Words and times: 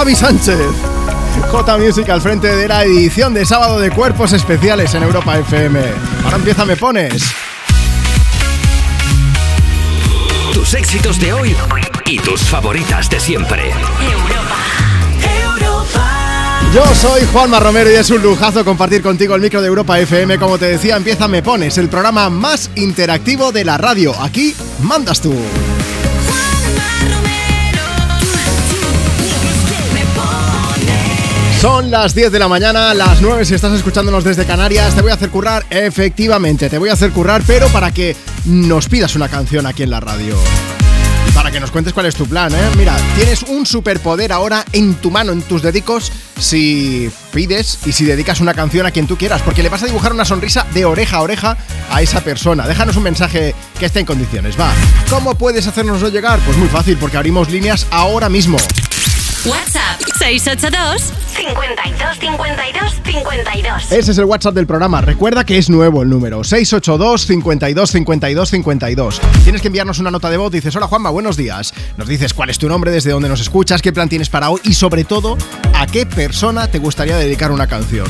Javi 0.00 0.16
Sánchez. 0.16 0.58
J 1.52 1.78
Music 1.78 2.08
al 2.08 2.22
frente 2.22 2.56
de 2.56 2.66
la 2.66 2.84
edición 2.84 3.34
de 3.34 3.44
sábado 3.44 3.78
de 3.78 3.90
cuerpos 3.90 4.32
especiales 4.32 4.94
en 4.94 5.02
Europa 5.02 5.38
FM. 5.38 5.78
Ahora 6.24 6.38
empieza 6.38 6.64
Me 6.64 6.74
Pones. 6.74 7.22
Tus 10.54 10.72
éxitos 10.72 11.20
de 11.20 11.34
hoy 11.34 11.54
y 12.06 12.18
tus 12.18 12.40
favoritas 12.40 13.10
de 13.10 13.20
siempre. 13.20 13.74
Europa. 15.44 16.62
Yo 16.74 16.86
soy 16.94 17.26
Juanma 17.30 17.60
Romero 17.60 17.90
y 17.90 17.96
es 17.96 18.08
un 18.08 18.22
lujazo 18.22 18.64
compartir 18.64 19.02
contigo 19.02 19.34
el 19.34 19.42
micro 19.42 19.60
de 19.60 19.68
Europa 19.68 20.00
FM. 20.00 20.38
Como 20.38 20.56
te 20.56 20.64
decía, 20.64 20.96
empieza 20.96 21.28
Me 21.28 21.42
Pones, 21.42 21.76
el 21.76 21.90
programa 21.90 22.30
más 22.30 22.70
interactivo 22.76 23.52
de 23.52 23.66
la 23.66 23.76
radio. 23.76 24.18
Aquí 24.18 24.56
mandas 24.82 25.20
tú. 25.20 25.34
Son 31.60 31.90
las 31.90 32.14
10 32.14 32.32
de 32.32 32.38
la 32.38 32.48
mañana, 32.48 32.94
las 32.94 33.20
9 33.20 33.44
si 33.44 33.54
estás 33.54 33.74
escuchándonos 33.74 34.24
desde 34.24 34.46
Canarias. 34.46 34.94
Te 34.94 35.02
voy 35.02 35.10
a 35.10 35.14
hacer 35.14 35.28
currar, 35.28 35.66
efectivamente, 35.68 36.70
te 36.70 36.78
voy 36.78 36.88
a 36.88 36.94
hacer 36.94 37.10
currar, 37.10 37.42
pero 37.46 37.68
para 37.68 37.92
que 37.92 38.16
nos 38.46 38.88
pidas 38.88 39.14
una 39.14 39.28
canción 39.28 39.66
aquí 39.66 39.82
en 39.82 39.90
la 39.90 40.00
radio. 40.00 40.38
Para 41.34 41.50
que 41.50 41.60
nos 41.60 41.70
cuentes 41.70 41.92
cuál 41.92 42.06
es 42.06 42.14
tu 42.14 42.26
plan, 42.26 42.50
¿eh? 42.54 42.70
Mira, 42.78 42.96
tienes 43.14 43.42
un 43.42 43.66
superpoder 43.66 44.32
ahora 44.32 44.64
en 44.72 44.94
tu 44.94 45.10
mano, 45.10 45.32
en 45.32 45.42
tus 45.42 45.60
dedicos, 45.60 46.10
si 46.38 47.10
pides 47.30 47.80
y 47.84 47.92
si 47.92 48.06
dedicas 48.06 48.40
una 48.40 48.54
canción 48.54 48.86
a 48.86 48.90
quien 48.90 49.06
tú 49.06 49.18
quieras, 49.18 49.42
porque 49.42 49.62
le 49.62 49.68
vas 49.68 49.82
a 49.82 49.86
dibujar 49.86 50.14
una 50.14 50.24
sonrisa 50.24 50.66
de 50.72 50.86
oreja 50.86 51.18
a 51.18 51.20
oreja 51.20 51.58
a 51.90 52.00
esa 52.00 52.22
persona. 52.22 52.66
Déjanos 52.66 52.96
un 52.96 53.02
mensaje 53.02 53.54
que 53.78 53.84
esté 53.84 54.00
en 54.00 54.06
condiciones, 54.06 54.58
va. 54.58 54.72
¿Cómo 55.10 55.34
puedes 55.34 55.66
hacernoslo 55.66 56.08
llegar? 56.08 56.38
Pues 56.40 56.56
muy 56.56 56.68
fácil, 56.68 56.96
porque 56.96 57.18
abrimos 57.18 57.50
líneas 57.50 57.86
ahora 57.90 58.30
mismo. 58.30 58.56
WhatsApp 59.46 59.98
682 60.18 61.12
52 61.34 62.18
52 62.18 62.94
52. 63.04 63.92
Ese 63.92 64.10
es 64.10 64.18
el 64.18 64.26
WhatsApp 64.26 64.54
del 64.54 64.66
programa. 64.66 65.00
Recuerda 65.00 65.44
que 65.44 65.56
es 65.56 65.70
nuevo 65.70 66.02
el 66.02 66.10
número 66.10 66.44
682 66.44 67.26
52 67.26 67.90
52 67.90 68.50
52. 68.50 69.20
Tienes 69.42 69.62
que 69.62 69.68
enviarnos 69.68 69.98
una 69.98 70.10
nota 70.10 70.28
de 70.28 70.36
voz. 70.36 70.52
Dices, 70.52 70.76
hola 70.76 70.88
Juanma, 70.88 71.08
buenos 71.08 71.38
días. 71.38 71.72
Nos 71.96 72.08
dices 72.08 72.34
cuál 72.34 72.50
es 72.50 72.58
tu 72.58 72.68
nombre, 72.68 72.90
desde 72.90 73.12
dónde 73.12 73.30
nos 73.30 73.40
escuchas, 73.40 73.80
qué 73.80 73.92
plan 73.92 74.10
tienes 74.10 74.28
para 74.28 74.50
hoy 74.50 74.60
y 74.64 74.74
sobre 74.74 75.04
todo, 75.04 75.38
a 75.74 75.86
qué 75.86 76.04
persona 76.04 76.68
te 76.68 76.78
gustaría 76.78 77.16
dedicar 77.16 77.50
una 77.50 77.66
canción 77.66 78.06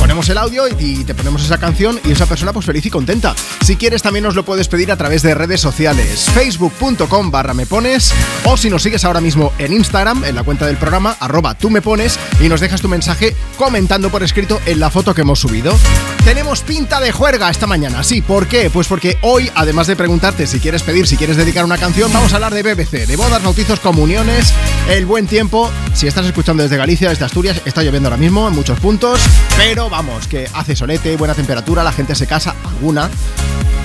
ponemos 0.00 0.26
el 0.30 0.38
audio 0.38 0.64
y 0.66 1.04
te 1.04 1.14
ponemos 1.14 1.44
esa 1.44 1.58
canción 1.58 2.00
y 2.04 2.12
esa 2.12 2.24
persona 2.24 2.54
pues 2.54 2.64
feliz 2.64 2.86
y 2.86 2.90
contenta. 2.90 3.34
Si 3.62 3.76
quieres 3.76 4.00
también 4.00 4.24
nos 4.24 4.34
lo 4.34 4.46
puedes 4.46 4.66
pedir 4.66 4.90
a 4.90 4.96
través 4.96 5.20
de 5.20 5.34
redes 5.34 5.60
sociales, 5.60 6.26
facebook.com 6.32 7.30
barra 7.30 7.52
me 7.52 7.66
pones 7.66 8.12
o 8.44 8.56
si 8.56 8.70
nos 8.70 8.82
sigues 8.82 9.04
ahora 9.04 9.20
mismo 9.20 9.52
en 9.58 9.74
Instagram, 9.74 10.24
en 10.24 10.34
la 10.34 10.42
cuenta 10.42 10.66
del 10.66 10.78
programa, 10.78 11.16
arroba 11.20 11.54
tú 11.54 11.68
me 11.68 11.82
pones 11.82 12.18
y 12.40 12.48
nos 12.48 12.60
dejas 12.60 12.80
tu 12.80 12.88
mensaje 12.88 13.36
comentando 13.58 14.08
por 14.08 14.22
escrito 14.22 14.58
en 14.64 14.80
la 14.80 14.90
foto 14.90 15.14
que 15.14 15.20
hemos 15.20 15.38
subido. 15.38 15.76
Tenemos 16.24 16.62
pinta 16.62 16.98
de 16.98 17.12
juerga 17.12 17.50
esta 17.50 17.66
mañana, 17.66 18.02
sí, 18.02 18.22
¿por 18.22 18.46
qué? 18.46 18.70
Pues 18.70 18.88
porque 18.88 19.18
hoy, 19.20 19.50
además 19.54 19.86
de 19.86 19.96
preguntarte 19.96 20.46
si 20.46 20.60
quieres 20.60 20.82
pedir, 20.82 21.06
si 21.06 21.18
quieres 21.18 21.36
dedicar 21.36 21.64
una 21.64 21.76
canción, 21.76 22.10
vamos 22.10 22.32
a 22.32 22.36
hablar 22.36 22.54
de 22.54 22.62
BBC, 22.62 23.06
de 23.06 23.16
bodas, 23.16 23.42
bautizos, 23.42 23.80
comuniones, 23.80 24.54
el 24.88 25.04
buen 25.04 25.26
tiempo. 25.26 25.70
Si 25.92 26.06
estás 26.06 26.24
escuchando 26.24 26.62
desde 26.62 26.78
Galicia, 26.78 27.10
desde 27.10 27.26
Asturias, 27.26 27.60
está 27.66 27.82
lloviendo 27.82 28.08
ahora 28.08 28.16
mismo 28.16 28.48
en 28.48 28.54
muchos 28.54 28.80
puntos, 28.80 29.20
pero 29.56 29.90
vamos, 29.90 29.99
que 30.30 30.48
hace 30.54 30.74
solete, 30.74 31.16
buena 31.16 31.34
temperatura, 31.34 31.84
la 31.84 31.92
gente 31.92 32.14
se 32.14 32.26
casa, 32.26 32.54
alguna. 32.64 33.10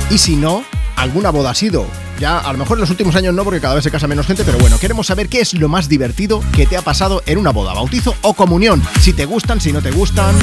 Y 0.10 0.18
si 0.18 0.38
no, 0.38 0.64
alguna 0.96 1.30
boda 1.30 1.50
ha 1.50 1.56
sido. 1.56 1.88
Ya, 2.20 2.40
a 2.40 2.54
lo 2.54 2.58
mejor 2.58 2.78
en 2.78 2.82
los 2.82 2.90
últimos 2.90 3.16
años 3.16 3.34
no, 3.34 3.44
porque 3.44 3.60
cada 3.60 3.76
vez 3.76 3.84
se 3.84 3.92
casa 3.92 4.08
menos 4.08 4.26
gente, 4.26 4.46
pero 4.46 4.58
bueno, 4.58 4.80
queremos 4.80 5.08
saber 5.08 5.28
qué 5.28 5.42
es 5.42 5.54
lo 5.54 5.68
más 5.68 5.90
divertido 5.90 6.42
que 6.56 6.66
te 6.66 6.78
ha 6.78 6.82
pasado 6.82 7.22
en 7.26 7.38
una 7.38 7.52
boda, 7.52 7.74
bautizo 7.74 8.16
o 8.22 8.34
comunión. 8.34 8.82
Si 9.02 9.12
te 9.12 9.26
gustan, 9.26 9.60
si 9.60 9.74
no 9.74 9.82
te 9.82 9.92
gustan. 9.92 10.36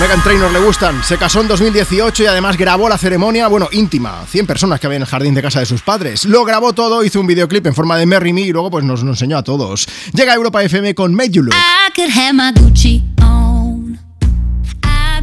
Megan 0.00 0.22
Trainor 0.22 0.52
le 0.52 0.60
gustan. 0.60 1.02
Se 1.02 1.18
casó 1.18 1.40
en 1.40 1.48
2018 1.48 2.22
y 2.22 2.26
además 2.26 2.56
grabó 2.56 2.88
la 2.88 2.98
ceremonia, 2.98 3.48
bueno, 3.48 3.68
íntima. 3.72 4.24
100 4.28 4.46
personas 4.46 4.78
que 4.78 4.86
había 4.86 4.96
en 4.96 5.02
el 5.02 5.08
jardín 5.08 5.34
de 5.34 5.42
casa 5.42 5.58
de 5.58 5.66
sus 5.66 5.82
padres. 5.82 6.24
Lo 6.24 6.44
grabó 6.44 6.72
todo, 6.72 7.02
hizo 7.02 7.20
un 7.20 7.26
videoclip 7.26 7.66
en 7.66 7.74
forma 7.74 7.96
de 7.96 8.06
Merry 8.06 8.32
Me 8.32 8.42
y 8.42 8.52
luego 8.52 8.70
pues 8.70 8.84
nos 8.84 9.02
lo 9.02 9.10
enseñó 9.10 9.38
a 9.38 9.42
todos. 9.42 9.88
Llega 10.12 10.34
Europa 10.34 10.62
FM 10.62 10.94
con 10.94 11.14
Made 11.14 11.30
You. 11.30 11.48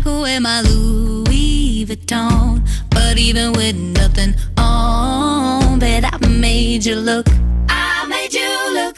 Could 0.05 0.21
wear 0.21 0.39
my 0.39 0.61
Louis 0.61 1.83
Vuitton. 1.87 2.61
But 2.91 3.17
even 3.17 3.53
with 3.53 3.75
nothing 3.75 4.35
on, 4.55 5.79
bet 5.79 6.05
I 6.05 6.27
made 6.27 6.85
you 6.85 6.95
look. 6.95 7.25
I 7.67 8.05
made 8.07 8.31
you 8.31 8.51
look. 8.75 8.97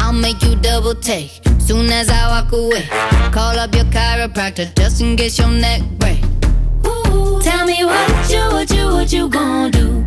I'll 0.00 0.14
make 0.14 0.42
you 0.42 0.56
double 0.56 0.94
take 0.94 1.42
soon 1.58 1.90
as 1.90 2.08
I 2.08 2.26
walk 2.28 2.52
away. 2.52 2.88
Call 3.30 3.58
up 3.58 3.74
your 3.74 3.84
chiropractor 3.92 4.74
just 4.74 5.02
in 5.02 5.14
case 5.14 5.38
your 5.38 5.50
neck 5.50 5.82
break. 5.98 6.24
Ooh, 6.86 7.38
tell 7.42 7.66
me 7.66 7.84
what 7.84 8.30
you, 8.30 8.40
what 8.50 8.70
you, 8.70 8.86
what 8.86 9.12
you 9.12 9.28
gonna 9.28 9.70
do? 9.70 10.06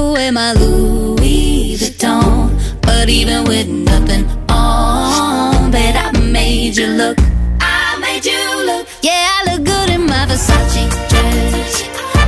could 0.00 0.12
wear 0.12 0.32
my 0.32 0.52
Louis 0.52 1.76
Vuitton. 1.76 2.50
But 2.82 3.08
even 3.08 3.44
with 3.44 3.68
nothing 3.68 4.24
on, 4.48 5.70
bet 5.70 5.94
I 5.96 6.18
made 6.20 6.76
you 6.76 6.86
look. 6.86 7.18
I 7.60 7.98
made 8.00 8.24
you 8.24 8.42
look. 8.68 8.86
Yeah, 9.02 9.26
I 9.36 9.38
look 9.48 9.64
good 9.64 9.90
in 9.90 10.06
my 10.06 10.22
Versace 10.28 10.84
dress. 11.10 11.72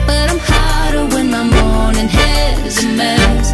But 0.07 0.31
I'm 0.33 0.41
hotter 0.51 1.07
when 1.15 1.31
my 1.31 1.45
morning 1.45 2.09
hair 2.09 2.67
is 2.67 2.85
a 2.85 2.89
mess. 2.89 3.49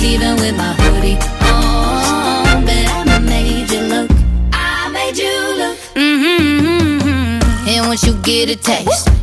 Even 0.00 0.36
with 0.36 0.56
my 0.56 0.72
hoodie 0.80 1.18
on, 1.52 2.64
bet 2.64 2.88
I 3.14 3.18
made 3.18 3.70
you 3.70 3.80
look. 3.94 4.10
I 4.52 4.88
made 4.96 5.18
you 5.18 5.36
look. 5.60 5.76
Mm-hmm. 5.94 7.68
And 7.68 7.86
once 7.88 8.04
you 8.06 8.14
get 8.22 8.48
a 8.48 8.56
taste, 8.56 9.08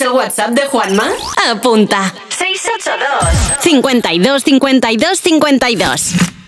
¿Quieres 0.00 0.14
el 0.14 0.16
WhatsApp 0.16 0.50
de 0.52 0.62
Juanma? 0.62 1.10
Apunta. 1.50 2.14
682 2.30 3.60
52 3.60 4.42
52 4.42 5.18
52. 5.20 6.39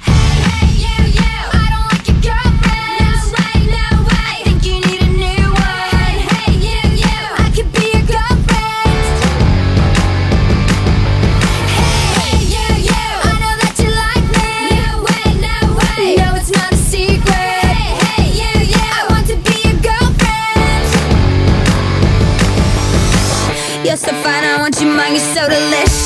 I 25.12 25.18
want 25.18 25.26
you 25.26 25.34
mine, 25.34 25.34
you're 25.34 25.34
so 25.34 25.48
delicious. 25.48 26.01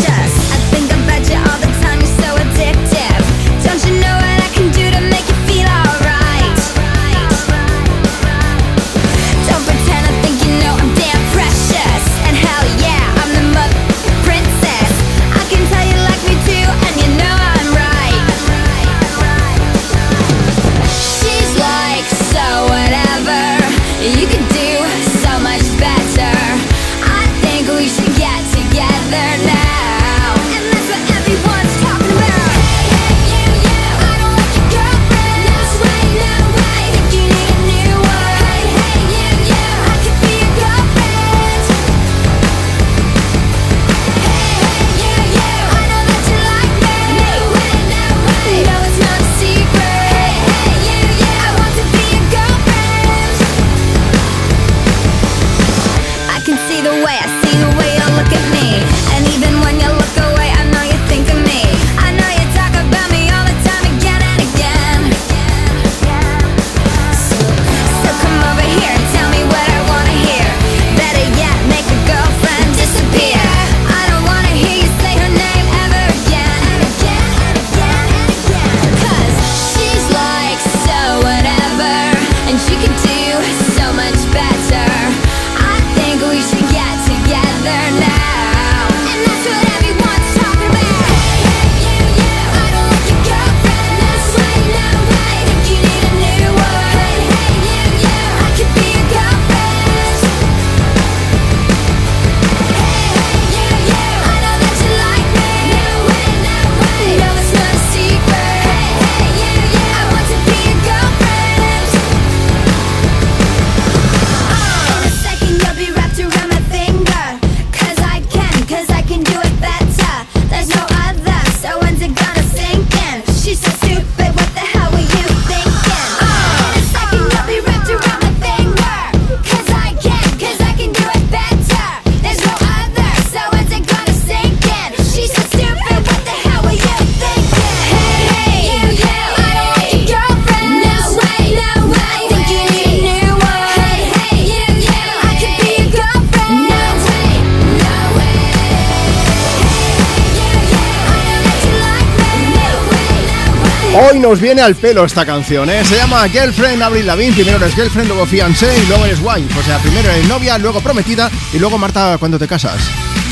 Hoy 153.98 154.18
nos 154.18 154.40
viene 154.40 154.60
al 154.60 154.74
pelo 154.74 155.04
esta 155.06 155.24
canción, 155.24 155.70
¿eh? 155.70 155.82
Se 155.84 155.96
llama 155.96 156.28
Girlfriend 156.28 156.82
Avril 156.82 157.06
Lavigne. 157.06 157.32
Primero 157.34 157.56
eres 157.56 157.74
girlfriend, 157.74 158.08
luego 158.08 158.26
fiancé 158.26 158.76
y 158.82 158.86
luego 158.86 159.06
eres 159.06 159.20
wife. 159.20 159.58
O 159.58 159.62
sea, 159.62 159.78
primero 159.78 160.10
eres 160.10 160.26
novia, 160.28 160.58
luego 160.58 160.80
prometida 160.82 161.30
y 161.52 161.58
luego 161.58 161.78
Marta, 161.78 162.16
¿cuándo 162.18 162.38
te 162.38 162.46
casas? 162.46 162.78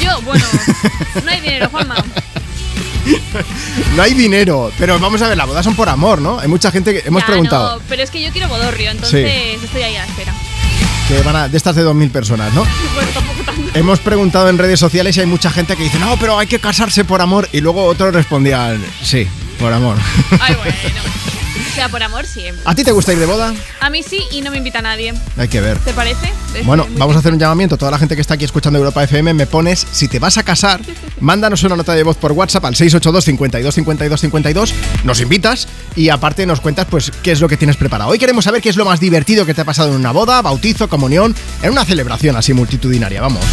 Yo, 0.03 0.21
bueno, 0.23 0.45
no 1.25 1.31
hay 1.31 1.41
dinero, 1.41 1.69
Juanma. 1.71 1.97
No 3.95 4.03
hay 4.03 4.15
dinero, 4.15 4.73
pero 4.79 4.99
vamos 4.99 5.21
a 5.21 5.29
ver, 5.29 5.37
las 5.37 5.47
bodas 5.47 5.65
son 5.65 5.75
por 5.77 5.89
amor, 5.91 6.23
¿no? 6.23 6.39
Hay 6.39 6.49
mucha 6.49 6.71
gente 6.71 6.95
que 6.95 7.07
hemos 7.07 7.23
Ya, 7.23 7.27
preguntado 7.27 7.77
no, 7.77 7.83
pero 7.89 8.03
es 8.03 8.11
que 8.11 8.23
yo 8.23 8.31
quiero 8.33 8.49
bodorrio, 8.49 8.91
entonces 8.91 9.63
estoy 9.63 9.83
ahí 9.83 9.97
a 9.97 10.01
la 10.01 10.07
espera. 10.07 10.33
que 11.09 11.21
van 11.23 11.37
a, 11.37 11.49
de 11.49 11.57
estas 11.59 11.77
de 11.77 11.85
2.000 11.85 12.11
personas, 12.11 12.55
¿no? 12.55 12.65
Bueno, 12.95 13.11
tampoco 13.13 13.43
tanto. 13.45 13.79
Hemos 13.79 13.99
preguntado 14.01 14.49
en 14.49 14.57
redes 14.57 14.81
sociales 14.81 15.15
y 15.19 15.21
hay 15.21 15.27
mucha 15.27 15.51
gente 15.51 15.77
que 15.77 15.83
dice, 15.83 15.99
no, 15.99 16.17
pero 16.19 16.39
hay 16.39 16.47
que 16.47 16.59
casarse 16.59 17.05
por 17.05 17.21
amor. 17.21 17.49
Y 17.53 17.61
luego 17.61 17.85
otros 17.85 18.15
respondían, 18.15 18.83
sí, 19.03 19.29
por 19.65 19.73
amor. 19.73 19.97
Ay, 20.41 20.55
bueno. 20.57 20.77
O 21.71 21.75
sea, 21.75 21.89
por 21.89 22.03
amor 22.03 22.27
siempre. 22.27 22.63
¿A 22.67 22.75
ti 22.75 22.85
te 22.85 22.93
gusta 22.93 23.15
ir 23.15 23.19
de 23.19 23.25
boda? 23.25 23.55
A 23.81 23.89
mí 23.89 24.03
sí 24.03 24.21
y 24.31 24.43
no 24.43 24.51
me 24.51 24.59
invita 24.59 24.83
nadie. 24.83 25.15
Hay 25.39 25.49
que 25.49 25.63
ver. 25.63 25.79
¿Te 25.79 25.95
parece? 25.95 26.31
Es 26.55 26.67
Bueno, 26.67 26.87
muy 26.87 26.99
vamos 26.99 27.17
a 27.17 27.21
hacer 27.21 27.33
un 27.33 27.39
llamamiento. 27.39 27.79
Toda 27.79 27.91
la 27.91 27.99
gente 27.99 28.15
que 28.15 28.21
está 28.21 28.35
aquí 28.35 28.45
escuchando 28.45 28.79
Europa 28.79 29.03
FM, 29.03 29.33
me 29.33 29.47
pones, 29.47 29.87
si 29.91 30.07
te 30.07 30.19
vas 30.19 30.37
a 30.37 30.43
casar, 30.43 30.83
mándanos 31.19 31.63
una 31.63 31.77
nota 31.77 31.95
de 31.95 32.03
voz 32.03 32.19
por 32.19 32.33
WhatsApp 32.33 32.67
al 32.67 32.77
682 32.77 33.25
52 33.25 33.75
52 33.75 34.21
52, 34.21 34.75
nos 35.05 35.21
invitas 35.23 35.67
y 35.97 36.11
aparte 36.11 36.45
nos 36.45 36.61
cuentas 36.61 36.87
pues 36.91 37.11
qué 37.23 37.33
es 37.33 37.41
lo 37.41 37.49
que 37.49 37.57
tienes 37.57 37.79
preparado. 37.79 38.11
Hoy 38.11 38.19
queremos 38.19 38.45
saber 38.45 38.61
qué 38.61 38.69
es 38.69 38.77
lo 38.77 38.85
más 38.85 39.01
divertido 39.01 39.47
que 39.47 39.55
te 39.55 39.63
ha 39.63 39.65
pasado 39.65 39.89
en 39.89 39.97
una 39.97 40.13
boda, 40.13 40.43
bautizo, 40.43 40.91
comunión, 40.91 41.35
en 41.63 41.71
una 41.71 41.87
celebración 41.87 42.37
así 42.37 42.53
multitudinaria, 42.53 43.23
vamos. 43.23 43.47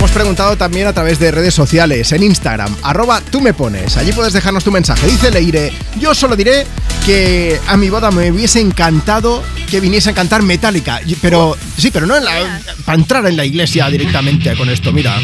Hemos 0.00 0.12
preguntado 0.12 0.56
también 0.56 0.86
a 0.86 0.94
través 0.94 1.18
de 1.18 1.30
redes 1.30 1.52
sociales, 1.52 2.10
en 2.12 2.22
Instagram, 2.22 2.74
arroba 2.82 3.20
tú 3.20 3.42
me 3.42 3.52
pones. 3.52 3.98
Allí 3.98 4.12
puedes 4.12 4.32
dejarnos 4.32 4.64
tu 4.64 4.72
mensaje. 4.72 5.06
Dice 5.06 5.30
Leire, 5.30 5.74
yo 5.98 6.14
solo 6.14 6.36
diré 6.36 6.66
que 7.04 7.60
a 7.66 7.76
mi 7.76 7.90
boda 7.90 8.10
me 8.10 8.32
hubiese 8.32 8.60
encantado 8.60 9.42
que 9.70 9.78
viniese 9.78 10.08
a 10.08 10.14
cantar 10.14 10.42
Metallica. 10.42 11.02
Pero, 11.20 11.54
sí, 11.76 11.90
pero 11.90 12.06
no 12.06 12.16
en 12.16 12.24
la, 12.24 12.62
para 12.86 12.96
entrar 12.96 13.26
en 13.26 13.36
la 13.36 13.44
iglesia 13.44 13.90
directamente 13.90 14.56
con 14.56 14.70
esto, 14.70 14.90
mira. 14.90 15.14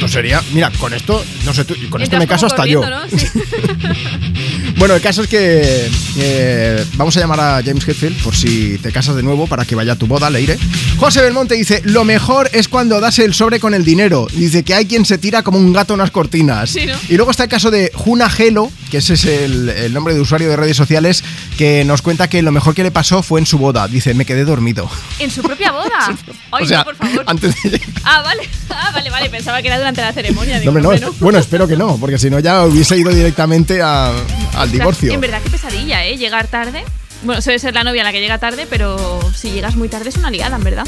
No 0.00 0.08
sería, 0.08 0.42
mira, 0.52 0.72
con 0.80 0.92
esto, 0.92 1.24
no 1.44 1.54
sé, 1.54 1.64
tú, 1.64 1.76
con 1.88 2.02
esto 2.02 2.18
me 2.18 2.26
caso 2.26 2.46
hasta 2.46 2.66
yo. 2.66 2.80
corriendo, 2.80 3.06
¿no? 3.06 3.18
Sí. 3.18 3.28
Bueno, 4.76 4.94
el 4.94 5.00
caso 5.00 5.22
es 5.22 5.28
que 5.28 5.90
eh, 6.18 6.84
vamos 6.96 7.16
a 7.16 7.20
llamar 7.20 7.40
a 7.40 7.62
James 7.64 7.88
Hetfield 7.88 8.22
por 8.22 8.36
si 8.36 8.76
te 8.78 8.92
casas 8.92 9.16
de 9.16 9.22
nuevo 9.22 9.46
para 9.46 9.64
que 9.64 9.74
vaya 9.74 9.94
a 9.94 9.96
tu 9.96 10.06
boda, 10.06 10.28
Leire. 10.28 10.58
José 10.98 11.22
Belmonte 11.22 11.54
dice, 11.54 11.80
lo 11.84 12.04
mejor 12.04 12.50
es 12.52 12.68
cuando 12.68 13.00
das 13.00 13.18
el 13.18 13.32
sobre 13.32 13.58
con 13.58 13.72
el 13.72 13.84
dinero. 13.86 14.26
Dice 14.34 14.64
que 14.64 14.74
hay 14.74 14.84
quien 14.84 15.06
se 15.06 15.16
tira 15.16 15.42
como 15.42 15.58
un 15.58 15.72
gato 15.72 15.94
a 15.94 15.96
unas 15.96 16.10
cortinas. 16.10 16.70
Sí, 16.70 16.84
¿no? 16.84 16.94
Y 17.08 17.16
luego 17.16 17.30
está 17.30 17.44
el 17.44 17.48
caso 17.48 17.70
de 17.70 17.90
Juna 17.94 18.28
Gelo, 18.28 18.70
que 18.90 18.98
ese 18.98 19.14
es 19.14 19.24
el, 19.24 19.68
el 19.68 19.92
nombre 19.92 20.14
de 20.14 20.20
usuario 20.20 20.48
de 20.48 20.56
redes 20.56 20.76
sociales, 20.76 21.24
que 21.58 21.84
nos 21.84 22.02
cuenta 22.02 22.28
que 22.28 22.42
lo 22.42 22.52
mejor 22.52 22.74
que 22.74 22.82
le 22.82 22.90
pasó 22.90 23.22
fue 23.22 23.40
en 23.40 23.46
su 23.46 23.58
boda. 23.58 23.88
Dice, 23.88 24.14
me 24.14 24.24
quedé 24.24 24.44
dormido. 24.44 24.88
¿En 25.18 25.30
su 25.30 25.42
propia 25.42 25.72
boda? 25.72 26.16
Ay, 26.52 26.64
o 26.64 26.66
sea, 26.66 26.78
no, 26.78 26.84
por 26.84 26.96
favor. 26.96 27.24
antes 27.26 27.54
de. 27.62 27.80
Ah, 28.04 28.22
vale. 28.22 28.42
Ah, 28.78 28.90
vale, 28.92 29.08
vale. 29.10 29.30
Pensaba 29.30 29.62
que 29.62 29.68
era 29.68 29.78
durante 29.78 30.02
la 30.02 30.12
ceremonia. 30.12 30.56
No, 30.56 30.60
Digo, 30.60 30.72
no, 30.80 30.92
esp- 30.92 31.14
bueno, 31.20 31.38
espero 31.38 31.66
que 31.66 31.76
no, 31.76 31.96
porque 31.98 32.18
si 32.18 32.28
no 32.28 32.38
ya 32.40 32.64
hubiese 32.64 32.96
ido 32.98 33.10
directamente 33.10 33.80
a- 33.80 34.12
al 34.54 34.70
divorcio. 34.70 35.12
En 35.12 35.20
verdad, 35.20 35.40
qué 35.42 35.48
pesadilla, 35.50 36.04
¿eh? 36.04 36.16
Llegar 36.18 36.46
tarde. 36.48 36.84
Bueno, 37.22 37.40
suele 37.40 37.58
ser 37.58 37.72
la 37.74 37.84
novia 37.84 38.04
la 38.04 38.12
que 38.12 38.20
llega 38.20 38.36
tarde, 38.38 38.66
pero 38.68 39.18
si 39.34 39.50
llegas 39.50 39.76
muy 39.76 39.88
tarde 39.88 40.10
es 40.10 40.16
una 40.16 40.30
liada, 40.30 40.56
en 40.56 40.64
verdad. 40.64 40.84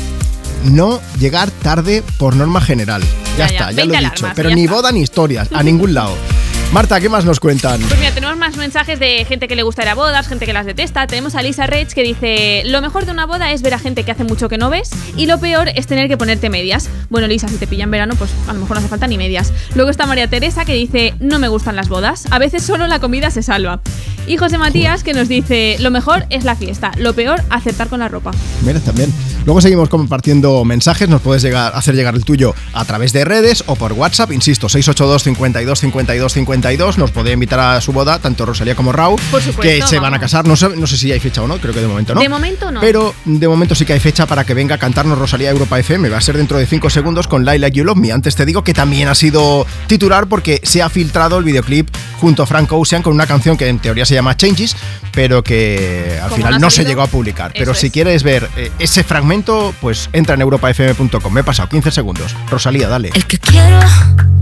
no 0.65 1.01
llegar 1.19 1.51
tarde 1.51 2.03
por 2.19 2.37
norma 2.37 2.61
general. 2.61 3.03
Ya, 3.39 3.47
está, 3.47 3.71
ya 3.71 3.77
20 3.77 3.85
lo 3.87 3.95
he 3.95 3.97
alarmas, 3.97 4.21
dicho. 4.21 4.33
Pero 4.37 4.51
ni 4.51 4.65
está. 4.65 4.75
boda 4.75 4.93
ni 4.93 5.01
historias, 5.01 5.49
a 5.53 5.63
ningún 5.63 5.95
lado. 5.95 6.15
Marta, 6.73 7.01
¿qué 7.01 7.09
más 7.09 7.25
nos 7.25 7.41
cuentan? 7.41 7.81
Pues 7.81 7.99
mira, 7.99 8.13
tenemos 8.13 8.37
más 8.37 8.59
mensajes 8.59 9.01
de 9.01 9.25
gente 9.25 9.49
que 9.49 9.57
le 9.57 9.63
gusta 9.63 9.85
ir 9.85 9.89
a 9.89 9.95
bodas, 9.95 10.29
gente 10.29 10.45
que 10.45 10.53
las 10.53 10.67
detesta. 10.67 11.07
Tenemos 11.07 11.35
a 11.35 11.43
Lisa 11.43 11.67
Rech 11.67 11.89
que 11.95 12.03
dice: 12.03 12.63
Lo 12.67 12.83
mejor 12.83 13.07
de 13.07 13.13
una 13.13 13.25
boda 13.25 13.53
es 13.53 13.63
ver 13.63 13.73
a 13.73 13.79
gente 13.79 14.05
que 14.05 14.13
hace 14.13 14.23
mucho 14.23 14.51
que 14.51 14.59
no 14.59 14.69
ves, 14.69 14.91
y 15.17 15.25
lo 15.25 15.41
peor 15.41 15.71
es 15.75 15.87
tener 15.87 16.09
que 16.09 16.19
ponerte 16.19 16.51
medias. 16.51 16.91
Bueno, 17.09 17.27
Lisa, 17.27 17.49
si 17.49 17.57
te 17.57 17.67
pilla 17.67 17.85
en 17.85 17.91
verano, 17.91 18.17
pues 18.17 18.31
a 18.47 18.53
lo 18.53 18.61
mejor 18.61 18.77
no 18.77 18.81
hace 18.81 18.89
falta 18.89 19.07
ni 19.07 19.17
medias. 19.17 19.51
Luego 19.75 19.91
está 19.91 20.05
María 20.05 20.29
Teresa 20.29 20.67
que 20.67 20.75
dice: 20.75 21.15
No 21.21 21.39
me 21.39 21.49
gustan 21.49 21.75
las 21.75 21.89
bodas, 21.89 22.27
a 22.31 22.39
veces 22.39 22.63
solo 22.63 22.87
la 22.87 23.01
comida 23.01 23.31
se 23.31 23.43
salva. 23.43 23.81
Y 24.27 24.37
José 24.37 24.59
Matías 24.59 25.03
que 25.05 25.15
nos 25.15 25.27
dice, 25.27 25.77
lo 25.81 25.91
mejor 25.91 26.27
es 26.29 26.45
la 26.45 26.55
fiesta, 26.55 26.93
lo 26.99 27.15
peor 27.15 27.43
aceptar 27.49 27.89
con 27.89 28.01
la 28.01 28.09
ropa. 28.09 28.33
Mira, 28.63 28.79
también. 28.79 29.11
Luego 29.47 29.63
seguimos 29.63 29.89
compartiendo 29.89 30.63
mensajes, 30.67 31.09
nos 31.09 31.23
puedes 31.23 31.43
llegar, 31.43 31.73
hacer 31.75 31.95
llegar 31.95 32.15
el 32.15 32.27
tuyo 32.27 32.55
a 32.75 32.85
través 32.85 33.15
de 33.15 33.25
redes 33.25 33.65
o 33.67 33.75
por 33.75 33.95
WhatsApp, 33.95 34.33
insisto, 34.33 34.69
682 34.69 35.23
52 35.23 35.81
52 35.81 36.33
52. 36.35 36.58
Nos 36.97 37.11
podría 37.11 37.35
invitar 37.35 37.59
a 37.59 37.81
su 37.81 37.93
boda, 37.93 38.19
tanto 38.19 38.47
Rosalía 38.47 38.75
como 38.75 38.93
Raúl, 38.93 39.21
Por 39.31 39.41
supuesto, 39.41 39.63
que 39.63 39.83
se 39.83 39.99
van 39.99 40.15
a 40.15 40.21
casar. 40.21 40.47
No 40.47 40.57
sé, 40.57 40.69
no 40.71 40.87
sé 40.87 40.97
si 40.97 41.11
hay 41.13 41.21
fecha 41.21 41.43
o 41.43 41.49
no, 41.49 41.59
creo 41.59 41.73
que 41.73 41.81
de 41.81 41.87
momento 41.87 42.15
no. 42.15 42.21
De 42.21 42.29
momento 42.29 42.71
no. 42.71 42.81
Pero 42.81 43.15
de 43.25 43.49
momento 43.49 43.75
sí 43.75 43.85
que 43.85 43.95
hay 43.95 44.01
fecha 44.01 44.27
para 44.27 44.45
que 44.45 44.55
venga 44.55 44.75
a 44.75 44.79
cantarnos 44.79 45.19
Rosalía 45.19 45.49
a 45.49 45.53
Europa 45.53 45.79
FM. 45.79 46.09
Va 46.09 46.19
a 46.19 46.21
ser 46.21 46.37
dentro 46.37 46.59
de 46.59 46.67
5 46.67 46.91
segundos 46.91 47.27
con 47.27 47.45
Like 47.45 47.71
You 47.73 47.85
Love 47.85 47.99
Me. 47.99 48.13
Antes 48.13 48.37
te 48.37 48.45
digo 48.45 48.63
que 48.63 48.75
también 48.75 49.09
ha 49.09 49.15
sido 49.15 49.67
titular 49.87 50.27
porque 50.27 50.61
se 50.63 50.83
ha 50.83 50.89
filtrado 50.89 51.39
el 51.39 51.45
videoclip 51.45 51.89
junto 52.21 52.43
a 52.43 52.47
Frank 52.47 52.73
Ocean 52.73 53.03
con 53.03 53.13
una 53.13 53.27
canción 53.27 53.57
que 53.57 53.69
en 53.69 53.79
teoría 53.79 54.05
se 54.05 54.15
llama 54.15 54.37
Changes, 54.37 54.77
pero 55.13 55.43
que 55.43 56.19
al 56.23 56.31
final 56.31 56.55
no 56.55 56.69
no 56.69 56.71
se 56.71 56.85
llegó 56.85 57.03
a 57.03 57.07
publicar. 57.07 57.53
Pero 57.55 57.73
eso 57.73 57.81
si 57.81 57.87
es. 57.87 57.93
quieres 57.93 58.23
ver 58.23 58.49
eh, 58.57 58.71
ese 58.79 59.05
fragmento, 59.05 59.75
pues 59.81 60.11
entra 60.13 60.35
en 60.35 60.43
europafm.com. 60.43 61.33
Me 61.33 61.41
he 61.41 61.45
pasado 61.45 61.69
15 61.69 61.91
segundos. 61.91 62.37
Rosalía, 62.51 62.89
dale. 62.89 63.11
El 63.15 63.25
que 63.27 63.39
quiero 63.39 63.81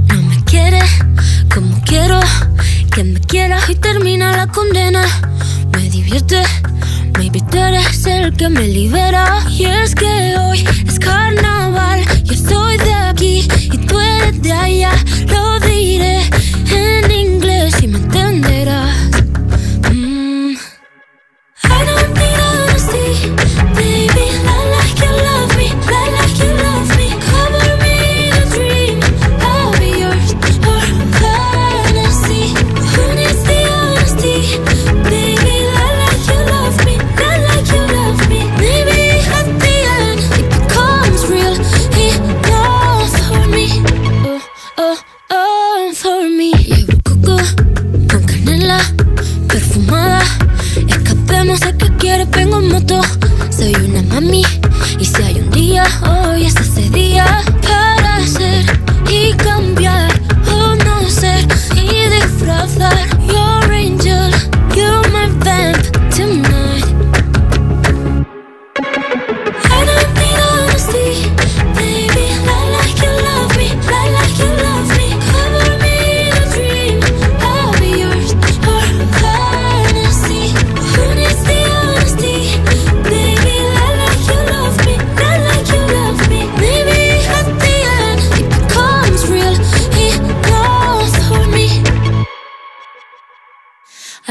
no 0.09 0.23
me 0.23 0.43
quiere 0.45 0.81
como 1.55 1.76
que 2.95 3.03
me 3.03 3.21
quiera 3.21 3.59
y 3.69 3.75
termina 3.75 4.37
la 4.37 4.47
condena. 4.47 5.03
Me 5.73 5.91
divierte, 5.91 6.43
maybe 7.19 7.41
tú 7.51 7.59
eres 7.59 8.07
el 8.07 8.37
que 8.37 8.49
me 8.49 8.67
libera. 8.69 9.43
Y 9.51 9.65
es 9.65 9.95
que 9.95 10.37
hoy 10.39 10.65
es 10.87 10.99
carnaval, 10.99 12.05
yo 12.25 12.35
soy 12.35 12.77
de 12.79 12.95
aquí 12.95 13.49
y 13.73 13.79
tú 13.87 13.99
eres 13.99 14.41
de 14.41 14.53
allá. 14.53 14.93
Lo 15.27 15.59
diré 15.61 16.21
en 16.71 17.11
inglés 17.11 17.75
y 17.83 17.89
me 17.89 17.99
vengo 52.37 52.59
en 52.61 52.69
moto. 52.69 53.01
Soy 53.51 53.75
una 53.75 54.03
mami. 54.03 54.43
Y 54.99 55.05
si 55.05 55.23
hay 55.23 55.41
un 55.41 55.51
día, 55.51 55.85
hoy 56.03 56.45
es 56.45 56.57
ese 56.57 56.89
día. 56.91 57.43
Para 57.63 58.25
ser 58.27 58.65
y 59.09 59.33
cambiar. 59.33 60.11
O 60.53 60.75
no 60.77 61.09
ser 61.09 61.47
y 61.75 62.09
disfrazar. 62.15 63.07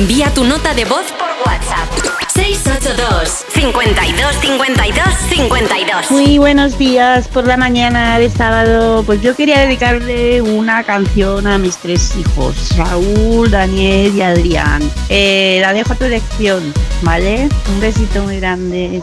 Envía 0.00 0.32
tu 0.32 0.44
nota 0.44 0.72
de 0.72 0.86
voz 0.86 1.12
por 1.12 1.28
WhatsApp. 1.44 1.86
682 2.34 3.44
52 3.52 4.34
52 4.40 5.04
52. 5.28 6.10
Muy 6.10 6.38
buenos 6.38 6.78
días 6.78 7.28
por 7.28 7.46
la 7.46 7.58
mañana 7.58 8.18
de 8.18 8.30
sábado. 8.30 9.02
Pues 9.04 9.20
yo 9.20 9.36
quería 9.36 9.58
dedicarle 9.60 10.40
una 10.40 10.84
canción 10.84 11.46
a 11.46 11.58
mis 11.58 11.76
tres 11.76 12.16
hijos, 12.16 12.74
Raúl, 12.78 13.50
Daniel 13.50 14.16
y 14.16 14.22
Adrián. 14.22 14.90
Eh, 15.10 15.58
la 15.60 15.74
dejo 15.74 15.92
a 15.92 15.96
tu 15.96 16.04
elección, 16.04 16.72
¿vale? 17.02 17.50
Un 17.68 17.80
besito 17.82 18.22
muy 18.22 18.40
grande. 18.40 19.02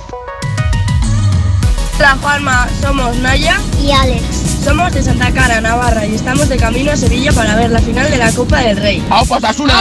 Hola 1.98 2.16
Juanma, 2.22 2.70
somos 2.80 3.18
Naya 3.18 3.60
y 3.82 3.92
Alex. 3.92 4.24
Somos 4.64 4.94
de 4.94 5.02
Santa 5.02 5.32
Cara, 5.32 5.60
Navarra 5.62 6.06
y 6.06 6.14
estamos 6.14 6.48
de 6.48 6.56
camino 6.56 6.92
a 6.92 6.96
Sevilla 6.96 7.32
para 7.32 7.56
ver 7.56 7.72
la 7.72 7.80
final 7.80 8.12
de 8.12 8.18
la 8.18 8.32
Copa 8.34 8.60
del 8.60 8.78
Rey. 8.78 9.04
¡Aupa 9.10 9.38
Osasuna! 9.38 9.74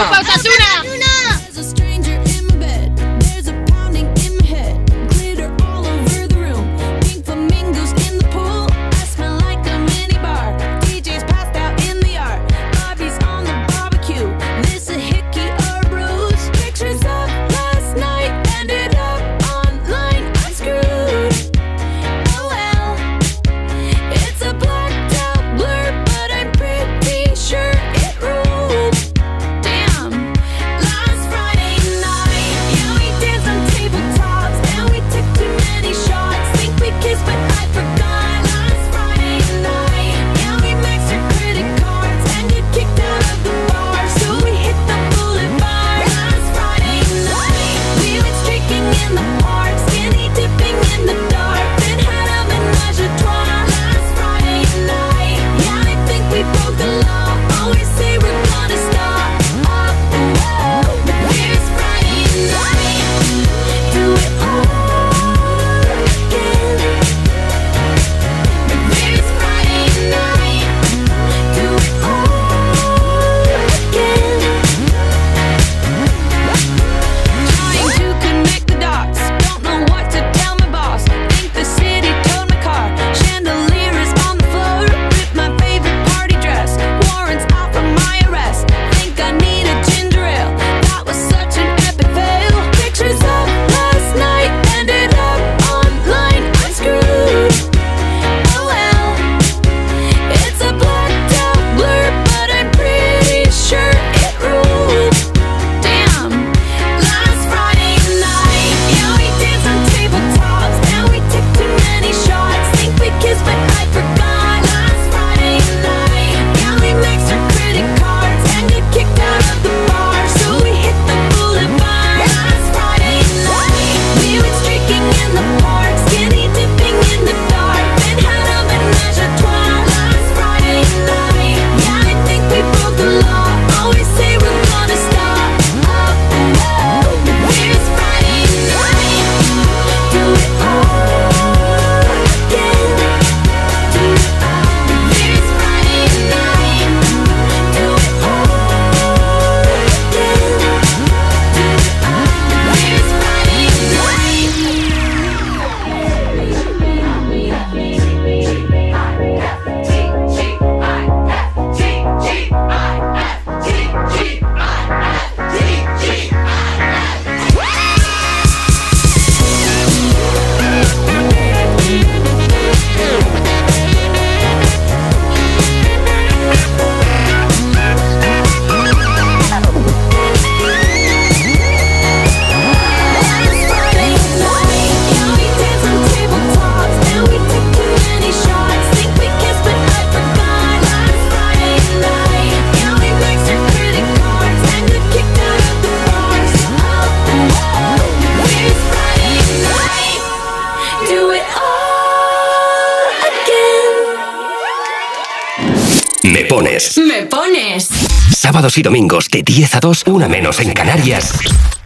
Sábados 208.77 208.79
y 208.79 208.83
domingos 208.83 209.29
de 209.31 209.43
10 209.43 209.75
a 209.75 209.81
2, 209.81 210.05
una 210.09 210.29
menos 210.29 210.61
en 210.61 210.73
Canarias. 210.73 211.35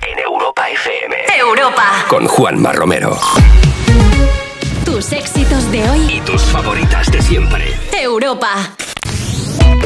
En 0.02 0.18
Europa 0.18 0.68
FM. 0.68 1.16
Europa. 1.38 2.04
Con 2.08 2.26
Juanma 2.26 2.72
Romero. 2.72 3.16
Tus 4.84 5.12
éxitos 5.12 5.70
de 5.70 5.88
hoy. 5.88 6.16
Y 6.16 6.20
tus 6.20 6.42
favoritas 6.42 7.10
de 7.12 7.22
siempre. 7.22 7.64
Europa. 7.92 8.74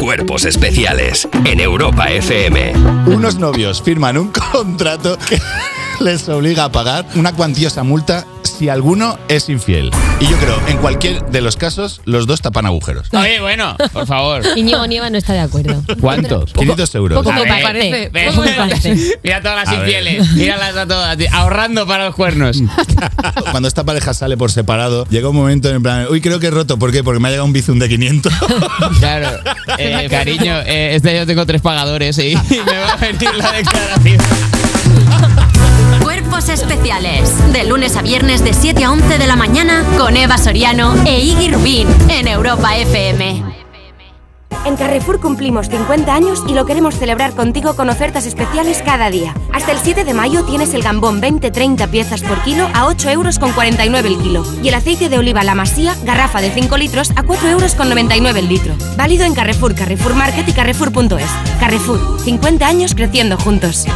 Cuerpos 0.00 0.44
especiales. 0.46 1.28
En 1.44 1.60
Europa 1.60 2.10
FM. 2.10 2.72
Unos 3.06 3.36
novios 3.36 3.82
firman 3.82 4.16
un 4.16 4.32
contrato 4.52 5.18
que 5.28 5.38
les 6.00 6.28
obliga 6.28 6.64
a 6.64 6.72
pagar 6.72 7.04
una 7.16 7.32
cuantiosa 7.32 7.82
multa 7.82 8.24
si 8.42 8.68
alguno 8.68 9.18
es 9.28 9.48
infiel. 9.48 9.90
Y 10.20 10.26
yo 10.28 10.38
creo, 10.38 10.58
en 10.68 10.78
cualquier 10.78 11.22
de 11.26 11.40
los 11.42 11.56
casos, 11.56 12.00
los 12.04 12.26
dos 12.26 12.40
tapan 12.40 12.64
agujeros. 12.64 13.08
Oye, 13.12 13.40
bueno, 13.40 13.76
por 13.92 14.06
favor. 14.06 14.42
Íñigo 14.56 14.86
Nieva 14.86 15.10
no 15.10 15.18
está 15.18 15.34
de 15.34 15.40
acuerdo. 15.40 15.82
¿Cuánto? 16.00 16.46
500 16.46 16.94
euros. 16.94 17.18
Poco 17.22 17.32
me 17.32 17.44
parece. 17.46 18.08
ve- 18.10 18.26
Poco 18.30 18.42
me 18.42 18.52
parece. 18.52 19.18
Mira 19.22 19.42
todas 19.42 19.64
las 19.66 19.74
infieles, 19.76 20.30
míralas 20.32 20.76
a 20.76 20.86
todas, 20.86 21.18
ahorrando 21.32 21.86
para 21.86 22.06
los 22.06 22.14
cuernos. 22.14 22.62
Cuando 23.50 23.68
esta 23.68 23.84
pareja 23.84 24.14
sale 24.14 24.36
por 24.38 24.50
separado, 24.50 25.04
llega 25.10 25.28
un 25.28 25.36
momento 25.36 25.68
en 25.68 25.82
plan, 25.82 26.06
uy, 26.10 26.20
creo 26.22 26.40
que 26.40 26.46
he 26.46 26.50
roto. 26.50 26.78
¿Por 26.78 26.90
qué? 26.92 27.04
Porque 27.04 27.20
me 27.20 27.28
ha 27.28 27.30
llegado 27.32 27.46
un 27.46 27.52
bizum 27.52 27.78
de 27.78 27.88
500. 27.88 28.32
Claro, 29.00 29.28
eh, 29.78 30.06
cariño, 30.08 30.60
eh, 30.60 30.94
este 30.94 31.14
yo 31.16 31.26
tengo 31.26 31.44
tres 31.46 31.60
pagadores 31.60 32.16
y 32.18 32.34
me 32.36 32.78
va 32.78 32.92
a 32.92 32.96
venir 32.96 33.30
la 33.36 33.52
declaración. 33.52 34.18
Especiales. 36.34 37.52
De 37.52 37.62
lunes 37.62 37.96
a 37.96 38.02
viernes 38.02 38.42
de 38.42 38.52
7 38.52 38.84
a 38.84 38.90
11 38.90 39.18
de 39.18 39.26
la 39.28 39.36
mañana 39.36 39.84
con 39.96 40.16
Eva 40.16 40.36
Soriano 40.36 40.92
e 41.06 41.20
Iggy 41.20 41.48
Rubín 41.48 41.86
en 42.08 42.26
Europa 42.26 42.76
FM. 42.76 43.40
En 44.64 44.76
Carrefour 44.76 45.20
cumplimos 45.20 45.68
50 45.68 46.12
años 46.12 46.42
y 46.48 46.54
lo 46.54 46.66
queremos 46.66 46.96
celebrar 46.96 47.34
contigo 47.34 47.76
con 47.76 47.88
ofertas 47.88 48.26
especiales 48.26 48.82
cada 48.84 49.10
día. 49.10 49.32
Hasta 49.52 49.70
el 49.70 49.78
7 49.78 50.02
de 50.04 50.12
mayo 50.12 50.44
tienes 50.44 50.74
el 50.74 50.82
gambón 50.82 51.22
20-30 51.22 51.88
piezas 51.88 52.22
por 52.22 52.42
kilo 52.42 52.68
a 52.74 52.86
8 52.86 53.10
euros 53.10 53.38
con 53.38 53.52
49 53.52 54.08
el 54.08 54.18
kilo. 54.18 54.44
Y 54.60 54.68
el 54.68 54.74
aceite 54.74 55.08
de 55.08 55.18
oliva 55.18 55.44
La 55.44 55.54
Masía, 55.54 55.94
garrafa 56.02 56.40
de 56.40 56.50
5 56.50 56.76
litros 56.76 57.12
a 57.14 57.22
4 57.22 57.48
euros 57.48 57.76
con 57.76 57.88
99 57.88 58.40
el 58.40 58.48
litro. 58.48 58.74
Válido 58.96 59.24
en 59.24 59.34
Carrefour, 59.34 59.76
Carrefour 59.76 60.14
Market 60.14 60.48
y 60.48 60.52
Carrefour.es. 60.52 61.30
Carrefour, 61.60 62.18
50 62.20 62.66
años 62.66 62.94
creciendo 62.96 63.38
juntos. 63.38 63.86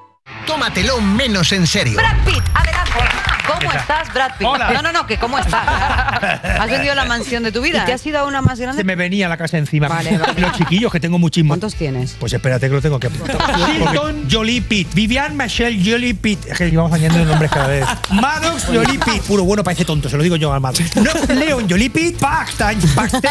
Tómatelo 0.45 1.01
menos 1.01 1.51
en 1.51 1.65
serio. 1.65 1.97
Brad 1.97 2.23
Pitt, 2.25 2.43
adelante. 2.53 3.22
¿Cómo 3.47 3.71
estás, 3.71 4.13
Brad 4.13 4.31
Pitt? 4.37 4.47
Hola. 4.47 4.71
No, 4.73 4.81
no, 4.81 4.91
no, 4.91 5.07
que 5.07 5.17
cómo 5.17 5.37
estás. 5.37 5.67
Has 6.59 6.69
vendido 6.69 6.95
la 6.95 7.05
mansión 7.05 7.43
de 7.43 7.51
tu 7.51 7.61
vida. 7.61 7.83
¿Y 7.83 7.85
te 7.85 7.93
has 7.93 8.05
ido 8.05 8.19
a 8.19 8.25
una 8.25 8.41
más 8.41 8.59
grande? 8.59 8.81
Se 8.81 8.85
me 8.85 8.95
venía 8.95 9.27
la 9.27 9.37
casa 9.37 9.57
encima. 9.57 9.87
Vale, 9.87 10.17
vale. 10.17 10.41
Los 10.41 10.53
chiquillos, 10.53 10.91
que 10.91 10.99
tengo 10.99 11.19
muchísimos. 11.19 11.49
¿Cuántos 11.49 11.75
tienes? 11.75 12.15
Pues 12.19 12.33
espérate 12.33 12.67
que 12.67 12.73
lo 12.73 12.81
tengo 12.81 12.99
que 12.99 13.07
apuntar. 13.07 13.37
Hilton 13.69 14.27
Jolie 14.31 14.61
Pitt. 14.61 14.93
Vivian 14.93 15.35
Michelle 15.35 15.79
Jolie 15.83 16.13
Pitt. 16.13 16.45
Es 16.47 16.57
que 16.57 16.69
vamos 16.71 16.93
añadiendo 16.93 17.25
nombres 17.25 17.51
cada 17.51 17.67
vez. 17.67 17.85
Maddox 18.11 18.65
Jolie 18.65 18.99
Pitt. 18.99 19.23
Puro 19.23 19.43
bueno, 19.43 19.63
parece 19.63 19.85
tonto, 19.85 20.09
se 20.09 20.17
lo 20.17 20.23
digo 20.23 20.35
yo 20.35 20.53
al 20.53 20.61
Maddox. 20.61 20.95
No, 20.95 21.11
Leon 21.33 21.69
Jolie 21.69 21.89
Pitt. 21.89 22.17
Paxton. 22.19 22.75
Paxton. 22.95 23.21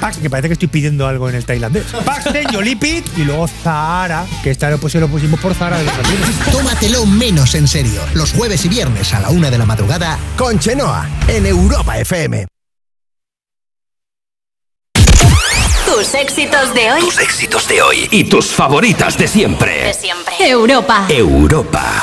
Paxton, 0.00 0.22
que 0.22 0.30
parece 0.30 0.48
que 0.48 0.54
estoy 0.54 0.68
pidiendo 0.68 1.06
algo 1.06 1.28
en 1.28 1.36
el 1.36 1.44
tailandés. 1.44 1.84
Paxton 2.04 2.44
Jolie 2.52 2.76
Pitt. 2.76 3.06
Y 3.16 3.24
luego 3.24 3.48
Zara, 3.48 4.26
que 4.42 4.50
esta 4.50 4.70
lo, 4.70 4.78
pues, 4.78 4.94
lo 4.94 5.08
pusimos 5.08 5.40
por 5.40 5.54
Zara 5.54 5.78
de 5.78 5.84
los. 5.84 5.94
Tómatelo 6.50 7.06
menos 7.06 7.54
en 7.54 7.66
serio. 7.68 8.02
Los 8.14 8.32
jueves 8.32 8.64
y 8.64 8.68
viernes 8.68 9.12
a 9.14 9.20
la 9.20 9.30
una 9.30 9.50
de 9.50 9.58
la 9.58 9.61
madrugada 9.64 10.18
con 10.36 10.58
Chenoa 10.58 11.08
en 11.28 11.46
Europa 11.46 11.98
FM. 11.98 12.46
Tus 15.84 16.14
éxitos 16.14 16.72
de 16.72 16.90
hoy. 16.90 17.00
Tus 17.02 17.18
éxitos 17.18 17.68
de 17.68 17.82
hoy. 17.82 18.08
Y 18.10 18.24
tus 18.24 18.46
favoritas 18.46 19.18
de 19.18 19.28
siempre. 19.28 19.84
De 19.84 19.92
siempre. 19.92 20.34
Europa. 20.38 21.06
Europa. 21.08 22.02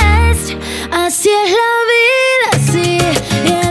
Así 0.91 1.29
es 1.29 1.51
la 1.51 1.71
vida, 1.91 2.71
sí, 2.71 2.97
yeah, 3.47 3.70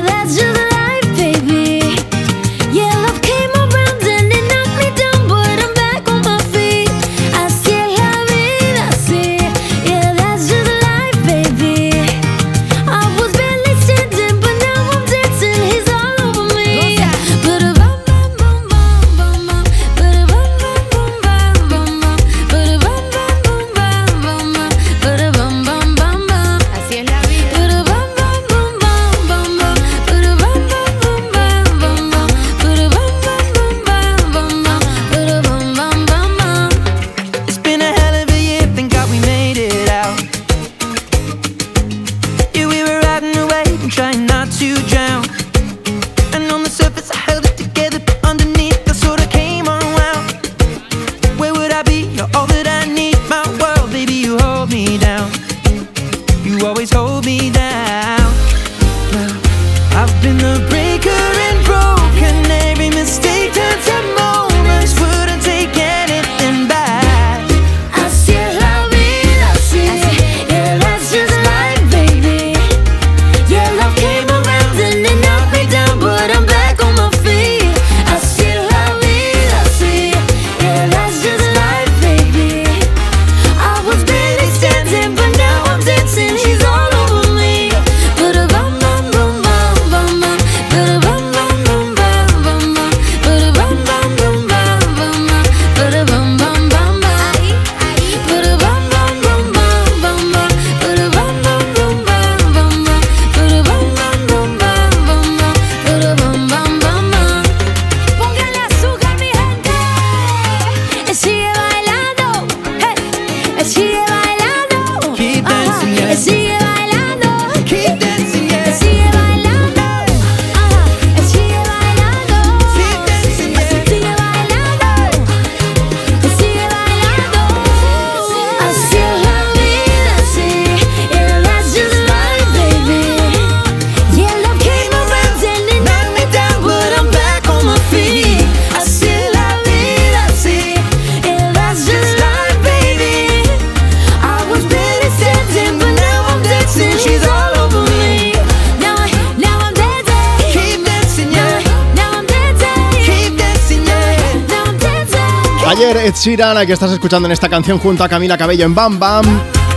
Sheeran, 156.21 156.55
al 156.59 156.67
que 156.67 156.75
estás 156.75 156.93
escuchando 156.93 157.27
en 157.27 157.33
esta 157.33 157.49
canción 157.49 157.79
junto 157.79 158.05
a 158.05 158.09
Camila 158.09 158.37
Cabello 158.37 158.67
en 158.67 158.75
Bam 158.75 158.99
Bam, 158.99 159.25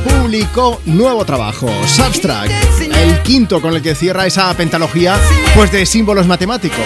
publicó 0.03 0.82
nuevo 0.84 1.23
trabajo, 1.23 1.69
Substract, 1.88 2.51
el 2.82 3.21
quinto 3.21 3.62
con 3.62 3.73
el 3.73 3.82
que 3.82 3.95
cierra 3.95 4.25
esa 4.25 4.53
pentalogía 4.53 5.15
pues 5.56 5.71
de 5.71 5.86
símbolos 5.86 6.27
matemáticos. 6.27 6.84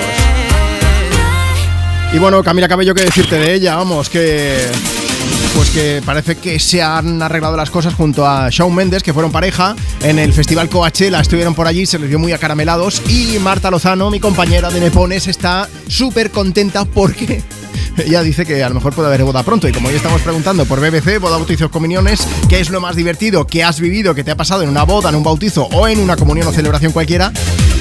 Y 2.13 2.19
bueno, 2.19 2.43
Camila 2.43 2.67
Cabello, 2.67 2.93
¿qué 2.93 3.05
decirte 3.05 3.39
de 3.39 3.55
ella? 3.55 3.77
Vamos, 3.77 4.09
que 4.09 4.69
pues 5.55 5.71
que 5.71 6.03
parece 6.05 6.35
que 6.35 6.59
se 6.59 6.83
han 6.83 7.19
arreglado 7.23 7.57
las 7.57 7.71
cosas 7.71 7.95
junto 7.95 8.27
a 8.27 8.49
Shawn 8.51 8.75
Mendes, 8.75 9.01
que 9.01 9.11
fueron 9.11 9.31
pareja 9.31 9.75
en 10.03 10.19
el 10.19 10.33
Festival 10.33 10.69
Coachella, 10.69 11.19
estuvieron 11.19 11.55
por 11.55 11.65
allí, 11.65 11.87
se 11.87 11.97
les 11.97 12.09
vio 12.09 12.19
muy 12.19 12.31
acaramelados 12.31 13.01
y 13.09 13.39
Marta 13.39 13.71
Lozano, 13.71 14.11
mi 14.11 14.19
compañera 14.19 14.69
de 14.69 14.81
Nepones, 14.81 15.27
está 15.27 15.67
súper 15.87 16.29
contenta 16.29 16.85
porque 16.85 17.41
ella 17.97 18.21
dice 18.21 18.45
que 18.45 18.63
a 18.63 18.69
lo 18.69 18.75
mejor 18.75 18.93
puede 18.93 19.07
haber 19.07 19.23
boda 19.23 19.43
pronto 19.43 19.67
y 19.67 19.71
como 19.71 19.89
hoy 19.89 19.95
estamos 19.95 20.21
preguntando 20.21 20.65
por 20.65 20.79
BBC, 20.79 21.19
boda, 21.19 21.37
bautizos, 21.37 21.69
comuniones, 21.69 22.27
¿qué 22.49 22.59
es 22.59 22.69
lo 22.69 22.81
más 22.81 22.95
divertido 22.95 23.47
que 23.47 23.63
has 23.63 23.79
vivido, 23.79 24.13
que 24.13 24.23
te 24.23 24.31
ha 24.31 24.37
pasado 24.37 24.63
en 24.63 24.69
una 24.69 24.83
boda, 24.83 25.09
en 25.09 25.15
un 25.15 25.23
bautizo 25.23 25.67
o 25.73 25.87
en 25.87 25.99
una 25.99 26.15
comunión 26.15 26.47
o 26.47 26.51
celebración 26.51 26.91
cualquiera? 26.91 27.31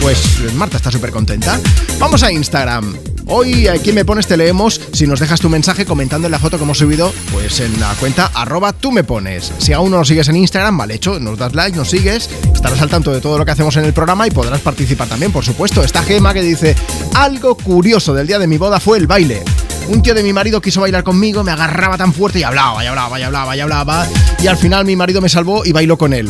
Pues 0.00 0.52
Marta 0.54 0.76
está 0.76 0.90
súper 0.90 1.10
contenta. 1.10 1.60
Vamos 1.98 2.22
a 2.22 2.30
Instagram. 2.30 2.96
Hoy 3.28 3.66
aquí 3.66 3.90
me 3.90 4.04
pones 4.04 4.28
te 4.28 4.36
leemos 4.36 4.80
si 4.92 5.06
nos 5.06 5.18
dejas 5.18 5.40
tu 5.40 5.48
mensaje 5.48 5.84
comentando 5.84 6.28
en 6.28 6.32
la 6.32 6.38
foto 6.38 6.58
que 6.58 6.62
hemos 6.62 6.78
subido 6.78 7.12
pues 7.32 7.58
en 7.58 7.80
la 7.80 7.92
cuenta 7.94 8.30
arroba 8.32 8.72
tú 8.72 8.92
me 8.92 9.02
pones. 9.02 9.52
Si 9.58 9.72
aún 9.72 9.90
no 9.90 9.98
nos 9.98 10.08
sigues 10.08 10.28
en 10.28 10.36
Instagram, 10.36 10.78
vale 10.78 10.94
hecho, 10.94 11.18
nos 11.18 11.36
das 11.36 11.54
like, 11.54 11.76
nos 11.76 11.90
sigues, 11.90 12.30
estarás 12.54 12.80
al 12.80 12.88
tanto 12.88 13.10
de 13.12 13.20
todo 13.20 13.36
lo 13.36 13.44
que 13.44 13.50
hacemos 13.50 13.76
en 13.76 13.84
el 13.84 13.92
programa 13.92 14.28
y 14.28 14.30
podrás 14.30 14.60
participar 14.60 15.08
también, 15.08 15.32
por 15.32 15.44
supuesto. 15.44 15.82
Esta 15.82 16.02
gema 16.02 16.32
que 16.32 16.42
dice, 16.42 16.76
algo 17.14 17.56
curioso 17.56 18.14
del 18.14 18.28
día 18.28 18.38
de 18.38 18.46
mi 18.46 18.58
boda 18.58 18.78
fue 18.78 18.98
el 18.98 19.08
baile. 19.08 19.42
Un 19.88 20.02
tío 20.02 20.14
de 20.14 20.22
mi 20.22 20.32
marido 20.32 20.60
quiso 20.60 20.80
bailar 20.80 21.04
conmigo, 21.04 21.44
me 21.44 21.52
agarraba 21.52 21.96
tan 21.96 22.12
fuerte 22.12 22.40
y 22.40 22.42
hablaba, 22.42 22.82
y 22.82 22.88
hablaba, 22.88 23.20
y 23.20 23.22
hablaba, 23.22 23.56
y 23.56 23.60
hablaba. 23.60 24.08
Y 24.42 24.48
al 24.48 24.56
final 24.56 24.84
mi 24.84 24.96
marido 24.96 25.20
me 25.20 25.28
salvó 25.28 25.64
y 25.64 25.72
bailó 25.72 25.96
con 25.96 26.12
él. 26.12 26.28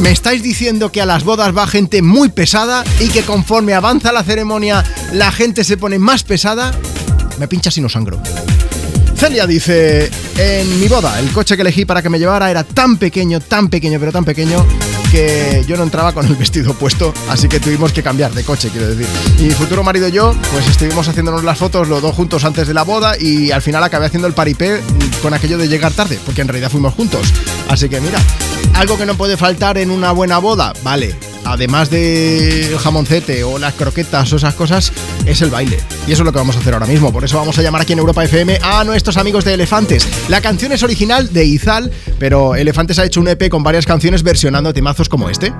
¿Me 0.00 0.10
estáis 0.10 0.42
diciendo 0.42 0.92
que 0.92 1.00
a 1.00 1.06
las 1.06 1.24
bodas 1.24 1.56
va 1.56 1.66
gente 1.66 2.02
muy 2.02 2.28
pesada 2.28 2.84
y 3.00 3.08
que 3.08 3.22
conforme 3.22 3.74
avanza 3.74 4.12
la 4.12 4.22
ceremonia 4.22 4.84
la 5.12 5.32
gente 5.32 5.64
se 5.64 5.76
pone 5.76 5.98
más 5.98 6.22
pesada? 6.22 6.72
Me 7.38 7.48
pincha 7.48 7.70
si 7.70 7.80
no 7.80 7.88
sangro. 7.88 8.20
Celia 9.16 9.46
dice, 9.46 10.10
en 10.36 10.80
mi 10.80 10.88
boda 10.88 11.18
el 11.18 11.30
coche 11.30 11.56
que 11.56 11.62
elegí 11.62 11.84
para 11.84 12.02
que 12.02 12.10
me 12.10 12.18
llevara 12.18 12.50
era 12.50 12.62
tan 12.64 12.96
pequeño, 12.96 13.40
tan 13.40 13.68
pequeño, 13.68 13.98
pero 13.98 14.12
tan 14.12 14.24
pequeño 14.24 14.66
que 15.14 15.64
yo 15.68 15.76
no 15.76 15.84
entraba 15.84 16.12
con 16.12 16.26
el 16.26 16.34
vestido 16.34 16.74
puesto, 16.74 17.14
así 17.28 17.48
que 17.48 17.60
tuvimos 17.60 17.92
que 17.92 18.02
cambiar 18.02 18.34
de 18.34 18.42
coche, 18.42 18.70
quiero 18.70 18.88
decir. 18.88 19.06
Mi 19.38 19.52
futuro 19.52 19.84
marido 19.84 20.08
y 20.08 20.10
yo, 20.10 20.34
pues 20.50 20.66
estuvimos 20.66 21.06
haciéndonos 21.06 21.44
las 21.44 21.56
fotos 21.56 21.86
los 21.86 22.02
dos 22.02 22.16
juntos 22.16 22.44
antes 22.44 22.66
de 22.66 22.74
la 22.74 22.82
boda 22.82 23.14
y 23.16 23.52
al 23.52 23.62
final 23.62 23.84
acabé 23.84 24.06
haciendo 24.06 24.26
el 24.26 24.34
paripé 24.34 24.80
con 25.22 25.32
aquello 25.32 25.56
de 25.56 25.68
llegar 25.68 25.92
tarde, 25.92 26.18
porque 26.24 26.40
en 26.40 26.48
realidad 26.48 26.68
fuimos 26.68 26.94
juntos. 26.94 27.32
Así 27.68 27.88
que 27.88 28.00
mira, 28.00 28.18
algo 28.74 28.98
que 28.98 29.06
no 29.06 29.16
puede 29.16 29.36
faltar 29.36 29.78
en 29.78 29.92
una 29.92 30.10
buena 30.10 30.38
boda, 30.38 30.72
vale, 30.82 31.14
además 31.44 31.90
del 31.90 32.76
jamoncete 32.78 33.44
o 33.44 33.58
las 33.58 33.74
croquetas 33.74 34.32
o 34.32 34.36
esas 34.36 34.54
cosas, 34.54 34.92
es 35.26 35.42
el 35.42 35.50
baile. 35.50 35.78
Y 36.06 36.12
eso 36.12 36.22
es 36.22 36.26
lo 36.26 36.32
que 36.32 36.38
vamos 36.38 36.56
a 36.56 36.60
hacer 36.60 36.74
ahora 36.74 36.86
mismo. 36.86 37.12
Por 37.12 37.24
eso 37.24 37.36
vamos 37.36 37.58
a 37.58 37.62
llamar 37.62 37.82
aquí 37.82 37.92
en 37.92 37.98
Europa 37.98 38.24
FM 38.24 38.58
a 38.62 38.84
nuestros 38.84 39.16
amigos 39.16 39.44
de 39.44 39.54
Elefantes. 39.54 40.08
La 40.28 40.40
canción 40.40 40.72
es 40.72 40.82
original 40.82 41.32
de 41.32 41.44
Izal, 41.44 41.90
pero 42.18 42.54
Elefantes 42.54 42.98
ha 42.98 43.04
hecho 43.04 43.20
un 43.20 43.28
EP 43.28 43.48
con 43.48 43.62
varias 43.62 43.86
canciones 43.86 44.22
versionando 44.22 44.72
temazos 44.72 45.08
como 45.08 45.30
este. 45.30 45.52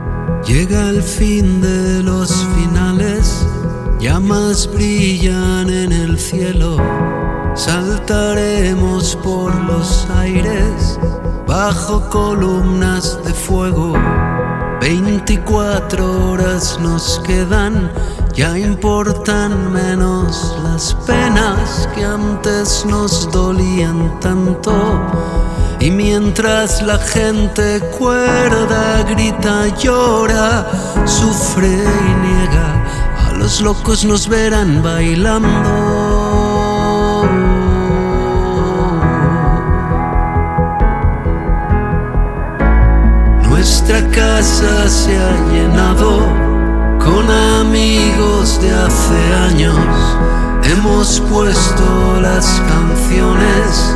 Llega 0.46 0.90
el 0.90 1.02
fin 1.02 1.62
de 1.62 2.02
los 2.02 2.46
finales, 2.56 3.46
llamas 3.98 4.68
brillan 4.72 5.70
en 5.70 5.92
el 5.92 6.18
cielo, 6.18 6.76
saltaremos 7.54 9.16
por 9.16 9.54
los 9.64 10.06
aires 10.18 10.98
bajo 11.46 12.08
columnas 12.10 13.18
de 13.24 13.32
fuego. 13.32 13.94
24 14.84 16.28
horas 16.28 16.78
nos 16.78 17.18
quedan, 17.26 17.90
ya 18.34 18.58
importan 18.58 19.72
menos 19.72 20.54
las 20.62 20.92
penas 21.06 21.88
que 21.94 22.04
antes 22.04 22.84
nos 22.84 23.32
dolían 23.32 24.20
tanto. 24.20 24.74
Y 25.80 25.90
mientras 25.90 26.82
la 26.82 26.98
gente 26.98 27.80
cuerda, 27.98 29.02
grita, 29.04 29.68
llora, 29.78 30.66
sufre 31.06 31.66
y 31.66 32.26
niega, 32.26 32.84
a 33.26 33.32
los 33.38 33.62
locos 33.62 34.04
nos 34.04 34.28
verán 34.28 34.82
bailando. 34.82 36.03
Nuestra 43.64 44.06
casa 44.10 44.90
se 44.90 45.16
ha 45.16 45.50
llenado 45.50 46.18
con 47.02 47.30
amigos 47.30 48.60
de 48.60 48.70
hace 48.70 49.34
años. 49.48 49.78
Hemos 50.64 51.18
puesto 51.30 52.20
las 52.20 52.60
canciones 52.68 53.94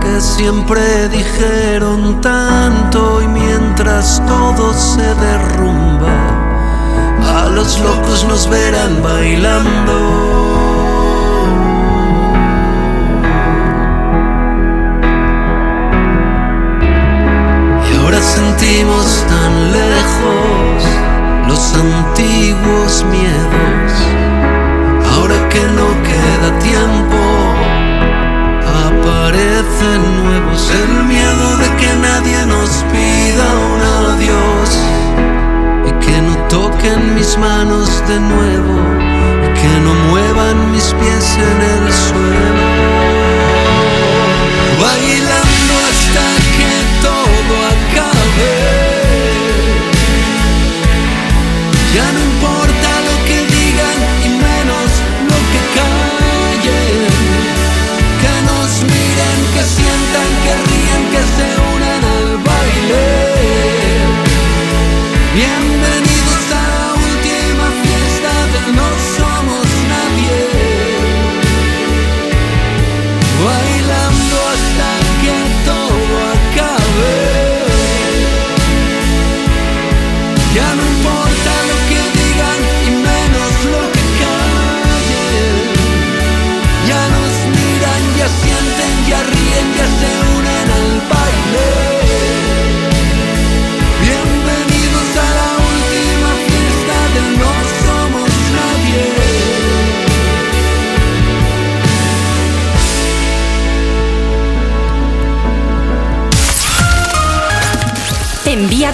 que 0.00 0.22
siempre 0.22 1.10
dijeron 1.10 2.22
tanto 2.22 3.20
y 3.20 3.28
mientras 3.28 4.22
todo 4.26 4.72
se 4.72 5.14
derrumba, 5.14 6.16
a 7.22 7.50
los 7.50 7.78
locos 7.78 8.24
nos 8.24 8.48
verán 8.48 9.02
bailando. 9.02 10.59
Sentimos 18.70 19.26
tan 19.28 19.72
lejos 19.72 20.84
los 21.48 21.74
antiguos 21.74 23.04
miedos. 23.10 23.92
Ahora 25.12 25.48
que 25.48 25.62
no 25.78 25.88
queda 26.08 26.58
tiempo, 26.60 27.20
aparecen 28.86 30.00
nuevos. 30.22 30.70
El 30.70 31.04
miedo 31.04 31.56
de 31.56 31.68
que 31.80 31.94
nadie 31.94 32.46
nos 32.46 32.70
pida 32.92 33.46
un 33.72 33.80
adiós. 34.12 34.70
Y 35.88 35.92
que 36.04 36.22
no 36.22 36.36
toquen 36.48 37.14
mis 37.16 37.36
manos 37.38 37.88
de 38.06 38.20
nuevo. 38.20 38.76
Y 39.46 39.48
que 39.60 39.80
no 39.84 39.94
muevan 40.10 40.70
mis 40.70 40.94
pies 40.94 41.38
en 41.38 41.58
el 41.72 41.92
suelo. 41.92 42.70
Bailando 44.80 45.39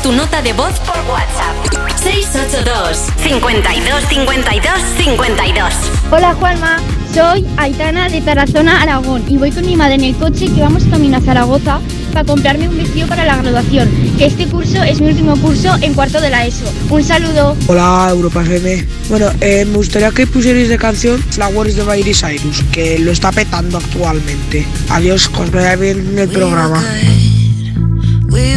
tu 0.06 0.12
nota 0.12 0.40
de 0.40 0.52
voz 0.52 0.72
por 0.86 0.96
WhatsApp. 1.10 1.98
682 2.00 2.96
52 3.24 4.04
52 4.08 4.72
52 4.98 5.74
Hola 6.12 6.32
Juanma, 6.34 6.76
soy 7.12 7.44
Aitana 7.56 8.08
de 8.08 8.20
Tarazona, 8.20 8.82
Aragón 8.82 9.24
y 9.26 9.36
voy 9.36 9.50
con 9.50 9.66
mi 9.66 9.74
madre 9.74 9.96
en 9.96 10.04
el 10.04 10.14
coche 10.14 10.46
que 10.46 10.60
vamos 10.60 10.84
camino 10.84 11.16
a 11.16 11.20
Zaragoza 11.20 11.80
para 12.12 12.24
comprarme 12.24 12.68
un 12.68 12.76
vestido 12.76 13.08
para 13.08 13.24
la 13.24 13.36
graduación, 13.38 13.90
que 14.16 14.26
este 14.26 14.46
curso 14.46 14.80
es 14.84 15.00
mi 15.00 15.08
último 15.08 15.36
curso 15.40 15.74
en 15.80 15.92
cuarto 15.92 16.20
de 16.20 16.30
la 16.30 16.46
ESO. 16.46 16.72
Un 16.88 17.02
saludo. 17.02 17.56
Hola 17.66 18.06
Europa 18.10 18.42
FM. 18.42 18.86
Bueno, 19.08 19.32
eh, 19.40 19.64
me 19.64 19.76
gustaría 19.76 20.12
que 20.12 20.24
pusierais 20.28 20.68
de 20.68 20.78
canción 20.78 21.20
Flowers 21.30 21.74
de 21.74 21.82
Miley 21.82 22.14
Cyrus, 22.14 22.62
que 22.70 23.00
lo 23.00 23.10
está 23.10 23.32
petando 23.32 23.78
actualmente. 23.78 24.64
Adiós, 24.88 25.28
que 25.28 25.40
os 25.40 25.50
vaya 25.50 25.74
bien 25.74 25.98
en 26.12 26.18
el 26.20 26.28
programa. 26.28 26.80
We 28.30 28.56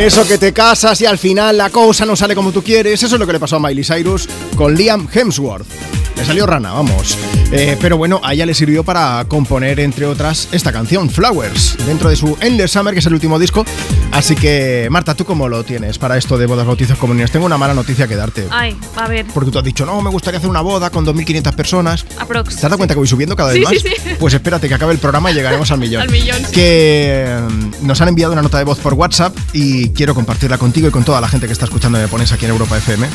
Eso 0.00 0.26
que 0.26 0.38
te 0.38 0.54
casas 0.54 0.98
y 1.02 1.06
al 1.06 1.18
final 1.18 1.58
la 1.58 1.68
cosa 1.68 2.06
no 2.06 2.16
sale 2.16 2.34
como 2.34 2.52
tú 2.52 2.62
quieres. 2.62 3.02
Eso 3.02 3.16
es 3.16 3.20
lo 3.20 3.26
que 3.26 3.34
le 3.34 3.38
pasó 3.38 3.56
a 3.56 3.60
Miley 3.60 3.84
Cyrus 3.84 4.26
con 4.56 4.74
Liam 4.74 5.06
Hemsworth. 5.12 5.99
Le 6.20 6.26
salió 6.26 6.46
rana, 6.46 6.72
vamos. 6.72 7.16
Eh, 7.50 7.78
pero 7.80 7.96
bueno, 7.96 8.20
a 8.22 8.34
ella 8.34 8.44
le 8.44 8.52
sirvió 8.52 8.84
para 8.84 9.24
componer, 9.26 9.80
entre 9.80 10.04
otras, 10.04 10.48
esta 10.52 10.70
canción, 10.70 11.08
Flowers, 11.08 11.78
dentro 11.86 12.10
de 12.10 12.16
su 12.16 12.36
Endless 12.42 12.72
Summer, 12.72 12.92
que 12.92 13.00
es 13.00 13.06
el 13.06 13.14
último 13.14 13.38
disco. 13.38 13.64
Así 14.12 14.34
que, 14.34 14.86
Marta, 14.90 15.14
¿tú 15.14 15.24
cómo 15.24 15.48
lo 15.48 15.64
tienes 15.64 15.98
para 15.98 16.18
esto 16.18 16.36
de 16.36 16.44
bodas, 16.44 16.66
bautizos, 16.66 16.98
comuniones? 16.98 17.30
Tengo 17.32 17.46
una 17.46 17.56
mala 17.56 17.72
noticia 17.72 18.06
que 18.06 18.16
darte. 18.16 18.46
Ay, 18.50 18.76
a 18.96 19.08
ver. 19.08 19.24
Porque 19.32 19.50
tú 19.50 19.58
has 19.58 19.64
dicho, 19.64 19.86
no, 19.86 20.02
me 20.02 20.10
gustaría 20.10 20.36
hacer 20.38 20.50
una 20.50 20.60
boda 20.60 20.90
con 20.90 21.06
2.500 21.06 21.54
personas. 21.54 22.04
Aprox. 22.18 22.50
¿Te 22.50 22.56
has 22.56 22.62
dado 22.64 22.76
cuenta 22.76 22.94
que 22.94 22.98
voy 22.98 23.08
subiendo 23.08 23.34
cada 23.34 23.52
vez 23.52 23.58
Sí, 23.58 23.64
más? 23.64 23.82
sí, 23.82 23.88
sí. 24.04 24.10
Pues 24.18 24.34
espérate 24.34 24.68
que 24.68 24.74
acabe 24.74 24.92
el 24.92 24.98
programa 24.98 25.30
y 25.30 25.34
llegaremos 25.34 25.70
al 25.70 25.78
millón. 25.80 26.02
Al 26.02 26.10
millón. 26.10 26.42
Que 26.52 27.34
mm, 27.48 27.86
nos 27.86 27.98
han 28.02 28.08
enviado 28.08 28.34
una 28.34 28.42
nota 28.42 28.58
de 28.58 28.64
voz 28.64 28.78
por 28.78 28.92
WhatsApp 28.92 29.34
y 29.54 29.88
quiero 29.90 30.14
compartirla 30.14 30.58
contigo 30.58 30.86
y 30.88 30.90
con 30.90 31.02
toda 31.02 31.18
la 31.22 31.28
gente 31.28 31.46
que 31.46 31.52
está 31.54 31.64
escuchando 31.64 31.98
Me 31.98 32.08
Pones 32.08 32.30
aquí 32.32 32.44
en 32.44 32.50
Europa 32.50 32.76
FM. 32.76 33.08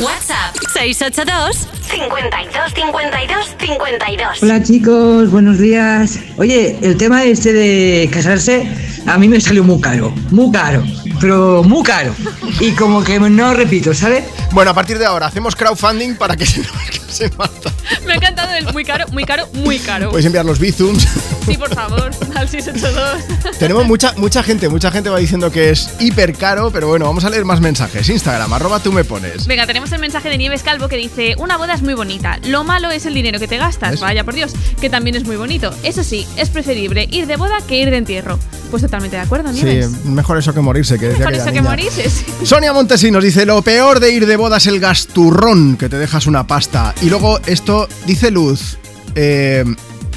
WhatsApp 0.00 0.56
682 0.72 1.68
52 1.90 2.74
52 2.74 3.56
52. 3.58 4.42
Hola 4.42 4.62
chicos, 4.62 5.30
buenos 5.30 5.58
días. 5.58 6.18
Oye, 6.38 6.78
el 6.82 6.96
tema 6.96 7.24
este 7.24 7.52
de 7.52 8.08
casarse 8.12 8.66
a 9.06 9.18
mí 9.18 9.28
me 9.28 9.40
salió 9.40 9.64
muy 9.64 9.80
caro, 9.80 10.12
muy 10.30 10.50
caro, 10.52 10.82
pero 11.20 11.62
muy 11.62 11.82
caro. 11.82 12.14
Y 12.60 12.72
como 12.72 13.02
que 13.02 13.18
no 13.18 13.54
repito, 13.54 13.94
¿sabes? 13.94 14.24
Bueno, 14.52 14.70
a 14.70 14.74
partir 14.74 14.98
de 14.98 15.06
ahora 15.06 15.26
hacemos 15.26 15.56
crowdfunding 15.56 16.16
para 16.16 16.36
que 16.36 16.46
se 16.46 16.60
nos 16.60 16.70
case 16.70 17.30
Marta. 17.36 17.72
Me 18.06 18.12
ha 18.12 18.16
encantado 18.16 18.54
el 18.54 18.72
muy 18.72 18.84
caro, 18.84 19.06
muy 19.12 19.24
caro, 19.24 19.48
muy 19.52 19.78
caro. 19.78 20.10
Puedes 20.10 20.26
enviar 20.26 20.44
los 20.44 20.58
bizums. 20.58 21.06
Sí, 21.46 21.56
por 21.56 21.74
favor, 21.74 22.10
al 22.34 22.48
682. 22.48 23.58
Tenemos 23.58 23.84
mucha, 23.86 24.12
mucha 24.16 24.42
gente, 24.42 24.68
mucha 24.68 24.90
gente 24.90 25.10
va 25.10 25.18
diciendo 25.18 25.50
que 25.50 25.70
es 25.70 25.90
hiper 25.98 26.34
caro, 26.34 26.70
pero 26.70 26.88
bueno, 26.88 27.06
vamos 27.06 27.24
a 27.24 27.30
leer 27.30 27.44
más 27.44 27.60
mensajes. 27.60 28.08
Instagram, 28.08 28.52
arroba 28.52 28.80
tú 28.80 28.92
me 28.92 29.04
pones. 29.04 29.46
Venga, 29.50 29.66
tenemos 29.66 29.90
el 29.90 29.98
mensaje 29.98 30.28
de 30.28 30.38
Nieves 30.38 30.62
Calvo 30.62 30.86
que 30.86 30.94
dice: 30.96 31.34
Una 31.36 31.56
boda 31.56 31.74
es 31.74 31.82
muy 31.82 31.94
bonita. 31.94 32.38
Lo 32.44 32.62
malo 32.62 32.92
es 32.92 33.04
el 33.04 33.14
dinero 33.14 33.40
que 33.40 33.48
te 33.48 33.56
gastas. 33.56 33.98
Vaya 33.98 34.22
por 34.22 34.32
Dios, 34.32 34.52
que 34.80 34.88
también 34.88 35.16
es 35.16 35.24
muy 35.24 35.34
bonito. 35.34 35.74
Eso 35.82 36.04
sí, 36.04 36.24
es 36.36 36.50
preferible 36.50 37.08
ir 37.10 37.26
de 37.26 37.34
boda 37.34 37.58
que 37.66 37.76
ir 37.76 37.90
de 37.90 37.96
entierro. 37.96 38.38
Pues 38.70 38.80
totalmente 38.80 39.16
de 39.16 39.22
acuerdo, 39.22 39.52
Sí, 39.52 39.64
Nieves. 39.64 40.04
mejor 40.04 40.38
eso 40.38 40.54
que 40.54 40.60
morirse, 40.60 41.00
que 41.00 41.08
aquella 41.08 41.30
eso 41.42 41.52
que 41.52 41.62
morirse. 41.62 42.08
sí. 42.08 42.24
Sonia 42.44 42.72
Montesinos 42.72 43.24
dice, 43.24 43.44
lo 43.44 43.60
peor 43.62 43.98
de 43.98 44.12
ir 44.12 44.24
de 44.24 44.36
boda 44.36 44.58
es 44.58 44.68
el 44.68 44.78
gasturrón, 44.78 45.76
que 45.76 45.88
te 45.88 45.98
dejas 45.98 46.28
una 46.28 46.46
pasta. 46.46 46.94
Y 47.02 47.06
luego 47.10 47.40
esto, 47.46 47.88
dice 48.06 48.30
Luz, 48.30 48.78
eh, 49.16 49.64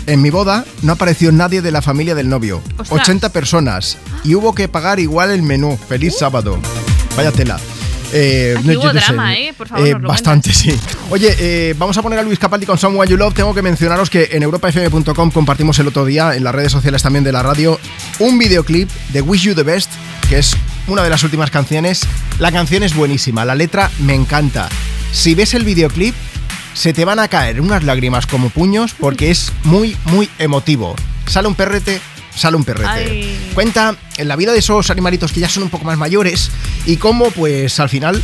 en 0.06 0.22
mi 0.22 0.30
boda 0.30 0.64
no 0.84 0.94
apareció 0.94 1.32
nadie 1.32 1.64
de 1.64 1.72
la 1.72 1.82
familia 1.82 2.14
del 2.14 2.30
novio. 2.30 2.62
Ostras. 2.78 3.02
80 3.02 3.30
personas. 3.30 3.98
Y 4.24 4.36
hubo 4.36 4.54
que 4.54 4.68
pagar 4.68 5.00
igual 5.00 5.32
el 5.32 5.42
menú. 5.42 5.76
Feliz 5.90 6.18
sábado. 6.20 6.60
Vaya 7.18 7.32
tela. 7.32 7.58
Eh, 8.14 8.56
Aquí 8.58 8.68
no, 8.68 8.74
hubo 8.74 8.84
yo 8.84 8.94
no 8.94 9.00
sé. 9.00 9.06
drama, 9.08 9.34
¿eh? 9.36 9.54
Por 9.58 9.68
favor, 9.68 10.02
lo 10.02 10.08
bastante, 10.08 10.54
sí. 10.54 10.72
Oye, 11.10 11.36
eh, 11.40 11.76
vamos 11.78 11.98
a 11.98 12.02
poner 12.04 12.20
a 12.20 12.22
Luis 12.24 12.38
Capaldi 12.38 12.66
con 12.66 12.78
Someone 12.78 13.10
You 13.10 13.18
Love. 13.18 13.34
Tengo 13.34 13.54
que 13.56 13.62
mencionaros 13.62 14.10
que 14.10 14.30
en 14.32 14.44
europafm.com 14.44 15.32
compartimos 15.32 15.80
el 15.80 15.88
otro 15.88 16.06
día, 16.06 16.36
en 16.36 16.44
las 16.44 16.54
redes 16.54 16.72
sociales 16.72 17.02
también 17.02 17.24
de 17.24 17.32
la 17.32 17.42
radio, 17.42 17.80
un 18.20 18.38
videoclip 18.38 18.90
de 19.10 19.22
Wish 19.22 19.44
You 19.44 19.56
the 19.56 19.64
Best, 19.64 19.90
que 20.30 20.38
es 20.38 20.56
una 20.88 21.02
de 21.04 21.10
las 21.10 21.24
últimas 21.24 21.50
canciones. 21.50 22.02
La 22.40 22.52
canción 22.52 22.84
es 22.84 22.96
buenísima, 22.96 23.46
la 23.46 23.56
letra 23.56 23.90
me 24.00 24.14
encanta. 24.14 24.70
Si 25.12 25.34
ves 25.36 25.54
el 25.54 25.64
videoclip, 25.64 26.14
se 26.74 26.94
te 26.94 27.06
van 27.06 27.20
a 27.20 27.28
caer 27.28 27.62
unas 27.62 27.84
lágrimas 27.84 28.26
como 28.28 28.50
puños 28.50 28.94
porque 29.00 29.32
es 29.32 29.52
muy, 29.64 29.96
muy 30.06 30.30
emotivo. 30.40 30.96
Sale 31.28 31.48
un 31.48 31.56
perrete, 31.56 32.02
sale 32.36 32.58
un 32.58 32.64
perrete. 32.64 32.90
Ay. 32.90 33.52
Cuenta 33.54 33.96
en 34.18 34.28
la 34.28 34.36
vida 34.36 34.52
de 34.52 34.60
esos 34.60 34.90
animalitos 34.90 35.32
que 35.32 35.40
ya 35.40 35.50
son 35.50 35.64
un 35.64 35.70
poco 35.70 35.86
más 35.86 35.98
mayores 35.98 36.52
y 36.86 36.98
cómo, 36.98 37.32
pues 37.32 37.80
al 37.80 37.90
final, 37.90 38.22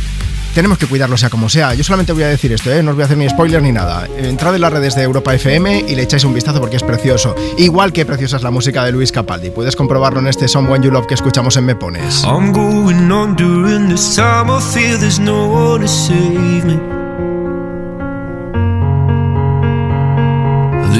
tenemos 0.54 0.78
que 0.78 0.86
cuidarlos 0.86 1.20
sea 1.20 1.30
como 1.30 1.48
sea. 1.48 1.74
Yo 1.74 1.84
solamente 1.84 2.12
voy 2.12 2.24
a 2.24 2.28
decir 2.28 2.52
esto, 2.52 2.72
¿eh? 2.72 2.82
no 2.82 2.90
os 2.90 2.96
voy 2.96 3.02
a 3.02 3.06
hacer 3.06 3.18
ni 3.18 3.28
spoiler 3.28 3.62
ni 3.62 3.72
nada. 3.72 4.06
Entrad 4.16 4.54
en 4.54 4.60
las 4.60 4.72
redes 4.72 4.94
de 4.94 5.02
Europa 5.02 5.34
FM 5.34 5.84
y 5.88 5.94
le 5.94 6.02
echáis 6.02 6.24
un 6.24 6.34
vistazo 6.34 6.60
porque 6.60 6.76
es 6.76 6.82
precioso. 6.82 7.34
Igual 7.58 7.92
que 7.92 8.04
preciosa 8.04 8.36
es 8.36 8.42
la 8.42 8.50
música 8.50 8.84
de 8.84 8.92
Luis 8.92 9.12
Capaldi. 9.12 9.50
Puedes 9.50 9.76
comprobarlo 9.76 10.20
en 10.20 10.28
este 10.28 10.48
Someone 10.48 10.84
You 10.84 10.90
Love 10.90 11.06
que 11.06 11.14
escuchamos 11.14 11.56
en 11.56 11.66
Me 11.66 11.76
Pones. 11.76 12.24
I'm 12.24 12.52
going 12.52 13.10
on 13.10 13.36
during 13.36 13.88
this 13.88 14.14
time. 14.16 14.50
I 14.50 14.60
feel 14.60 14.98
there's 14.98 15.20
no 15.20 15.46
one 15.46 15.82
to 15.82 15.88
save 15.88 16.64
me. 16.64 16.99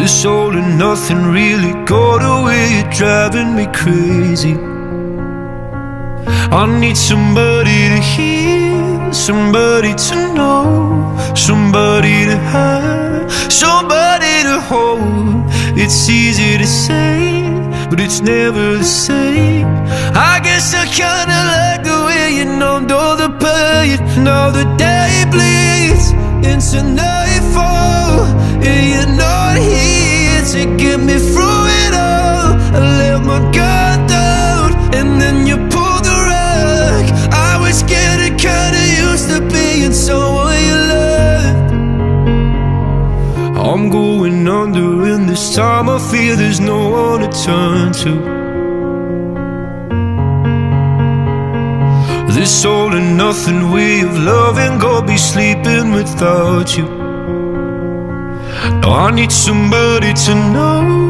This 0.00 0.24
all 0.24 0.56
and 0.56 0.78
nothing 0.78 1.26
really 1.26 1.74
got 1.84 2.22
away, 2.22 2.88
driving 2.90 3.54
me 3.54 3.66
crazy. 3.66 4.54
I 6.50 6.64
need 6.80 6.96
somebody 6.96 7.90
to 7.92 8.00
hear, 8.00 9.12
somebody 9.12 9.92
to 9.94 10.16
know, 10.32 10.64
somebody 11.34 12.24
to 12.24 12.36
have, 12.54 13.30
somebody 13.52 14.42
to 14.48 14.58
hold. 14.70 15.44
It's 15.76 16.08
easy 16.08 16.56
to 16.56 16.66
say, 16.66 17.44
but 17.90 18.00
it's 18.00 18.22
never 18.22 18.78
the 18.78 18.84
same. 18.84 19.68
I 20.16 20.40
guess 20.42 20.72
I 20.72 20.86
kinda 20.86 21.40
like 21.52 21.82
the 21.84 21.98
way 22.06 22.24
you 22.38 22.46
numbed 22.46 22.90
all 22.90 23.16
the 23.16 23.28
pain. 23.44 23.98
Now 24.24 24.48
the 24.50 24.64
day 24.78 25.26
bleeds 25.30 26.12
into 26.42 26.82
nightfall, 26.82 27.19
I'm 43.70 43.88
going 43.88 44.48
under, 44.48 45.04
and 45.14 45.28
this 45.28 45.54
time 45.54 45.88
I 45.88 45.98
feel 45.98 46.34
there's 46.34 46.60
no 46.60 46.90
one 46.90 47.20
to 47.20 47.30
turn 47.44 47.92
to. 48.02 48.12
This 52.34 52.64
all 52.64 52.92
and 52.94 53.16
nothing 53.16 53.70
way 53.70 54.00
of 54.00 54.18
loving, 54.18 54.78
go 54.78 55.02
be 55.02 55.16
sleeping 55.16 55.92
without 55.92 56.76
you. 56.76 56.88
Now 58.80 58.92
I 59.06 59.10
need 59.12 59.30
somebody 59.30 60.14
to 60.24 60.34
know, 60.34 61.09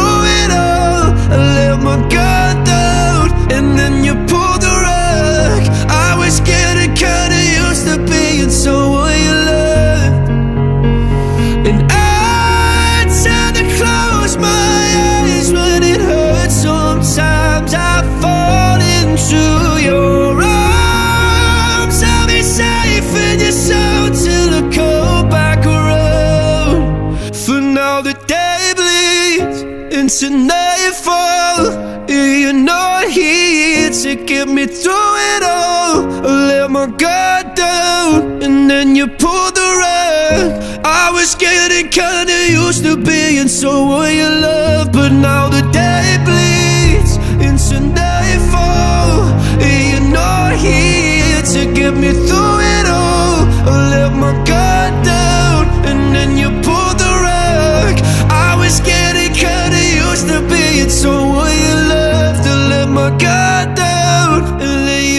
get 34.25 34.47
me 34.47 34.65
through 34.65 35.15
it 35.35 35.43
all. 35.43 36.25
I 36.25 36.47
let 36.47 36.71
my 36.71 36.87
guard 36.87 37.55
down, 37.55 38.41
and 38.43 38.69
then 38.69 38.95
you 38.95 39.07
pulled 39.07 39.55
the 39.55 39.69
rug. 39.83 40.63
I 40.83 41.11
was 41.11 41.35
getting 41.35 41.89
kinda 41.89 42.39
used 42.49 42.83
to 42.83 42.97
being 42.97 43.47
someone 43.47 44.13
you 44.15 44.29
love, 44.29 44.91
but 44.91 45.11
now 45.11 45.49
the 45.49 45.61
day 45.71 46.17
bleeds 46.25 47.13
into 47.45 47.79
nightfall. 47.79 49.29
And 49.59 49.81
You're 49.91 50.11
not 50.11 50.53
here 50.55 51.41
to 51.53 51.61
get 51.73 51.93
me 51.93 52.11
through 52.27 52.57
it 52.77 52.85
all. 52.87 53.47
I 53.69 53.73
let 53.93 54.11
my 54.13 54.33
guard 54.49 54.93
down, 55.03 55.61
and 55.89 56.15
then 56.15 56.37
you 56.37 56.49
pulled 56.65 56.97
the 57.05 57.13
rug. 57.27 57.95
I 58.29 58.55
was 58.61 58.79
getting 58.81 59.33
kinda 59.33 59.81
used 60.07 60.27
to 60.31 60.37
being 60.51 60.89
someone 60.89 61.53
you 61.65 61.75
loved. 61.93 62.43
To 62.45 62.53
let 62.71 62.87
my 62.89 63.09
guard 63.23 63.50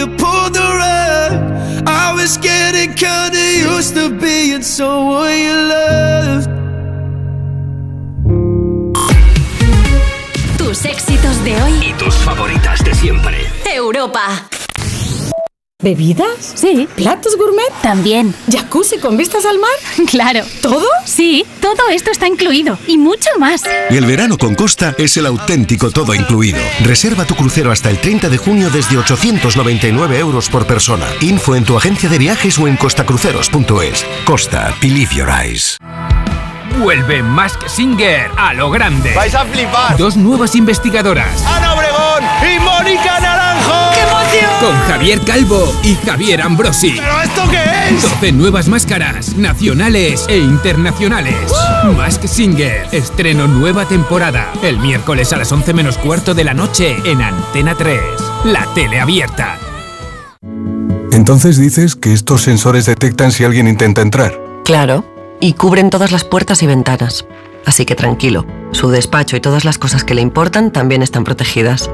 you 0.02 0.08
pulled 0.16 0.52
the 0.54 0.68
rug. 0.82 1.32
I 1.86 2.12
was 2.14 2.36
getting 2.38 2.94
kinda 2.94 3.42
used 3.74 3.94
to 3.94 4.10
being 4.10 4.62
someone 4.62 5.38
you 5.46 5.56
loved. 5.72 6.48
Tus 10.58 10.84
éxitos 10.84 11.44
de 11.44 11.52
hoy. 11.62 11.72
Y 11.88 11.92
tus 11.92 12.14
favoritas 12.14 12.82
de 12.84 12.94
siempre. 12.94 13.46
Europa. 13.64 14.48
¿Bebidas? 15.82 16.52
Sí. 16.54 16.88
¿Platos 16.96 17.36
gourmet? 17.36 17.70
También. 17.82 18.34
¿Jacuzzi 18.50 18.98
con 18.98 19.16
vistas 19.16 19.44
al 19.44 19.58
mar? 19.58 19.70
Claro. 20.12 20.44
¿Todo? 20.60 20.86
Sí, 21.06 21.44
todo 21.60 21.88
esto 21.90 22.10
está 22.10 22.26
incluido 22.26 22.78
y 22.86 22.98
mucho 22.98 23.30
más. 23.38 23.62
El 23.88 24.04
verano 24.04 24.36
con 24.36 24.54
Costa 24.54 24.94
es 24.98 25.16
el 25.16 25.24
auténtico 25.26 25.90
todo 25.90 26.14
incluido. 26.14 26.58
Reserva 26.80 27.24
tu 27.24 27.34
crucero 27.34 27.72
hasta 27.72 27.88
el 27.88 27.98
30 27.98 28.28
de 28.28 28.36
junio 28.36 28.68
desde 28.70 28.98
899 28.98 30.18
euros 30.18 30.48
por 30.50 30.66
persona. 30.66 31.06
Info 31.22 31.56
en 31.56 31.64
tu 31.64 31.76
agencia 31.78 32.08
de 32.10 32.18
viajes 32.18 32.58
o 32.58 32.68
en 32.68 32.76
costacruceros.es. 32.76 34.04
Costa, 34.24 34.74
believe 34.82 35.14
your 35.14 35.30
eyes. 35.30 35.78
Vuelve 36.78 37.22
Mask 37.22 37.66
Singer 37.68 38.30
a 38.36 38.54
lo 38.54 38.70
grande. 38.70 39.14
Vais 39.14 39.34
a 39.34 39.44
flipar. 39.44 39.96
Dos 39.96 40.16
nuevas 40.16 40.54
investigadoras. 40.54 41.44
Ana 41.46 41.74
Obregón 41.74 42.24
y 42.54 42.58
Mónica. 42.60 43.18
Con 44.60 44.74
Javier 44.88 45.20
Calvo 45.20 45.72
y 45.82 45.94
Javier 45.94 46.42
Ambrosi. 46.42 46.92
¿Pero 46.92 47.20
esto 47.20 47.42
qué 47.50 47.94
es? 47.94 48.02
12 48.02 48.32
nuevas 48.32 48.68
máscaras, 48.68 49.36
nacionales 49.36 50.24
e 50.28 50.38
internacionales. 50.38 51.34
Mask 51.96 52.24
Singer, 52.26 52.86
estreno 52.92 53.46
nueva 53.48 53.86
temporada. 53.86 54.52
El 54.62 54.78
miércoles 54.78 55.32
a 55.32 55.36
las 55.36 55.50
11 55.52 55.74
menos 55.74 55.98
cuarto 55.98 56.34
de 56.34 56.44
la 56.44 56.54
noche 56.54 56.96
en 57.04 57.20
Antena 57.20 57.74
3. 57.76 58.00
La 58.44 58.66
tele 58.74 59.00
abierta. 59.00 59.58
Entonces 61.12 61.58
dices 61.58 61.94
que 61.94 62.12
estos 62.12 62.42
sensores 62.42 62.86
detectan 62.86 63.32
si 63.32 63.44
alguien 63.44 63.68
intenta 63.68 64.00
entrar. 64.00 64.40
Claro, 64.64 65.04
y 65.40 65.54
cubren 65.54 65.90
todas 65.90 66.12
las 66.12 66.24
puertas 66.24 66.62
y 66.62 66.66
ventanas. 66.66 67.26
Así 67.66 67.84
que 67.84 67.94
tranquilo, 67.94 68.46
su 68.72 68.90
despacho 68.90 69.36
y 69.36 69.40
todas 69.40 69.64
las 69.64 69.78
cosas 69.78 70.04
que 70.04 70.14
le 70.14 70.22
importan 70.22 70.72
también 70.72 71.02
están 71.02 71.24
protegidas. 71.24 71.90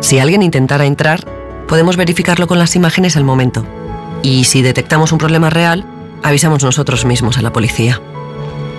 Si 0.00 0.18
alguien 0.18 0.42
intentara 0.42 0.84
entrar, 0.84 1.37
podemos 1.68 1.96
verificarlo 1.96 2.48
con 2.48 2.58
las 2.58 2.74
imágenes 2.74 3.16
al 3.16 3.24
momento. 3.24 3.64
Y 4.22 4.44
si 4.44 4.62
detectamos 4.62 5.12
un 5.12 5.18
problema 5.18 5.50
real, 5.50 5.84
avisamos 6.22 6.64
nosotros 6.64 7.04
mismos 7.04 7.36
a 7.38 7.42
la 7.42 7.52
policía. 7.52 8.00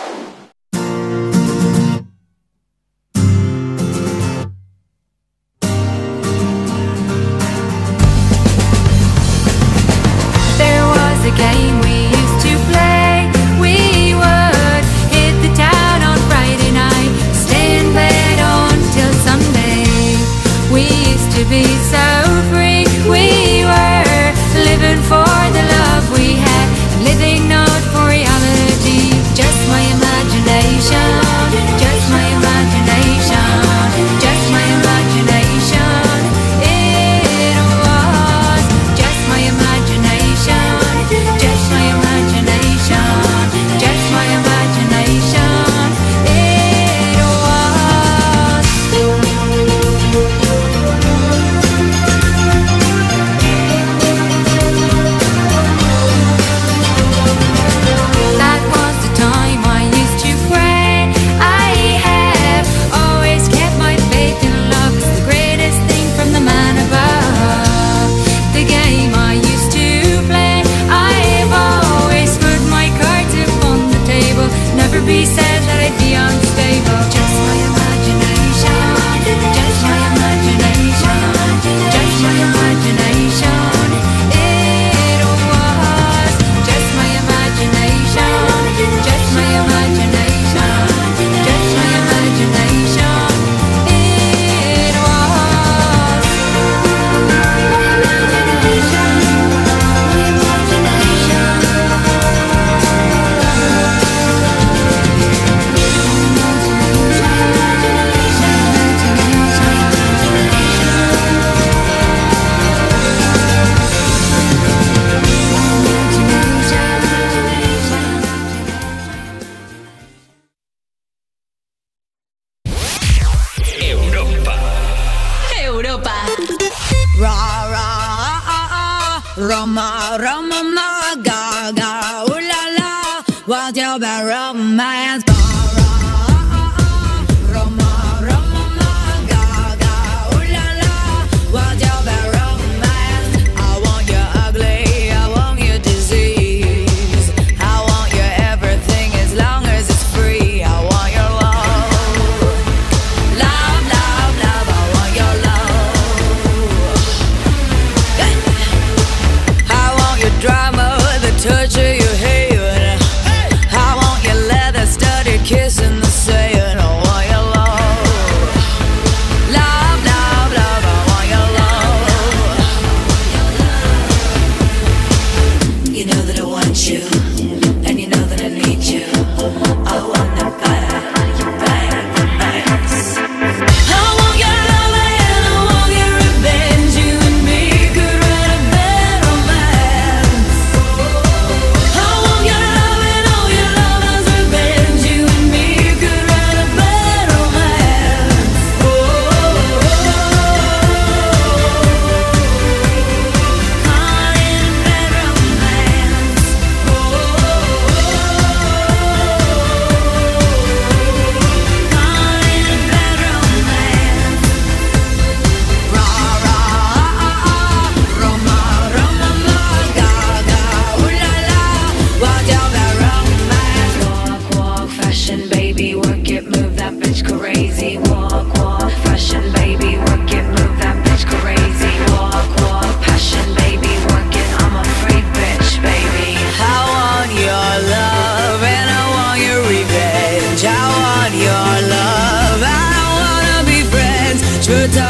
Je 244.71 244.87
ton 244.87 245.01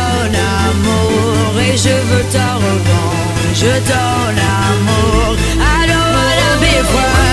amour 0.70 1.60
et 1.60 1.78
je 1.78 1.90
veux 1.90 2.24
ta 2.32 2.56
revanche. 2.56 3.54
Je 3.54 3.74
ton 3.92 4.34
amour. 4.66 5.38
I 5.60 5.86
don't 5.86 6.14
wanna. 6.96 7.31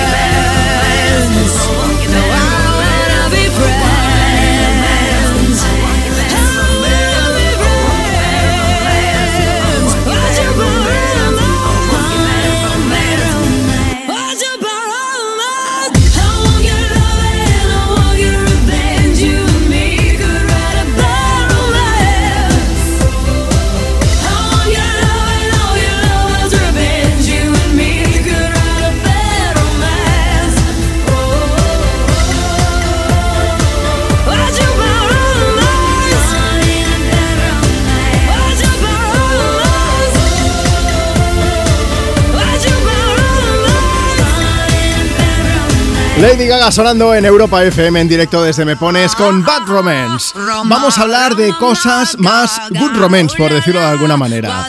Lady 46.29 46.47
Gaga 46.47 46.71
sonando 46.71 47.15
en 47.15 47.25
Europa 47.25 47.65
FM 47.65 48.03
en 48.03 48.07
directo 48.07 48.43
desde 48.43 48.67
Me 48.67 48.77
Pones 48.77 49.15
con 49.15 49.43
Bad 49.43 49.63
Romance. 49.67 50.39
Vamos 50.67 50.99
a 50.99 51.03
hablar 51.03 51.35
de 51.35 51.55
cosas 51.55 52.19
más 52.19 52.61
good 52.69 52.99
romance, 52.99 53.35
por 53.35 53.51
decirlo 53.51 53.81
de 53.81 53.87
alguna 53.87 54.19
manera. 54.19 54.69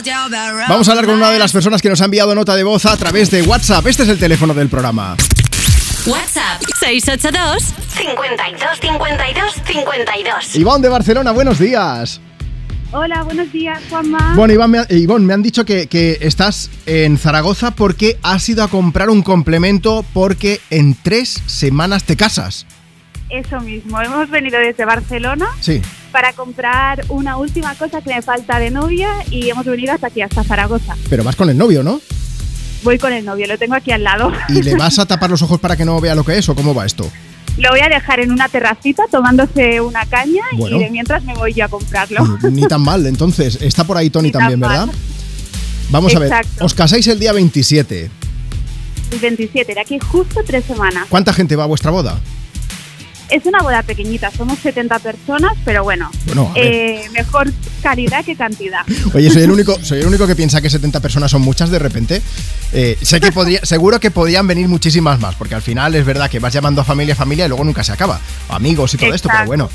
Vamos 0.70 0.88
a 0.88 0.92
hablar 0.92 1.04
con 1.04 1.16
una 1.16 1.30
de 1.30 1.38
las 1.38 1.52
personas 1.52 1.82
que 1.82 1.90
nos 1.90 2.00
ha 2.00 2.06
enviado 2.06 2.34
nota 2.34 2.56
de 2.56 2.62
voz 2.62 2.86
a 2.86 2.96
través 2.96 3.30
de 3.30 3.42
WhatsApp. 3.42 3.86
Este 3.88 4.04
es 4.04 4.08
el 4.08 4.18
teléfono 4.18 4.54
del 4.54 4.70
programa. 4.70 5.16
WhatsApp 6.06 6.62
682 6.78 7.74
52 7.94 8.80
52 8.80 9.54
52. 9.66 10.56
Iván 10.56 10.80
de 10.80 10.88
Barcelona, 10.88 11.32
buenos 11.32 11.58
días. 11.58 12.22
Hola, 12.92 13.22
buenos 13.22 13.52
días, 13.52 13.80
Juanma. 13.88 14.34
Bueno, 14.34 14.52
Iván, 14.52 14.70
me, 14.72 14.84
me 15.20 15.34
han 15.34 15.42
dicho 15.42 15.64
que, 15.64 15.86
que 15.86 16.18
estás 16.22 16.70
en 16.86 17.18
Zaragoza 17.18 17.70
porque 17.70 18.18
has 18.22 18.48
ido 18.48 18.64
a 18.64 18.68
comprar 18.68 19.10
un 19.10 19.22
complemento 19.22 20.04
porque 20.12 20.60
en 20.70 20.96
tres 21.00 21.40
semanas 21.46 22.02
te 22.02 22.16
casas. 22.16 22.66
Eso 23.28 23.60
mismo, 23.60 24.00
hemos 24.02 24.28
venido 24.28 24.58
desde 24.58 24.84
Barcelona 24.84 25.46
Sí. 25.60 25.80
para 26.10 26.32
comprar 26.32 27.04
una 27.10 27.36
última 27.36 27.76
cosa 27.76 28.00
que 28.00 28.12
me 28.12 28.22
falta 28.22 28.58
de 28.58 28.72
novia 28.72 29.08
y 29.30 29.48
hemos 29.50 29.64
venido 29.64 29.92
hasta 29.92 30.08
aquí, 30.08 30.20
hasta 30.20 30.42
Zaragoza. 30.42 30.96
Pero 31.08 31.22
vas 31.22 31.36
con 31.36 31.48
el 31.48 31.56
novio, 31.56 31.84
¿no? 31.84 32.00
Voy 32.82 32.98
con 32.98 33.12
el 33.12 33.24
novio, 33.24 33.46
lo 33.46 33.56
tengo 33.56 33.76
aquí 33.76 33.92
al 33.92 34.02
lado. 34.02 34.32
¿Y 34.48 34.62
le 34.62 34.74
vas 34.76 34.98
a 34.98 35.06
tapar 35.06 35.30
los 35.30 35.42
ojos 35.42 35.60
para 35.60 35.76
que 35.76 35.84
no 35.84 36.00
vea 36.00 36.16
lo 36.16 36.24
que 36.24 36.38
es 36.38 36.48
o 36.48 36.56
cómo 36.56 36.74
va 36.74 36.86
esto? 36.86 37.08
Lo 37.60 37.68
voy 37.70 37.80
a 37.80 37.88
dejar 37.88 38.20
en 38.20 38.32
una 38.32 38.48
terracita 38.48 39.02
tomándose 39.10 39.82
una 39.82 40.06
caña 40.06 40.42
Bueno. 40.56 40.76
y 40.78 40.84
de 40.84 40.90
mientras 40.90 41.22
me 41.24 41.34
voy 41.34 41.52
yo 41.52 41.66
a 41.66 41.68
comprarlo. 41.68 42.26
Ni 42.50 42.62
tan 42.66 42.80
mal, 42.80 43.06
entonces. 43.06 43.58
Está 43.60 43.84
por 43.84 43.98
ahí 43.98 44.08
Tony 44.08 44.30
también, 44.30 44.58
mal. 44.58 44.86
¿verdad? 44.86 44.94
Vamos 45.90 46.14
a 46.16 46.18
ver, 46.20 46.32
os 46.60 46.72
casáis 46.72 47.06
el 47.08 47.18
día 47.18 47.32
27. 47.32 48.10
El 49.12 49.18
27, 49.18 49.74
de 49.74 49.80
aquí 49.80 49.98
justo 49.98 50.40
tres 50.46 50.64
semanas. 50.64 51.06
¿Cuánta 51.08 51.32
gente 51.32 51.54
va 51.56 51.64
a 51.64 51.66
vuestra 51.66 51.90
boda? 51.90 52.18
Es 53.30 53.46
una 53.46 53.62
boda 53.62 53.82
pequeñita, 53.82 54.30
somos 54.30 54.58
70 54.58 54.98
personas, 54.98 55.52
pero 55.64 55.84
bueno, 55.84 56.10
eh, 56.54 57.04
mejor 57.12 57.52
calidad 57.82 58.24
que 58.24 58.34
cantidad. 58.34 58.80
Oye, 59.14 59.30
soy 59.30 59.42
el 59.42 59.50
único, 59.50 59.78
soy 59.82 60.00
el 60.00 60.06
único 60.06 60.26
que 60.26 60.34
piensa 60.34 60.60
que 60.60 60.68
70 60.68 61.00
personas 61.00 61.30
son 61.30 61.42
muchas 61.42 61.70
de 61.70 61.78
repente. 61.78 62.22
Eh, 62.72 62.98
sé 63.00 63.20
que 63.20 63.32
podría, 63.32 63.64
seguro 63.64 64.00
que 64.00 64.10
podrían 64.10 64.46
venir 64.46 64.68
muchísimas 64.68 65.20
más, 65.20 65.34
porque 65.36 65.54
al 65.54 65.62
final 65.62 65.94
es 65.94 66.04
verdad 66.04 66.28
que 66.28 66.38
vas 66.38 66.52
llamando 66.52 66.80
a 66.80 66.84
familia 66.84 67.14
a 67.14 67.16
familia 67.16 67.46
y 67.46 67.48
luego 67.48 67.64
nunca 67.64 67.84
se 67.84 67.92
acaba. 67.92 68.20
O 68.48 68.54
amigos 68.54 68.94
y 68.94 68.96
todo 68.96 69.14
esto, 69.14 69.28
pero 69.30 69.46
bueno. 69.46 69.70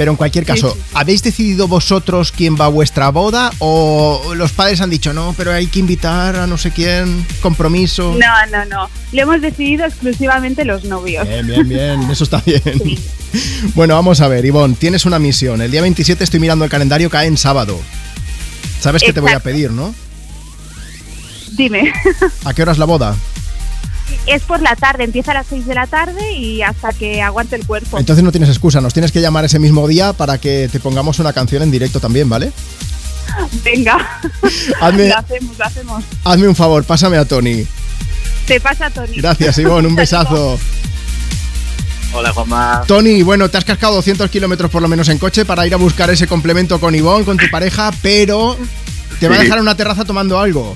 Pero 0.00 0.12
en 0.12 0.16
cualquier 0.16 0.46
caso. 0.46 0.74
¿habéis 0.94 1.22
decidido 1.22 1.68
vosotros 1.68 2.32
quién 2.32 2.56
va 2.58 2.64
a 2.64 2.68
vuestra 2.68 3.10
boda? 3.10 3.52
¿O 3.58 4.32
los 4.34 4.50
padres 4.50 4.80
han 4.80 4.88
dicho, 4.88 5.12
no, 5.12 5.34
pero 5.36 5.52
hay 5.52 5.66
que 5.66 5.78
invitar 5.78 6.36
a 6.36 6.46
no 6.46 6.56
sé 6.56 6.70
quién, 6.70 7.26
compromiso? 7.42 8.16
No, 8.18 8.46
no, 8.50 8.64
no. 8.64 8.88
Lo 9.12 9.20
hemos 9.20 9.42
decidido 9.42 9.84
exclusivamente 9.84 10.64
los 10.64 10.84
novios. 10.84 11.28
Bien, 11.28 11.46
bien, 11.46 11.68
bien, 11.68 12.00
eso 12.10 12.24
está 12.24 12.42
bien. 12.46 12.62
Bueno, 13.74 13.94
vamos 13.94 14.22
a 14.22 14.28
ver, 14.28 14.42
Ivonne, 14.42 14.74
tienes 14.74 15.04
una 15.04 15.18
misión. 15.18 15.60
El 15.60 15.70
día 15.70 15.82
27 15.82 16.24
estoy 16.24 16.40
mirando 16.40 16.64
el 16.64 16.70
calendario, 16.70 17.10
cae 17.10 17.26
en 17.26 17.36
sábado. 17.36 17.78
¿Sabes 18.80 19.02
qué 19.02 19.12
te 19.12 19.20
voy 19.20 19.32
a 19.32 19.40
pedir, 19.40 19.70
no? 19.70 19.94
Dime. 21.58 21.92
¿A 22.46 22.54
qué 22.54 22.62
hora 22.62 22.72
es 22.72 22.78
la 22.78 22.86
boda? 22.86 23.14
Es 24.26 24.42
por 24.42 24.60
la 24.62 24.76
tarde, 24.76 25.04
empieza 25.04 25.30
a 25.32 25.34
las 25.34 25.46
6 25.48 25.66
de 25.66 25.74
la 25.74 25.86
tarde 25.86 26.32
y 26.32 26.62
hasta 26.62 26.92
que 26.92 27.20
aguante 27.22 27.56
el 27.56 27.66
cuerpo. 27.66 27.98
Entonces 27.98 28.22
no 28.24 28.30
tienes 28.30 28.48
excusa, 28.50 28.80
nos 28.80 28.92
tienes 28.92 29.10
que 29.12 29.20
llamar 29.20 29.44
ese 29.44 29.58
mismo 29.58 29.86
día 29.88 30.12
para 30.12 30.38
que 30.38 30.68
te 30.70 30.78
pongamos 30.80 31.18
una 31.18 31.32
canción 31.32 31.62
en 31.62 31.70
directo 31.70 32.00
también, 32.00 32.28
¿vale? 32.28 32.52
Venga, 33.64 34.20
Hazme- 34.80 35.08
lo 35.08 35.18
hacemos, 35.18 35.58
lo 35.58 35.64
hacemos. 35.64 36.04
Hazme 36.24 36.48
un 36.48 36.56
favor, 36.56 36.84
pásame 36.84 37.16
a 37.16 37.24
Tony. 37.24 37.66
Te 38.46 38.60
pasa, 38.60 38.90
Tony. 38.90 39.16
Gracias, 39.16 39.58
Ivonne, 39.58 39.88
un 39.88 39.94
besazo. 39.96 40.58
Hola, 42.12 42.32
Juanma. 42.32 42.82
Tony, 42.88 43.22
bueno, 43.22 43.48
te 43.48 43.56
has 43.58 43.64
cascado 43.64 43.94
200 43.94 44.28
kilómetros 44.30 44.68
por 44.70 44.82
lo 44.82 44.88
menos 44.88 45.08
en 45.08 45.18
coche 45.18 45.44
para 45.44 45.64
ir 45.66 45.74
a 45.74 45.76
buscar 45.76 46.10
ese 46.10 46.26
complemento 46.26 46.80
con 46.80 46.94
Ivonne, 46.94 47.24
con 47.24 47.36
tu 47.36 47.48
pareja, 47.50 47.92
pero 48.02 48.56
te 49.20 49.28
va 49.28 49.36
a 49.36 49.38
dejar 49.38 49.58
en 49.58 49.62
una 49.62 49.76
terraza 49.76 50.04
tomando 50.04 50.38
algo. 50.40 50.74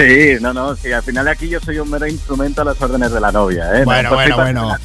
Sí, 0.00 0.36
no, 0.40 0.54
no, 0.54 0.74
sí, 0.76 0.90
al 0.92 1.02
final 1.02 1.28
aquí 1.28 1.46
yo 1.48 1.60
soy 1.60 1.78
un 1.78 1.90
mero 1.90 2.06
instrumento 2.06 2.62
a 2.62 2.64
las 2.64 2.80
órdenes 2.80 3.12
de 3.12 3.20
la 3.20 3.30
novia, 3.30 3.64
¿eh? 3.78 3.84
Bueno, 3.84 4.08
No, 4.10 4.14
bueno, 4.16 4.36
bueno. 4.36 4.76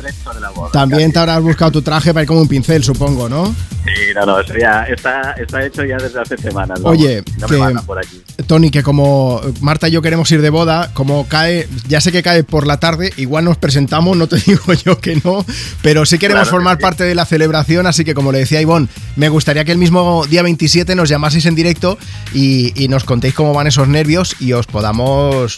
la 0.42 0.50
boda. 0.50 0.72
También 0.72 1.14
te 1.14 1.20
habrás 1.20 1.42
buscado 1.42 1.72
tu 1.72 1.82
traje 1.82 2.14
para 2.14 2.24
ir 2.24 2.28
como 2.28 2.42
un 2.42 2.48
pincel, 2.50 2.84
supongo, 2.84 3.30
¿no? 3.30 3.56
Sí, 3.86 3.92
no, 4.16 4.26
no, 4.26 4.40
eso 4.42 4.54
ya 4.60 4.84
está, 4.84 5.34
está 5.34 5.64
hecho 5.64 5.86
ya 5.86 5.96
desde 5.98 6.20
hace 6.20 6.36
semanas. 6.38 6.82
vamos, 6.82 7.00
Oye, 7.00 7.24
no 7.40 7.48
que- 7.48 7.58
me 7.58 7.82
por 7.84 8.00
aquí. 8.00 8.22
Tony, 8.48 8.70
que 8.72 8.84
como 8.84 9.40
Marta 9.62 9.88
y 9.88 9.92
yo 9.92 10.02
queremos 10.02 10.30
ir 10.32 10.42
de 10.42 10.50
boda, 10.50 10.92
como 10.94 11.28
cae, 11.28 11.68
ya 11.88 12.02
sé 12.02 12.12
que 12.12 12.22
cae 12.24 12.44
por 12.44 12.68
la 12.68 12.78
tarde, 12.78 13.14
igual 13.16 13.46
nos 13.46 13.58
presentamos, 13.58 14.18
no 14.18 14.28
te 14.28 14.36
digo 14.46 14.74
yo 14.74 15.00
que 15.00 15.16
no, 15.24 15.46
pero 15.82 16.06
sí 16.06 16.18
queremos 16.18 16.42
Claro 16.44 16.50
que 16.50 16.56
formar 16.56 16.78
sí. 16.78 16.82
parte 16.82 17.04
de 17.06 17.16
la 17.16 17.26
celebración, 17.26 17.88
así 17.88 18.04
que 18.04 18.14
como 18.16 18.32
le 18.34 18.40
decía 18.40 18.60
Ivonne, 18.60 18.88
me 19.16 19.30
gustaría 19.30 19.64
que 19.64 19.72
el 19.72 19.78
mismo 19.78 20.26
día 20.26 20.42
27 20.42 20.96
nos 20.96 21.08
llamaseis 21.08 21.46
en 21.46 21.56
directo 21.56 21.98
y, 22.34 22.74
y 22.84 22.88
nos 22.90 23.04
contéis 23.06 23.34
cómo 23.36 23.54
van 23.54 23.68
esos 23.68 23.88
nervios 23.88 24.36
y 24.42 24.52
os 24.54 24.66
podamos 24.66 25.05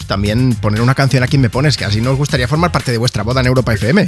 también 0.06 0.54
poner 0.54 0.80
una 0.80 0.94
canción 0.94 1.22
a 1.22 1.26
quien 1.26 1.42
me 1.42 1.50
pones, 1.50 1.76
que 1.76 1.84
así 1.84 2.00
nos 2.00 2.16
gustaría 2.16 2.48
formar 2.48 2.72
parte 2.72 2.92
de 2.92 2.98
vuestra 2.98 3.22
boda 3.22 3.40
en 3.40 3.46
Europa 3.46 3.74
FM. 3.74 4.06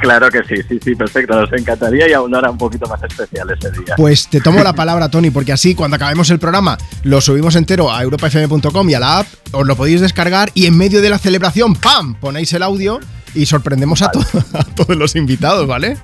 Claro 0.00 0.30
que 0.30 0.42
sí, 0.44 0.62
sí, 0.68 0.78
sí, 0.82 0.94
perfecto. 0.94 1.34
Nos 1.40 1.52
encantaría 1.52 2.08
y 2.08 2.12
aún 2.12 2.34
hará 2.34 2.50
un 2.50 2.58
poquito 2.58 2.86
más 2.86 3.02
especial 3.02 3.50
ese 3.50 3.70
día. 3.72 3.94
Pues 3.96 4.28
te 4.28 4.40
tomo 4.40 4.62
la 4.62 4.72
palabra, 4.74 5.08
Tony, 5.08 5.30
porque 5.30 5.52
así 5.52 5.74
cuando 5.74 5.96
acabemos 5.96 6.30
el 6.30 6.38
programa 6.38 6.78
lo 7.02 7.20
subimos 7.20 7.56
entero 7.56 7.92
a 7.92 8.02
europafm.com 8.02 8.90
y 8.90 8.94
a 8.94 9.00
la 9.00 9.18
app, 9.20 9.26
os 9.52 9.66
lo 9.66 9.76
podéis 9.76 10.00
descargar 10.00 10.50
y 10.54 10.66
en 10.66 10.76
medio 10.76 11.02
de 11.02 11.10
la 11.10 11.18
celebración, 11.18 11.74
¡pam! 11.74 12.14
ponéis 12.14 12.52
el 12.52 12.62
audio 12.62 13.00
y 13.34 13.46
sorprendemos 13.46 14.02
a, 14.02 14.10
to- 14.10 14.20
a 14.54 14.64
todos 14.64 14.96
los 14.96 15.16
invitados, 15.16 15.66
¿vale? 15.66 15.96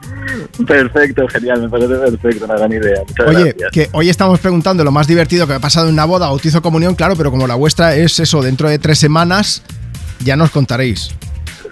Perfecto, 0.67 1.27
genial, 1.29 1.63
me 1.63 1.69
parece 1.69 1.95
perfecto, 1.97 2.45
una 2.45 2.55
gran 2.57 2.73
idea. 2.73 3.01
Muchas 3.09 3.27
Oye, 3.27 3.45
gracias. 3.53 3.71
que 3.73 3.89
hoy 3.93 4.09
estamos 4.09 4.39
preguntando 4.41 4.85
lo 4.85 4.93
más 4.93 5.07
divertido 5.07 5.47
que 5.47 5.55
ha 5.55 5.61
pasado 5.61 5.89
en 5.89 5.95
una 5.95 6.05
boda, 6.05 6.29
bautizo, 6.29 6.63
comunión, 6.63 6.95
claro, 6.95 7.17
pero 7.17 7.31
como 7.31 7.47
la 7.47 7.55
vuestra 7.55 7.95
es 7.97 8.19
eso, 8.21 8.43
dentro 8.43 8.69
de 8.69 8.79
tres 8.79 8.99
semanas, 8.99 9.63
ya 10.25 10.37
nos 10.37 10.51
contaréis. 10.51 11.11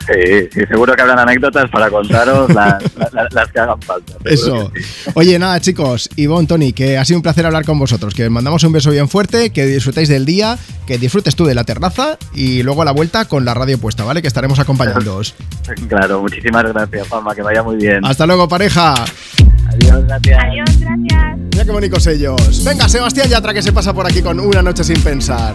Sí, 0.07 0.49
sí, 0.53 0.61
seguro 0.69 0.95
que 0.95 1.03
habrán 1.03 1.19
anécdotas 1.19 1.71
para 1.71 1.89
contaros 1.89 2.53
las, 2.55 2.83
la- 2.97 3.09
la- 3.13 3.29
las 3.31 3.51
que 3.53 3.59
hagan 3.59 3.81
falta. 3.81 4.15
Eso. 4.25 4.71
sí. 4.75 5.11
Oye, 5.15 5.39
nada, 5.39 5.59
chicos, 5.61 6.11
Ivonne, 6.17 6.47
Tony, 6.47 6.73
que 6.75 6.99
ha 6.99 7.05
sido 7.05 7.19
un 7.19 7.23
placer 7.23 7.47
hablar 7.47 7.65
con 7.65 7.79
vosotros. 7.79 8.13
Que 8.15 8.25
os 8.27 8.31
mandamos 8.31 8.63
un 8.65 8.73
beso 8.73 8.91
bien 8.91 9.09
fuerte, 9.09 9.51
que 9.51 9.65
disfrutéis 9.67 10.09
del 10.11 10.27
día, 10.27 10.59
que 10.87 10.99
disfrutes 10.99 11.35
tú 11.37 11.47
de 11.47 11.55
la 11.55 11.65
terraza 11.65 12.19
y 12.35 12.63
luego 12.63 12.83
a 12.83 12.85
la 12.85 12.93
vuelta 12.93 13.25
con 13.25 13.45
la 13.47 13.55
radio 13.55 13.79
puesta, 13.79 14.05
¿vale? 14.05 14.21
Que 14.21 14.29
estaremos 14.29 14.59
acompañándoos. 14.59 15.35
Claro, 15.89 16.21
muchísimas 16.21 16.63
gracias, 16.65 17.09
Palma, 17.09 17.35
que 17.35 17.41
vaya 17.41 17.63
muy 17.63 17.77
bien. 17.77 18.05
Hasta 18.05 18.27
luego, 18.27 18.47
pareja. 18.49 18.93
Adiós, 19.73 20.05
gracias. 20.07 20.39
Adiós, 20.45 20.79
gracias. 20.79 21.39
Mira 21.53 21.65
qué 21.65 21.71
bonitos 21.71 22.07
ellos. 22.07 22.63
Venga, 22.65 22.87
Sebastián 22.89 23.29
Yatra, 23.29 23.55
que 23.55 23.63
se 23.63 23.73
pasa 23.73 23.95
por 23.95 24.07
aquí 24.07 24.21
con 24.21 24.39
Una 24.41 24.61
Noche 24.61 24.85
Sin 24.85 25.01
Pensar. 25.01 25.55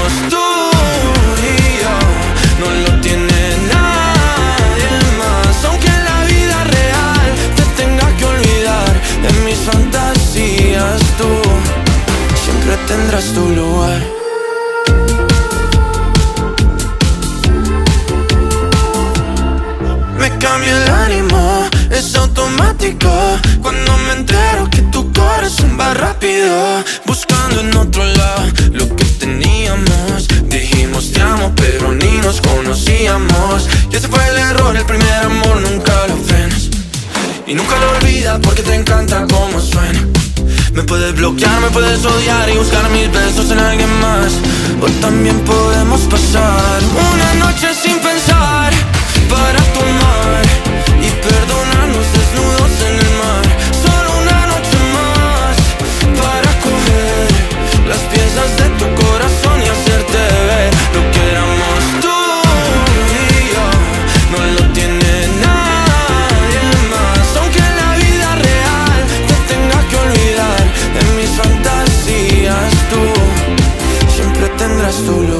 tendrás 12.91 13.25
tu 13.35 13.43
lugar. 13.59 14.01
Me 20.19 20.29
cambia 20.43 20.73
el 20.81 20.89
ánimo, 21.05 21.69
es 21.89 22.15
automático. 22.15 23.11
Cuando 23.61 23.91
me 24.05 24.13
entero 24.19 24.69
que 24.69 24.81
tu 24.93 25.01
corazón 25.13 25.77
va 25.79 25.93
rápido 25.93 26.83
Buscando 27.05 27.61
en 27.61 27.75
otro 27.77 28.03
lado 28.03 28.43
lo 28.71 28.85
que 28.95 29.05
teníamos. 29.21 30.27
Dijimos 30.49 31.11
te 31.13 31.21
amo 31.21 31.51
pero 31.55 31.93
ni 31.93 32.17
nos 32.17 32.41
conocíamos 32.41 33.69
Y 33.91 33.95
ese 33.95 34.07
fue 34.09 34.27
el 34.31 34.37
error, 34.37 34.75
el 34.75 34.85
primer 34.85 35.19
amor 35.31 35.61
nunca 35.61 35.93
lo 36.07 36.17
frenas 36.17 36.80
Y 37.51 37.53
nunca 37.53 37.77
lo 37.79 37.97
olvidas 37.97 38.39
porque 38.41 38.63
te 38.63 38.73
encanta 38.75 39.27
cómo 39.29 39.59
suena. 39.59 40.07
Me 40.71 40.83
puedes 40.83 41.13
bloquear, 41.13 41.59
me 41.59 41.69
puedes 41.71 42.05
odiar 42.05 42.49
y 42.49 42.55
buscar 42.55 42.89
mis 42.91 43.11
besos 43.11 43.51
en 43.51 43.59
alguien 43.59 43.89
más. 43.99 44.31
O 44.81 44.87
también 45.01 45.37
podemos 45.41 45.99
pasar 46.03 46.79
una 47.13 47.45
noche 47.45 47.67
sin 47.75 47.99
pensar. 47.99 48.71
Para 49.29 49.61
tomar 49.73 50.00
tendrás 74.91 75.30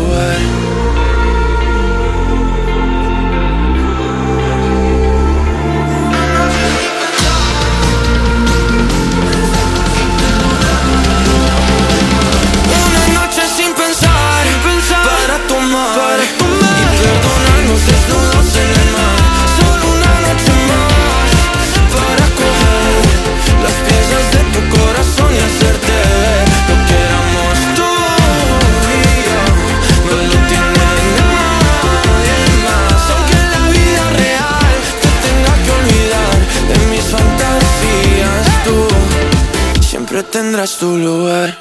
tendrás 40.31 40.77
tu 40.77 40.97
lugar. 40.97 41.57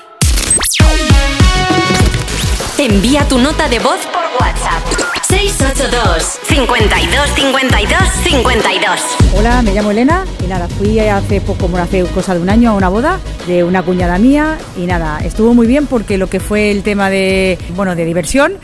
Envía 2.78 3.26
tu 3.28 3.38
nota 3.38 3.68
de 3.68 3.80
voz 3.80 3.98
por 4.06 4.22
WhatsApp. 4.40 4.82
682 5.28 6.38
52 6.48 7.30
52 7.34 7.98
52 8.24 9.00
Hola, 9.36 9.62
me 9.62 9.72
llamo 9.72 9.90
Elena 9.90 10.24
y 10.42 10.46
nada, 10.46 10.68
fui 10.68 10.98
hace 10.98 11.40
poco, 11.40 11.62
como 11.62 11.78
hace 11.78 12.04
cosa 12.06 12.34
de 12.34 12.40
un 12.40 12.50
año, 12.50 12.70
a 12.70 12.74
una 12.74 12.88
boda 12.88 13.20
de 13.46 13.64
una 13.64 13.82
cuñada 13.82 14.18
mía 14.18 14.58
y 14.76 14.86
nada, 14.86 15.18
estuvo 15.24 15.54
muy 15.54 15.66
bien 15.66 15.86
porque 15.86 16.18
lo 16.18 16.28
que 16.28 16.40
fue 16.40 16.70
el 16.70 16.82
tema 16.82 17.10
de, 17.10 17.58
bueno, 17.76 17.94
de 17.94 18.04
diversión 18.04 18.54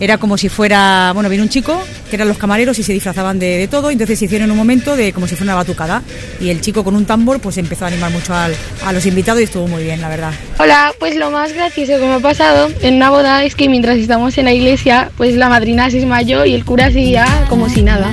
era 0.00 0.18
como 0.18 0.36
si 0.38 0.48
fuera, 0.48 1.12
bueno, 1.14 1.28
vino 1.28 1.42
un 1.42 1.48
chico 1.48 1.80
que 2.10 2.16
eran 2.16 2.28
los 2.28 2.38
camareros 2.38 2.78
y 2.78 2.82
se 2.82 2.92
disfrazaban 2.92 3.38
de, 3.38 3.56
de 3.58 3.68
todo, 3.68 3.90
entonces 3.90 4.18
se 4.18 4.26
hicieron 4.26 4.46
en 4.46 4.50
un 4.52 4.56
momento 4.56 4.96
de 4.96 5.12
como 5.12 5.26
si 5.26 5.34
fuera 5.36 5.52
una 5.52 5.62
batucada 5.62 6.02
y 6.40 6.50
el 6.50 6.60
chico 6.60 6.84
con 6.84 6.94
un 6.96 7.04
tambor 7.06 7.40
pues 7.40 7.56
empezó 7.58 7.84
a 7.84 7.88
animar 7.88 8.10
mucho 8.10 8.34
al- 8.34 8.54
a 8.84 8.92
los 8.92 9.06
invitados 9.06 9.40
y 9.40 9.44
estuvo 9.44 9.66
muy 9.68 9.82
bien, 9.84 10.00
la 10.00 10.08
verdad. 10.08 10.32
Hola, 10.58 10.92
pues 10.98 11.16
lo 11.16 11.30
más 11.30 11.52
gracioso 11.52 11.92
que 11.98 12.06
me 12.06 12.14
ha 12.14 12.20
pasado 12.20 12.68
en 12.82 12.94
una 12.96 13.10
boda 13.10 13.44
es 13.44 13.54
que 13.54 13.68
mientras 13.68 13.96
estamos 13.96 14.36
en 14.38 14.44
la 14.44 14.52
iglesia, 14.52 15.10
pues 15.16 15.34
la 15.34 15.48
madrina 15.48 15.90
se 15.90 15.96
desmayó 15.98 16.44
y 16.44 16.54
el 16.54 16.64
cura 16.64 16.90
seguía 16.92 17.26
como 17.48 17.68
si 17.68 17.82
nada. 17.82 18.12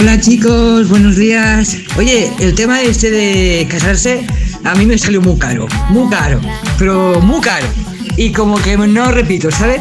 Hola 0.00 0.20
chicos, 0.20 0.88
buenos 0.88 1.16
días. 1.16 1.76
Oye, 1.96 2.30
el 2.40 2.54
tema 2.54 2.80
este 2.82 3.10
de 3.10 3.66
casarse 3.70 4.24
a 4.64 4.74
mí 4.74 4.86
me 4.86 4.96
salió 4.98 5.20
muy 5.20 5.38
caro, 5.38 5.66
muy 5.90 6.08
caro, 6.10 6.40
pero 6.78 7.20
muy 7.20 7.40
caro. 7.40 7.66
Y 8.16 8.32
como 8.32 8.60
que 8.60 8.76
no 8.76 9.10
repito, 9.12 9.50
¿sabes? 9.50 9.80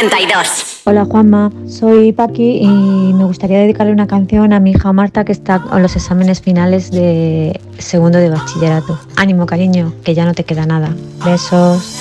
52 0.00 0.48
52 0.48 0.80
Hola 0.84 1.04
Juanma, 1.04 1.52
soy 1.68 2.12
Paqui 2.12 2.58
y 2.62 3.12
me 3.12 3.24
gustaría 3.24 3.58
dedicarle 3.58 3.92
una 3.92 4.06
canción 4.06 4.54
a 4.54 4.58
mi 4.58 4.70
hija 4.70 4.94
Marta 4.94 5.26
que 5.26 5.32
está 5.32 5.62
en 5.70 5.82
los 5.82 5.94
exámenes 5.94 6.40
finales 6.40 6.90
de 6.90 7.60
segundo 7.78 8.18
de 8.18 8.30
bachillerato. 8.30 8.98
Ánimo 9.16 9.44
cariño, 9.44 9.92
que 10.02 10.14
ya 10.14 10.24
no 10.24 10.32
te 10.32 10.44
queda 10.44 10.64
nada. 10.64 10.88
Besos. 11.22 11.99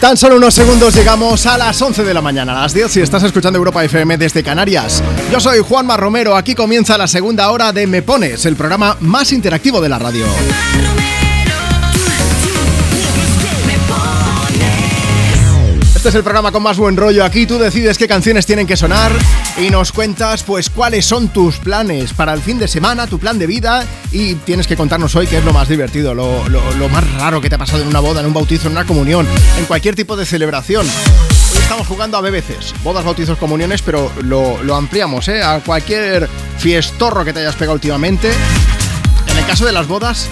Tan 0.00 0.16
solo 0.16 0.36
unos 0.36 0.54
segundos 0.54 0.94
llegamos 0.94 1.44
a 1.46 1.58
las 1.58 1.82
11 1.82 2.04
de 2.04 2.14
la 2.14 2.22
mañana, 2.22 2.56
a 2.56 2.62
las 2.62 2.72
10 2.72 2.92
si 2.92 3.00
estás 3.00 3.24
escuchando 3.24 3.58
Europa 3.58 3.84
FM 3.84 4.16
desde 4.16 4.44
Canarias. 4.44 5.02
Yo 5.32 5.40
soy 5.40 5.58
Juanma 5.58 5.96
Romero, 5.96 6.36
aquí 6.36 6.54
comienza 6.54 6.96
la 6.96 7.08
segunda 7.08 7.50
hora 7.50 7.72
de 7.72 7.88
Me 7.88 8.02
Pones, 8.02 8.46
el 8.46 8.54
programa 8.54 8.96
más 9.00 9.32
interactivo 9.32 9.80
de 9.80 9.88
la 9.88 9.98
radio. 9.98 10.24
Este 15.96 16.10
es 16.10 16.14
el 16.14 16.22
programa 16.22 16.52
con 16.52 16.62
más 16.62 16.78
buen 16.78 16.96
rollo. 16.96 17.24
Aquí 17.24 17.44
tú 17.44 17.58
decides 17.58 17.98
qué 17.98 18.06
canciones 18.06 18.46
tienen 18.46 18.68
que 18.68 18.76
sonar 18.76 19.10
y 19.58 19.68
nos 19.68 19.90
cuentas 19.90 20.44
pues 20.44 20.70
cuáles 20.70 21.04
son 21.04 21.28
tus 21.28 21.56
planes 21.56 22.12
para 22.12 22.32
el 22.34 22.40
fin 22.40 22.60
de 22.60 22.68
semana, 22.68 23.08
tu 23.08 23.18
plan 23.18 23.36
de 23.36 23.48
vida 23.48 23.84
y 24.10 24.34
tienes 24.36 24.66
que 24.66 24.76
contarnos 24.76 25.14
hoy 25.16 25.26
qué 25.26 25.38
es 25.38 25.44
lo 25.44 25.52
más 25.52 25.68
divertido, 25.68 26.14
lo, 26.14 26.44
más 26.88 27.12
raro 27.14 27.40
que 27.40 27.48
te 27.48 27.56
ha 27.56 27.58
pasado 27.58 27.82
en 27.82 27.88
una 27.88 28.00
boda, 28.00 28.20
en 28.20 28.26
un 28.26 28.34
bautizo, 28.34 28.66
en 28.66 28.72
una 28.72 28.86
comunión, 28.86 29.26
en 29.58 29.64
cualquier 29.66 29.94
tipo 29.94 30.16
de 30.16 30.24
celebración. 30.24 30.86
Hoy 30.86 31.58
estamos 31.62 31.86
jugando 31.86 32.16
a 32.16 32.20
BBCs, 32.20 32.74
bodas, 32.82 33.04
bautizos, 33.04 33.38
comuniones, 33.38 33.82
pero 33.82 34.10
lo, 34.22 34.62
lo 34.62 34.76
ampliamos 34.76 35.28
¿eh? 35.28 35.42
a 35.42 35.60
cualquier 35.60 36.28
fiestorro 36.58 37.24
que 37.24 37.32
te 37.32 37.40
hayas 37.40 37.56
pegado 37.56 37.74
últimamente. 37.74 38.30
En 39.28 39.36
el 39.36 39.46
caso 39.46 39.66
de 39.66 39.72
las 39.72 39.86
bodas, 39.86 40.28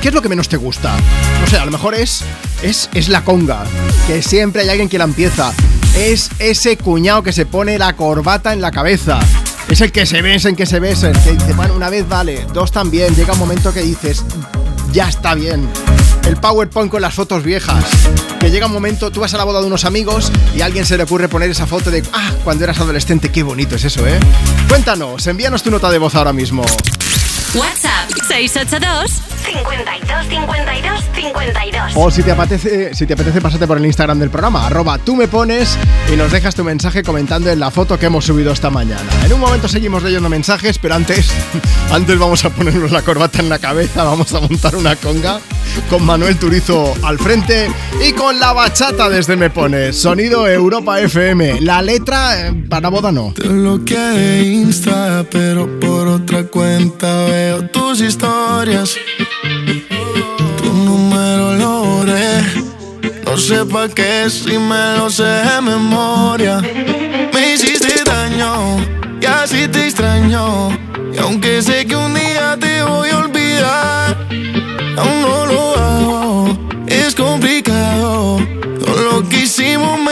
¿qué 0.00 0.08
es 0.08 0.14
lo 0.14 0.22
que 0.22 0.28
menos 0.28 0.48
te 0.48 0.56
gusta? 0.56 0.96
No 1.40 1.46
sé, 1.46 1.58
a 1.58 1.64
lo 1.64 1.70
mejor 1.70 1.94
es, 1.94 2.24
es, 2.62 2.88
es 2.94 3.08
la 3.08 3.24
conga, 3.24 3.64
que 4.06 4.22
siempre 4.22 4.62
hay 4.62 4.70
alguien 4.70 4.88
que 4.88 4.98
la 4.98 5.04
empieza. 5.04 5.52
Es 5.96 6.30
ese 6.38 6.78
cuñado 6.78 7.22
que 7.22 7.32
se 7.32 7.44
pone 7.44 7.78
la 7.78 7.94
corbata 7.94 8.54
en 8.54 8.62
la 8.62 8.70
cabeza. 8.70 9.20
Es 9.72 9.80
el 9.80 9.90
que 9.90 10.04
se 10.04 10.20
besen, 10.20 10.54
que 10.54 10.66
se 10.66 10.80
besen. 10.80 11.14
Que 11.24 11.32
dice, 11.32 11.54
bueno, 11.54 11.72
una 11.72 11.88
vez 11.88 12.06
vale, 12.06 12.46
dos 12.52 12.70
también. 12.70 13.16
Llega 13.16 13.32
un 13.32 13.38
momento 13.38 13.72
que 13.72 13.80
dices, 13.80 14.22
ya 14.92 15.08
está 15.08 15.34
bien. 15.34 15.66
El 16.26 16.36
PowerPoint 16.36 16.90
con 16.90 17.00
las 17.00 17.14
fotos 17.14 17.42
viejas. 17.42 17.82
Que 18.38 18.50
llega 18.50 18.66
un 18.66 18.72
momento, 18.72 19.10
tú 19.10 19.20
vas 19.20 19.32
a 19.32 19.38
la 19.38 19.44
boda 19.44 19.62
de 19.62 19.66
unos 19.66 19.86
amigos 19.86 20.30
y 20.54 20.60
alguien 20.60 20.84
se 20.84 20.98
le 20.98 21.04
ocurre 21.04 21.26
poner 21.30 21.48
esa 21.48 21.66
foto 21.66 21.90
de, 21.90 22.02
ah, 22.12 22.32
cuando 22.44 22.64
eras 22.64 22.80
adolescente, 22.80 23.32
qué 23.32 23.42
bonito 23.42 23.76
es 23.76 23.84
eso, 23.84 24.06
¿eh? 24.06 24.20
Cuéntanos, 24.68 25.26
envíanos 25.26 25.62
tu 25.62 25.70
nota 25.70 25.90
de 25.90 25.96
voz 25.96 26.16
ahora 26.16 26.34
mismo. 26.34 26.62
WhatsApp 27.54 28.10
682 28.32 29.32
52 29.44 30.26
52 30.28 31.04
52. 31.14 31.92
O 31.96 32.10
si 32.10 32.22
te 32.22 32.30
apetece, 32.30 32.94
si 32.94 33.06
te 33.06 33.12
apetece, 33.12 33.42
pásate 33.42 33.66
por 33.66 33.76
el 33.76 33.84
Instagram 33.84 34.18
del 34.18 34.30
programa, 34.30 34.66
arroba 34.66 34.96
tú 34.96 35.16
me 35.16 35.28
pones 35.28 35.76
y 36.10 36.16
nos 36.16 36.32
dejas 36.32 36.54
tu 36.54 36.64
mensaje 36.64 37.02
comentando 37.02 37.50
en 37.50 37.60
la 37.60 37.70
foto 37.70 37.98
que 37.98 38.06
hemos 38.06 38.24
subido 38.24 38.52
esta 38.52 38.70
mañana. 38.70 39.10
En 39.26 39.34
un 39.34 39.40
momento 39.40 39.68
seguimos 39.68 40.02
leyendo 40.02 40.30
mensajes, 40.30 40.78
pero 40.78 40.94
antes, 40.94 41.30
antes 41.92 42.18
vamos 42.18 42.42
a 42.46 42.50
ponernos 42.50 42.90
la 42.90 43.02
corbata 43.02 43.40
en 43.40 43.50
la 43.50 43.58
cabeza, 43.58 44.04
vamos 44.04 44.32
a 44.32 44.40
montar 44.40 44.76
una 44.76 44.96
conga 44.96 45.38
con 45.90 46.04
Manuel 46.04 46.38
Turizo 46.38 46.94
al 47.02 47.18
frente 47.18 47.70
y 48.06 48.12
con 48.12 48.38
la 48.40 48.52
bachata 48.52 49.10
desde 49.10 49.36
Me 49.36 49.50
Pones. 49.50 49.96
Sonido 49.96 50.48
Europa 50.48 51.00
FM. 51.00 51.60
La 51.60 51.82
letra 51.82 52.48
eh, 52.48 52.52
para 52.68 52.88
boda 52.88 53.12
no. 53.12 53.32
Te 53.34 53.48
bloqueé 53.48 53.98
de 53.98 54.42
Insta, 54.44 55.24
pero 55.30 55.80
por 55.80 56.08
otra 56.08 56.44
cuenta 56.44 57.26
veo 57.26 57.68
tus 57.68 58.00
historias. 58.00 58.21
Tu 60.58 60.72
número 60.72 61.54
lo 61.54 61.82
borré. 61.82 62.40
No 63.26 63.36
sé 63.36 63.64
pa' 63.64 63.88
qué 63.88 64.30
si 64.30 64.58
me 64.58 64.96
lo 64.96 65.10
sé 65.10 65.24
de 65.24 65.60
memoria. 65.60 66.60
Me 67.32 67.54
hiciste 67.54 68.04
daño 68.04 68.78
y 69.20 69.26
así 69.26 69.66
te 69.66 69.86
extraño. 69.86 70.70
Y 71.12 71.18
aunque 71.18 71.62
sé 71.62 71.84
que 71.84 71.96
un 71.96 72.14
día 72.14 72.56
te 72.60 72.84
voy 72.84 73.10
a 73.10 73.18
olvidar, 73.18 74.16
aún 74.96 75.22
no 75.22 75.46
lo 75.46 75.76
hago. 75.76 76.58
Es 76.86 77.16
complicado. 77.16 78.38
Todo 78.84 79.02
lo 79.02 79.28
que 79.28 79.38
hicimos 79.40 79.98
me 79.98 80.11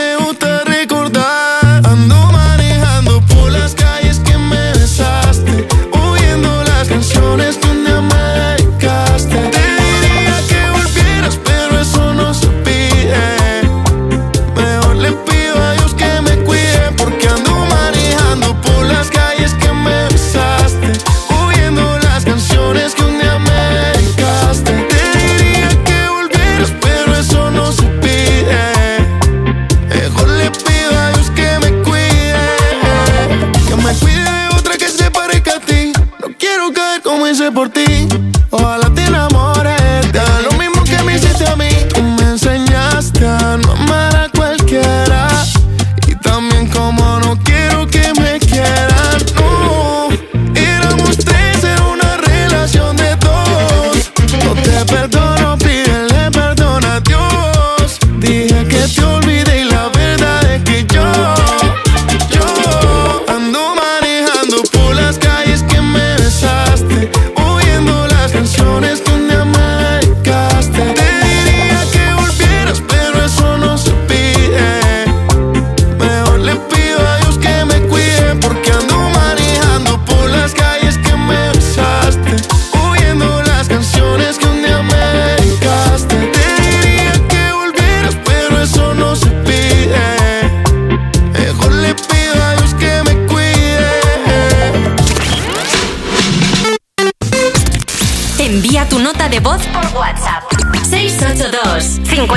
por 37.60 37.68
ti. 37.68 37.99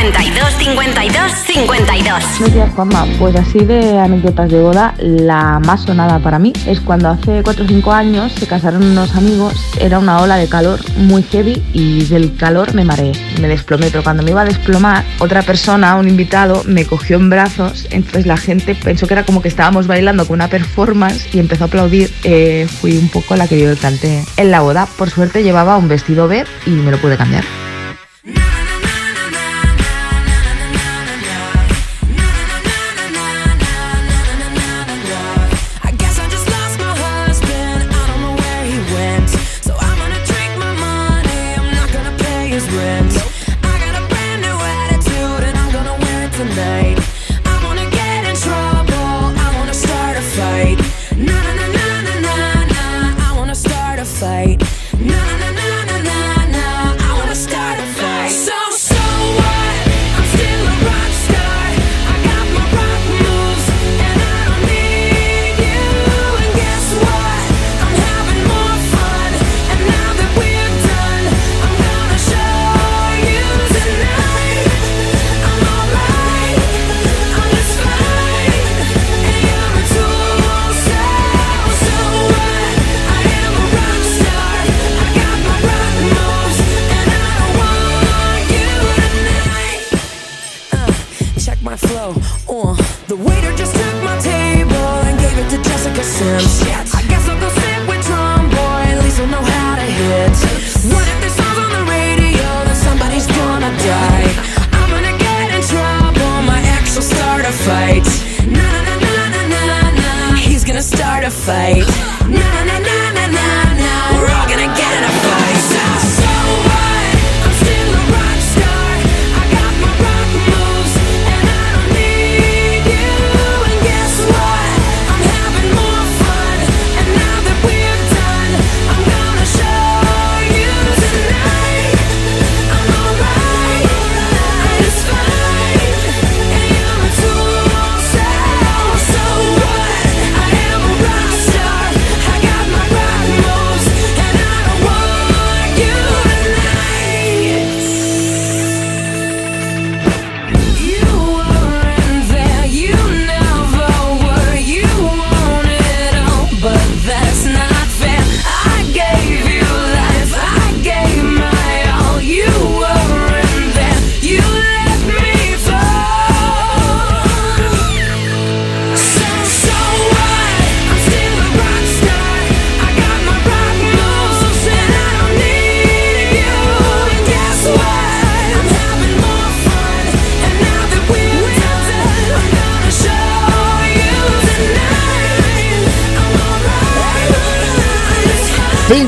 52 0.04 0.54
52 0.60 1.32
52. 1.32 2.24
Buenos 2.40 2.54
días, 2.54 2.70
Juanma. 2.76 3.06
Pues 3.18 3.38
así 3.38 3.60
de 3.60 3.98
anécdotas 3.98 4.52
de 4.52 4.60
boda, 4.60 4.94
la 4.98 5.62
más 5.66 5.84
sonada 5.84 6.20
para 6.20 6.40
mí 6.40 6.52
es 6.68 6.82
cuando 6.82 7.08
hace 7.08 7.42
4 7.42 7.64
o 7.64 7.68
5 7.70 7.92
años 7.94 8.34
se 8.34 8.46
casaron 8.46 8.84
unos 8.84 9.16
amigos. 9.16 9.54
Era 9.80 10.00
una 10.00 10.20
ola 10.20 10.36
de 10.36 10.50
calor 10.50 10.82
muy 10.98 11.24
heavy 11.24 11.64
y 11.72 12.04
del 12.04 12.36
calor 12.36 12.74
me 12.74 12.84
mareé, 12.84 13.14
me 13.40 13.48
desplomé. 13.48 13.88
Pero 13.92 14.04
cuando 14.04 14.24
me 14.24 14.32
iba 14.32 14.42
a 14.42 14.46
desplomar, 14.46 15.06
otra 15.20 15.42
persona, 15.42 15.96
un 15.96 16.10
invitado, 16.10 16.64
me 16.66 16.84
cogió 16.86 17.16
en 17.16 17.30
brazos. 17.30 17.88
Entonces 17.90 18.26
la 18.26 18.36
gente 18.36 18.76
pensó 18.76 19.08
que 19.08 19.14
era 19.14 19.24
como 19.24 19.42
que 19.42 19.48
estábamos 19.48 19.88
bailando 19.88 20.28
con 20.28 20.36
una 20.36 20.50
performance 20.50 21.34
y 21.34 21.40
empezó 21.40 21.64
a 21.64 21.68
aplaudir. 21.68 22.12
Eh, 22.26 22.68
fui 22.82 22.98
un 22.98 23.08
poco 23.08 23.38
la 23.38 23.48
que 23.48 23.58
yo 23.58 23.74
canté 23.78 24.26
en 24.36 24.52
la 24.52 24.60
boda. 24.60 24.86
Por 24.98 25.10
suerte 25.10 25.44
llevaba 25.44 25.78
un 25.78 25.88
vestido 25.88 26.28
verde 26.28 26.52
y 26.66 26.72
me 26.72 26.92
lo 26.92 26.98
pude 26.98 27.16
cambiar. 27.16 27.46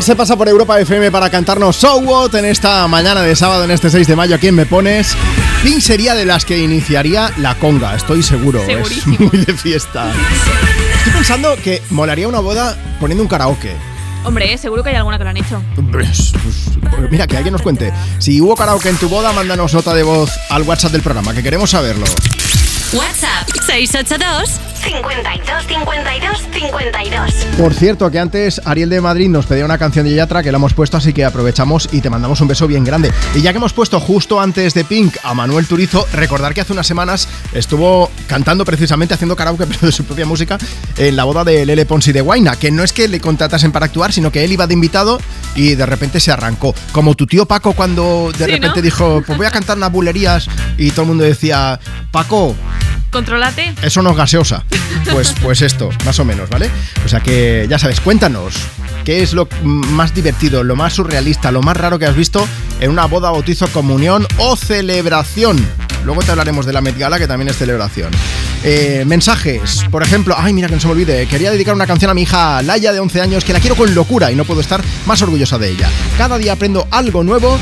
Se 0.06 0.16
pasa 0.16 0.38
por 0.38 0.47
Europa 0.47 0.80
FM 0.80 1.10
para 1.10 1.32
cantarnos 1.32 1.78
So 1.78 1.97
What 1.97 2.36
en 2.36 2.45
esta 2.45 2.88
mañana 2.88 3.24
de 3.24 3.36
sábado, 3.36 3.64
en 3.64 3.72
este 3.72 3.89
6 3.89 4.08
de 4.08 4.16
mayo. 4.16 4.36
¿A 4.36 4.38
quién 4.38 4.53
me 4.53 4.68
pones? 4.68 5.18
Pink 5.64 5.80
sería 5.80 6.14
de 6.14 6.26
las 6.26 6.45
que 6.45 6.60
iniciaría 6.60 7.32
la 7.38 7.56
conga, 7.56 7.95
estoy 7.95 8.22
seguro. 8.22 8.62
Es 8.62 9.08
muy 9.08 9.32
de 9.32 9.53
fiesta. 9.56 10.14
Estoy 10.99 11.12
pensando 11.12 11.56
que 11.56 11.82
molaría 11.89 12.28
una 12.28 12.39
boda 12.39 12.78
poniendo 12.99 13.24
un 13.24 13.28
karaoke. 13.28 13.72
Hombre, 14.24 14.53
eh, 14.53 14.60
seguro 14.60 14.84
que 14.84 14.91
hay 14.91 14.95
alguna 14.95 15.18
que 15.18 15.24
lo 15.24 15.30
han 15.32 15.38
hecho. 15.38 15.64
Pues, 15.91 16.34
pues, 16.43 17.10
mira, 17.10 17.26
que 17.26 17.38
alguien 17.38 17.53
nos 17.53 17.64
cuente. 17.64 17.91
Si 18.20 18.39
hubo 18.39 18.56
karaoke 18.56 18.89
en 18.89 18.97
tu 18.97 19.10
boda, 19.10 19.34
mándanos 19.34 19.74
nota 19.74 19.95
de 19.95 20.03
voz 20.03 20.30
al 20.51 20.62
WhatsApp 20.62 20.91
del 20.91 21.01
programa, 21.01 21.34
que 21.34 21.41
queremos 21.41 21.72
saberlo. 21.72 22.06
WhatsApp 22.93 23.49
682 23.66 24.62
52 24.86 25.65
52 25.67 26.41
52. 26.53 27.31
Por 27.57 27.73
cierto, 27.73 28.11
que 28.11 28.19
antes 28.19 28.61
Ariel 28.65 28.89
de 28.89 29.01
Madrid 29.01 29.29
nos 29.29 29.45
pedía 29.45 29.65
una 29.65 29.77
canción 29.77 30.05
de 30.05 30.13
Yatra 30.13 30.43
que 30.43 30.51
la 30.51 30.57
hemos 30.57 30.73
puesto, 30.73 30.97
así 30.97 31.11
que 31.13 31.25
aprovechamos 31.25 31.89
y 31.91 32.01
te 32.01 32.09
mandamos 32.09 32.39
un 32.41 32.47
beso 32.47 32.67
bien 32.67 32.83
grande. 32.83 33.11
Y 33.33 33.41
ya 33.41 33.51
que 33.51 33.57
hemos 33.57 33.73
puesto 33.73 33.99
justo 33.99 34.39
antes 34.39 34.73
de 34.73 34.83
Pink 34.86 35.17
a 35.23 35.33
Manuel 35.33 35.65
Turizo, 35.67 36.05
recordar 36.13 36.53
que 36.53 36.61
hace 36.61 36.73
unas 36.73 36.88
semanas 36.88 37.27
estuvo 37.53 38.11
cantando 38.27 38.63
precisamente, 38.65 39.13
haciendo 39.13 39.36
karaoke, 39.36 39.65
pero 39.67 39.79
de 39.81 39.91
su 39.91 40.03
propia 40.05 40.25
música, 40.25 40.57
en 40.97 41.15
la 41.15 41.23
boda 41.23 41.43
de 41.43 41.65
Lele 41.65 41.86
Ponsi 41.86 42.11
de 42.11 42.21
Guaina, 42.21 42.55
que 42.55 42.71
no 42.71 42.83
es 42.83 42.93
que 42.93 43.07
le 43.07 43.19
contratasen 43.19 43.71
para 43.71 43.86
actuar, 43.88 44.13
sino 44.13 44.31
que 44.31 44.43
él 44.43 44.51
iba 44.51 44.67
de 44.67 44.73
invitado 44.73 45.19
y 45.55 45.75
de 45.75 45.86
repente 45.86 46.19
se 46.19 46.31
arrancó. 46.31 46.75
Como 46.91 47.15
tu 47.15 47.25
tío 47.25 47.45
Paco 47.45 47.73
cuando 47.73 48.31
de 48.38 48.45
Sí, 48.45 48.51
repente 48.51 48.77
¿no? 48.77 48.81
dijo, 48.83 49.23
pues 49.25 49.38
voy 49.38 49.47
a 49.47 49.51
cantar 49.51 49.77
unas 49.77 49.91
bulerías 49.91 50.47
y 50.77 50.91
todo 50.91 51.01
el 51.03 51.07
mundo 51.09 51.23
decía, 51.23 51.79
Paco, 52.11 52.55
Contrólate. 53.16 53.74
eso 53.82 54.01
no 54.01 54.09
es 54.09 54.18
gaseosa. 54.18 54.66
Pues, 55.09 55.34
pues 55.41 55.61
esto, 55.61 55.89
más 56.03 56.20
o 56.20 56.26
menos, 56.26 56.49
¿vale? 56.49 56.70
O 57.05 57.07
sea 57.07 57.22
que 57.22 57.66
ya 57.70 57.80
sabes, 57.80 58.01
cuéntanos 58.01 58.55
qué 59.05 59.24
es 59.24 59.32
lo 59.32 59.47
más 59.61 60.13
divertido, 60.13 60.66
lo 60.66 60.76
más 60.76 60.95
surrealista, 60.95 61.49
lo 61.49 61.61
más 61.61 61.78
raro 61.78 61.97
que 61.97 62.05
has 62.05 62.16
visto 62.16 62.45
en 62.82 62.91
una 62.91 63.05
boda, 63.05 63.32
bautizo, 63.32 63.68
comunión 63.68 64.28
o 64.38 64.57
celebración. 64.57 65.66
Luego 66.03 66.24
te 66.24 66.32
hablaremos 66.32 66.66
de 66.66 66.74
la 66.74 66.82
Met 66.82 66.97
Gala, 66.97 67.18
que 67.18 67.26
también 67.26 67.47
es 67.47 67.57
celebración. 67.57 68.11
Eh, 68.63 69.05
mensajes, 69.07 69.86
por 69.89 70.03
ejemplo, 70.03 70.36
ay, 70.38 70.51
mira 70.51 70.68
que 70.68 70.76
no 70.76 70.82
se 70.82 70.88
me 70.88 70.93
olvide, 70.93 71.26
quería 71.28 71.51
dedicar 71.51 71.74
una 71.74 71.88
canción 71.88 72.11
a 72.11 72.13
mi 72.13 72.24
hija 72.24 72.61
Laia 72.63 72.91
de 72.91 72.99
11 72.99 73.22
años, 73.22 73.45
que 73.45 73.53
la 73.53 73.61
quiero 73.61 73.78
con 73.78 73.95
locura 73.95 74.30
y 74.32 74.36
no 74.36 74.43
puedo 74.43 74.59
estar 74.59 74.84
más 75.05 75.22
orgullosa 75.22 75.57
de 75.57 75.70
ella. 75.70 75.89
Cada 76.18 76.38
día 76.38 76.53
aprendo 76.53 76.86
algo 76.91 77.24
nuevo 77.24 77.57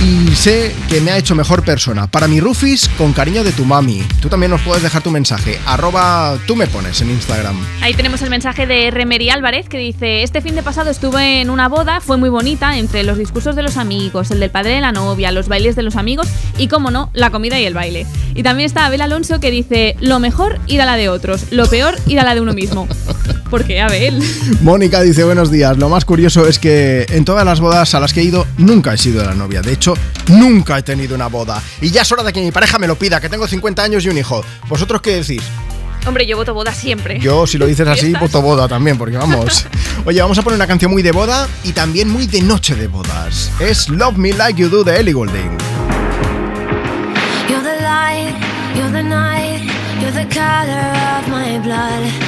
y 0.00 0.28
sé 0.34 0.74
que 0.88 1.00
me 1.00 1.10
ha 1.10 1.18
hecho 1.18 1.34
mejor 1.34 1.64
persona. 1.64 2.06
Para 2.06 2.28
mi 2.28 2.40
Rufis, 2.40 2.88
con 2.96 3.12
cariño 3.12 3.42
de 3.42 3.52
tu 3.52 3.64
mami. 3.64 4.02
Tú 4.20 4.28
también 4.28 4.50
nos 4.50 4.62
puedes 4.62 4.82
dejar 4.82 5.02
tu 5.02 5.10
mensaje. 5.10 5.58
Arroba 5.66 6.38
tú 6.46 6.54
me 6.54 6.66
pones 6.66 7.00
en 7.00 7.10
Instagram. 7.10 7.56
Ahí 7.80 7.94
tenemos 7.94 8.22
el 8.22 8.30
mensaje 8.30 8.66
de 8.66 8.90
Remery 8.90 9.30
Álvarez 9.30 9.68
que 9.68 9.78
dice, 9.78 10.22
este 10.22 10.40
fin 10.40 10.54
de 10.54 10.62
pasado 10.62 10.90
estuve 10.90 11.40
en 11.40 11.50
una 11.50 11.68
boda, 11.68 12.00
fue 12.00 12.16
muy 12.16 12.28
bonita, 12.28 12.78
entre 12.78 13.02
los 13.02 13.18
discursos 13.18 13.56
de 13.56 13.62
los 13.62 13.76
amigos, 13.76 14.30
el 14.30 14.40
del 14.40 14.50
padre 14.50 14.74
de 14.74 14.80
la 14.80 14.92
novia, 14.92 15.32
los 15.32 15.48
bailes 15.48 15.74
de 15.74 15.82
los 15.82 15.96
amigos 15.96 16.28
y, 16.56 16.68
como 16.68 16.90
no, 16.90 17.10
la 17.12 17.30
comida 17.30 17.58
y 17.58 17.64
el 17.64 17.74
baile. 17.74 18.06
Y 18.34 18.42
también 18.42 18.66
está 18.66 18.86
Abel 18.86 19.00
Alonso 19.00 19.40
que 19.40 19.50
dice, 19.50 19.96
lo 20.00 20.20
mejor 20.20 20.60
ir 20.66 20.80
a 20.80 20.86
la 20.86 20.96
de 20.96 21.08
otros, 21.08 21.50
lo 21.50 21.68
peor 21.68 21.96
ir 22.06 22.20
a 22.20 22.24
la 22.24 22.34
de 22.34 22.40
uno 22.40 22.54
mismo. 22.54 22.86
¿Por 23.50 23.64
qué, 23.64 23.80
Abel? 23.80 24.22
Mónica 24.60 25.00
dice 25.00 25.24
buenos 25.24 25.50
días. 25.50 25.78
Lo 25.78 25.88
más 25.88 26.04
curioso 26.04 26.46
es 26.46 26.58
que 26.58 27.06
en 27.08 27.24
todas 27.24 27.46
las 27.46 27.60
bodas 27.60 27.94
a 27.94 28.00
las 28.00 28.12
que 28.12 28.20
he 28.20 28.24
ido 28.24 28.46
nunca 28.58 28.92
he 28.92 28.98
sido 28.98 29.24
la 29.24 29.34
novia. 29.34 29.62
De 29.62 29.72
hecho, 29.72 29.94
nunca 30.28 30.76
he 30.78 30.82
tenido 30.82 31.14
una 31.14 31.28
boda. 31.28 31.62
Y 31.80 31.90
ya 31.90 32.02
es 32.02 32.12
hora 32.12 32.22
de 32.22 32.32
que 32.32 32.40
mi 32.40 32.50
pareja 32.52 32.78
me 32.78 32.86
lo 32.86 32.96
pida, 32.96 33.20
que 33.20 33.28
tengo 33.30 33.48
50 33.48 33.82
años 33.82 34.04
y 34.04 34.10
un 34.10 34.18
hijo. 34.18 34.44
¿Vosotros 34.68 35.00
qué 35.00 35.12
decís? 35.22 35.42
Hombre, 36.06 36.26
yo 36.26 36.36
voto 36.36 36.52
boda 36.52 36.72
siempre. 36.74 37.18
Yo, 37.20 37.46
si 37.46 37.56
lo 37.56 37.66
dices 37.66 37.88
así, 37.88 38.00
Fiestas. 38.06 38.20
voto 38.20 38.42
boda 38.42 38.68
también, 38.68 38.98
porque 38.98 39.16
vamos. 39.16 39.64
Oye, 40.04 40.20
vamos 40.20 40.36
a 40.38 40.42
poner 40.42 40.56
una 40.56 40.66
canción 40.66 40.90
muy 40.90 41.02
de 41.02 41.12
boda 41.12 41.48
y 41.64 41.72
también 41.72 42.10
muy 42.10 42.26
de 42.26 42.42
noche 42.42 42.74
de 42.74 42.86
bodas. 42.86 43.50
Es 43.60 43.88
Love 43.88 44.16
Me 44.18 44.34
Like 44.34 44.60
You 44.60 44.68
Do 44.68 44.84
de 44.84 45.00
Ellie 45.00 45.12
Goulding. 45.14 45.56
You're 47.48 47.62
the 47.62 47.82
light, 47.82 48.34
you're 48.76 48.92
the 48.92 49.02
night, 49.02 49.62
you're 50.02 50.12
the 50.12 50.28
color 50.34 50.92
of 51.18 51.28
my 51.28 51.58
blood. 51.60 52.27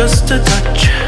Just 0.00 0.30
a 0.30 0.38
touch, 0.38 0.99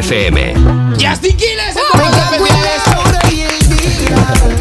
FM. 0.00 0.54
Justin 0.94 1.36
Quiles 1.36 1.76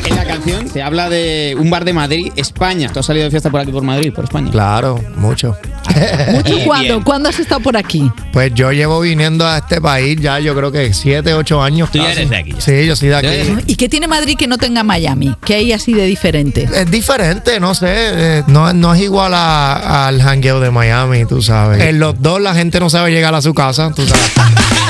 en 0.06 0.16
la 0.16 0.26
canción 0.26 0.70
se 0.70 0.82
habla 0.82 1.10
de 1.10 1.56
un 1.57 1.70
bar 1.70 1.86
de 1.86 1.94
Madrid, 1.94 2.32
España. 2.36 2.90
¿Tú 2.91 2.99
has 2.99 3.06
salido 3.06 3.26
de 3.26 3.32
fiesta 3.32 3.49
por 3.49 3.60
aquí, 3.61 3.72
por 3.72 3.84
Madrid, 3.84 4.11
por 4.14 4.24
España? 4.26 4.52
Claro, 4.52 4.99
mucho. 5.16 5.56
¿Mucho 6.32 6.44
Bien, 6.56 6.66
cuándo? 6.66 6.84
bien. 6.95 7.03
¿Cuándo 7.03 7.30
has 7.30 7.40
estado 7.40 7.61
por 7.61 7.76
aquí? 7.78 8.11
Pues 8.34 8.53
yo 8.53 8.72
llevo 8.72 8.99
viniendo 9.02 9.45
a 9.48 9.57
este 9.60 9.82
país 9.82 10.20
ya 10.20 10.40
yo 10.40 10.56
creo 10.56 10.72
que 10.72 10.94
7, 10.94 11.34
8 11.34 11.61
años. 11.64 11.90
Tú 11.91 11.98
ya 11.99 12.11
eres 12.11 12.30
de 12.30 12.38
aquí, 12.38 12.52
ya. 12.53 12.61
Sí, 12.61 12.86
yo 12.86 12.95
soy 12.95 13.10
de 13.10 13.16
aquí. 13.16 13.64
¿Y 13.68 13.76
qué 13.76 13.90
tiene 13.90 14.07
Madrid 14.07 14.36
que 14.38 14.48
no 14.48 14.57
tenga 14.57 14.84
Miami? 14.84 15.36
¿Qué 15.45 15.56
hay 15.56 15.72
así 15.74 15.94
de 15.94 16.06
diferente? 16.06 16.70
Es 16.74 16.90
diferente, 16.91 17.60
no 17.60 17.74
sé, 17.74 17.88
eh, 17.90 18.44
no, 18.48 18.74
no 18.74 18.94
es 18.94 19.02
igual 19.02 19.34
a- 19.34 20.07
al 20.07 20.22
jangueo 20.22 20.60
de 20.60 20.70
Miami, 20.72 21.26
tú 21.26 21.41
sabes. 21.41 21.82
En 21.82 21.99
los 21.99 22.22
dos 22.22 22.41
la 22.41 22.53
gente 22.53 22.80
no 22.80 22.90
sabe 22.90 23.11
llegar 23.11 23.34
a 23.36 23.41
su 23.41 23.53
casa, 23.53 23.91
tú 23.95 24.06
sabes. 24.06 24.32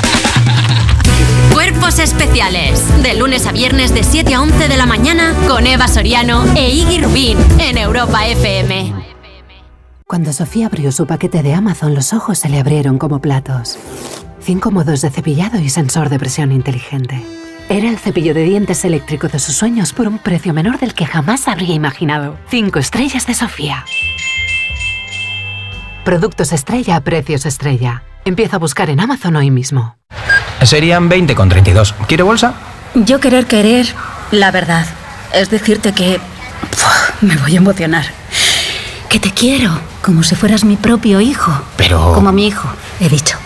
Cuerpos 1.70 2.00
especiales. 2.00 3.04
De 3.04 3.14
lunes 3.14 3.46
a 3.46 3.52
viernes 3.52 3.94
de 3.94 4.04
7 4.04 4.34
a 4.34 4.41
11 4.41 4.70
de 4.70 4.76
la 4.76 4.88
mañana 4.88 5.36
con 5.48 5.68
Eva 5.68 5.88
Soriano 5.88 6.44
e 6.56 6.68
Iggy 6.68 7.00
Rubín 7.00 7.38
en 7.60 7.78
Europa 7.78 8.26
FM. 8.26 8.91
Cuando 10.08 10.34
Sofía 10.34 10.66
abrió 10.66 10.91
su 10.91 11.06
paquete 11.06 11.44
de 11.44 11.54
Amazon, 11.54 11.94
los 11.94 12.12
ojos 12.12 12.40
se 12.40 12.50
le 12.50 12.58
abrieron 12.58 12.98
como 12.98 13.22
platos. 13.22 13.78
Cinco 14.40 14.72
modos 14.72 15.04
de 15.04 15.12
cepillado 15.12 15.60
y 15.60 15.70
sensor 15.70 16.10
de 16.10 16.18
presión 16.18 16.52
inteligente. 16.52 17.24
Era 17.70 17.88
el 17.88 18.00
cepillo 18.00 18.34
de 18.34 18.46
dientes 18.46 18.84
eléctrico 18.84 19.28
de 19.28 19.38
sus 19.38 19.54
sueños 19.54 19.94
por 19.94 20.08
un 20.08 20.18
precio 20.18 20.56
menor 20.56 20.80
del 20.80 20.96
que 20.96 21.06
jamás 21.06 21.48
habría 21.48 21.76
imaginado. 21.76 22.36
Cinco 22.50 22.80
estrellas 22.80 23.28
de 23.28 23.36
Sofía. 23.36 23.86
Productos 26.04 26.52
estrella 26.52 26.96
a 26.96 27.02
precios 27.02 27.46
estrella. 27.46 28.02
Empieza 28.26 28.56
a 28.56 28.60
buscar 28.60 28.90
en 28.90 29.02
Amazon 29.02 29.36
hoy 29.36 29.52
mismo. 29.52 30.00
Serían 30.64 31.10
20 31.10 31.36
con 31.36 31.49
32. 31.49 31.95
¿Quiere 32.07 32.23
bolsa? 32.23 32.53
Yo 32.95 33.19
querer 33.19 33.45
querer, 33.45 33.88
la 34.31 34.52
verdad. 34.52 34.86
Es 35.34 35.49
decirte 35.49 35.94
que... 35.94 36.19
Me 37.22 37.36
voy 37.38 37.56
a 37.56 37.57
emocionar. 37.57 38.06
Que 39.10 39.19
te 39.19 39.31
quiero, 39.31 39.80
como 40.02 40.23
si 40.23 40.36
fueras 40.36 40.64
mi 40.64 40.76
propio 40.76 41.19
hijo. 41.22 41.52
Pero... 41.77 42.14
Como 42.14 42.31
mi 42.31 42.48
hijo, 42.48 42.69
he 42.99 43.10
dicho. 43.10 43.38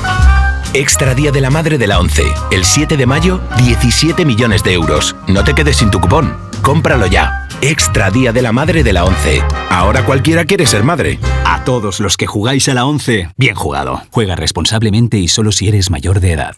Extra 0.73 1.13
Día 1.13 1.31
de 1.31 1.39
la 1.39 1.49
Madre 1.49 1.77
de 1.77 1.87
la 1.87 1.99
ONCE. 1.99 2.33
El 2.51 2.65
7 2.65 2.97
de 2.97 3.05
mayo, 3.05 3.41
17 3.57 4.25
millones 4.25 4.63
de 4.63 4.73
euros. 4.73 5.15
No 5.27 5.43
te 5.43 5.53
quedes 5.53 5.77
sin 5.77 5.91
tu 5.91 6.01
cupón. 6.01 6.35
Cómpralo 6.63 7.07
ya. 7.07 7.45
Extra 7.61 8.09
Día 8.09 8.31
de 8.31 8.41
la 8.41 8.53
Madre 8.53 8.83
de 8.83 8.93
la 8.93 9.03
ONCE. 9.03 9.43
Ahora 9.69 10.05
cualquiera 10.05 10.45
quiere 10.45 10.65
ser 10.65 10.83
madre. 10.83 11.19
A 11.45 11.65
todos 11.65 11.99
los 11.99 12.15
que 12.15 12.25
jugáis 12.25 12.69
a 12.69 12.73
la 12.73 12.85
11, 12.85 13.29
bien 13.35 13.53
jugado. 13.53 14.01
Juega 14.11 14.37
responsablemente 14.37 15.17
y 15.17 15.27
solo 15.27 15.51
si 15.51 15.67
eres 15.67 15.91
mayor 15.91 16.21
de 16.21 16.31
edad. 16.31 16.55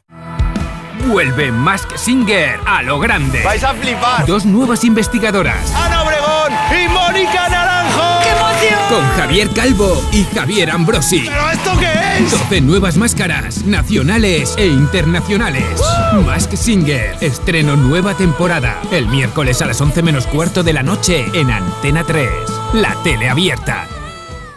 Vuelve 1.07 1.52
Mask 1.52 1.95
Singer 1.95 2.60
a 2.68 2.84
lo 2.84 2.99
grande. 2.99 3.41
Vais 3.44 3.64
a 3.64 3.73
flipar. 3.73 4.27
Dos 4.27 4.45
nuevas 4.45 4.84
investigadoras. 4.84 5.73
Ana 5.76 6.03
Obregón 6.03 6.53
y 6.72 6.88
Mónica 6.88 7.49
Naranjo. 7.49 8.22
¡Qué 8.23 8.30
emoción! 8.30 8.80
Con 8.90 9.10
Javier 9.18 9.49
Calvo 9.56 10.03
y 10.11 10.23
Javier 10.36 10.69
Ambrosi. 10.69 11.22
¿Pero 11.27 11.49
esto 11.49 11.80
qué 11.80 11.86
es? 11.94 12.05
12 12.24 12.62
nuevas 12.62 12.98
máscaras, 12.98 13.66
nacionales 13.66 14.56
e 14.58 14.68
internacionales. 14.68 15.82
Mask 16.26 16.54
Singer, 16.56 17.18
estreno 17.20 17.76
nueva 17.76 18.16
temporada. 18.16 18.82
El 18.92 19.08
miércoles 19.08 19.62
a 19.62 19.66
las 19.66 19.82
11 19.82 20.02
menos 20.02 20.26
cuarto 20.26 20.64
de 20.64 20.74
la 20.74 20.82
noche 20.82 21.26
en 21.34 21.52
Antena 21.52 22.06
3. 22.06 22.30
La 22.76 22.96
tele 23.04 23.30
abierta. 23.30 23.95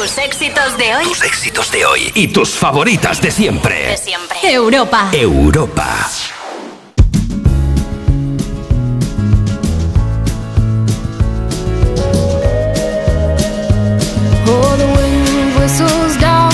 Tus 0.00 0.16
éxitos 0.16 0.78
de 0.78 0.96
hoy. 0.96 1.04
Tus 1.04 1.22
éxitos 1.22 1.70
de 1.70 1.84
hoy 1.84 2.10
y 2.14 2.28
tus 2.28 2.48
favoritas 2.54 3.20
de 3.20 3.30
siempre. 3.30 3.86
De 3.86 3.98
siempre. 3.98 4.38
Europa. 4.42 5.10
Europa. 5.12 6.08
Oh, 14.46 14.76
the 14.78 14.86
wind 14.86 15.60
whistles 15.60 16.18
down 16.18 16.50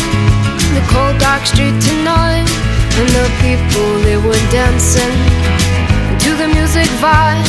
the 0.74 0.82
cold 0.92 1.16
dark 1.20 1.46
street 1.46 1.80
tonight, 1.80 2.50
and 2.98 3.08
the 3.10 3.30
people 3.40 4.02
they 4.02 4.16
were 4.16 4.50
dancing 4.50 5.75
music 6.76 6.92
vibe, 7.00 7.40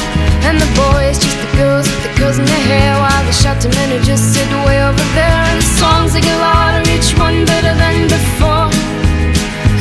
and 0.48 0.56
the 0.56 0.70
boys 0.72 1.20
just 1.20 1.36
the 1.44 1.52
girls 1.60 1.84
with 1.84 2.02
the 2.08 2.12
curls 2.16 2.40
in 2.40 2.46
their 2.48 2.64
hair, 2.72 2.96
while 2.96 3.24
the 3.28 3.36
shouting 3.36 3.72
men 3.76 3.92
who 3.92 4.00
just 4.08 4.24
sit 4.32 4.48
way 4.64 4.80
over 4.80 5.06
there, 5.20 5.42
and 5.52 5.60
the 5.60 5.70
songs 5.76 6.14
they 6.16 6.24
get 6.24 6.38
louder, 6.40 6.80
each 6.96 7.12
one 7.20 7.44
better 7.44 7.76
than 7.76 8.08
before. 8.08 8.72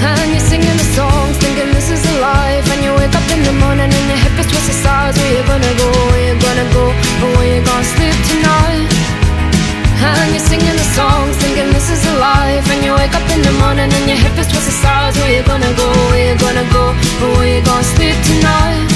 And 0.03 0.29
you're 0.35 0.43
singing 0.51 0.77
the 0.83 0.89
songs, 0.99 1.39
thinking 1.39 1.71
this 1.79 1.91
is 1.95 2.03
a 2.03 2.15
life. 2.21 2.67
And 2.75 2.81
you 2.85 2.91
wake 2.99 3.15
up 3.15 3.27
in 3.31 3.41
the 3.47 3.55
morning 3.63 3.89
and 3.89 4.07
your 4.11 4.19
hip 4.19 4.35
is 4.39 4.47
twisted 4.51 4.79
sides. 4.83 5.17
Where 5.17 5.33
you 5.39 5.43
gonna 5.47 5.75
go? 5.79 5.89
Where 6.11 6.25
you 6.27 6.37
gonna 6.47 6.67
go? 6.75 6.85
Or 7.23 7.31
where 7.39 7.51
you 7.55 7.63
gonna 7.65 7.93
sleep 7.97 8.17
tonight? 8.31 8.87
And 10.05 10.29
you're 10.35 10.47
singing 10.51 10.77
the 10.77 10.89
songs, 10.99 11.35
thinking 11.43 11.71
this 11.73 11.89
is 11.91 12.03
a 12.13 12.15
life. 12.19 12.67
And 12.71 12.85
you 12.85 12.93
wake 12.93 13.15
up 13.15 13.27
in 13.35 13.41
the 13.47 13.55
morning 13.63 13.89
and 13.89 14.05
your 14.11 14.21
hip 14.21 14.37
is 14.37 14.47
twisted 14.51 14.79
sides. 14.85 15.17
Where 15.17 15.33
you 15.33 15.43
gonna 15.47 15.73
go? 15.81 15.89
Where 16.11 16.25
you 16.29 16.37
gonna 16.39 16.67
go? 16.77 16.85
Or 17.25 17.29
where 17.39 17.51
you 17.57 17.63
gonna 17.65 17.95
sleep 17.97 18.17
tonight? 18.27 18.96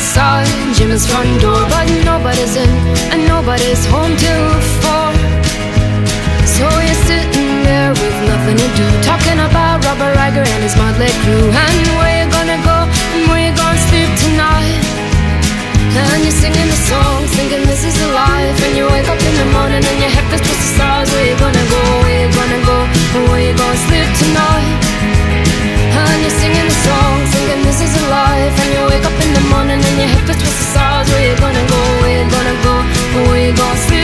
Outside. 0.00 0.46
Jim's 0.74 1.06
front 1.06 1.40
door 1.40 1.60
But 1.68 1.86
nobody's 2.04 2.56
in 2.56 2.70
and 3.12 3.20
nobody's 3.28 3.84
home 3.86 4.14
till 4.16 4.46
four. 4.80 5.10
So 6.56 6.66
you're 6.86 7.02
sitting 7.10 7.52
there 7.68 7.90
with 7.90 8.16
nothing 8.30 8.56
to 8.62 8.68
do 8.78 8.86
Talking 9.02 9.38
about 9.48 9.84
Robert 9.84 10.14
Riger 10.16 10.44
and 10.54 10.62
his 10.62 10.76
motley 10.76 11.12
crew 11.22 11.46
And 11.66 11.86
where 11.98 12.19
and 15.96 16.22
you're 16.22 16.38
singing 16.38 16.68
the 16.70 16.80
song, 16.86 17.26
thinking 17.34 17.62
this 17.66 17.82
is 17.82 17.96
a 17.98 18.08
life. 18.14 18.58
And 18.66 18.76
you 18.76 18.86
wake 18.86 19.08
up 19.08 19.18
in 19.18 19.34
the 19.42 19.48
morning 19.50 19.82
and 19.82 19.98
your 19.98 20.12
head 20.12 20.26
is 20.30 20.40
twisted 20.40 20.70
stars. 20.76 21.08
Where 21.10 21.26
you 21.26 21.36
gonna 21.38 21.66
go, 21.66 21.82
where 22.04 22.18
you 22.22 22.30
gonna 22.30 22.60
go, 22.62 22.78
and 22.86 23.22
where 23.30 23.42
you 23.42 23.54
gonna 23.54 23.84
sleep 23.86 24.10
tonight? 24.22 24.78
And 25.90 26.18
you're 26.22 26.38
singing 26.38 26.66
the 26.70 26.78
song, 26.86 27.16
thinking 27.34 27.62
this 27.66 27.80
is 27.82 27.92
a 28.02 28.04
life. 28.06 28.54
And 28.62 28.70
you 28.74 28.82
wake 28.86 29.06
up 29.06 29.18
in 29.18 29.30
the 29.34 29.44
morning 29.50 29.80
and 29.82 29.96
your 29.98 30.10
hip 30.14 30.26
is 30.30 30.38
twisted 30.38 30.68
sides 30.74 31.08
Where 31.10 31.26
you 31.26 31.36
gonna 31.42 31.64
go, 31.66 31.80
where 32.02 32.14
you 32.22 32.26
gonna 32.30 32.56
go? 32.62 32.74
Or 33.16 33.22
where 33.30 33.42
you 33.46 33.52
gonna 33.56 33.84
sleep 33.86 33.99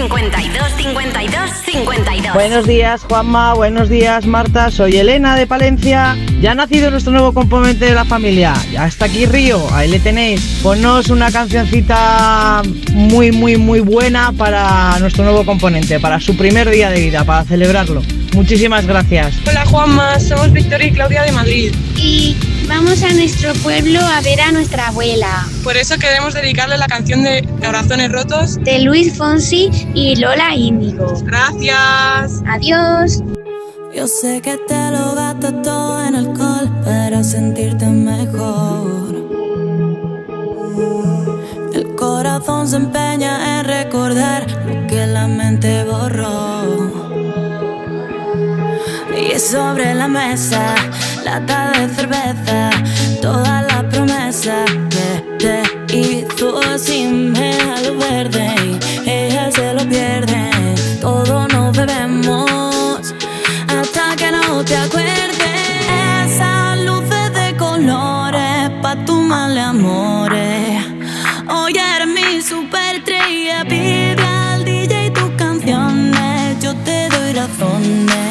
52 0.00 0.72
52 0.78 1.50
52 1.66 2.32
Buenos 2.32 2.66
días, 2.66 3.02
Juanma. 3.06 3.52
Buenos 3.52 3.90
días, 3.90 4.24
Marta. 4.24 4.70
Soy 4.70 4.96
Elena 4.96 5.36
de 5.36 5.46
Palencia. 5.46 6.16
Ya 6.40 6.52
ha 6.52 6.54
nacido 6.54 6.90
nuestro 6.90 7.12
nuevo 7.12 7.34
componente 7.34 7.84
de 7.84 7.94
la 7.94 8.06
familia. 8.06 8.54
Ya 8.72 8.86
está 8.86 9.04
aquí 9.04 9.26
Río. 9.26 9.62
Ahí 9.74 9.90
le 9.90 10.00
tenéis. 10.00 10.60
Ponnos 10.62 11.10
una 11.10 11.30
cancioncita 11.30 12.62
muy, 12.94 13.30
muy, 13.30 13.58
muy 13.58 13.80
buena 13.80 14.32
para 14.32 14.98
nuestro 15.00 15.22
nuevo 15.22 15.44
componente, 15.44 16.00
para 16.00 16.18
su 16.18 16.34
primer 16.34 16.70
día 16.70 16.88
de 16.88 16.98
vida, 16.98 17.24
para 17.24 17.44
celebrarlo. 17.44 18.02
Muchísimas 18.34 18.86
gracias. 18.86 19.34
Hola 19.46 19.66
Juanma, 19.66 20.18
somos 20.18 20.50
Victoria 20.50 20.86
y 20.86 20.92
Claudia 20.92 21.24
de 21.24 21.32
Madrid. 21.32 21.74
Y 21.96 22.36
vamos 22.70 23.02
a 23.02 23.12
nuestro 23.12 23.52
pueblo 23.54 23.98
a 24.00 24.20
ver 24.20 24.40
a 24.40 24.52
nuestra 24.52 24.88
abuela. 24.88 25.44
Por 25.64 25.76
eso 25.76 25.98
queremos 25.98 26.34
dedicarle 26.34 26.78
la 26.78 26.86
canción 26.86 27.24
de 27.24 27.46
Corazones 27.62 28.12
Rotos 28.12 28.56
De 28.62 28.78
Luis 28.78 29.16
Fonsi 29.16 29.70
y 29.92 30.14
Lola 30.16 30.54
Índigo. 30.54 31.12
Gracias. 31.24 32.40
Adiós. 32.46 33.22
Yo 33.92 34.06
sé 34.06 34.40
que 34.40 34.56
te 34.68 34.90
lo 34.92 35.16
gastas 35.16 35.62
todo 35.62 36.06
en 36.06 36.14
alcohol 36.14 36.70
para 36.84 37.24
sentirte 37.24 37.86
mejor. 37.86 39.16
El 41.74 41.96
corazón 41.96 42.68
se 42.68 42.76
empeña 42.76 43.58
en 43.58 43.66
recordar 43.66 44.46
lo 44.64 44.86
que 44.86 45.06
la 45.08 45.26
mente 45.26 45.82
borró. 45.82 47.10
Y 49.20 49.38
sobre 49.40 49.92
la 49.94 50.06
mesa, 50.06 50.76
lata 51.24 51.72
de 51.72 51.88
cerveza, 51.94 52.70
toda 53.20 53.62
la 53.62 53.88
promesa 53.88 54.64
que 54.88 55.08
te 55.38 55.96
hizo 55.96 56.60
sin 56.78 57.32
lo 57.34 57.96
verde. 57.98 58.54
Y 59.04 59.10
ella 59.10 59.50
se 59.50 59.74
lo 59.74 59.88
pierde, 59.88 60.50
todo 61.00 61.48
nos 61.48 61.76
bebemos 61.76 63.14
hasta 63.68 64.16
que 64.16 64.30
no 64.30 64.64
te 64.64 64.76
acuerdes. 64.76 65.38
Esas 66.26 66.78
luces 66.78 67.32
de 67.34 67.56
colores 67.56 68.70
pa' 68.82 68.96
tu 69.04 69.20
mal 69.20 69.56
amores. 69.58 70.84
Oye, 71.48 71.80
eres 71.96 72.08
mi 72.08 72.42
superestrella, 72.42 73.64
pide 73.64 74.16
al 74.22 74.64
DJ 74.64 75.10
tus 75.10 75.30
canciones, 75.36 76.60
yo 76.60 76.74
te 76.76 77.08
doy 77.08 77.32
razones. 77.32 78.29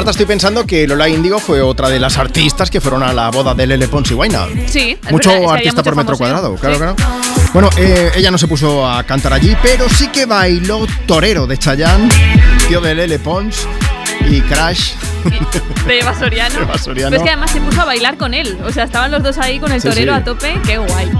Marta, 0.00 0.12
estoy 0.12 0.24
pensando 0.24 0.64
que 0.66 0.86
Lola 0.86 1.10
Índigo 1.10 1.38
fue 1.38 1.60
otra 1.60 1.90
de 1.90 2.00
las 2.00 2.16
artistas 2.16 2.70
que 2.70 2.80
fueron 2.80 3.02
a 3.02 3.12
la 3.12 3.30
boda 3.30 3.52
de 3.52 3.66
Lele 3.66 3.86
Pons 3.86 4.10
y 4.10 4.14
Guaina. 4.14 4.46
Sí, 4.66 4.96
es 5.04 5.12
Mucho 5.12 5.28
verdad, 5.28 5.28
es 5.28 5.28
que 5.28 5.34
había 5.36 5.52
artista 5.52 5.82
por 5.82 5.94
metro 5.94 6.16
famoso, 6.16 6.18
cuadrado, 6.18 6.54
claro, 6.56 6.74
Sí. 6.74 6.80
claro. 6.80 6.96
Bueno, 7.52 7.68
eh, 7.76 8.10
ella 8.14 8.30
no 8.30 8.38
se 8.38 8.48
puso 8.48 8.88
a 8.88 9.02
cantar 9.04 9.34
allí, 9.34 9.54
pero 9.62 9.90
sí 9.90 10.08
que 10.08 10.24
bailó 10.24 10.86
Torero 11.06 11.46
de 11.46 11.58
Chayanne, 11.58 12.08
tío 12.66 12.80
de 12.80 12.94
Lele 12.94 13.18
Pons 13.18 13.66
y 14.26 14.40
Crash. 14.40 14.92
De 15.86 15.98
Eva 15.98 16.18
Soriano. 16.18 16.54
De 16.56 16.62
Eva 16.62 16.78
Soriano. 16.78 17.10
Pero 17.10 17.20
es 17.20 17.24
que 17.24 17.30
además 17.30 17.50
se 17.50 17.60
puso 17.60 17.82
a 17.82 17.84
bailar 17.84 18.16
con 18.16 18.32
él. 18.32 18.56
O 18.64 18.72
sea, 18.72 18.84
estaban 18.84 19.10
los 19.10 19.22
dos 19.22 19.36
ahí 19.36 19.58
con 19.60 19.70
el 19.70 19.82
Sí, 19.82 19.88
torero 19.90 20.14
sí. 20.14 20.18
a 20.20 20.24
tope. 20.24 20.58
Qué 20.64 20.78
guay. 20.78 21.10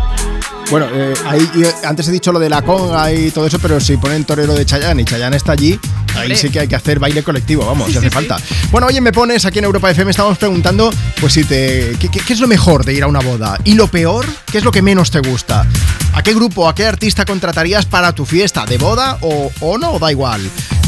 Bueno, 0.71 0.87
eh, 0.91 1.13
ahí 1.27 1.51
eh, 1.63 1.71
antes 1.85 2.09
he 2.09 2.13
dicho 2.13 2.33
lo 2.33 2.39
de 2.39 2.49
la 2.49 2.63
conga 2.63 3.13
y 3.13 3.31
todo 3.31 3.47
eso, 3.47 3.59
pero 3.59 3.79
si 3.79 3.99
ponen 3.99 4.25
torero 4.25 4.55
de 4.55 4.65
Chayanne 4.65 5.03
y 5.03 5.05
Chayanne 5.05 5.37
está 5.37 5.53
allí, 5.53 5.79
ahí 6.17 6.37
sí 6.37 6.51
que 6.51 6.61
hay 6.61 6.69
que 6.69 6.77
hacer 6.77 6.99
baile 6.99 7.23
colectivo, 7.23 7.65
vamos, 7.67 7.91
si 7.91 7.99
hace 7.99 8.11
falta. 8.11 8.39
Bueno, 8.71 8.87
oye, 8.87 9.01
me 9.01 9.13
pones 9.13 9.45
aquí 9.45 9.59
en 9.59 9.65
Europa 9.65 9.91
FM, 9.91 10.11
estamos 10.11 10.39
preguntando, 10.39 10.91
pues 11.21 11.33
si 11.35 11.45
te. 11.45 11.97
¿qué, 12.01 12.09
qué- 12.09 12.21
qué 12.21 12.33
es 12.33 12.41
lo 12.41 12.49
mejor 12.49 12.85
de 12.85 12.95
ir 12.95 13.03
a 13.03 13.07
una 13.07 13.21
boda? 13.21 13.59
¿Y 13.65 13.75
lo 13.75 13.89
peor? 13.89 14.27
¿Qué 14.51 14.59
es 14.59 14.65
lo 14.65 14.73
que 14.73 14.83
menos 14.83 15.11
te 15.11 15.21
gusta? 15.21 15.67
¿A 16.13 16.23
qué 16.23 16.35
grupo, 16.35 16.69
a 16.69 16.75
qué 16.75 16.87
artista 16.87 17.25
contratarías 17.25 17.87
para 17.87 18.13
tu 18.13 18.27
fiesta? 18.27 18.65
¿De 18.67 18.79
boda 18.79 19.19
o, 19.21 19.51
o 19.61 19.79
no? 19.79 19.99
Da 19.99 20.11
igual. 20.11 20.41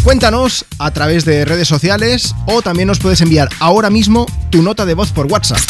Cuéntanos 0.02 0.64
a 0.78 0.90
través 0.90 1.24
de 1.24 1.44
redes 1.44 1.68
sociales 1.68 2.34
o 2.46 2.60
también 2.60 2.88
nos 2.88 2.98
puedes 2.98 3.20
enviar 3.20 3.48
ahora 3.60 3.88
mismo 3.88 4.26
tu 4.50 4.62
nota 4.62 4.84
de 4.84 4.94
voz 4.94 5.12
por 5.12 5.26
WhatsApp. 5.26 5.60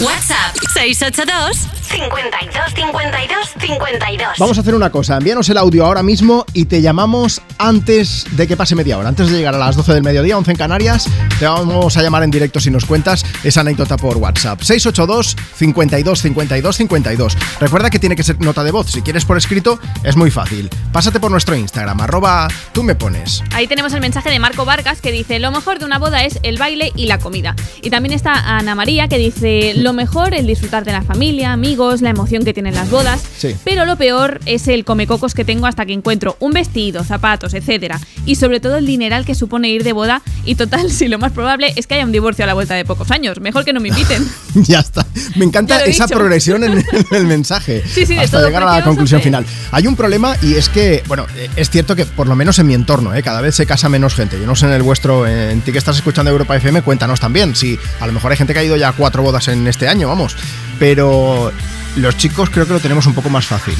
WhatsApp 0.00 0.54
682 0.74 1.66
52 1.88 2.74
52 2.74 3.48
52. 3.58 4.28
Vamos 4.38 4.58
a 4.58 4.60
hacer 4.60 4.74
una 4.74 4.90
cosa, 4.90 5.16
envíanos 5.16 5.48
el 5.48 5.58
audio 5.58 5.86
ahora 5.86 6.04
mismo 6.04 6.44
y 6.52 6.66
te 6.66 6.82
llamamos 6.82 7.40
antes 7.56 8.26
de 8.32 8.46
que 8.46 8.56
pase 8.56 8.76
media 8.76 8.98
hora, 8.98 9.08
antes 9.08 9.28
de 9.30 9.38
llegar 9.38 9.54
a 9.54 9.58
las 9.58 9.74
12 9.74 9.94
del 9.94 10.02
mediodía, 10.04 10.36
11 10.38 10.52
en 10.52 10.56
Canarias, 10.56 11.08
te 11.40 11.46
vamos 11.46 11.96
a 11.96 12.02
llamar 12.02 12.22
en 12.22 12.30
directo 12.30 12.60
si 12.60 12.70
nos 12.70 12.84
cuentas 12.84 13.24
esa 13.42 13.62
anécdota 13.62 13.96
por 13.96 14.18
WhatsApp. 14.18 14.60
682 14.60 15.36
52 15.56 16.20
52 16.20 16.76
52. 16.76 17.36
Recuerda 17.58 17.90
que 17.90 17.98
tiene 17.98 18.14
que 18.14 18.22
ser 18.22 18.38
nota 18.40 18.62
de 18.62 18.70
voz, 18.70 18.92
si 18.92 19.02
quieres 19.02 19.24
por 19.24 19.36
escrito 19.36 19.80
es 20.04 20.14
muy 20.14 20.30
fácil. 20.30 20.70
Pásate 20.92 21.18
por 21.18 21.30
nuestro 21.30 21.56
Instagram, 21.56 22.00
arroba 22.02 22.48
tú 22.72 22.84
me 22.84 22.94
pones. 22.94 23.42
Ahí 23.52 23.66
tenemos 23.66 23.92
el 23.94 24.00
mensaje 24.00 24.30
de 24.30 24.38
Marco 24.38 24.64
Vargas 24.64 25.00
que 25.00 25.10
dice: 25.10 25.38
Lo 25.40 25.50
mejor 25.50 25.78
de 25.80 25.86
una 25.86 25.98
boda 25.98 26.22
es 26.22 26.38
el 26.42 26.58
baile 26.58 26.92
y 26.94 27.06
la 27.06 27.18
comida. 27.18 27.56
Y 27.82 27.90
también 27.90 28.12
está 28.12 28.34
Ana 28.34 28.74
María 28.74 29.08
que 29.08 29.18
dice: 29.18 29.72
Lo 29.74 29.87
mejor 29.92 30.34
el 30.34 30.46
disfrutar 30.46 30.84
de 30.84 30.92
la 30.92 31.02
familia, 31.02 31.52
amigos, 31.52 32.02
la 32.02 32.10
emoción 32.10 32.44
que 32.44 32.52
tienen 32.52 32.74
las 32.74 32.90
bodas. 32.90 33.22
Sí. 33.36 33.54
Pero 33.64 33.84
lo 33.84 33.96
peor 33.96 34.40
es 34.46 34.68
el 34.68 34.84
comecocos 34.84 35.34
que 35.34 35.44
tengo 35.44 35.66
hasta 35.66 35.86
que 35.86 35.92
encuentro 35.92 36.36
un 36.40 36.52
vestido, 36.52 37.04
zapatos, 37.04 37.54
etcétera. 37.54 38.00
Y 38.26 38.36
sobre 38.36 38.60
todo 38.60 38.76
el 38.76 38.86
dineral 38.86 39.24
que 39.24 39.34
supone 39.34 39.68
ir 39.68 39.84
de 39.84 39.92
boda. 39.92 40.22
Y 40.44 40.54
total, 40.54 40.90
si 40.90 41.08
lo 41.08 41.18
más 41.18 41.32
probable 41.32 41.72
es 41.76 41.86
que 41.86 41.94
haya 41.94 42.04
un 42.04 42.12
divorcio 42.12 42.44
a 42.44 42.46
la 42.46 42.54
vuelta 42.54 42.74
de 42.74 42.84
pocos 42.84 43.10
años. 43.10 43.40
Mejor 43.40 43.64
que 43.64 43.72
no 43.72 43.80
me 43.80 43.88
inviten. 43.88 44.26
ya 44.54 44.80
está. 44.80 45.06
Me 45.36 45.44
encanta 45.44 45.78
lo 45.78 45.84
esa 45.84 46.04
dicho. 46.04 46.18
progresión 46.18 46.64
en 46.64 46.84
el 47.10 47.26
mensaje. 47.26 47.82
Sí, 47.86 48.06
sí, 48.06 48.14
de 48.14 48.20
hasta 48.20 48.42
llegar 48.42 48.62
a 48.62 48.78
la 48.78 48.84
conclusión 48.84 49.20
final. 49.20 49.44
Hay 49.72 49.86
un 49.86 49.96
problema 49.96 50.36
y 50.42 50.54
es 50.54 50.68
que, 50.68 51.02
bueno, 51.06 51.26
eh, 51.36 51.48
es 51.56 51.70
cierto 51.70 51.96
que 51.96 52.06
por 52.06 52.26
lo 52.26 52.36
menos 52.36 52.58
en 52.58 52.66
mi 52.66 52.74
entorno, 52.74 53.14
eh, 53.14 53.22
cada 53.22 53.40
vez 53.40 53.54
se 53.54 53.66
casa 53.66 53.88
menos 53.88 54.14
gente. 54.14 54.38
Yo 54.38 54.46
no 54.46 54.56
sé 54.56 54.66
en 54.66 54.72
el 54.72 54.82
vuestro, 54.82 55.26
en 55.26 55.60
ti 55.60 55.72
que 55.72 55.78
estás 55.78 55.96
escuchando 55.96 56.30
Europa 56.30 56.56
FM, 56.56 56.82
cuéntanos 56.82 57.20
también. 57.20 57.54
Si 57.54 57.78
a 58.00 58.06
lo 58.06 58.12
mejor 58.12 58.30
hay 58.30 58.36
gente 58.36 58.52
que 58.52 58.60
ha 58.60 58.64
ido 58.64 58.76
ya 58.76 58.88
a 58.88 58.92
cuatro 58.92 59.22
bodas 59.22 59.48
en 59.48 59.66
este 59.66 59.77
año, 59.86 60.08
vamos. 60.08 60.34
Pero 60.78 61.52
los 61.96 62.16
chicos 62.16 62.48
creo 62.50 62.66
que 62.66 62.72
lo 62.72 62.80
tenemos 62.80 63.06
un 63.06 63.14
poco 63.14 63.28
más 63.28 63.46
fácil. 63.46 63.74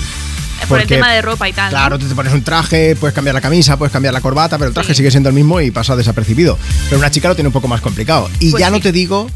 Por 0.69 0.81
el 0.81 0.87
tema 0.87 1.13
de 1.13 1.23
ropa 1.23 1.49
y 1.49 1.53
tal. 1.53 1.67
¿no? 1.67 1.71
Claro, 1.71 1.99
tú 1.99 2.07
te 2.07 2.15
pones 2.15 2.33
un 2.35 2.43
traje, 2.43 2.95
puedes 2.97 3.15
cambiar 3.15 3.35
la 3.35 3.41
camisa, 3.41 3.77
puedes 3.79 3.93
cambiar 3.93 4.13
la 4.13 4.21
corbata, 4.21 4.59
pero 4.59 4.69
el 4.69 4.75
traje 4.75 4.95
sigue 4.95 5.11
siendo 5.11 5.29
el 5.31 5.35
mismo 5.35 5.61
y 5.61 5.71
pasa 5.71 5.97
desapercibido. 5.97 6.59
Pero 6.89 6.99
una 6.99 7.11
chica 7.11 7.29
lo 7.29 7.35
tiene 7.35 7.49
un 7.49 7.53
poco 7.53 7.69
más 7.69 7.81
complicado. 7.81 8.29
Y 8.39 8.51
Pues 8.51 8.61
ya 8.61 8.69
no 8.71 8.79
te 8.81 8.93
digo 8.93 9.31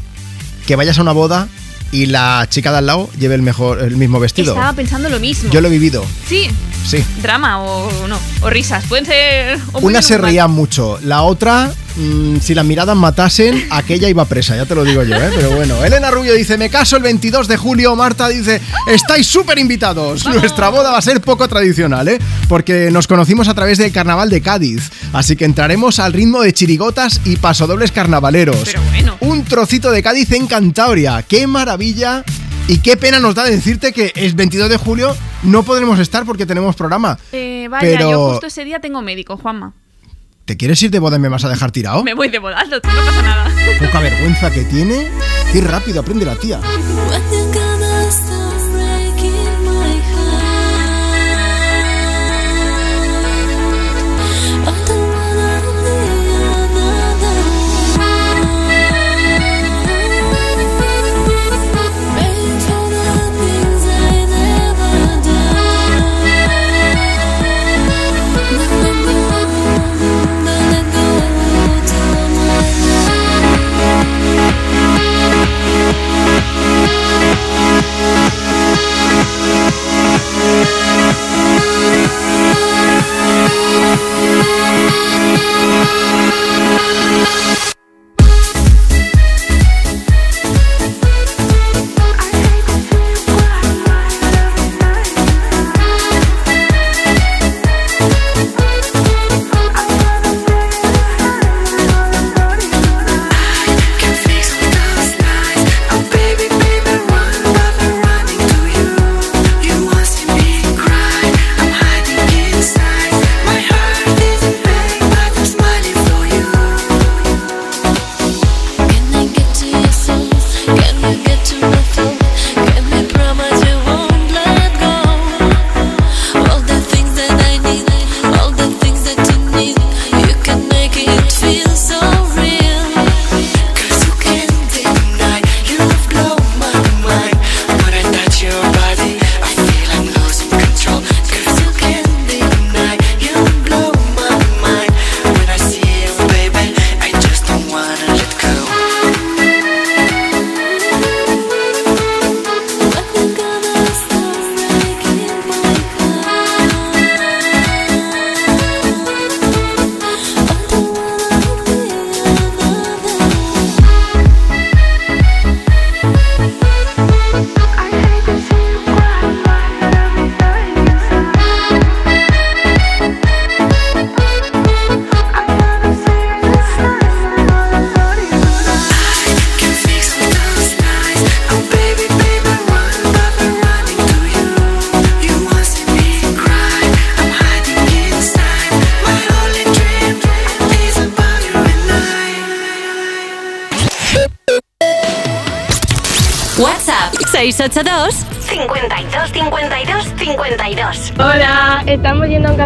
que 0.67 0.75
vayas 0.75 0.99
a 0.99 1.01
una 1.01 1.11
boda 1.13 1.47
y 1.91 2.07
la 2.07 2.45
chica 2.49 2.71
de 2.71 2.79
al 2.79 2.85
lado 2.87 3.09
lleve 3.17 3.35
el 3.35 3.41
mejor 3.41 3.81
el 3.81 3.95
mismo 3.97 4.19
vestido. 4.19 4.53
Estaba 4.53 4.73
pensando 4.73 5.09
lo 5.09 5.19
mismo. 5.19 5.49
Yo 5.49 5.61
lo 5.61 5.69
he 5.69 5.71
vivido, 5.71 6.05
Sí, 6.27 6.49
sí. 6.85 7.03
drama 7.21 7.61
o 7.61 8.07
no. 8.07 8.19
O 8.41 8.49
risas. 8.49 8.83
Pueden 8.85 9.05
ser. 9.05 9.59
o 9.71 9.79
Una 9.79 10.01
se 10.01 10.17
reía 10.17 10.47
mucho, 10.47 10.99
la 11.03 11.21
otra, 11.23 11.71
mm, 11.95 12.37
si 12.39 12.53
las 12.53 12.65
miradas 12.65 12.95
matasen, 12.95 13.67
aquella 13.69 14.09
iba 14.09 14.25
presa, 14.25 14.55
ya 14.55 14.65
te 14.65 14.75
lo 14.75 14.83
digo 14.83 15.03
yo, 15.03 15.15
¿eh? 15.15 15.31
Pero 15.35 15.51
bueno, 15.55 15.83
Elena 15.83 16.11
Rubio 16.11 16.33
dice, 16.33 16.57
me 16.57 16.69
caso 16.69 16.97
el 16.97 17.03
22 17.03 17.47
de 17.47 17.57
julio, 17.57 17.95
Marta 17.95 18.27
dice, 18.29 18.61
estáis 18.87 19.27
súper 19.27 19.59
invitados, 19.59 20.25
nuestra 20.25 20.69
boda 20.69 20.91
va 20.91 20.97
a 20.97 21.01
ser 21.01 21.21
poco 21.21 21.47
tradicional, 21.47 22.07
¿eh? 22.07 22.19
Porque 22.47 22.89
nos 22.91 23.07
conocimos 23.07 23.47
a 23.47 23.53
través 23.53 23.77
del 23.77 23.91
carnaval 23.91 24.29
de 24.29 24.41
Cádiz, 24.41 24.89
así 25.13 25.35
que 25.35 25.45
entraremos 25.45 25.99
al 25.99 26.13
ritmo 26.13 26.41
de 26.41 26.53
chirigotas 26.53 27.21
y 27.25 27.35
pasodobles 27.37 27.91
carnavaleros. 27.91 28.57
Pero 28.65 28.81
bueno. 28.89 29.17
Un 29.21 29.43
trocito 29.45 29.91
de 29.91 30.03
Cádiz 30.03 30.31
en 30.31 30.47
Cantabria, 30.47 31.23
qué 31.23 31.47
maravilla. 31.47 32.23
Y 32.65 32.77
qué 32.77 32.95
pena 32.95 33.19
nos 33.19 33.35
da 33.35 33.43
decirte 33.43 33.91
que 33.91 34.13
el 34.15 34.33
22 34.35 34.69
de 34.69 34.77
julio 34.77 35.13
no 35.43 35.63
podremos 35.63 35.99
estar 35.99 36.23
porque 36.23 36.45
tenemos 36.45 36.77
programa. 36.77 37.19
Eh, 37.33 37.67
vaya, 37.69 37.81
Pero- 37.85 38.09
yo 38.09 38.29
justo 38.31 38.47
ese 38.47 38.63
día 38.63 38.79
tengo 38.79 39.01
médico, 39.01 39.35
Juanma. 39.35 39.73
¿Te 40.45 40.57
quieres 40.57 40.81
ir 40.83 40.91
de 40.91 40.99
boda 40.99 41.15
y 41.15 41.19
me 41.19 41.29
vas 41.29 41.45
a 41.45 41.49
dejar 41.49 41.71
tirado? 41.71 42.03
Me 42.03 42.13
voy 42.13 42.27
de 42.27 42.39
bodas, 42.39 42.67
no, 42.67 42.75
no 42.75 42.81
pasa 42.81 43.21
nada. 43.21 43.49
Poca 43.79 43.99
vergüenza 44.01 44.51
que 44.51 44.63
tiene. 44.63 45.09
Qué 45.53 45.61
rápido 45.61 46.01
aprende 46.01 46.25
la 46.25 46.35
tía. 46.35 46.59
Música 83.73 84.53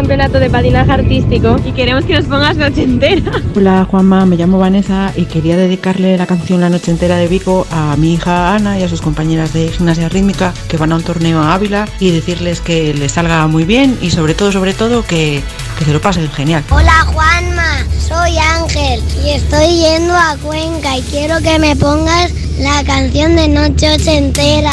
campeonato 0.08 0.40
de 0.40 0.48
patinaje 0.48 0.90
artístico 0.90 1.56
y 1.66 1.72
queremos 1.72 2.06
que 2.06 2.14
nos 2.14 2.24
pongas 2.24 2.56
noche 2.56 2.82
entera. 2.82 3.30
Hola 3.54 3.86
Juanma, 3.90 4.24
me 4.24 4.36
llamo 4.36 4.58
Vanessa 4.58 5.12
y 5.14 5.26
quería 5.26 5.54
dedicarle 5.54 6.16
la 6.16 6.24
canción 6.26 6.62
La 6.62 6.70
Noche 6.70 6.90
Entera 6.90 7.16
de 7.16 7.28
Vico 7.28 7.66
a 7.70 7.94
mi 7.96 8.14
hija 8.14 8.54
Ana 8.54 8.78
y 8.78 8.82
a 8.82 8.88
sus 8.88 9.02
compañeras 9.02 9.52
de 9.52 9.68
gimnasia 9.68 10.08
rítmica 10.08 10.54
que 10.66 10.78
van 10.78 10.92
a 10.92 10.96
un 10.96 11.02
torneo 11.02 11.42
a 11.42 11.52
Ávila 11.52 11.86
y 12.00 12.10
decirles 12.10 12.62
que 12.62 12.94
les 12.94 13.12
salga 13.12 13.46
muy 13.48 13.64
bien 13.64 13.98
y 14.00 14.10
sobre 14.10 14.32
todo, 14.32 14.50
sobre 14.50 14.72
todo, 14.72 15.04
que, 15.04 15.42
que 15.78 15.84
se 15.84 15.92
lo 15.92 16.00
pasen 16.00 16.30
genial. 16.30 16.64
Hola 16.70 17.04
Juanma, 17.12 17.84
soy 18.00 18.38
Ángel 18.38 19.02
y 19.22 19.32
estoy 19.32 19.76
yendo 19.76 20.14
a 20.14 20.38
Cuenca 20.42 20.96
y 20.96 21.02
quiero 21.02 21.38
que 21.42 21.58
me 21.58 21.76
pongas 21.76 22.32
la 22.58 22.82
canción 22.82 23.36
de 23.36 23.48
Noche 23.48 23.94
Ochentera. 23.94 24.72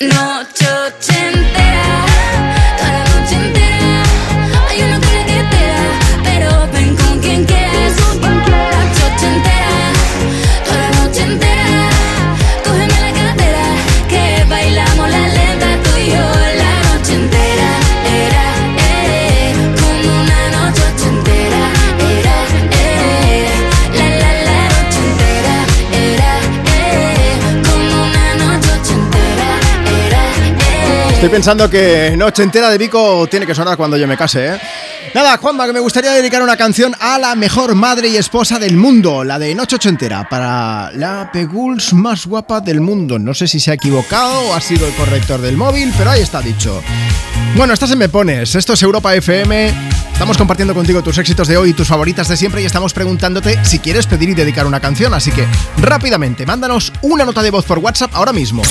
Noche 0.00 0.33
Estoy 31.24 31.36
pensando 31.36 31.70
que 31.70 32.14
Noche 32.18 32.42
entera 32.42 32.68
de 32.68 32.76
Vico 32.76 33.26
tiene 33.30 33.46
que 33.46 33.54
sonar 33.54 33.78
cuando 33.78 33.96
yo 33.96 34.06
me 34.06 34.14
case, 34.14 34.46
¿eh? 34.46 34.60
Nada, 35.14 35.38
Juanma, 35.38 35.64
que 35.64 35.72
me 35.72 35.80
gustaría 35.80 36.12
dedicar 36.12 36.42
una 36.42 36.54
canción 36.54 36.94
a 37.00 37.18
la 37.18 37.34
mejor 37.34 37.74
madre 37.74 38.08
y 38.08 38.18
esposa 38.18 38.58
del 38.58 38.76
mundo, 38.76 39.24
la 39.24 39.38
de 39.38 39.54
Noche 39.54 39.76
Ochentera, 39.76 40.28
para 40.28 40.92
la 40.92 41.30
Peguls 41.32 41.94
más 41.94 42.26
guapa 42.26 42.60
del 42.60 42.82
mundo. 42.82 43.18
No 43.18 43.32
sé 43.32 43.48
si 43.48 43.58
se 43.58 43.70
ha 43.70 43.74
equivocado 43.74 44.38
o 44.50 44.54
ha 44.54 44.60
sido 44.60 44.86
el 44.86 44.92
corrector 44.96 45.40
del 45.40 45.56
móvil, 45.56 45.94
pero 45.96 46.10
ahí 46.10 46.20
está 46.20 46.42
dicho. 46.42 46.82
Bueno, 47.56 47.72
estás 47.72 47.90
en 47.92 48.00
Me 48.00 48.10
Pones, 48.10 48.54
esto 48.54 48.74
es 48.74 48.82
Europa 48.82 49.14
FM. 49.14 49.72
Estamos 50.12 50.36
compartiendo 50.36 50.74
contigo 50.74 51.02
tus 51.02 51.16
éxitos 51.16 51.48
de 51.48 51.56
hoy 51.56 51.70
y 51.70 51.72
tus 51.72 51.88
favoritas 51.88 52.28
de 52.28 52.36
siempre 52.36 52.60
y 52.60 52.66
estamos 52.66 52.92
preguntándote 52.92 53.64
si 53.64 53.78
quieres 53.78 54.06
pedir 54.06 54.28
y 54.28 54.34
dedicar 54.34 54.66
una 54.66 54.80
canción. 54.80 55.14
Así 55.14 55.32
que 55.32 55.46
rápidamente, 55.78 56.44
mándanos 56.44 56.92
una 57.00 57.24
nota 57.24 57.42
de 57.42 57.50
voz 57.50 57.64
por 57.64 57.78
WhatsApp 57.78 58.10
ahora 58.12 58.34
mismo. 58.34 58.62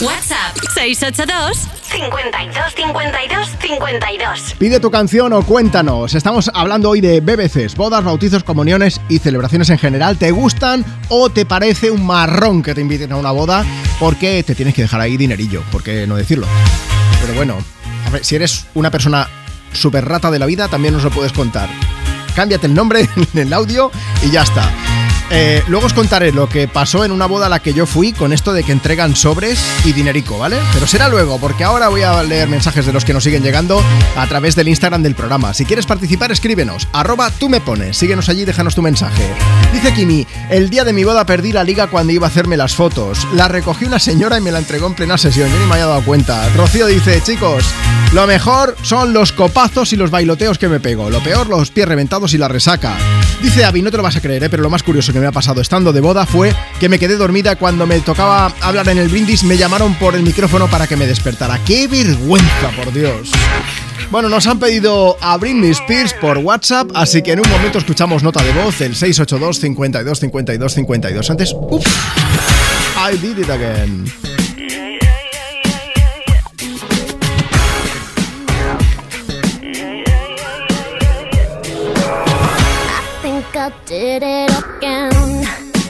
WhatsApp 0.00 0.56
682 0.74 1.68
52 1.84 2.74
52 2.74 3.48
52. 3.60 4.54
Pide 4.58 4.80
tu 4.80 4.90
canción 4.90 5.32
o 5.32 5.42
cuéntanos. 5.42 6.14
Estamos 6.14 6.50
hablando 6.52 6.90
hoy 6.90 7.00
de 7.00 7.20
BBCs, 7.20 7.76
bodas, 7.76 8.02
bautizos, 8.02 8.42
comuniones 8.42 9.00
y 9.08 9.20
celebraciones 9.20 9.70
en 9.70 9.78
general. 9.78 10.18
¿Te 10.18 10.32
gustan 10.32 10.84
o 11.08 11.30
te 11.30 11.46
parece 11.46 11.92
un 11.92 12.04
marrón 12.04 12.62
que 12.62 12.74
te 12.74 12.80
inviten 12.80 13.12
a 13.12 13.16
una 13.16 13.30
boda? 13.30 13.64
Porque 14.00 14.42
te 14.42 14.56
tienes 14.56 14.74
que 14.74 14.82
dejar 14.82 15.00
ahí 15.00 15.16
dinerillo, 15.16 15.62
¿por 15.70 15.84
qué 15.84 16.08
no 16.08 16.16
decirlo? 16.16 16.48
Pero 17.20 17.34
bueno, 17.34 17.58
a 18.06 18.10
ver, 18.10 18.24
si 18.24 18.34
eres 18.34 18.66
una 18.74 18.90
persona 18.90 19.28
súper 19.72 20.04
rata 20.06 20.30
de 20.32 20.40
la 20.40 20.46
vida, 20.46 20.66
también 20.66 20.94
nos 20.94 21.04
lo 21.04 21.10
puedes 21.10 21.32
contar. 21.32 21.68
Cámbiate 22.34 22.66
el 22.66 22.74
nombre 22.74 23.08
en 23.34 23.38
el 23.38 23.52
audio 23.52 23.92
y 24.22 24.30
ya 24.30 24.42
está. 24.42 24.72
Eh, 25.30 25.62
luego 25.68 25.86
os 25.86 25.92
contaré 25.94 26.32
lo 26.32 26.48
que 26.48 26.68
pasó 26.68 27.04
en 27.04 27.12
una 27.12 27.26
boda 27.26 27.46
a 27.46 27.48
la 27.48 27.60
que 27.60 27.72
yo 27.72 27.86
fui 27.86 28.12
con 28.12 28.32
esto 28.32 28.52
de 28.52 28.62
que 28.62 28.72
entregan 28.72 29.16
sobres 29.16 29.58
y 29.84 29.92
dinerico, 29.92 30.38
¿vale? 30.38 30.58
Pero 30.72 30.86
será 30.86 31.08
luego, 31.08 31.38
porque 31.38 31.64
ahora 31.64 31.88
voy 31.88 32.02
a 32.02 32.22
leer 32.22 32.48
mensajes 32.48 32.86
de 32.86 32.92
los 32.92 33.04
que 33.04 33.12
nos 33.12 33.24
siguen 33.24 33.42
llegando 33.42 33.82
a 34.16 34.26
través 34.26 34.54
del 34.54 34.68
Instagram 34.68 35.02
del 35.02 35.14
programa. 35.14 35.54
Si 35.54 35.64
quieres 35.64 35.86
participar, 35.86 36.30
escríbenos, 36.30 36.88
arroba 36.92 37.30
tú 37.30 37.48
me 37.48 37.60
pones, 37.60 37.96
síguenos 37.96 38.28
allí, 38.28 38.44
déjanos 38.44 38.74
tu 38.74 38.82
mensaje. 38.82 39.24
Dice 39.72 39.94
Kimi, 39.94 40.26
el 40.50 40.70
día 40.70 40.84
de 40.84 40.92
mi 40.92 41.04
boda 41.04 41.26
perdí 41.26 41.52
la 41.52 41.64
liga 41.64 41.86
cuando 41.86 42.12
iba 42.12 42.26
a 42.26 42.30
hacerme 42.30 42.56
las 42.56 42.74
fotos. 42.74 43.26
La 43.34 43.48
recogí 43.48 43.86
una 43.86 43.98
señora 43.98 44.38
y 44.38 44.40
me 44.40 44.52
la 44.52 44.58
entregó 44.58 44.86
en 44.86 44.94
plena 44.94 45.18
sesión, 45.18 45.50
yo 45.50 45.58
ni 45.58 45.66
me 45.66 45.72
había 45.72 45.86
dado 45.86 46.04
cuenta. 46.04 46.48
Rocío 46.50 46.86
dice, 46.86 47.20
chicos, 47.22 47.64
lo 48.12 48.26
mejor 48.26 48.76
son 48.82 49.12
los 49.12 49.32
copazos 49.32 49.92
y 49.92 49.96
los 49.96 50.10
bailoteos 50.10 50.58
que 50.58 50.68
me 50.68 50.80
pego. 50.80 51.10
Lo 51.10 51.22
peor, 51.22 51.48
los 51.48 51.70
pies 51.70 51.88
reventados 51.88 52.34
y 52.34 52.38
la 52.38 52.48
resaca. 52.48 52.96
Dice 53.42 53.64
Avi, 53.64 53.82
no 53.82 53.90
te 53.90 53.96
lo 53.96 54.02
vas 54.02 54.16
a 54.16 54.20
creer, 54.20 54.44
¿eh? 54.44 54.50
pero 54.50 54.62
lo 54.62 54.70
más 54.70 54.82
curioso 54.82 55.12
que 55.14 55.20
me 55.20 55.26
ha 55.28 55.32
pasado 55.32 55.60
estando 55.60 55.92
de 55.92 56.00
boda 56.00 56.26
fue 56.26 56.52
que 56.80 56.88
me 56.88 56.98
quedé 56.98 57.16
dormida 57.16 57.54
cuando 57.54 57.86
me 57.86 58.00
tocaba 58.00 58.52
hablar 58.60 58.88
en 58.88 58.98
el 58.98 59.08
brindis, 59.08 59.44
me 59.44 59.56
llamaron 59.56 59.94
por 59.94 60.16
el 60.16 60.24
micrófono 60.24 60.68
para 60.68 60.88
que 60.88 60.96
me 60.96 61.06
despertara. 61.06 61.60
¡Qué 61.64 61.86
vergüenza, 61.86 62.70
por 62.76 62.92
Dios! 62.92 63.30
Bueno, 64.10 64.28
nos 64.28 64.46
han 64.48 64.58
pedido 64.58 65.16
a 65.20 65.36
Britney 65.36 65.70
Spears 65.70 66.14
por 66.14 66.38
WhatsApp, 66.38 66.90
así 66.94 67.22
que 67.22 67.32
en 67.32 67.40
un 67.40 67.48
momento 67.48 67.78
escuchamos 67.78 68.24
nota 68.24 68.42
de 68.42 68.52
voz, 68.52 68.80
el 68.80 68.96
682 68.96 69.60
52 69.60 70.18
52 70.18 70.74
52. 70.74 71.30
Antes, 71.30 71.54
uff, 71.54 71.86
I 72.98 73.16
did 73.16 73.38
it 73.38 73.50
again. 73.50 74.33
I 83.64 83.72
did 83.86 84.22
it 84.22 84.50
again. 84.62 85.10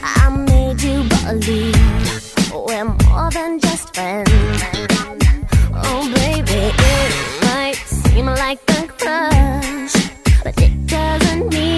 I 0.00 0.30
made 0.30 0.80
you 0.80 1.02
believe 1.08 1.74
we're 2.54 2.84
more 2.84 3.30
than 3.32 3.58
just 3.58 3.92
friends. 3.92 4.30
Oh, 5.74 6.08
baby, 6.14 6.70
it 6.70 7.42
might 7.42 7.74
seem 7.84 8.26
like 8.26 8.60
a 8.78 8.86
crush, 8.86 9.94
but 10.44 10.54
it 10.62 10.86
doesn't 10.86 11.52
mean 11.52 11.73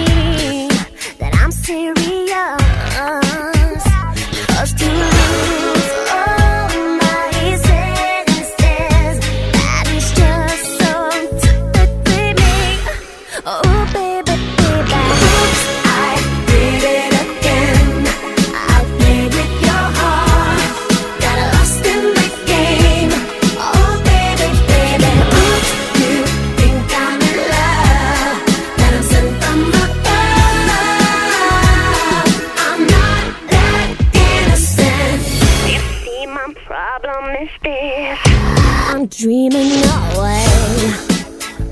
dreaming 39.17 39.71
away 40.13 40.45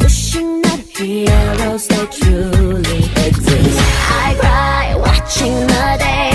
wishing 0.01 0.63
that 0.63 0.79
heroes 0.97 1.87
they 1.87 2.05
truly 2.07 3.03
exist. 3.27 3.79
I 4.09 4.35
cry 4.39 4.95
watching 4.95 5.53
the 5.67 5.97
days. 5.99 6.34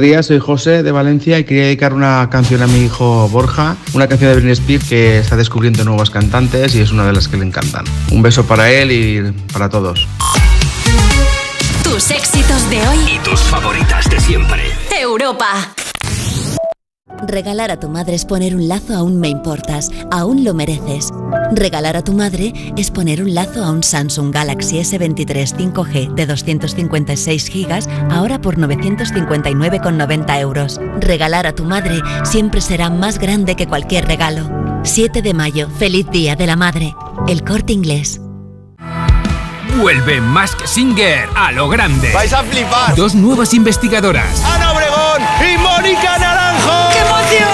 Buenos 0.00 0.12
días, 0.12 0.26
soy 0.28 0.38
José 0.38 0.82
de 0.82 0.92
Valencia 0.92 1.38
y 1.38 1.44
quería 1.44 1.64
dedicar 1.64 1.92
una 1.92 2.26
canción 2.30 2.62
a 2.62 2.66
mi 2.66 2.86
hijo 2.86 3.28
Borja, 3.28 3.76
una 3.92 4.08
canción 4.08 4.30
de 4.30 4.36
Britney 4.36 4.52
Spears 4.52 4.88
que 4.88 5.18
está 5.18 5.36
descubriendo 5.36 5.84
nuevas 5.84 6.08
cantantes 6.08 6.74
y 6.74 6.80
es 6.80 6.90
una 6.90 7.04
de 7.04 7.12
las 7.12 7.28
que 7.28 7.36
le 7.36 7.44
encantan. 7.44 7.84
Un 8.10 8.22
beso 8.22 8.46
para 8.46 8.72
él 8.72 8.92
y 8.92 9.30
para 9.52 9.68
todos. 9.68 10.08
Tus 11.84 12.10
éxitos 12.12 12.70
de 12.70 12.78
hoy 12.88 12.98
Y 13.14 13.18
tus 13.18 13.40
favoritas 13.40 14.08
de 14.08 14.18
siempre. 14.20 14.62
Europa. 14.98 15.74
Regalar 17.26 17.70
a 17.70 17.78
tu 17.78 17.88
madre 17.88 18.14
es 18.14 18.24
poner 18.24 18.54
un 18.54 18.66
lazo 18.66 18.94
a 18.94 19.02
un 19.02 19.18
Me 19.18 19.28
Importas, 19.28 19.90
aún 20.10 20.44
lo 20.44 20.54
mereces. 20.54 21.10
Regalar 21.52 21.96
a 21.96 22.02
tu 22.02 22.12
madre 22.12 22.52
es 22.76 22.90
poner 22.90 23.22
un 23.22 23.34
lazo 23.34 23.64
a 23.64 23.70
un 23.70 23.82
Samsung 23.82 24.32
Galaxy 24.32 24.78
S23 24.78 25.72
5G 25.72 26.14
de 26.14 26.26
256 26.26 27.50
GB, 27.50 28.12
ahora 28.12 28.40
por 28.40 28.56
959,90 28.56 30.40
euros. 30.40 30.80
Regalar 30.98 31.46
a 31.46 31.54
tu 31.54 31.64
madre 31.64 32.00
siempre 32.24 32.60
será 32.60 32.88
más 32.88 33.18
grande 33.18 33.54
que 33.54 33.66
cualquier 33.66 34.06
regalo. 34.06 34.48
7 34.84 35.20
de 35.20 35.34
mayo, 35.34 35.68
feliz 35.68 36.06
Día 36.10 36.36
de 36.36 36.46
la 36.46 36.56
Madre. 36.56 36.94
El 37.28 37.44
corte 37.44 37.74
inglés. 37.74 38.20
Vuelve 39.76 40.20
Mask 40.20 40.66
Singer 40.66 41.28
a 41.36 41.52
lo 41.52 41.68
grande. 41.68 42.12
Vais 42.12 42.32
a 42.32 42.42
flipar. 42.42 42.94
Dos 42.96 43.14
nuevas 43.14 43.54
investigadoras. 43.54 44.42
Ana 44.44 44.72
Obregón 44.72 45.22
y 45.40 45.58
Mónica 45.58 46.18
Naranjo. 46.18 46.39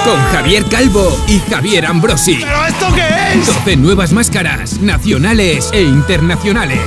Con 0.07 0.21
Javier 0.27 0.65
Calvo 0.67 1.21
y 1.27 1.41
Javier 1.51 1.85
Ambrosi. 1.85 2.37
¿Pero 2.37 2.65
esto 2.65 2.95
qué 2.95 3.09
es? 3.35 3.45
12 3.45 3.77
nuevas 3.77 4.13
máscaras, 4.13 4.81
nacionales 4.81 5.71
e 5.73 5.83
internacionales. 5.83 6.79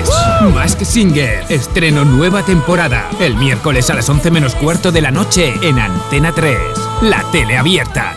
Mask 0.56 0.84
Singer, 0.86 1.44
estreno 1.50 2.06
nueva 2.06 2.44
temporada. 2.44 3.10
El 3.20 3.36
miércoles 3.36 3.90
a 3.90 3.96
las 3.96 4.08
11 4.08 4.32
menos 4.32 4.56
cuarto 4.56 4.94
de 4.94 5.02
la 5.02 5.12
noche 5.12 5.54
en 5.62 5.80
Antena 5.80 6.32
3. 6.34 6.58
La 7.02 7.30
tele 7.34 7.58
abierta. 7.58 8.16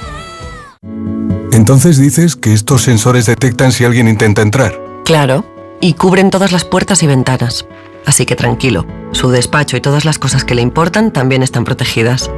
Entonces 1.50 1.98
dices 1.98 2.36
que 2.36 2.52
estos 2.52 2.82
sensores 2.82 3.26
detectan 3.26 3.72
si 3.72 3.84
alguien 3.84 4.06
intenta 4.06 4.42
entrar. 4.42 4.80
Claro, 5.04 5.44
y 5.80 5.94
cubren 5.94 6.30
todas 6.30 6.52
las 6.52 6.64
puertas 6.64 7.02
y 7.02 7.08
ventanas. 7.08 7.66
Así 8.06 8.24
que 8.24 8.36
tranquilo, 8.36 8.86
su 9.10 9.30
despacho 9.30 9.76
y 9.76 9.80
todas 9.80 10.04
las 10.04 10.20
cosas 10.20 10.44
que 10.44 10.54
le 10.54 10.62
importan 10.62 11.12
también 11.12 11.42
están 11.42 11.64
protegidas. 11.64 12.30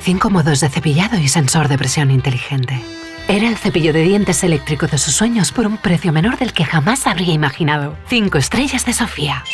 Cinco 0.00 0.30
modos 0.30 0.58
de 0.60 0.68
cepillado 0.68 1.16
y 1.18 1.28
sensor 1.28 1.68
de 1.68 1.78
presión 1.78 2.10
inteligente 2.10 2.82
era 3.30 3.46
el 3.46 3.56
cepillo 3.56 3.92
de 3.92 4.02
dientes 4.02 4.42
eléctrico 4.42 4.88
de 4.88 4.98
sus 4.98 5.14
sueños 5.14 5.52
por 5.52 5.64
un 5.64 5.76
precio 5.76 6.12
menor 6.12 6.36
del 6.36 6.52
que 6.52 6.64
jamás 6.64 7.06
habría 7.06 7.32
imaginado. 7.32 7.96
Cinco 8.08 8.38
estrellas 8.38 8.84
de 8.84 8.92
Sofía. 8.92 9.44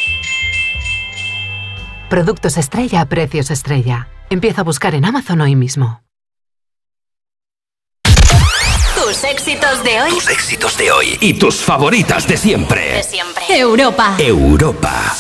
Productos 2.09 2.57
estrella 2.57 3.03
a 3.03 3.07
precios 3.07 3.51
estrella. 3.51 4.09
Empieza 4.31 4.62
a 4.62 4.65
buscar 4.65 4.94
en 4.94 5.05
Amazon 5.05 5.43
hoy 5.43 5.57
mismo. 5.57 6.01
Tus 8.94 9.24
éxitos 9.24 9.85
de 9.85 10.01
hoy. 10.01 10.11
Tus 10.11 10.31
éxitos 10.31 10.78
de 10.78 10.90
hoy. 10.90 11.19
Y 11.20 11.35
tus 11.35 11.57
favoritas 11.57 12.27
de 12.27 12.39
siempre. 12.39 12.94
De 12.94 13.03
siempre. 13.03 13.44
Europa. 13.51 14.16
Europa. 14.19 15.15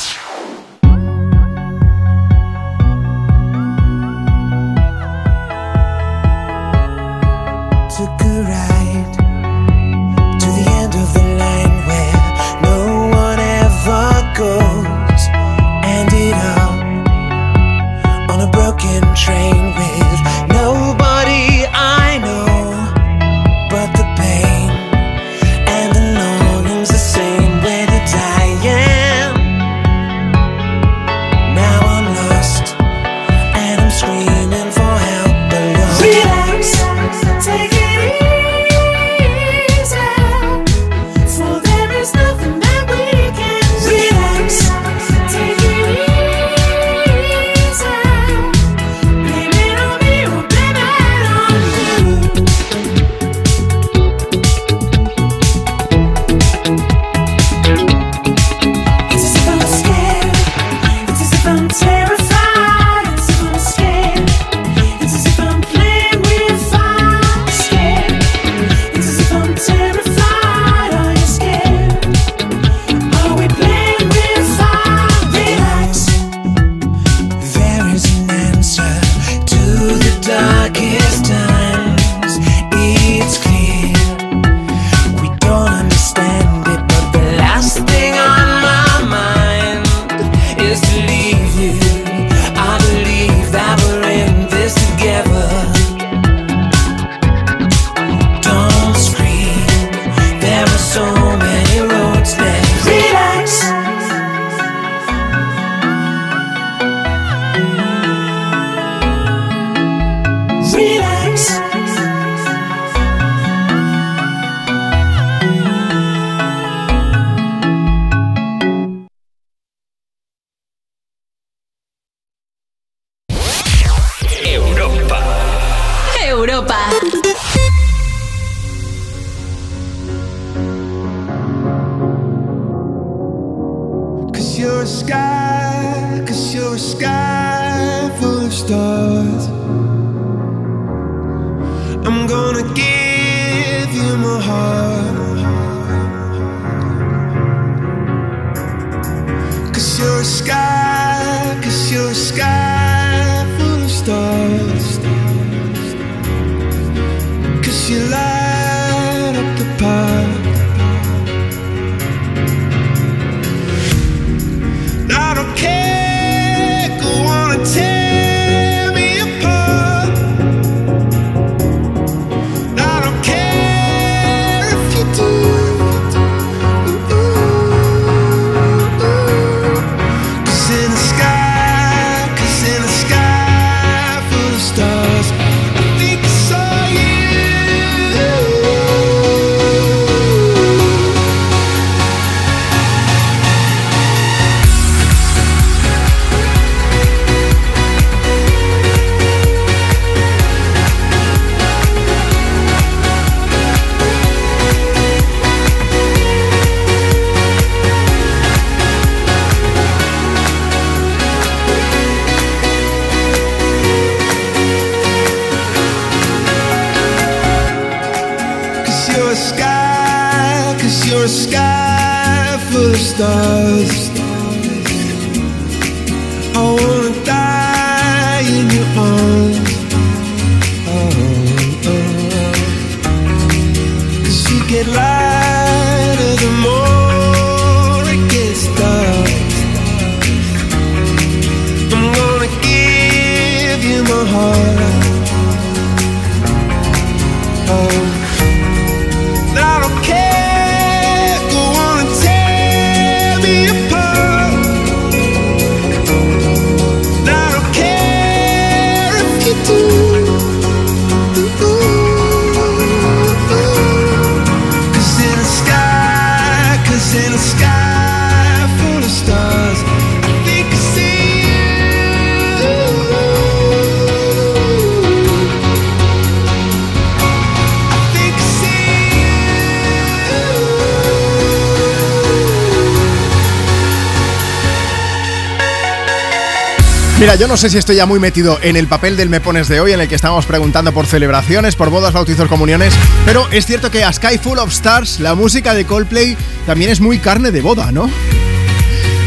No 287.56 287.60
sé 287.60 287.70
si 287.70 287.78
estoy 287.78 287.96
ya 287.96 288.04
muy 288.04 288.20
metido 288.20 288.58
en 288.60 288.76
el 288.76 288.86
papel 288.86 289.16
del 289.16 289.30
Me 289.30 289.40
Pones 289.40 289.66
de 289.66 289.80
hoy, 289.80 289.92
en 289.92 290.00
el 290.02 290.08
que 290.08 290.14
estamos 290.14 290.44
preguntando 290.44 290.92
por 290.92 291.06
celebraciones, 291.06 291.74
por 291.74 291.88
bodas, 291.88 292.12
bautizos, 292.12 292.50
comuniones, 292.50 292.92
pero 293.24 293.48
es 293.50 293.64
cierto 293.64 293.90
que 293.90 294.04
a 294.04 294.12
Sky 294.12 294.36
Full 294.36 294.58
of 294.58 294.70
Stars, 294.70 295.20
la 295.20 295.34
música 295.34 295.72
de 295.72 295.86
Coldplay, 295.86 296.36
también 296.66 296.90
es 296.90 297.00
muy 297.00 297.18
carne 297.18 297.52
de 297.52 297.62
boda, 297.62 297.90
¿no? 297.92 298.10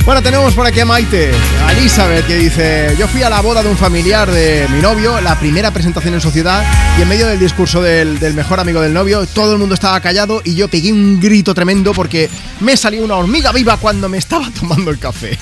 Bueno, 0.05 0.21
tenemos 0.21 0.53
por 0.53 0.67
aquí 0.67 0.79
a 0.79 0.85
Maite, 0.85 1.31
a 1.65 1.71
Elizabeth, 1.71 2.27
que 2.27 2.35
dice: 2.35 2.95
Yo 2.99 3.07
fui 3.07 3.23
a 3.23 3.31
la 3.31 3.41
boda 3.41 3.63
de 3.63 3.69
un 3.69 3.77
familiar 3.77 4.29
de 4.29 4.67
mi 4.69 4.79
novio, 4.79 5.19
la 5.21 5.39
primera 5.39 5.71
presentación 5.71 6.13
en 6.13 6.21
sociedad, 6.21 6.63
y 6.99 7.01
en 7.01 7.09
medio 7.09 7.25
del 7.25 7.39
discurso 7.39 7.81
del, 7.81 8.19
del 8.19 8.35
mejor 8.35 8.59
amigo 8.59 8.79
del 8.79 8.93
novio, 8.93 9.25
todo 9.25 9.53
el 9.53 9.57
mundo 9.57 9.73
estaba 9.73 9.99
callado 10.01 10.43
y 10.45 10.53
yo 10.53 10.67
pegué 10.67 10.93
un 10.93 11.19
grito 11.19 11.55
tremendo 11.55 11.93
porque 11.93 12.29
me 12.59 12.77
salió 12.77 13.03
una 13.03 13.15
hormiga 13.15 13.51
viva 13.51 13.77
cuando 13.77 14.07
me 14.07 14.19
estaba 14.19 14.51
tomando 14.59 14.91
el 14.91 14.99
café. 14.99 15.35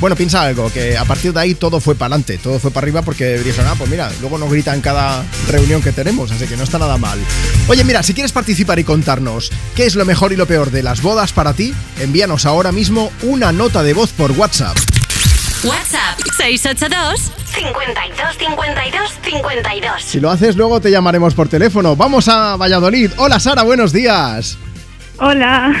Bueno, 0.00 0.16
piensa 0.16 0.42
algo, 0.42 0.70
que 0.72 0.96
a 0.96 1.04
partir 1.04 1.32
de 1.32 1.40
ahí 1.40 1.54
todo 1.54 1.80
fue 1.80 1.94
para 1.94 2.14
adelante, 2.14 2.38
todo 2.38 2.58
fue 2.58 2.70
para 2.70 2.84
arriba 2.84 3.02
porque 3.02 3.38
dijeron, 3.38 3.66
ah, 3.70 3.74
pues 3.76 3.90
mira, 3.90 4.10
luego 4.20 4.38
nos 4.38 4.50
gritan 4.50 4.80
cada 4.80 5.24
reunión 5.48 5.82
que 5.82 5.92
tenemos, 5.92 6.30
así 6.30 6.46
que 6.46 6.56
no 6.56 6.64
está 6.64 6.78
nada 6.78 6.98
mal. 6.98 7.18
Oye, 7.68 7.84
mira, 7.84 8.02
si 8.02 8.14
quieres 8.14 8.32
participar 8.32 8.78
y 8.78 8.84
contarnos 8.84 9.50
qué 9.74 9.86
es 9.86 9.94
lo 9.94 10.04
mejor 10.04 10.32
y 10.32 10.36
lo 10.36 10.46
peor 10.46 10.70
de 10.70 10.82
las 10.82 11.02
bodas 11.02 11.32
para 11.32 11.54
ti, 11.54 11.74
envíanos 12.00 12.46
ahora 12.46 12.72
mismo 12.72 13.10
una 13.22 13.52
nota 13.52 13.82
de 13.82 13.94
voz 13.94 14.10
por 14.12 14.32
WhatsApp. 14.32 14.76
WhatsApp 15.64 16.18
682 16.36 17.32
52 17.54 18.36
52 18.38 19.10
52. 19.22 20.02
Si 20.02 20.18
lo 20.18 20.30
haces, 20.30 20.56
luego 20.56 20.80
te 20.80 20.90
llamaremos 20.90 21.34
por 21.34 21.48
teléfono. 21.48 21.94
Vamos 21.94 22.28
a 22.28 22.56
Valladolid. 22.56 23.12
Hola 23.16 23.38
Sara, 23.38 23.62
buenos 23.62 23.92
días. 23.92 24.58
Hola. 25.18 25.72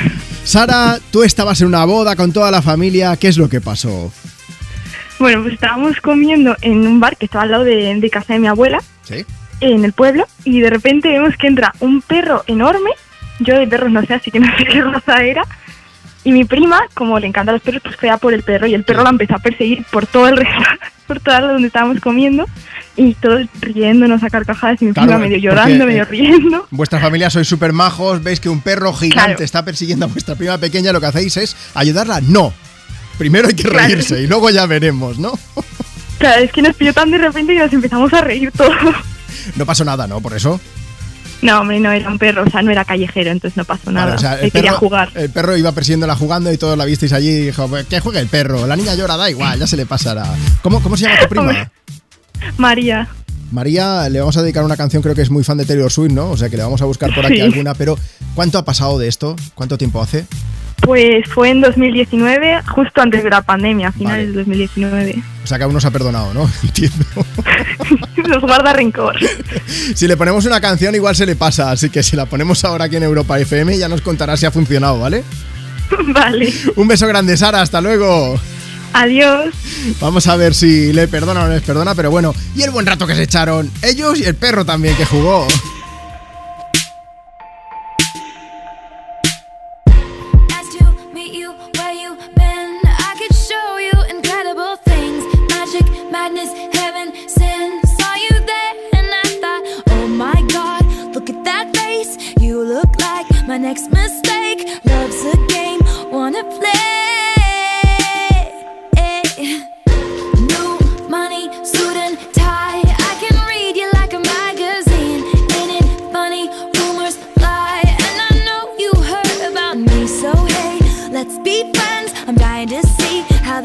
Sara, 0.44 0.98
tú 1.10 1.22
estabas 1.22 1.60
en 1.60 1.68
una 1.68 1.84
boda 1.84 2.16
con 2.16 2.32
toda 2.32 2.50
la 2.50 2.62
familia. 2.62 3.16
¿Qué 3.16 3.28
es 3.28 3.38
lo 3.38 3.48
que 3.48 3.60
pasó? 3.60 4.12
Bueno, 5.18 5.42
pues 5.42 5.54
estábamos 5.54 6.00
comiendo 6.00 6.56
en 6.62 6.86
un 6.86 6.98
bar 6.98 7.16
que 7.16 7.26
estaba 7.26 7.44
al 7.44 7.50
lado 7.52 7.64
de, 7.64 7.94
de 7.94 8.10
casa 8.10 8.32
de 8.34 8.40
mi 8.40 8.48
abuela, 8.48 8.80
Sí. 9.02 9.24
en 9.60 9.84
el 9.84 9.92
pueblo, 9.92 10.26
y 10.44 10.60
de 10.60 10.70
repente 10.70 11.08
vemos 11.08 11.36
que 11.36 11.46
entra 11.46 11.72
un 11.80 12.02
perro 12.02 12.42
enorme. 12.46 12.90
Yo 13.38 13.56
de 13.58 13.66
perros 13.66 13.90
no 13.92 14.04
sé, 14.04 14.14
así 14.14 14.30
que 14.30 14.40
no 14.40 14.46
sé 14.58 14.64
qué 14.64 14.80
raza 14.82 15.22
era. 15.22 15.42
Y 16.24 16.32
mi 16.32 16.44
prima, 16.44 16.80
como 16.94 17.18
le 17.18 17.26
encantan 17.26 17.54
los 17.54 17.62
perros, 17.62 17.82
pues 17.82 17.96
fue 17.96 18.08
a 18.10 18.16
por 18.16 18.32
el 18.32 18.42
perro 18.42 18.66
y 18.66 18.74
el 18.74 18.84
perro 18.84 19.02
la 19.02 19.10
empezó 19.10 19.34
a 19.34 19.38
perseguir 19.38 19.84
por 19.90 20.06
todo 20.06 20.28
el 20.28 20.36
restaurante, 20.38 20.84
por 21.08 21.18
toda 21.20 21.40
donde 21.40 21.66
estábamos 21.66 22.00
comiendo 22.00 22.46
y 22.96 23.14
todos 23.14 23.46
riéndonos 23.60 24.22
a 24.22 24.30
carcajadas 24.30 24.80
y 24.82 24.84
mi 24.84 24.92
Claro, 24.92 25.08
prima 25.08 25.18
medio 25.20 25.36
porque, 25.36 25.42
llorando, 25.48 25.84
eh, 25.84 25.86
medio 25.88 26.04
riendo. 26.04 26.66
Vuestra 26.70 27.00
familia 27.00 27.28
sois 27.28 27.48
súper 27.48 27.72
majos, 27.72 28.22
veis 28.22 28.38
que 28.38 28.48
un 28.48 28.60
perro 28.60 28.92
gigante 28.92 29.32
Claro. 29.34 29.44
está 29.44 29.64
persiguiendo 29.64 30.06
a 30.06 30.08
vuestra 30.08 30.36
prima 30.36 30.58
pequeña, 30.58 30.92
lo 30.92 31.00
que 31.00 31.06
hacéis 31.06 31.36
es 31.38 31.56
ayudarla. 31.74 32.20
No. 32.20 32.52
Primero 33.18 33.48
hay 33.48 33.54
que 33.54 33.64
Claro. 33.64 33.88
reírse 33.88 34.22
y 34.22 34.26
luego 34.28 34.48
ya 34.50 34.66
veremos, 34.66 35.18
¿no? 35.18 35.32
Claro, 36.18 36.42
es 36.42 36.52
que 36.52 36.62
nos 36.62 36.76
pilló 36.76 36.92
tan 36.92 37.10
de 37.10 37.18
repente 37.18 37.52
y 37.52 37.58
nos 37.58 37.72
empezamos 37.72 38.12
a 38.12 38.20
reír 38.20 38.52
todos. 38.56 38.76
No 39.56 39.66
pasó 39.66 39.84
nada, 39.84 40.06
¿no? 40.06 40.20
Por 40.20 40.34
eso. 40.36 40.60
No, 41.42 41.60
hombre, 41.60 41.80
no 41.80 41.90
era 41.92 42.08
un 42.08 42.18
perro, 42.18 42.44
o 42.46 42.50
sea, 42.50 42.62
no 42.62 42.70
era 42.70 42.84
callejero, 42.84 43.30
entonces 43.30 43.56
no 43.56 43.64
pasó 43.64 43.90
nada. 43.90 44.14
Vale, 44.14 44.16
o 44.16 44.18
sea, 44.20 44.38
quería 44.40 44.70
perro, 44.70 44.78
jugar. 44.78 45.10
el 45.14 45.28
perro 45.30 45.56
iba 45.56 45.72
persiguiéndola 45.72 46.14
jugando 46.16 46.52
y 46.52 46.56
todos 46.56 46.78
la 46.78 46.84
visteis 46.84 47.12
allí 47.12 47.28
y 47.30 47.40
dijo, 47.46 47.66
"Pues, 47.68 47.84
que 47.86 47.98
juegue 48.00 48.20
el 48.20 48.28
perro. 48.28 48.66
La 48.66 48.76
niña 48.76 48.94
llora, 48.94 49.16
da 49.16 49.28
igual, 49.28 49.58
ya 49.58 49.66
se 49.66 49.76
le 49.76 49.84
pasará. 49.84 50.24
¿Cómo, 50.62 50.80
cómo 50.80 50.96
se 50.96 51.04
llama 51.06 51.20
tu 51.20 51.28
prima? 51.28 51.42
Hombre. 51.42 51.70
María. 52.56 53.08
María, 53.50 54.08
le 54.08 54.18
vamos 54.20 54.36
a 54.36 54.42
dedicar 54.42 54.64
una 54.64 54.76
canción, 54.76 55.02
creo 55.02 55.14
que 55.14 55.22
es 55.22 55.30
muy 55.30 55.44
fan 55.44 55.58
de 55.58 55.64
Taylor 55.66 55.90
Swift, 55.92 56.12
¿no? 56.12 56.30
O 56.30 56.36
sea 56.36 56.48
que 56.48 56.56
le 56.56 56.62
vamos 56.62 56.80
a 56.80 56.86
buscar 56.86 57.14
por 57.14 57.26
aquí 57.26 57.34
Sí. 57.36 57.40
alguna, 57.42 57.74
pero 57.74 57.98
¿cuánto 58.34 58.56
ha 58.58 58.64
pasado 58.64 58.98
de 58.98 59.08
esto? 59.08 59.36
¿Cuánto 59.54 59.76
tiempo 59.76 60.00
hace? 60.00 60.24
Pues 60.82 61.24
fue 61.28 61.50
en 61.50 61.60
2019, 61.60 62.62
justo 62.68 63.00
antes 63.00 63.22
de 63.22 63.30
la 63.30 63.42
pandemia, 63.42 63.88
a 63.88 63.92
finales 63.92 64.28
de 64.28 64.34
2019. 64.34 65.22
O 65.42 65.46
sea 65.46 65.58
que 65.58 65.64
aún 65.64 65.74
nos 65.74 65.84
ha 65.84 65.90
perdonado, 65.90 66.34
¿no? 66.34 66.50
Entiendo. 66.62 67.04
Nos 68.28 68.40
guarda 68.40 68.72
rencor. 68.72 69.16
Si 69.94 70.08
le 70.08 70.16
ponemos 70.16 70.44
una 70.46 70.60
canción, 70.60 70.94
igual 70.94 71.14
se 71.14 71.26
le 71.26 71.36
pasa. 71.36 71.70
Así 71.70 71.90
que 71.90 72.02
si 72.02 72.16
la 72.16 72.26
ponemos 72.26 72.64
ahora 72.64 72.86
aquí 72.86 72.96
en 72.96 73.02
Europa 73.02 73.38
FM, 73.38 73.78
ya 73.78 73.88
nos 73.88 74.00
contará 74.00 74.36
si 74.36 74.46
ha 74.46 74.50
funcionado, 74.50 74.98
¿vale? 74.98 75.22
vale. 76.08 76.52
Un 76.76 76.88
beso 76.88 77.06
grande, 77.06 77.36
Sara. 77.36 77.60
Hasta 77.60 77.80
luego. 77.80 78.38
Adiós. 78.92 79.54
Vamos 80.00 80.26
a 80.26 80.36
ver 80.36 80.54
si 80.54 80.92
le 80.92 81.08
perdona 81.08 81.42
o 81.42 81.46
no 81.46 81.54
les 81.54 81.62
perdona, 81.62 81.94
pero 81.94 82.10
bueno. 82.10 82.34
Y 82.54 82.62
el 82.62 82.70
buen 82.70 82.86
rato 82.86 83.06
que 83.06 83.14
se 83.14 83.22
echaron 83.22 83.70
ellos 83.82 84.18
y 84.18 84.24
el 84.24 84.34
perro 84.34 84.64
también 84.64 84.96
que 84.96 85.04
jugó. 85.04 85.46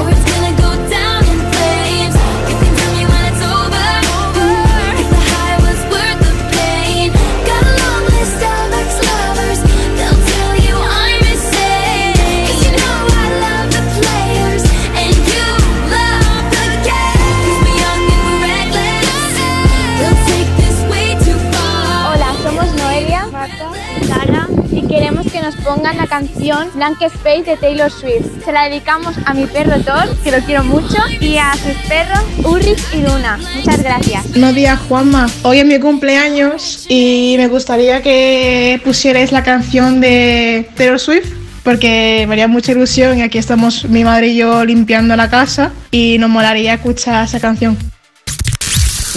or 0.00 0.08
it's 0.08 0.24
gonna 0.24 0.49
pongan 25.74 25.98
la 25.98 26.08
canción 26.08 26.68
Blank 26.74 27.00
Space 27.02 27.44
de 27.44 27.56
Taylor 27.56 27.92
Swift. 27.92 28.44
Se 28.44 28.50
la 28.50 28.68
dedicamos 28.68 29.14
a 29.24 29.34
mi 29.34 29.46
perro 29.46 29.78
Thor, 29.80 30.16
que 30.24 30.32
lo 30.32 30.38
quiero 30.38 30.64
mucho, 30.64 30.96
y 31.20 31.36
a 31.36 31.52
sus 31.52 31.76
perros 31.88 32.20
Ulrich 32.44 32.82
y 32.92 33.02
Luna. 33.02 33.38
Muchas 33.54 33.80
gracias. 33.80 34.28
Buenos 34.30 34.56
días, 34.56 34.80
Juanma. 34.88 35.30
Hoy 35.44 35.60
es 35.60 35.66
mi 35.66 35.78
cumpleaños 35.78 36.86
y 36.88 37.36
me 37.38 37.46
gustaría 37.46 38.02
que 38.02 38.80
pusierais 38.82 39.30
la 39.30 39.44
canción 39.44 40.00
de 40.00 40.68
Taylor 40.74 40.98
Swift 40.98 41.30
porque 41.62 42.24
me 42.26 42.34
haría 42.34 42.48
mucha 42.48 42.72
ilusión 42.72 43.18
y 43.18 43.22
aquí 43.22 43.38
estamos 43.38 43.84
mi 43.84 44.02
madre 44.02 44.28
y 44.28 44.36
yo 44.38 44.64
limpiando 44.64 45.14
la 45.14 45.30
casa 45.30 45.72
y 45.92 46.16
nos 46.18 46.30
molaría 46.30 46.74
escuchar 46.74 47.26
esa 47.26 47.38
canción. 47.38 47.78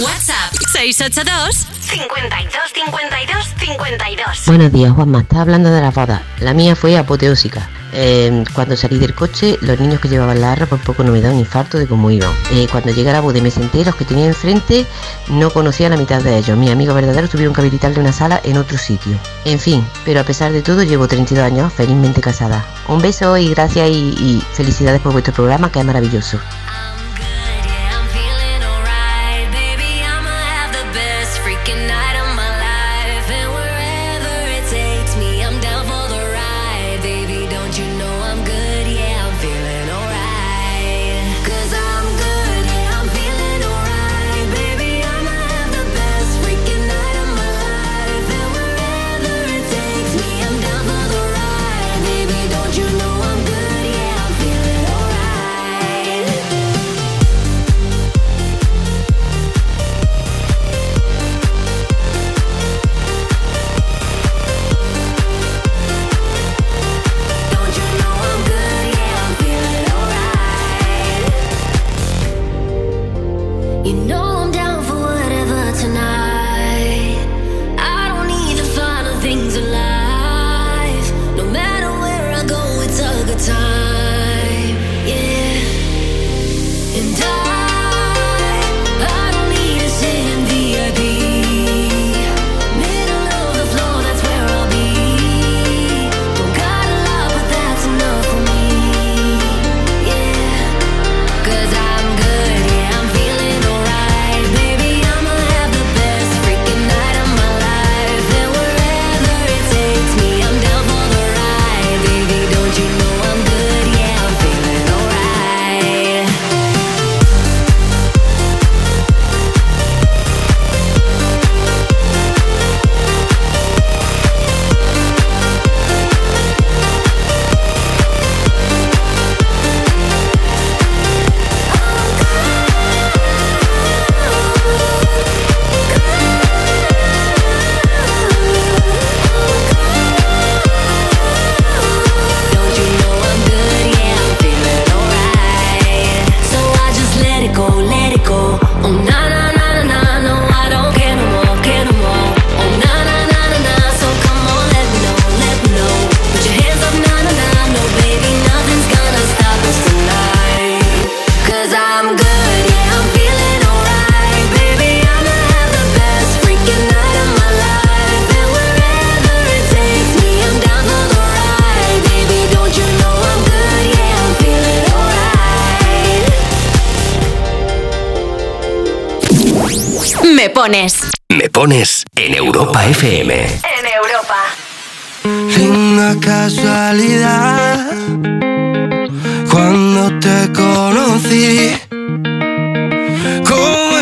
WhatsApp 0.00 0.52
682 0.72 1.54
52 1.54 2.72
52 2.74 3.46
52. 3.60 4.46
Buenos 4.46 4.72
días, 4.72 4.92
Juanma. 4.92 5.20
Estás 5.20 5.38
hablando 5.38 5.70
de 5.70 5.80
las 5.80 5.94
bodas. 5.94 6.20
La 6.40 6.52
mía 6.52 6.74
fue 6.74 6.98
apoteósica. 6.98 7.68
Eh, 7.92 8.42
cuando 8.54 8.76
salí 8.76 8.98
del 8.98 9.14
coche, 9.14 9.56
los 9.60 9.78
niños 9.78 10.00
que 10.00 10.08
llevaban 10.08 10.40
la 10.40 10.50
arra 10.50 10.66
por 10.66 10.80
poco 10.80 11.04
no 11.04 11.12
me 11.12 11.20
da 11.20 11.30
un 11.30 11.38
infarto 11.38 11.78
de 11.78 11.86
cómo 11.86 12.10
iban. 12.10 12.32
Eh, 12.50 12.66
cuando 12.72 12.92
llegué 12.92 13.10
a 13.10 13.12
la 13.12 13.20
boda 13.20 13.40
me 13.40 13.52
senté, 13.52 13.84
los 13.84 13.94
que 13.94 14.04
tenía 14.04 14.26
enfrente 14.26 14.84
no 15.28 15.50
conocía 15.50 15.88
la 15.88 15.96
mitad 15.96 16.20
de 16.20 16.38
ellos. 16.38 16.58
Mi 16.58 16.70
amigo 16.70 16.92
verdadero 16.92 17.28
tuvieron 17.28 17.54
que 17.54 17.60
habilitarle 17.60 18.00
una 18.00 18.12
sala 18.12 18.40
en 18.42 18.56
otro 18.56 18.78
sitio. 18.78 19.16
En 19.44 19.60
fin, 19.60 19.86
pero 20.04 20.18
a 20.18 20.24
pesar 20.24 20.50
de 20.50 20.62
todo, 20.62 20.82
llevo 20.82 21.06
32 21.06 21.44
años 21.44 21.72
felizmente 21.72 22.20
casada. 22.20 22.66
Un 22.88 23.00
beso 23.00 23.36
y 23.36 23.50
gracias 23.50 23.88
y, 23.88 24.08
y 24.18 24.42
felicidades 24.54 25.00
por 25.00 25.12
vuestro 25.12 25.32
programa 25.32 25.70
que 25.70 25.78
es 25.78 25.84
maravilloso. 25.84 26.40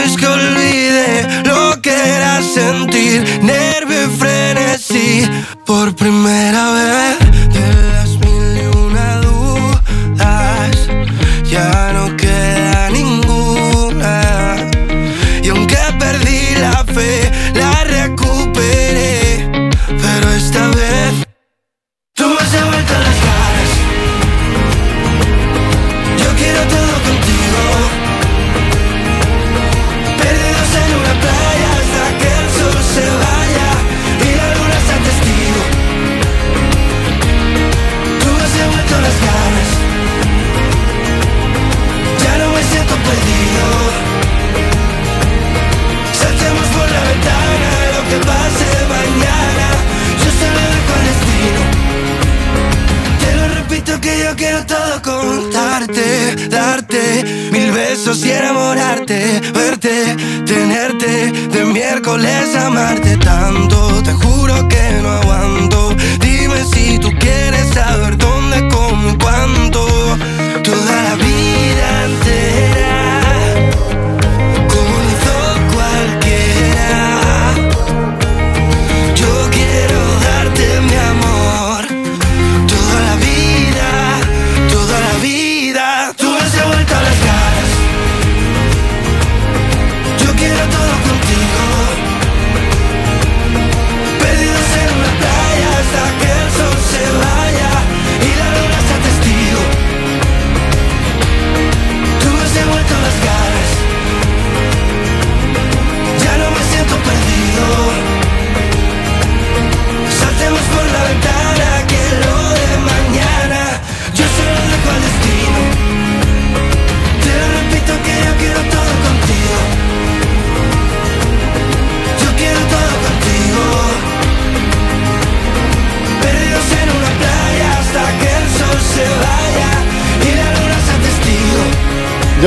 es 0.05 0.16
que 0.16 0.27
olvide 0.27 1.43
lo 1.45 1.81
que 1.81 1.93
eras 1.93 2.57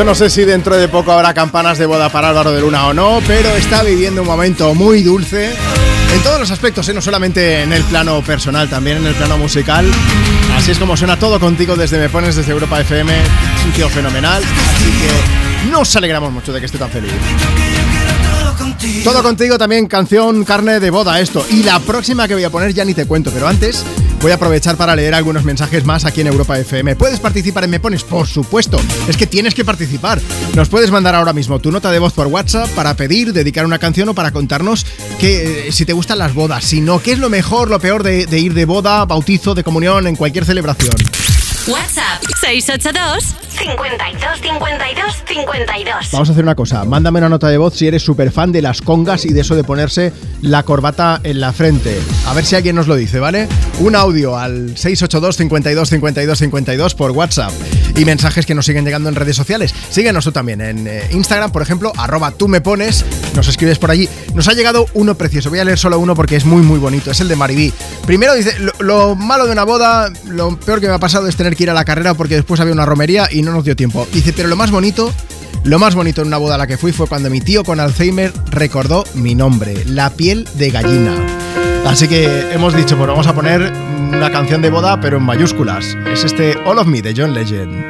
no 0.06 0.14
sé 0.14 0.30
si 0.30 0.46
dentro 0.46 0.76
de 0.76 0.88
poco 0.88 1.12
habrá 1.12 1.34
campanas 1.34 1.80
de 1.80 1.88
boda 1.88 2.10
para 2.10 2.30
Álvaro 2.30 2.52
de 2.52 2.62
Luna 2.62 2.88
o 2.88 2.94
no, 2.94 3.20
pero 3.26 3.50
está 3.56 3.82
viviendo 3.82 4.22
un 4.22 4.28
momento 4.28 4.76
muy 4.76 5.02
dulce 5.02 5.52
en 6.14 6.22
todos 6.22 6.40
los 6.40 6.52
aspectos, 6.52 6.88
¿eh? 6.88 6.94
no 6.94 7.02
solamente 7.02 7.64
en 7.64 7.74
el 7.74 7.84
plano 7.86 8.22
personal, 8.22 8.70
también 8.70 8.98
en 8.98 9.08
el 9.08 9.16
plano 9.16 9.38
musical. 9.40 9.90
Así 10.56 10.70
es 10.72 10.78
como 10.78 10.96
suena 10.96 11.18
todo 11.18 11.40
contigo 11.40 11.76
desde 11.76 11.98
Me 11.98 12.10
Pones, 12.10 12.36
desde 12.36 12.52
Europa 12.52 12.80
FM. 12.82 13.14
Un 13.66 13.72
tío 13.72 13.90
fenomenal, 13.90 14.44
así 14.44 14.92
que 14.92 15.72
nos 15.72 15.96
alegramos 15.96 16.32
mucho 16.32 16.54
de 16.54 16.60
que 16.60 16.68
esté 16.68 16.78
tan 16.78 16.92
feliz. 16.92 17.12
Todo 19.04 19.24
contigo 19.24 19.58
también, 19.58 19.88
canción 19.88 20.46
carne 20.46 20.80
de 20.80 20.90
boda 20.92 21.20
esto. 21.20 21.44
Y 21.50 21.64
la 21.64 21.80
próxima 21.80 22.28
que 22.28 22.36
voy 22.36 22.44
a 22.44 22.52
poner 22.52 22.74
ya 22.76 22.86
ni 22.86 22.94
te 22.94 23.08
cuento, 23.08 23.32
pero 23.34 23.48
antes 23.48 23.84
voy 24.26 24.32
a 24.32 24.36
aprovechar 24.38 24.76
para 24.76 24.96
leer 24.96 25.14
algunos 25.14 25.44
mensajes 25.44 25.86
más 25.86 26.04
aquí 26.04 26.22
en 26.22 26.26
Europa 26.26 26.58
FM. 26.58 26.96
¿Puedes 26.96 27.20
participar 27.20 27.64
en 27.66 27.70
Me 27.70 27.80
Pones? 27.80 28.04
Por 28.04 28.26
supuesto, 28.26 28.80
es 29.08 29.18
que 29.18 29.28
tienes 29.28 29.54
que 29.54 29.64
participar. 29.64 30.20
Nos 30.56 30.68
puedes 30.68 30.90
mandar 30.90 31.14
ahora 31.14 31.32
mismo 31.32 31.60
tu 31.60 31.72
nota 31.72 31.92
de 31.92 32.00
voz 32.00 32.12
por 32.12 32.26
WhatsApp 32.26 32.68
para 32.70 32.96
pedir, 32.96 33.34
dedicar 33.34 33.68
una 33.68 33.78
canción 33.78 34.10
o 34.10 34.16
para 34.16 34.32
contarnos 34.32 34.88
que, 35.20 35.68
eh, 35.68 35.72
si 35.72 35.86
te 35.86 35.94
gustan 35.94 36.18
las 36.18 36.34
bodas, 36.34 36.64
si 36.64 36.82
no, 36.82 37.04
qué 37.04 37.12
es 37.12 37.20
lo 37.20 37.30
mejor, 37.30 37.70
lo 37.70 37.80
peor 37.80 38.02
de, 38.02 38.26
de 38.26 38.40
ir 38.40 38.56
de 38.56 38.66
boda, 38.66 39.06
bautizo, 39.06 39.54
de 39.54 39.64
comunión, 39.64 40.08
en 40.08 40.16
cualquier 40.16 40.44
celebración. 40.44 40.96
WhatsApp 41.68 42.24
682 42.42 43.36
52 43.58 44.40
52 44.42 45.24
52. 45.28 46.12
Vamos 46.12 46.30
a 46.30 46.32
hacer 46.32 46.44
una 46.44 46.54
cosa, 46.56 46.84
mándame 46.84 47.20
una 47.20 47.30
nota 47.30 47.48
de 47.50 47.58
voz 47.58 47.76
si 47.76 47.88
eres 47.88 48.04
súper 48.04 48.32
fan 48.32 48.52
de 48.52 48.62
las 48.62 48.82
congas 48.82 49.26
y 49.26 49.34
de 49.34 49.42
eso 49.42 49.56
de 49.56 49.64
ponerse 49.64 50.14
la 50.46 50.64
corbata 50.64 51.20
en 51.24 51.40
la 51.40 51.52
frente. 51.54 52.00
A 52.28 52.34
ver 52.34 52.46
si 52.46 52.56
alguien 52.56 52.76
nos 52.76 52.88
lo 52.88 52.96
dice, 52.96 53.20
¿vale? 53.20 53.48
Un 53.80 53.96
audio 53.96 54.38
al 54.38 54.78
682 54.78 55.38
52 55.38 55.90
52 55.90 56.40
52 56.40 56.96
por 56.96 57.12
WhatsApp 57.12 57.52
y 57.96 58.06
mensajes 58.06 58.46
que 58.46 58.54
nos 58.54 58.66
siguen 58.66 58.86
llegando 58.86 59.10
en 59.10 59.16
redes 59.16 59.36
sociales. 59.36 59.74
Síguenos 59.90 60.24
tú 60.24 60.32
también 60.32 60.62
en 60.62 60.88
eh, 60.88 61.08
Instagram, 61.12 61.52
por 61.52 61.62
ejemplo, 61.62 61.92
arroba 61.98 62.32
tú 62.32 62.48
me 62.48 62.62
pones, 62.62 63.04
nos 63.36 63.48
escribes 63.48 63.80
por 63.80 63.90
allí. 63.90 64.08
Nos 64.34 64.48
ha 64.48 64.54
llegado 64.54 64.86
uno 64.94 65.16
precioso, 65.16 65.50
voy 65.50 65.60
a 65.60 65.66
leer 65.66 65.80
solo 65.80 65.98
uno 66.00 66.16
porque 66.16 66.36
es 66.36 66.46
muy 66.46 66.62
muy 66.62 66.80
bonito, 66.80 67.12
es 67.12 67.20
el 67.22 67.28
de 67.28 67.36
Maribí. 67.36 67.74
Primero 68.06 68.34
dice, 68.36 68.58
lo, 68.60 68.74
lo 68.80 69.16
malo 69.16 69.46
de 69.46 69.52
una 69.52 69.64
boda, 69.64 70.12
lo 70.28 70.60
peor 70.60 70.80
que 70.80 70.88
me 70.88 70.94
ha 70.94 71.00
pasado 71.00 71.28
es 71.28 71.36
tener 71.36 71.56
que 71.56 71.64
ir 71.64 71.70
a 71.72 71.74
la 71.74 71.86
carrera 71.86 72.14
porque 72.14 72.36
después 72.36 72.60
había 72.60 72.74
una 72.74 72.86
romería 72.86 73.28
y 73.32 73.42
no 73.42 73.52
nos 73.52 73.66
dio 73.66 73.76
tiempo. 73.76 74.08
Dice, 74.14 74.32
pero 74.34 74.48
lo 74.48 74.56
más 74.56 74.70
bonito, 74.70 75.12
lo 75.66 75.80
más 75.80 75.96
bonito 75.96 76.22
en 76.22 76.28
una 76.28 76.38
boda 76.38 76.56
a 76.56 76.58
la 76.60 76.68
que 76.68 76.78
fui 76.78 76.92
fue 76.92 77.08
cuando 77.08 77.30
mi 77.30 77.42
tío 77.42 77.64
con 77.64 77.80
Alzheimer 77.80 78.32
recordó 78.52 79.04
mi 79.16 79.34
nombre, 79.34 79.84
la 79.86 80.12
piel 80.12 80.48
de 80.54 80.70
gallina. 80.70 81.16
Así 81.88 82.08
que 82.08 82.54
hemos 82.54 82.76
dicho, 82.76 82.96
pues 82.96 83.08
vamos 83.08 83.26
a 83.28 83.34
poner 83.34 83.74
una 84.10 84.32
canción 84.32 84.62
de 84.62 84.70
boda, 84.70 85.02
pero 85.02 85.18
en 85.18 85.24
mayúsculas. 85.24 85.98
Es 86.12 86.24
este 86.24 86.56
All 86.66 86.78
of 86.78 86.88
Me 86.88 87.02
de 87.02 87.14
John 87.18 87.34
Legend. 87.34 87.84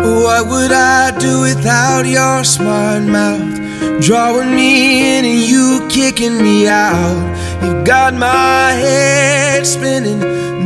What 0.00 0.46
would 0.46 0.72
I 0.72 1.12
do 1.18 1.42
without 1.42 2.06
your 2.06 2.44
smart 2.44 3.02
mouth? 3.02 3.60
Drawing 4.00 4.54
me 4.54 5.18
in 5.18 5.24
and 5.26 5.46
you 5.46 5.86
kicking 5.88 6.42
me 6.42 6.66
out. 6.66 7.36
You 7.62 7.84
got 7.84 8.14
my 8.14 8.72
head 8.72 9.66
spinning, 9.66 10.20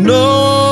no 0.05 0.72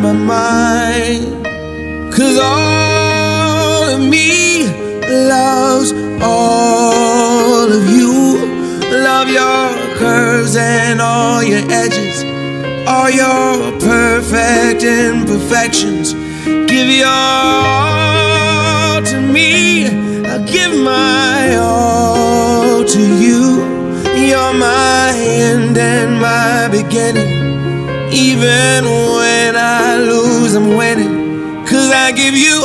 My 0.00 0.12
mind. 0.12 1.44
Cause 2.14 2.38
all 2.38 3.88
of 3.94 4.00
me 4.00 4.66
loves 5.28 5.92
all 6.22 7.70
of 7.70 7.90
you. 7.90 8.38
Love 8.90 9.28
your 9.28 9.96
curves 9.98 10.56
and 10.56 11.00
all 11.00 11.42
your 11.42 11.62
edges, 11.70 12.24
all 12.88 13.10
your 13.10 13.78
perfect 13.78 14.82
imperfections. 14.82 16.14
Give 16.44 16.88
your 16.88 17.06
all 17.06 19.02
to 19.02 19.20
me. 19.20 19.86
I'll 20.26 20.46
give 20.46 20.74
my 20.82 21.56
all 21.56 22.84
to 22.84 23.00
you. 23.22 23.68
You're 24.28 24.54
my 24.54 25.12
end 25.16 25.76
and 25.76 26.20
my 26.20 26.68
beginning. 26.68 27.39
Even 28.12 28.84
when 28.86 29.56
I 29.56 29.96
lose, 29.98 30.54
I'm 30.56 30.76
winning. 30.76 31.64
Cause 31.66 31.92
I 31.92 32.10
give 32.12 32.34
you 32.34 32.64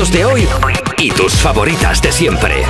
éxitos 0.00 0.12
de 0.12 0.24
hoy 0.24 0.48
y 0.98 1.10
tus 1.10 1.34
favoritas 1.34 2.00
de 2.00 2.10
siempre. 2.10 2.64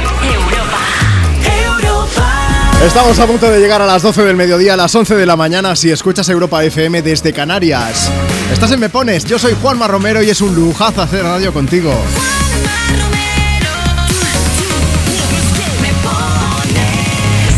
Estamos 2.84 3.18
a 3.18 3.26
punto 3.26 3.48
de 3.48 3.60
llegar 3.60 3.80
a 3.82 3.86
las 3.86 4.02
12 4.02 4.24
del 4.24 4.36
mediodía, 4.36 4.74
a 4.74 4.76
las 4.76 4.94
11 4.94 5.14
de 5.14 5.26
la 5.26 5.36
mañana, 5.36 5.76
si 5.76 5.90
escuchas 5.90 6.28
Europa 6.28 6.64
FM 6.64 7.02
desde 7.02 7.32
Canarias. 7.32 8.10
Estás 8.52 8.72
en 8.72 8.80
Me 8.80 8.88
Pones, 8.88 9.24
yo 9.24 9.38
soy 9.38 9.54
Juanma 9.60 9.86
Romero 9.86 10.22
y 10.22 10.30
es 10.30 10.40
un 10.40 10.54
lujazo 10.54 11.02
hacer 11.02 11.22
radio 11.22 11.52
contigo. 11.52 11.94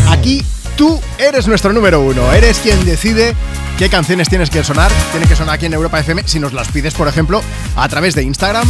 Aquí 0.09 0.43
tú 0.75 0.99
eres 1.17 1.47
nuestro 1.47 1.73
número 1.73 2.01
uno, 2.01 2.31
eres 2.31 2.59
quien 2.59 2.83
decide 2.85 3.33
qué 3.83 3.89
canciones 3.89 4.29
tienes 4.29 4.49
que 4.49 4.63
sonar, 4.63 4.89
tienen 5.11 5.27
que 5.27 5.35
sonar 5.35 5.55
aquí 5.55 5.65
en 5.65 5.73
Europa 5.73 5.99
FM, 5.99 6.23
si 6.25 6.39
nos 6.39 6.53
las 6.53 6.69
pides, 6.69 6.93
por 6.93 7.09
ejemplo, 7.09 7.43
a 7.75 7.89
través 7.89 8.15
de 8.15 8.23
Instagram, 8.23 8.65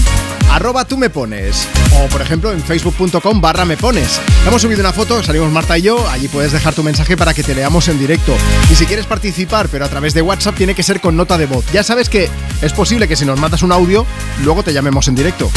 arroba 0.49 0.85
tú 0.85 0.98
me 0.98 1.11
pones, 1.11 1.68
o 2.02 2.07
por 2.07 2.19
ejemplo 2.23 2.52
en 2.52 2.60
facebook.com 2.60 3.40
barra 3.40 3.64
me 3.64 3.77
pones. 3.77 4.19
Hemos 4.48 4.64
subido 4.64 4.80
una 4.80 4.91
foto, 4.91 5.22
salimos 5.22 5.52
Marta 5.52 5.77
y 5.77 5.84
yo, 5.84 6.10
allí 6.10 6.30
puedes 6.30 6.52
dejar 6.52 6.73
tu 6.73 6.81
mensaje 6.81 7.15
para 7.15 7.35
que 7.35 7.44
te 7.44 7.53
leamos 7.53 7.90
en 7.90 7.99
directo. 7.99 8.35
Y 8.72 8.76
si 8.76 8.88
quieres 8.88 9.06
participar, 9.06 9.69
pero 9.69 9.85
a 9.85 9.90
través 9.90 10.15
de 10.15 10.23
WhatsApp, 10.23 10.56
tiene 10.56 10.73
que 10.73 10.81
ser 10.81 10.99
con 10.99 11.15
nota 11.15 11.38
de 11.38 11.45
voz. 11.45 11.64
Ya 11.72 11.84
sabes 11.84 12.10
que 12.10 12.27
es 12.64 12.73
posible 12.73 13.07
que 13.07 13.15
si 13.15 13.23
nos 13.23 13.40
mandas 13.40 13.61
un 13.61 13.72
audio, 13.72 14.07
luego 14.44 14.64
te 14.64 14.73
llamemos 14.73 15.07
en 15.10 15.14
directo. 15.14 15.52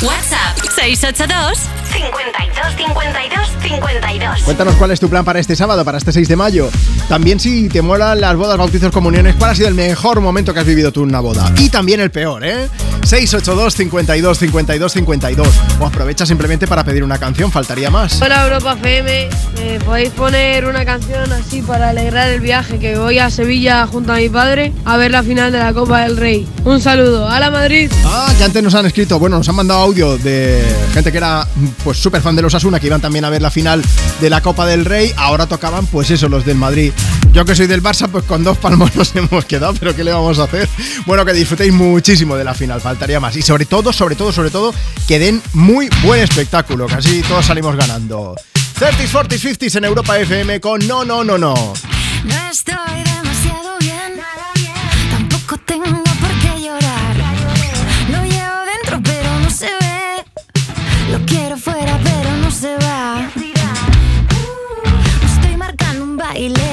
WhatsApp 0.00 0.56
682 0.74 1.81
52 1.92 2.76
52 2.76 3.48
52. 3.62 4.42
Cuéntanos 4.42 4.74
cuál 4.76 4.90
es 4.92 5.00
tu 5.00 5.08
plan 5.08 5.24
para 5.24 5.38
este 5.40 5.54
sábado, 5.56 5.84
para 5.84 5.98
este 5.98 6.12
6 6.12 6.28
de 6.28 6.36
mayo. 6.36 6.70
También 7.08 7.38
si 7.38 7.68
te 7.68 7.82
molan 7.82 8.20
las 8.20 8.34
bodas, 8.36 8.56
bautizos, 8.56 8.90
comuniones, 8.90 9.34
cuál 9.36 9.50
ha 9.50 9.54
sido 9.54 9.68
el 9.68 9.74
mejor 9.74 10.20
momento 10.20 10.54
que 10.54 10.60
has 10.60 10.66
vivido 10.66 10.92
tú 10.92 11.02
en 11.02 11.10
una 11.10 11.20
boda. 11.20 11.52
Y 11.58 11.68
también 11.68 12.00
el 12.00 12.10
peor, 12.10 12.44
¿eh? 12.44 12.68
682 13.04 13.74
52 13.74 14.38
52 14.38 14.92
52. 14.92 15.48
O 15.80 15.86
aprovecha 15.86 16.24
simplemente 16.24 16.66
para 16.66 16.84
pedir 16.84 17.04
una 17.04 17.18
canción, 17.18 17.50
faltaría 17.50 17.90
más. 17.90 18.20
Hola 18.22 18.44
Europa 18.44 18.74
FM, 18.74 19.28
¿me 19.58 19.80
podéis 19.80 20.10
poner 20.10 20.66
una 20.66 20.84
canción 20.84 21.30
así 21.32 21.62
para 21.62 21.90
alegrar 21.90 22.30
el 22.30 22.40
viaje 22.40 22.78
que 22.78 22.96
voy 22.96 23.18
a 23.18 23.30
Sevilla 23.30 23.86
junto 23.86 24.12
a 24.12 24.16
mi 24.16 24.28
padre 24.28 24.72
a 24.84 24.96
ver 24.96 25.10
la 25.10 25.22
final 25.22 25.52
de 25.52 25.58
la 25.58 25.72
Copa 25.72 26.02
del 26.02 26.16
Rey? 26.16 26.46
Un 26.64 26.80
saludo, 26.80 27.28
¡Hala 27.28 27.50
Madrid! 27.50 27.90
Ah, 28.04 28.32
que 28.38 28.44
antes 28.44 28.62
nos 28.62 28.74
han 28.74 28.86
escrito, 28.86 29.18
bueno, 29.18 29.38
nos 29.38 29.48
han 29.48 29.56
mandado 29.56 29.80
audio 29.80 30.16
de 30.18 30.62
gente 30.94 31.10
que 31.10 31.18
era 31.18 31.46
pues 31.84 31.98
súper 31.98 32.22
fan 32.22 32.36
de 32.36 32.42
los 32.42 32.54
Asuna, 32.54 32.80
que 32.80 32.86
iban 32.86 33.00
también 33.00 33.24
a 33.24 33.30
ver 33.30 33.42
la 33.42 33.50
final 33.50 33.82
de 34.20 34.30
la 34.30 34.40
Copa 34.40 34.66
del 34.66 34.84
Rey. 34.84 35.12
Ahora 35.16 35.46
tocaban, 35.46 35.86
pues 35.86 36.10
eso, 36.10 36.28
los 36.28 36.44
del 36.44 36.56
Madrid. 36.56 36.92
Yo 37.32 37.44
que 37.44 37.54
soy 37.54 37.66
del 37.66 37.82
Barça, 37.82 38.08
pues 38.08 38.24
con 38.24 38.44
dos 38.44 38.58
palmos 38.58 38.94
nos 38.96 39.14
hemos 39.16 39.44
quedado, 39.44 39.74
pero 39.74 39.94
¿qué 39.94 40.04
le 40.04 40.12
vamos 40.12 40.38
a 40.38 40.44
hacer? 40.44 40.68
Bueno, 41.06 41.24
que 41.24 41.32
disfrutéis 41.32 41.72
muchísimo 41.72 42.36
de 42.36 42.44
la 42.44 42.54
final, 42.54 42.80
faltaría 42.80 43.20
más. 43.20 43.36
Y 43.36 43.42
sobre 43.42 43.66
todo, 43.66 43.92
sobre 43.92 44.16
todo, 44.16 44.32
sobre 44.32 44.50
todo, 44.50 44.74
que 45.08 45.18
den 45.18 45.42
muy 45.52 45.88
buen 46.02 46.20
espectáculo, 46.20 46.86
que 46.86 46.94
así 46.94 47.22
todos 47.22 47.46
salimos 47.46 47.76
ganando. 47.76 48.34
30s, 48.78 49.10
40s, 49.12 49.58
50s 49.58 49.76
en 49.76 49.84
Europa 49.84 50.18
FM 50.18 50.60
con 50.60 50.86
No, 50.86 51.04
No, 51.04 51.22
No, 51.24 51.38
No. 51.38 51.54
No 52.24 52.34
estoy 52.50 52.74
demasiado 52.76 53.11
baile 66.32 66.71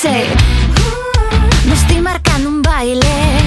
sé. 0.00 0.24
Me 1.64 1.74
estoy 1.74 2.00
marcando 2.00 2.48
un 2.48 2.62
baile 2.62 3.37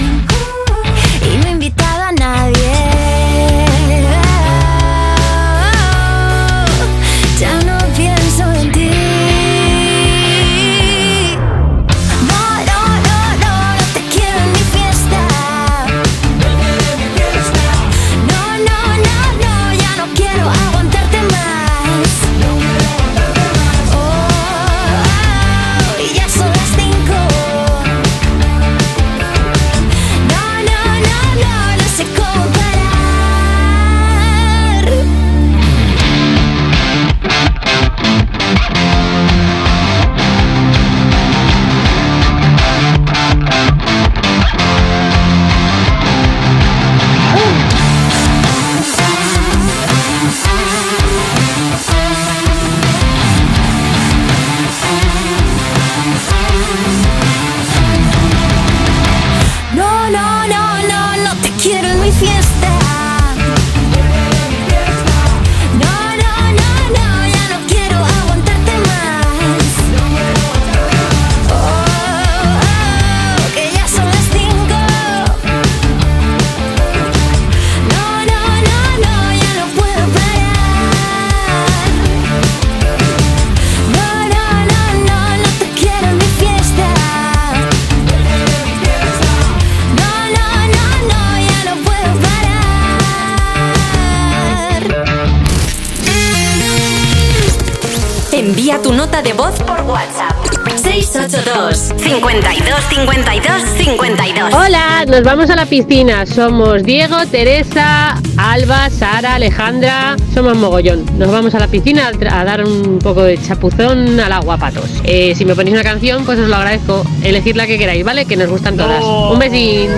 52 102.01 102.79
52 102.89 103.61
52. 103.77 104.53
Hola, 104.53 105.05
nos 105.07 105.23
vamos 105.23 105.49
a 105.51 105.55
la 105.55 105.65
piscina. 105.65 106.25
Somos 106.25 106.83
Diego, 106.83 107.25
Teresa, 107.27 108.19
Alba, 108.37 108.89
Sara, 108.89 109.35
Alejandra. 109.35 110.15
Somos 110.33 110.57
mogollón. 110.57 111.05
Nos 111.19 111.31
vamos 111.31 111.53
a 111.53 111.59
la 111.59 111.67
piscina 111.67 112.11
a 112.31 112.43
dar 112.43 112.65
un 112.65 112.97
poco 112.99 113.21
de 113.23 113.37
chapuzón 113.37 114.19
al 114.19 114.31
agua 114.31 114.57
patos. 114.57 114.89
Eh, 115.03 115.35
si 115.35 115.45
me 115.45 115.53
ponéis 115.53 115.75
una 115.75 115.83
canción, 115.83 116.25
pues 116.25 116.39
os 116.39 116.49
lo 116.49 116.55
agradezco. 116.55 117.05
Elegid 117.23 117.55
la 117.55 117.67
que 117.67 117.77
queráis, 117.77 118.03
¿vale? 118.03 118.25
Que 118.25 118.35
nos 118.35 118.49
gustan 118.49 118.77
todas. 118.77 119.03
Un 119.03 119.37
besín. 119.37 119.91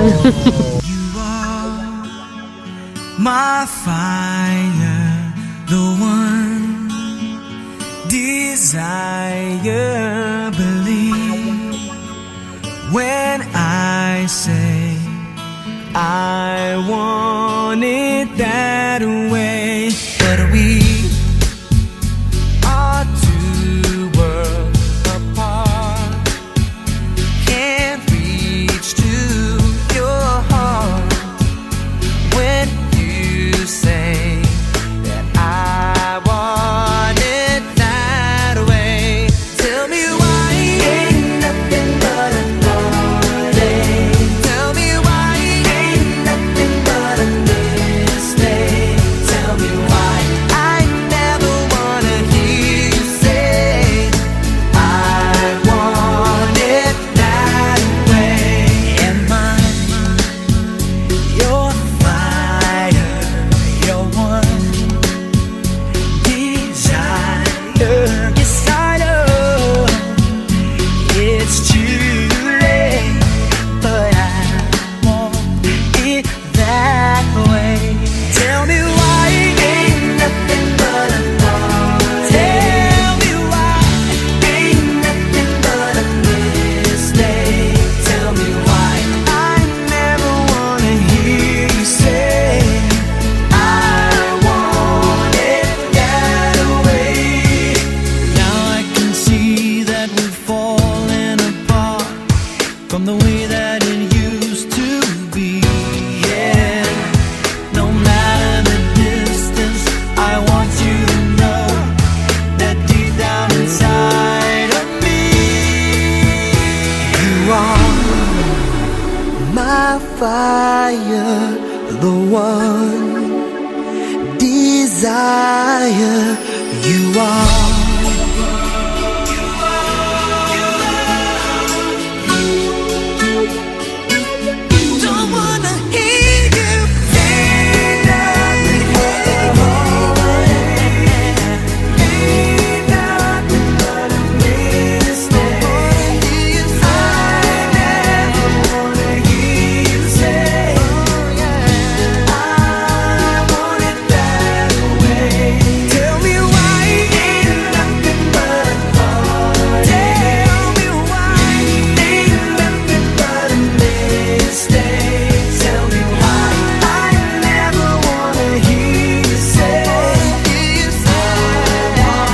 my 3.17 3.65
fire, 3.65 5.33
the 5.67 5.75
one 5.75 6.89
desire. 8.09 8.83
When 12.93 13.41
I 13.55 14.27
say 14.27 14.95
I 15.95 16.85
want 16.87 17.83
it 17.83 18.37
that 18.37 19.01
way, 19.01 19.42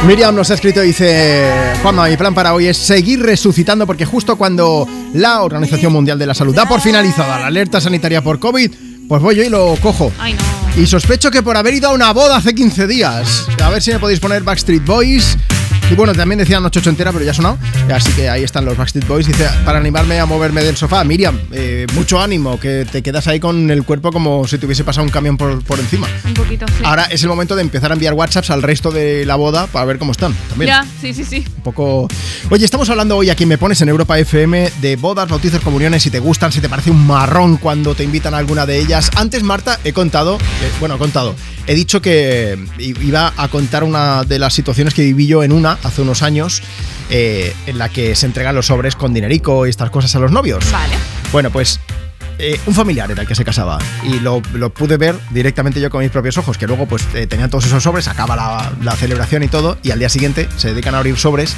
Miriam 0.09 0.33
nos 0.33 0.49
ha 0.49 0.55
escrito 0.55 0.83
y 0.83 0.87
dice, 0.87 1.47
Juanma, 1.83 2.07
mi 2.07 2.17
plan 2.17 2.33
para 2.33 2.55
hoy 2.55 2.65
es 2.65 2.77
seguir 2.77 3.21
resucitando 3.21 3.85
porque 3.85 4.05
justo 4.05 4.37
cuando 4.37 4.87
la 5.13 5.43
Organización 5.43 5.93
Mundial 5.93 6.17
de 6.17 6.25
la 6.25 6.33
Salud 6.33 6.55
da 6.55 6.67
por 6.67 6.81
finalizada 6.81 7.37
la 7.37 7.45
alerta 7.45 7.79
sanitaria 7.79 8.23
por 8.23 8.39
COVID, 8.39 8.71
pues 9.07 9.21
voy 9.21 9.35
yo 9.35 9.43
y 9.43 9.49
lo 9.49 9.75
cojo. 9.79 10.11
Ay, 10.17 10.33
no. 10.33 10.81
Y 10.81 10.87
sospecho 10.87 11.29
que 11.29 11.43
por 11.43 11.57
haber 11.57 11.75
ido 11.75 11.89
a 11.89 11.93
una 11.93 12.11
boda 12.11 12.37
hace 12.37 12.55
15 12.55 12.87
días. 12.87 13.45
A 13.61 13.69
ver 13.69 13.83
si 13.83 13.91
me 13.91 13.99
podéis 13.99 14.19
poner 14.19 14.41
Backstreet 14.41 14.83
Boys. 14.83 15.37
Y 15.91 15.95
bueno, 15.95 16.13
también 16.13 16.37
decían 16.37 16.61
noche 16.61 16.79
ochentera, 16.79 17.11
pero 17.11 17.25
ya 17.25 17.31
ha 17.31 17.33
sonado. 17.33 17.57
Así 17.91 18.11
que 18.11 18.29
ahí 18.29 18.43
están 18.43 18.63
los 18.63 18.77
Backstreet 18.77 19.07
Boys. 19.07 19.25
Dice, 19.25 19.47
para 19.65 19.79
animarme 19.79 20.19
a 20.19 20.25
moverme 20.27 20.63
del 20.63 20.77
sofá. 20.77 21.03
Miriam, 21.03 21.39
eh, 21.51 21.87
mucho 21.95 22.21
ánimo, 22.21 22.59
que 22.59 22.85
te 22.89 23.01
quedas 23.01 23.27
ahí 23.27 23.39
con 23.39 23.71
el 23.71 23.83
cuerpo 23.83 24.11
como 24.11 24.47
si 24.47 24.59
te 24.59 24.67
hubiese 24.67 24.83
pasado 24.83 25.05
un 25.05 25.11
camión 25.11 25.35
por, 25.35 25.63
por 25.63 25.79
encima. 25.79 26.07
Un 26.25 26.35
poquito, 26.35 26.67
sí. 26.67 26.83
Ahora 26.83 27.05
es 27.05 27.23
el 27.23 27.29
momento 27.29 27.55
de 27.55 27.63
empezar 27.63 27.89
a 27.89 27.95
enviar 27.95 28.13
WhatsApps 28.13 28.51
al 28.51 28.61
resto 28.61 28.91
de 28.91 29.25
la 29.25 29.35
boda 29.35 29.65
para 29.65 29.85
ver 29.85 29.97
cómo 29.97 30.11
están. 30.11 30.33
También. 30.49 30.67
Ya, 30.67 30.85
sí, 31.01 31.11
sí, 31.11 31.23
sí. 31.25 31.43
Un 31.57 31.63
poco. 31.63 32.07
Oye, 32.51 32.65
estamos 32.65 32.87
hablando 32.91 33.17
hoy 33.17 33.31
aquí 33.31 33.47
Me 33.47 33.57
Pones 33.57 33.81
en 33.81 33.89
Europa 33.89 34.19
FM 34.19 34.71
de 34.81 34.95
bodas, 34.95 35.27
bautizos, 35.27 35.61
comuniones, 35.61 36.03
si 36.03 36.11
te 36.11 36.19
gustan, 36.19 36.51
si 36.51 36.61
te 36.61 36.69
parece 36.69 36.91
un 36.91 37.07
marrón 37.07 37.57
cuando 37.57 37.95
te 37.95 38.03
invitan 38.03 38.35
a 38.35 38.37
alguna 38.37 38.67
de 38.67 38.77
ellas. 38.79 39.09
Antes, 39.15 39.41
Marta, 39.41 39.79
he 39.83 39.91
contado, 39.91 40.35
eh, 40.35 40.71
bueno, 40.79 40.95
he 40.95 40.99
contado, 40.99 41.35
he 41.69 41.75
dicho 41.75 42.01
que 42.01 42.57
iba 42.79 43.31
a 43.37 43.47
contar 43.47 43.83
una 43.83 44.23
de 44.23 44.39
las 44.39 44.55
situaciones 44.55 44.95
que 44.95 45.03
viví 45.03 45.27
yo 45.27 45.43
en 45.43 45.51
una 45.51 45.77
hace 45.83 46.01
unos 46.01 46.23
años, 46.23 46.63
eh, 47.11 47.53
en 47.67 47.77
la 47.77 47.89
que 47.89 48.15
se 48.15 48.25
entregan 48.25 48.55
los 48.55 48.65
sobres 48.65 48.95
con 48.95 49.13
dinerico 49.13 49.67
y 49.67 49.69
estas 49.69 49.91
cosas 49.91 50.15
a 50.15 50.19
los 50.19 50.31
novios. 50.31 50.65
Vale. 50.71 50.95
Bueno, 51.31 51.51
pues 51.51 51.79
eh, 52.39 52.59
un 52.65 52.73
familiar 52.73 53.11
era 53.11 53.21
el 53.21 53.27
que 53.27 53.35
se 53.35 53.45
casaba 53.45 53.77
y 54.03 54.19
lo, 54.19 54.41
lo 54.53 54.73
pude 54.73 54.97
ver 54.97 55.15
directamente 55.29 55.79
yo 55.79 55.91
con 55.91 56.01
mis 56.01 56.09
propios 56.09 56.39
ojos, 56.39 56.57
que 56.57 56.65
luego 56.65 56.87
pues 56.87 57.03
eh, 57.13 57.27
tenían 57.27 57.51
todos 57.51 57.67
esos 57.67 57.83
sobres, 57.83 58.07
acaba 58.07 58.35
la, 58.35 58.71
la 58.81 58.95
celebración 58.95 59.43
y 59.43 59.47
todo, 59.47 59.77
y 59.83 59.91
al 59.91 59.99
día 59.99 60.09
siguiente 60.09 60.49
se 60.57 60.69
dedican 60.69 60.95
a 60.95 60.97
abrir 60.97 61.17
sobres 61.17 61.55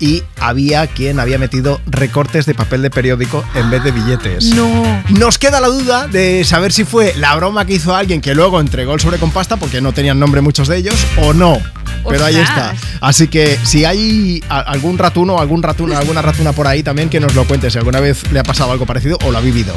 y 0.00 0.22
había 0.40 0.86
quien 0.86 1.20
había 1.20 1.38
metido 1.38 1.80
recortes 1.86 2.46
de 2.46 2.54
papel 2.54 2.82
de 2.82 2.90
periódico 2.90 3.44
en 3.54 3.70
vez 3.70 3.82
de 3.84 3.90
billetes. 3.90 4.44
No. 4.54 5.04
Nos 5.10 5.38
queda 5.38 5.60
la 5.60 5.68
duda 5.68 6.06
de 6.08 6.44
saber 6.44 6.72
si 6.72 6.84
fue 6.84 7.14
la 7.16 7.34
broma 7.36 7.64
que 7.64 7.74
hizo 7.74 7.94
alguien 7.94 8.20
que 8.20 8.34
luego 8.34 8.60
entregó 8.60 8.94
el 8.94 9.00
sobre 9.00 9.18
con 9.18 9.30
pasta, 9.30 9.56
porque 9.56 9.80
no 9.80 9.92
tenían 9.92 10.18
nombre 10.18 10.40
muchos 10.40 10.68
de 10.68 10.76
ellos, 10.76 10.96
o 11.18 11.32
no. 11.32 11.58
Pero 12.08 12.24
ahí 12.24 12.36
está. 12.36 12.74
Así 13.00 13.28
que 13.28 13.58
si 13.64 13.84
hay 13.84 14.42
algún 14.48 14.98
ratuno, 14.98 15.38
algún 15.38 15.62
ratuno, 15.62 15.96
alguna 15.96 16.22
ratuna 16.22 16.52
por 16.52 16.66
ahí 16.66 16.82
también 16.82 17.08
que 17.08 17.20
nos 17.20 17.34
lo 17.34 17.46
cuente 17.46 17.70
si 17.70 17.78
alguna 17.78 18.00
vez 18.00 18.30
le 18.30 18.40
ha 18.40 18.44
pasado 18.44 18.72
algo 18.72 18.86
parecido 18.86 19.18
o 19.24 19.30
lo 19.30 19.38
ha 19.38 19.40
vivido. 19.40 19.74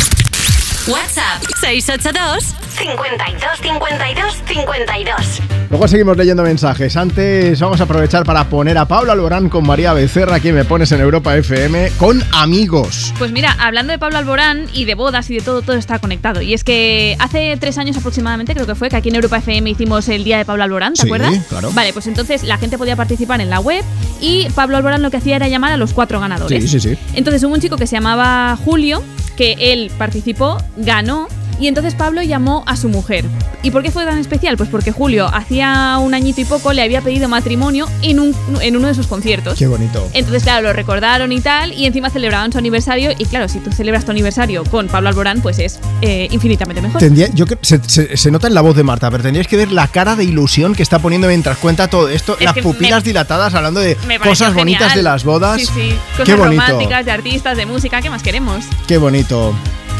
WhatsApp 0.88 1.27
682 1.61 2.55
52 2.77 3.59
52 3.61 4.43
52. 4.47 5.41
Luego 5.69 5.88
seguimos 5.88 6.15
leyendo 6.15 6.43
mensajes. 6.43 6.95
Antes 6.95 7.59
vamos 7.59 7.81
a 7.81 7.84
aprovechar 7.84 8.23
para 8.23 8.45
poner 8.45 8.77
a 8.77 8.85
Pablo 8.85 9.11
Alborán 9.11 9.49
con 9.49 9.65
María 9.68 9.91
Becerra, 9.93 10.35
aquí 10.38 10.51
me 10.53 10.64
pones 10.64 10.91
en 10.93 11.01
Europa 11.01 11.35
FM, 11.35 11.91
con 11.97 12.23
amigos. 12.34 13.14
Pues 13.18 13.31
mira, 13.34 13.55
hablando 13.59 13.91
de 13.91 13.99
Pablo 13.99 14.18
Alborán 14.18 14.68
y 14.73 14.85
de 14.85 14.95
bodas 14.95 15.30
y 15.30 15.35
de 15.35 15.41
todo, 15.41 15.61
todo 15.61 15.76
está 15.76 15.99
conectado. 15.99 16.41
Y 16.41 16.53
es 16.53 16.64
que 16.64 17.18
hace 17.19 17.57
tres 17.59 17.77
años 17.77 17.97
aproximadamente, 17.97 18.53
creo 18.53 18.65
que 18.65 18.76
fue, 18.76 18.88
que 18.89 18.95
aquí 18.95 19.09
en 19.09 19.15
Europa 19.15 19.38
FM 19.39 19.69
hicimos 19.72 20.07
el 20.07 20.23
Día 20.23 20.38
de 20.38 20.45
Pablo 20.45 20.64
Alborán, 20.64 20.93
¿te 20.93 21.01
Sí, 21.01 21.07
acuerdas? 21.07 21.34
claro. 21.49 21.72
Vale, 21.73 21.91
pues 21.91 22.07
entonces 22.07 22.43
la 22.43 22.57
gente 22.57 22.77
podía 22.77 22.95
participar 22.95 23.41
en 23.41 23.49
la 23.49 23.59
web 23.59 23.84
y 24.22 24.47
Pablo 24.55 24.77
Alborán 24.77 25.01
lo 25.01 25.11
que 25.11 25.18
hacía 25.18 25.35
era 25.35 25.47
llamar 25.49 25.73
a 25.73 25.77
los 25.77 25.93
cuatro 25.93 26.19
ganadores. 26.22 26.61
Sí, 26.64 26.80
sí, 26.80 26.95
sí. 26.95 26.97
Entonces 27.14 27.43
hubo 27.43 27.53
un 27.53 27.59
chico 27.59 27.76
que 27.76 27.88
se 27.88 27.95
llamaba 27.97 28.55
Julio, 28.64 29.03
que 29.35 29.55
él 29.59 29.91
participó, 29.97 30.57
ganó. 30.77 31.27
Y 31.59 31.67
entonces 31.67 31.95
Pablo 31.95 32.21
llamó 32.21 32.63
a 32.67 32.75
su 32.75 32.89
mujer. 32.89 33.25
¿Y 33.63 33.71
por 33.71 33.81
qué 33.84 33.91
fue 33.91 34.05
tan 34.05 34.17
especial? 34.19 34.57
Pues 34.57 34.69
porque 34.69 34.91
Julio 34.91 35.27
hacía 35.34 35.97
un 35.99 36.13
añito 36.13 36.39
y 36.41 36.45
poco 36.45 36.71
le 36.73 36.81
había 36.84 37.01
pedido 37.01 37.27
matrimonio 37.27 37.88
en, 38.03 38.19
un, 38.19 38.35
en 38.61 38.75
uno 38.77 38.88
de 38.88 38.93
sus 38.93 39.07
conciertos. 39.07 39.57
Qué 39.57 39.67
bonito. 39.67 40.07
Entonces, 40.13 40.43
claro, 40.43 40.61
lo 40.67 40.73
recordaron 40.73 41.31
y 41.31 41.41
tal, 41.41 41.73
y 41.73 41.85
encima 41.85 42.09
celebraban 42.09 42.51
su 42.51 42.57
aniversario. 42.59 43.11
Y 43.17 43.25
claro, 43.25 43.47
si 43.49 43.59
tú 43.59 43.71
celebras 43.71 44.05
tu 44.05 44.11
aniversario 44.11 44.63
con 44.65 44.88
Pablo 44.88 45.09
Alborán, 45.09 45.41
pues 45.41 45.57
es 45.59 45.79
eh, 46.01 46.27
infinitamente 46.31 46.81
mejor. 46.81 46.99
Tendría- 46.99 47.29
yo 47.34 47.45
que- 47.45 47.57
se, 47.61 47.81
se- 47.88 48.15
se 48.15 48.31
nota 48.31 48.47
en 48.47 48.53
la 48.53 48.61
voz 48.61 48.75
de 48.75 48.84
Marta, 48.84 49.09
pero 49.09 49.23
tendríais 49.23 49.47
que 49.47 49.57
ver 49.57 49.71
la 49.71 49.88
cara 49.88 50.15
de 50.15 50.23
ilusión 50.23 50.75
que 50.75 50.84
está 50.84 50.99
poniendo 50.99 51.27
mientras 51.27 51.57
cuenta 51.57 51.88
todo 51.88 52.07
esto, 52.09 52.38
Es 52.39 52.45
las 52.45 52.57
pupilas 52.59 53.03
me- 53.03 53.07
dilatadas 53.07 53.53
hablando 53.55 53.79
de 53.79 53.95
cosas 54.23 54.53
bonitas 54.53 54.89
genial. 54.89 54.97
de 54.97 55.03
las 55.03 55.23
bodas. 55.23 55.59
Sí, 55.61 55.65
sí. 55.65 55.95
Cosas 56.11 56.25
Qué 56.25 56.35
bonito. 56.35 56.61
románticas, 56.61 57.05
de 57.05 57.11
artistas, 57.11 57.57
de 57.57 57.65
música, 57.65 58.01
¿qué 58.01 58.09
más 58.09 58.21
queremos? 58.21 58.63
Qué 58.88 58.97
bonito. 58.97 59.53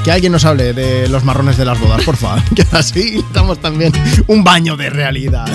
Que 0.08 0.14
alguien 0.14 0.32
nos 0.32 0.46
hable 0.46 0.72
de 0.72 1.10
los 1.10 1.26
marrones 1.26 1.58
de 1.58 1.66
las 1.66 1.78
bodas, 1.82 2.02
por 2.06 2.16
favor. 2.16 2.42
Que 2.56 2.64
así 2.72 3.22
damos 3.34 3.60
también 3.60 3.92
un 4.28 4.42
baño 4.42 4.78
de 4.78 4.90
realidad. 4.90 5.46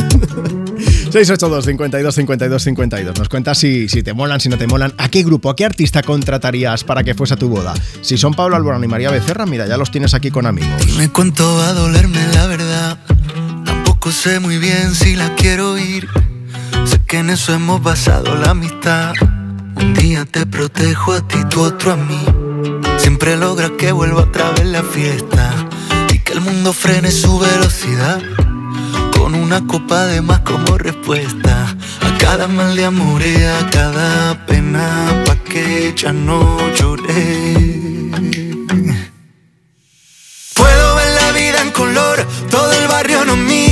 682 1.11 1.65
52 1.65 2.15
52 2.15 2.63
52. 2.63 3.19
Nos 3.19 3.31
cuentas 3.31 3.57
si, 3.57 3.89
si 3.89 4.03
te 4.03 4.13
molan, 4.13 4.41
si 4.41 4.51
no 4.51 4.59
te 4.59 4.67
molan. 4.67 4.93
¿A 4.99 5.09
qué 5.09 5.23
grupo, 5.23 5.49
a 5.49 5.57
qué 5.57 5.65
artista 5.65 6.03
contratarías 6.03 6.85
para 6.85 7.03
que 7.03 7.15
fuese 7.15 7.33
a 7.33 7.39
tu 7.39 7.49
boda? 7.49 7.73
Si 8.03 8.19
son 8.19 8.35
Pablo 8.35 8.55
Alborán 8.57 8.85
y 8.85 8.89
María 8.89 9.11
Becerra, 9.11 9.47
mira, 9.47 9.67
ya 9.67 9.79
los 9.79 9.91
tienes 9.91 10.13
aquí 10.13 10.31
con 10.31 10.45
amigos. 10.45 10.87
Me 10.99 11.09
cuento 11.09 11.57
va 11.57 11.69
a 11.69 11.73
dolerme 11.73 12.21
la 12.35 12.47
verdad. 12.47 12.99
Tampoco 13.65 14.13
sé 14.13 14.39
muy 14.39 14.59
bien 14.59 14.95
si 14.95 15.17
la 15.17 15.35
quiero 15.35 15.79
ir. 15.79 16.09
Sé 16.85 17.01
que 17.07 17.21
en 17.21 17.31
eso 17.31 17.55
hemos 17.55 17.83
basado 17.83 18.35
la 18.37 18.51
amistad. 18.51 19.15
Un 19.77 19.95
día 19.95 20.25
te 20.25 20.47
protejo 20.47 21.13
a 21.13 21.21
ti, 21.27 21.39
tú 21.51 21.63
otro 21.63 21.93
a 21.93 21.97
mí. 21.97 22.25
Siempre 22.99 23.37
logras 23.37 23.73
que 23.79 23.93
vuelva 23.93 24.23
otra 24.23 24.51
vez 24.51 24.67
la 24.67 24.83
fiesta. 24.83 25.53
Y 26.13 26.19
que 26.19 26.33
el 26.33 26.41
mundo 26.41 26.73
frene 26.73 27.11
su 27.11 27.39
velocidad. 27.39 28.21
Con 29.17 29.35
una 29.35 29.67
copa 29.67 30.07
de 30.07 30.21
más 30.21 30.41
como 30.41 30.79
respuesta. 30.79 31.77
A 32.01 32.19
cada 32.19 32.49
mal 32.49 32.77
de 32.77 32.85
amor 32.85 33.23
y 33.23 33.37
a 33.43 33.71
cada 33.71 34.47
pena. 34.47 35.25
Pa' 35.27 35.37
que 35.37 35.93
ya 35.97 36.13
no 36.13 36.59
lloré. 36.75 37.73
Puedo 40.55 40.95
ver 40.97 41.11
la 41.21 41.33
vida 41.33 41.63
en 41.63 41.71
color, 41.71 42.27
todo 42.51 42.73
el 42.73 42.87
barrio 42.89 43.25
nos 43.25 43.37
mira, 43.37 43.72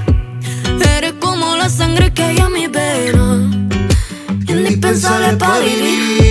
Eres 0.97 1.13
como 1.19 1.55
la 1.55 1.69
sangre 1.69 2.13
que 2.13 2.23
hay 2.23 2.39
a 2.39 2.49
mi 2.49 2.67
vena. 2.67 3.49
Indispensable 4.47 5.37
para 5.37 5.59
vivir. 5.59 6.30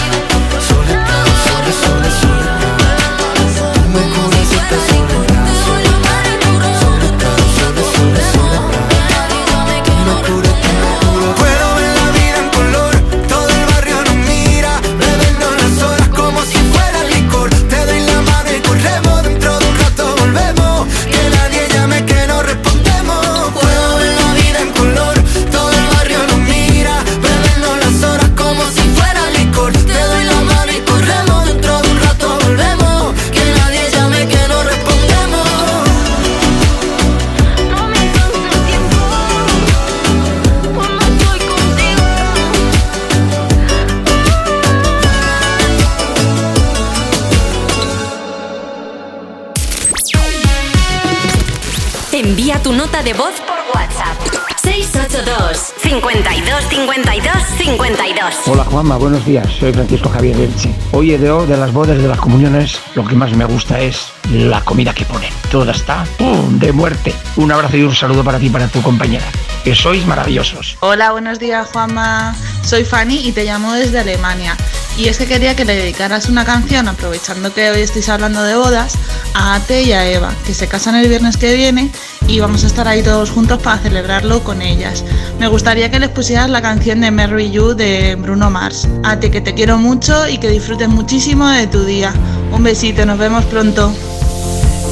Sole, 1.71 2.11
soledad. 2.11 2.59
Tú 3.73 3.81
me 3.93 5.10
nota 53.01 53.03
de 53.03 53.13
voz 53.13 53.33
por 53.41 53.57
WhatsApp. 53.75 54.17
682 54.61 55.73
52 55.81 56.63
52 56.69 57.33
52. 57.57 58.35
Hola 58.47 58.63
Juanma, 58.65 58.97
buenos 58.97 59.25
días. 59.25 59.47
Soy 59.59 59.73
Francisco 59.73 60.09
Javier 60.09 60.39
Elche. 60.39 60.73
Hoy 60.91 61.13
Edeo 61.13 61.45
de 61.47 61.57
las 61.57 61.73
bodas 61.73 61.97
de 61.97 62.07
las 62.07 62.19
comuniones, 62.19 62.79
lo 62.95 63.05
que 63.05 63.15
más 63.15 63.35
me 63.35 63.45
gusta 63.45 63.79
es 63.79 64.07
la 64.31 64.61
comida 64.61 64.93
que 64.93 65.05
ponen. 65.05 65.31
Toda 65.49 65.71
está 65.71 66.05
¡pum! 66.17 66.59
de 66.59 66.71
muerte. 66.71 67.13
Un 67.37 67.51
abrazo 67.51 67.77
y 67.77 67.83
un 67.83 67.95
saludo 67.95 68.23
para 68.23 68.37
ti 68.39 68.47
y 68.47 68.49
para 68.49 68.67
tu 68.67 68.81
compañera. 68.81 69.25
Que 69.63 69.75
sois 69.75 70.05
maravillosos. 70.05 70.77
Hola, 70.81 71.11
buenos 71.11 71.39
días 71.39 71.67
Juanma. 71.71 72.35
Soy 72.63 72.85
Fanny 72.85 73.27
y 73.27 73.31
te 73.31 73.45
llamo 73.45 73.73
desde 73.73 73.99
Alemania. 73.99 74.55
Y 74.97 75.07
es 75.07 75.17
que 75.17 75.25
quería 75.25 75.55
que 75.55 75.65
le 75.65 75.75
dedicaras 75.75 76.29
una 76.29 76.45
canción, 76.45 76.87
aprovechando 76.87 77.53
que 77.53 77.71
hoy 77.71 77.81
estáis 77.81 78.09
hablando 78.09 78.43
de 78.43 78.55
bodas, 78.55 78.93
a 79.33 79.55
Ate 79.55 79.83
y 79.83 79.93
a 79.93 80.05
Eva, 80.07 80.33
que 80.45 80.53
se 80.53 80.67
casan 80.67 80.95
el 80.95 81.07
viernes 81.07 81.37
que 81.37 81.53
viene 81.55 81.89
y 82.31 82.39
vamos 82.39 82.63
a 82.63 82.67
estar 82.67 82.87
ahí 82.87 83.03
todos 83.03 83.29
juntos 83.29 83.61
para 83.61 83.77
celebrarlo 83.77 84.41
con 84.41 84.61
ellas. 84.61 85.03
Me 85.37 85.49
gustaría 85.49 85.91
que 85.91 85.99
les 85.99 86.09
pusieras 86.09 86.49
la 86.49 86.61
canción 86.61 87.01
de 87.01 87.11
Mary 87.11 87.51
You 87.51 87.73
de 87.75 88.15
Bruno 88.15 88.49
Mars. 88.49 88.87
Ate, 89.03 89.29
que 89.29 89.41
te 89.41 89.53
quiero 89.53 89.77
mucho 89.77 90.29
y 90.29 90.37
que 90.37 90.49
disfrutes 90.49 90.87
muchísimo 90.87 91.49
de 91.49 91.67
tu 91.67 91.83
día. 91.83 92.13
Un 92.53 92.63
besito, 92.63 93.05
nos 93.05 93.17
vemos 93.17 93.43
pronto. 93.45 93.91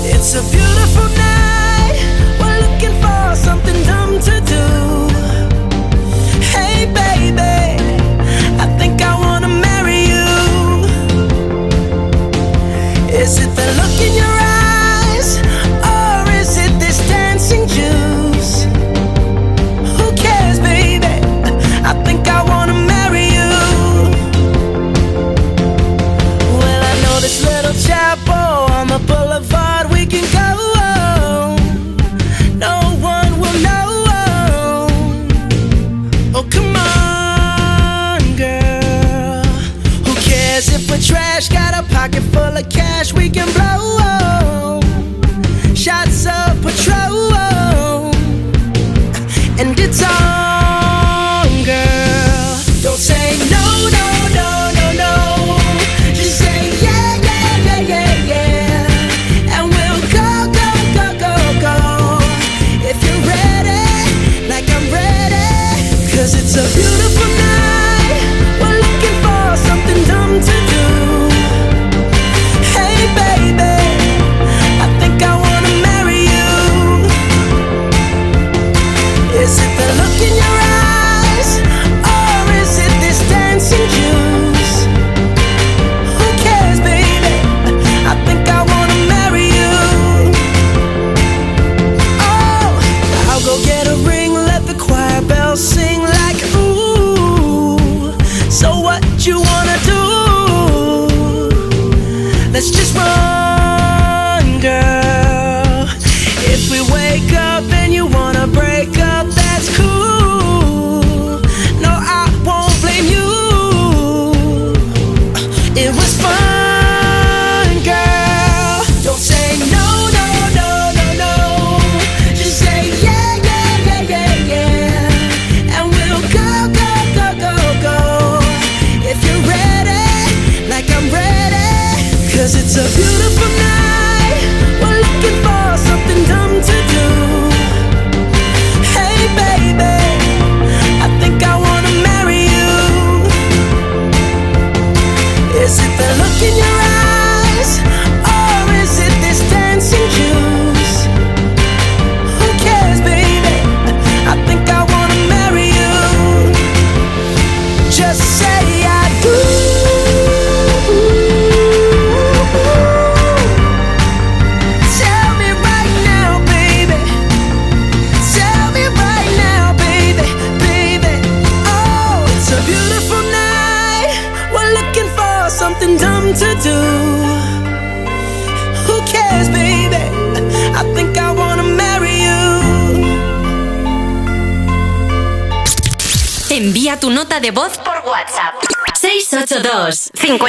It's 0.04 0.36
a 0.36 0.42
beautiful 0.52 1.08
night. 1.16 1.96
We're 2.42 2.60
looking 2.60 3.00
for 3.02 3.36
something 3.38 3.86
dumb 3.86 4.20
to 4.20 4.42
do. 4.42 5.08
Hey, 6.52 6.88
baby, 6.94 7.80
I 8.60 8.68
think 8.78 9.02
I 9.02 9.16
wanna 9.18 9.48
marry 9.48 10.08
you. 10.08 10.20
Chapel 28.00 28.74
on 28.80 28.88
the 28.88 29.00
boulevard 29.10 29.92
we 29.92 30.06
can 30.06 30.26
go. 30.40 30.50
No 32.66 32.76
one 33.14 33.32
will 33.42 33.60
know. 33.68 33.90
Oh, 36.38 36.46
come 36.56 36.76
on, 36.78 38.20
girl. 38.38 39.44
Who 40.06 40.14
cares 40.30 40.70
if 40.76 40.90
we're 40.90 41.02
trash? 41.10 41.50
Got 41.50 41.74
a 41.82 41.84
pocket 41.94 42.24
full 42.34 42.56
of 42.62 42.70
cash 42.70 43.12
we 43.14 43.30
can 43.30 43.52
blow. 43.54 44.19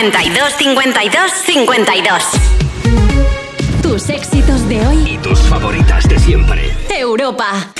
52 0.01 0.55
52 0.55 1.31
52. 1.45 2.23
Tus 3.83 4.09
éxitos 4.09 4.67
de 4.67 4.87
hoy. 4.87 5.12
Y 5.12 5.19
tus 5.19 5.39
favoritas 5.41 6.09
de 6.09 6.19
siempre. 6.19 6.75
Europa. 6.89 7.70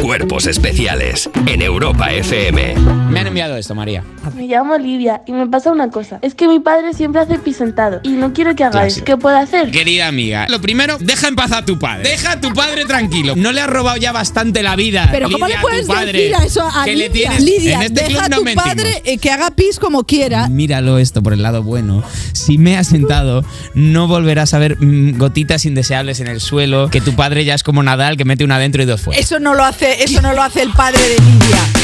Cuerpos 0.00 0.46
especiales 0.46 1.28
en 1.46 1.62
Europa 1.62 1.83
FM. 2.02 2.74
Me 3.10 3.20
han 3.20 3.26
enviado 3.28 3.56
esto, 3.56 3.74
María. 3.74 4.02
Me 4.36 4.46
llamo 4.46 4.76
Lidia 4.76 5.22
y 5.26 5.32
me 5.32 5.46
pasa 5.46 5.70
una 5.72 5.90
cosa. 5.90 6.18
Es 6.22 6.34
que 6.34 6.48
mi 6.48 6.58
padre 6.60 6.92
siempre 6.92 7.20
hace 7.20 7.38
pis 7.38 7.56
sentado 7.56 8.00
y 8.02 8.10
no 8.10 8.32
quiero 8.32 8.54
que 8.54 8.64
hagáis. 8.64 8.94
Clásico. 8.94 9.04
¿Qué 9.04 9.16
puedo 9.16 9.36
hacer? 9.36 9.70
Querida 9.70 10.08
amiga, 10.08 10.46
lo 10.48 10.60
primero, 10.60 10.96
deja 11.00 11.28
en 11.28 11.34
paz 11.36 11.52
a 11.52 11.64
tu 11.64 11.78
padre. 11.78 12.08
Deja 12.08 12.32
a 12.32 12.40
tu 12.40 12.52
padre 12.52 12.84
tranquilo. 12.84 13.34
No 13.36 13.52
le 13.52 13.60
has 13.60 13.68
robado 13.70 13.96
ya 13.96 14.12
bastante 14.12 14.62
la 14.62 14.76
vida. 14.76 15.08
Pero 15.12 15.30
¿cómo 15.30 15.46
le 15.46 15.54
a 15.56 15.60
puedes 15.60 15.86
padre, 15.86 16.12
decir 16.12 16.34
a 16.36 16.44
eso 16.44 16.62
a 16.66 16.84
que 16.84 16.94
le 16.96 17.08
Lidia? 17.08 17.30
tienes- 17.30 17.42
Lidia, 17.44 17.74
en 17.76 17.82
este 17.82 17.94
deja 17.94 18.08
club 18.08 18.20
a 18.22 18.28
no 18.28 18.36
tu 18.38 18.44
mentimos. 18.44 18.68
padre 18.74 19.02
eh, 19.04 19.18
que 19.18 19.30
haga 19.30 19.50
pis 19.50 19.78
como 19.78 20.04
quiera. 20.04 20.48
Míralo 20.48 20.98
esto 20.98 21.22
por 21.22 21.32
el 21.32 21.42
lado 21.42 21.62
bueno. 21.62 22.02
Si 22.32 22.58
me 22.58 22.76
has 22.76 22.88
sentado, 22.88 23.44
no 23.74 24.08
volverás 24.08 24.52
a 24.54 24.58
ver 24.58 24.76
mm, 24.80 25.16
gotitas 25.18 25.64
indeseables 25.64 26.20
en 26.20 26.26
el 26.26 26.40
suelo. 26.40 26.90
Que 26.90 27.00
tu 27.00 27.14
padre 27.14 27.44
ya 27.44 27.54
es 27.54 27.62
como 27.62 27.82
Nadal 27.82 28.16
que 28.16 28.24
mete 28.24 28.44
una 28.44 28.56
adentro 28.56 28.82
y 28.82 28.86
dos 28.86 29.00
fuera. 29.00 29.18
Eso 29.20 29.38
no 29.38 29.54
lo 29.54 29.64
hace, 29.64 30.02
eso 30.04 30.20
no 30.22 30.32
lo 30.32 30.42
hace 30.42 30.62
el 30.62 30.70
padre 30.70 30.98
de 31.00 31.18
Lidia. 31.18 31.83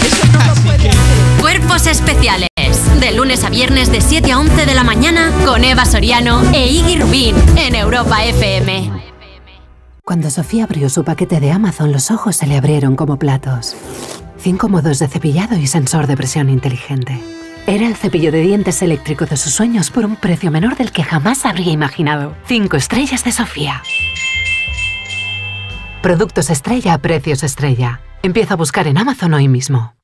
Cuerpos 1.41 1.87
especiales. 1.87 2.49
De 3.01 3.13
lunes 3.13 3.45
a 3.45 3.51
viernes 3.51 3.91
de 3.91 4.01
7 4.01 4.33
a 4.33 4.39
11 4.39 4.67
de 4.67 4.75
la 4.75 4.85
mañana 4.85 5.33
con 5.45 5.65
Eva 5.65 5.85
Soriano 5.85 6.43
e 6.53 6.67
Iggy 6.67 6.97
Rubín 6.97 7.37
en 7.57 7.75
Europa 7.75 8.25
FM. 8.25 8.91
Cuando 10.05 10.31
Sofía 10.31 10.65
abrió 10.65 10.91
su 10.91 11.05
paquete 11.05 11.41
de 11.41 11.53
Amazon, 11.53 11.93
los 11.93 12.11
ojos 12.11 12.37
se 12.37 12.47
le 12.47 12.57
abrieron 12.57 12.97
como 12.97 13.19
platos. 13.19 13.77
Cinco 14.39 14.69
modos 14.69 14.99
de 14.99 15.09
cepillado 15.09 15.57
y 15.57 15.67
sensor 15.67 16.07
de 16.07 16.17
presión 16.17 16.49
inteligente. 16.49 17.21
Era 17.67 17.87
el 17.87 17.97
cepillo 17.97 18.33
de 18.33 18.41
dientes 18.41 18.83
eléctrico 18.83 19.27
de 19.27 19.37
sus 19.37 19.53
sueños 19.53 19.91
por 19.91 20.05
un 20.05 20.17
precio 20.17 20.51
menor 20.51 20.77
del 20.77 20.93
que 20.93 21.05
jamás 21.05 21.47
habría 21.47 21.73
imaginado. 21.73 22.35
Cinco 22.47 22.77
estrellas 22.77 23.23
de 23.25 23.33
Sofía. 23.33 23.83
Productos 26.03 26.51
estrella 26.51 26.95
a 26.95 26.99
precios 26.99 27.43
estrella. 27.43 28.01
Empieza 28.23 28.55
a 28.55 28.57
buscar 28.57 28.87
en 28.87 28.99
Amazon 28.99 29.35
hoy 29.35 29.49
mismo. 29.49 29.95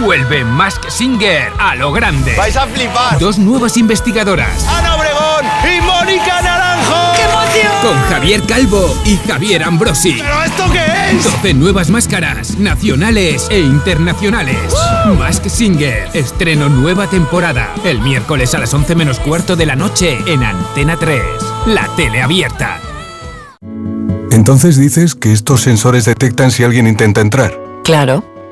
Vuelve 0.00 0.44
Mask 0.44 0.88
Singer 0.88 1.52
a 1.58 1.74
lo 1.74 1.90
grande. 1.90 2.34
Vais 2.36 2.56
a 2.56 2.66
flipar. 2.66 3.18
Dos 3.18 3.38
nuevas 3.38 3.76
investigadoras. 3.76 4.66
Ana 4.68 4.94
Obregón 4.94 5.46
y 5.64 5.80
Mónica 5.80 6.42
Naranjo. 6.42 7.12
¡Qué 7.14 7.22
emoción! 7.22 7.72
Con 7.82 7.98
Javier 8.10 8.42
Calvo 8.42 8.94
y 9.04 9.16
Javier 9.16 9.64
Ambrosi. 9.64 10.12
¿Pero 10.20 10.42
esto 10.42 10.64
qué 10.70 11.16
es? 11.16 11.24
12 11.24 11.54
nuevas 11.54 11.90
máscaras, 11.90 12.58
nacionales 12.58 13.46
e 13.50 13.60
internacionales. 13.60 14.58
Mask 15.18 15.46
Singer, 15.48 16.10
estreno 16.12 16.68
nueva 16.68 17.06
temporada. 17.06 17.72
El 17.84 18.00
miércoles 18.00 18.54
a 18.54 18.58
las 18.58 18.74
11 18.74 18.94
menos 18.94 19.18
cuarto 19.18 19.56
de 19.56 19.66
la 19.66 19.76
noche 19.76 20.18
en 20.26 20.44
Antena 20.44 20.96
3. 20.96 21.22
La 21.66 21.88
tele 21.96 22.22
abierta. 22.22 22.80
Entonces 24.30 24.76
dices 24.76 25.14
que 25.14 25.32
estos 25.32 25.62
sensores 25.62 26.04
detectan 26.04 26.50
si 26.50 26.62
alguien 26.64 26.86
intenta 26.86 27.22
entrar. 27.22 27.58
Claro, 27.82 28.24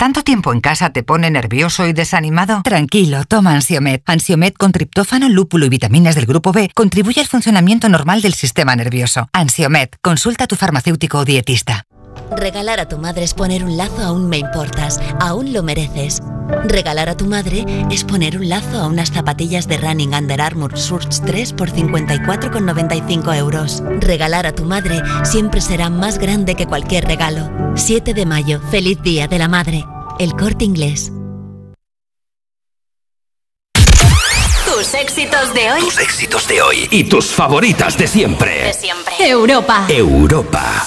¿Tanto 0.00 0.22
tiempo 0.22 0.54
en 0.54 0.62
casa 0.62 0.94
te 0.94 1.02
pone 1.02 1.30
nervioso 1.30 1.86
y 1.86 1.92
desanimado? 1.92 2.62
Tranquilo, 2.62 3.26
toma 3.26 3.52
Ansiomed. 3.52 4.00
Ansiomed 4.06 4.54
con 4.54 4.72
triptófano, 4.72 5.28
lúpulo 5.28 5.66
y 5.66 5.68
vitaminas 5.68 6.14
del 6.14 6.24
grupo 6.24 6.52
B 6.52 6.70
contribuye 6.74 7.20
al 7.20 7.26
funcionamiento 7.26 7.86
normal 7.90 8.22
del 8.22 8.32
sistema 8.32 8.74
nervioso. 8.74 9.28
Ansiomed, 9.34 9.90
consulta 10.00 10.44
a 10.44 10.46
tu 10.46 10.56
farmacéutico 10.56 11.18
o 11.18 11.26
dietista. 11.26 11.84
Regalar 12.36 12.78
a 12.78 12.86
tu 12.88 12.96
madre 12.96 13.24
es 13.24 13.34
poner 13.34 13.64
un 13.64 13.76
lazo 13.76 14.02
a 14.02 14.12
un 14.12 14.28
me 14.28 14.38
importas, 14.38 15.00
aún 15.20 15.52
lo 15.52 15.62
mereces. 15.62 16.20
Regalar 16.64 17.08
a 17.08 17.16
tu 17.16 17.26
madre 17.26 17.64
es 17.90 18.04
poner 18.04 18.36
un 18.36 18.48
lazo 18.48 18.80
a 18.80 18.86
unas 18.86 19.10
zapatillas 19.10 19.66
de 19.66 19.78
Running 19.78 20.14
Under 20.14 20.40
Armour 20.40 20.78
Surge 20.78 21.20
3 21.24 21.52
por 21.52 21.70
54,95 21.70 23.36
euros. 23.36 23.82
Regalar 24.00 24.46
a 24.46 24.52
tu 24.52 24.64
madre 24.64 25.00
siempre 25.24 25.60
será 25.60 25.90
más 25.90 26.18
grande 26.18 26.54
que 26.54 26.66
cualquier 26.66 27.04
regalo. 27.04 27.50
7 27.74 28.14
de 28.14 28.26
mayo, 28.26 28.60
feliz 28.70 29.00
día 29.02 29.26
de 29.26 29.38
la 29.38 29.48
madre. 29.48 29.84
El 30.18 30.32
corte 30.32 30.64
inglés. 30.64 31.12
Tus 34.66 34.94
éxitos 34.94 35.52
de 35.52 35.72
hoy. 35.72 35.80
Tus 35.80 35.98
éxitos 35.98 36.48
de 36.48 36.62
hoy 36.62 36.88
y 36.90 37.04
tus 37.04 37.26
favoritas 37.26 37.98
de 37.98 38.06
siempre. 38.06 38.64
De 38.64 38.72
siempre. 38.72 39.14
Europa. 39.18 39.86
Europa. 39.88 40.84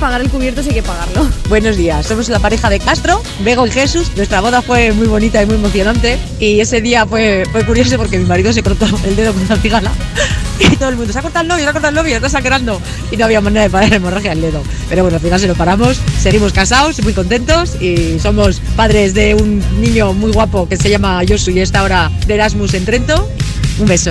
Pagar 0.00 0.22
el 0.22 0.30
cubierto 0.30 0.62
si 0.62 0.70
hay 0.70 0.76
que 0.76 0.82
pagarlo. 0.82 1.28
Buenos 1.48 1.76
días, 1.76 2.06
somos 2.06 2.28
la 2.30 2.38
pareja 2.38 2.70
de 2.70 2.80
Castro, 2.80 3.22
Bego 3.44 3.66
y 3.66 3.70
Jesús. 3.70 4.10
Nuestra 4.16 4.40
boda 4.40 4.62
fue 4.62 4.92
muy 4.92 5.06
bonita 5.06 5.42
y 5.42 5.46
muy 5.46 5.56
emocionante. 5.56 6.18
Y 6.40 6.58
ese 6.60 6.80
día 6.80 7.06
fue, 7.06 7.44
fue 7.52 7.64
curioso 7.66 7.96
porque 7.98 8.18
mi 8.18 8.24
marido 8.24 8.52
se 8.52 8.62
cortó 8.62 8.86
el 9.04 9.14
dedo 9.14 9.32
con 9.34 9.42
una 9.42 9.56
cigala. 9.56 9.92
Y 10.60 10.76
todo 10.76 10.90
el 10.90 10.96
mundo, 10.96 11.10
se 11.10 11.18
ha 11.18 11.22
cortado 11.22 11.42
el 11.42 11.48
novio, 11.48 11.64
se 11.64 11.70
ha 11.70 11.72
cortado 11.72 11.88
el 11.88 11.94
novio, 11.94 12.16
está 12.16 12.28
sangrando. 12.28 12.82
Y 13.10 13.16
no 13.16 13.24
había 13.24 13.40
manera 13.40 13.62
de 13.62 13.70
parar 13.70 13.88
la 13.88 13.96
hemorragia 13.96 14.32
al 14.32 14.42
dedo. 14.42 14.62
Pero 14.90 15.02
bueno, 15.02 15.16
al 15.16 15.22
final 15.22 15.40
se 15.40 15.46
lo 15.46 15.54
paramos, 15.54 15.98
seguimos 16.20 16.52
casados, 16.52 17.02
muy 17.02 17.14
contentos. 17.14 17.80
Y 17.80 18.18
somos 18.20 18.60
padres 18.76 19.14
de 19.14 19.34
un 19.34 19.64
niño 19.80 20.12
muy 20.12 20.32
guapo 20.32 20.68
que 20.68 20.76
se 20.76 20.90
llama 20.90 21.22
Josu 21.26 21.50
y 21.52 21.60
está 21.60 21.80
ahora 21.80 22.10
de 22.26 22.34
Erasmus 22.34 22.74
en 22.74 22.84
Trento. 22.84 23.26
Un 23.78 23.86
beso. 23.86 24.10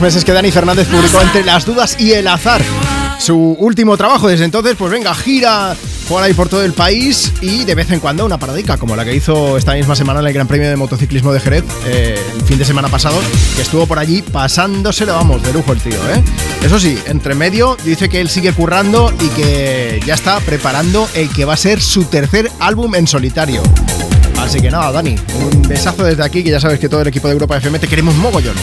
Meses 0.00 0.24
que 0.24 0.32
Dani 0.32 0.50
Fernández 0.50 0.88
publicó 0.88 1.20
Entre 1.20 1.44
las 1.44 1.66
dudas 1.66 1.96
y 1.98 2.12
el 2.12 2.26
azar 2.26 2.62
su 3.20 3.36
último 3.36 3.96
trabajo. 3.96 4.28
Desde 4.28 4.44
entonces, 4.44 4.74
pues 4.78 4.90
venga, 4.90 5.14
gira 5.14 5.76
por 6.08 6.22
ahí 6.22 6.32
por 6.32 6.48
todo 6.48 6.64
el 6.64 6.72
país 6.72 7.32
y 7.40 7.64
de 7.64 7.74
vez 7.74 7.90
en 7.90 8.00
cuando 8.00 8.24
una 8.24 8.38
paradica, 8.38 8.78
como 8.78 8.96
la 8.96 9.04
que 9.04 9.14
hizo 9.14 9.56
esta 9.58 9.74
misma 9.74 9.94
semana 9.94 10.20
en 10.20 10.26
el 10.26 10.32
Gran 10.32 10.48
Premio 10.48 10.68
de 10.68 10.76
Motociclismo 10.76 11.32
de 11.32 11.40
Jerez, 11.40 11.64
eh, 11.86 12.18
el 12.34 12.42
fin 12.42 12.58
de 12.58 12.64
semana 12.64 12.88
pasado, 12.88 13.20
que 13.54 13.62
estuvo 13.62 13.86
por 13.86 13.98
allí 13.98 14.22
pasándoselo, 14.22 15.14
vamos, 15.14 15.42
de 15.42 15.52
lujo 15.52 15.72
el 15.72 15.80
tío, 15.80 15.98
¿eh? 16.10 16.22
Eso 16.62 16.80
sí, 16.80 16.98
entre 17.06 17.34
medio 17.34 17.76
dice 17.84 18.08
que 18.08 18.20
él 18.20 18.28
sigue 18.28 18.52
currando 18.52 19.12
y 19.20 19.28
que 19.28 20.00
ya 20.04 20.14
está 20.14 20.40
preparando 20.40 21.08
el 21.14 21.28
que 21.28 21.44
va 21.44 21.54
a 21.54 21.58
ser 21.58 21.80
su 21.80 22.04
tercer 22.04 22.50
álbum 22.58 22.94
en 22.94 23.06
solitario. 23.06 23.62
Así 24.38 24.60
que 24.60 24.70
nada, 24.70 24.90
Dani, 24.90 25.14
un 25.38 25.62
besazo 25.68 26.04
desde 26.04 26.24
aquí, 26.24 26.42
que 26.42 26.50
ya 26.50 26.60
sabes 26.60 26.80
que 26.80 26.88
todo 26.88 27.02
el 27.02 27.08
equipo 27.08 27.28
de 27.28 27.34
Europa 27.34 27.58
FM 27.58 27.78
te 27.78 27.86
queremos 27.86 28.14
mogollón. 28.16 28.56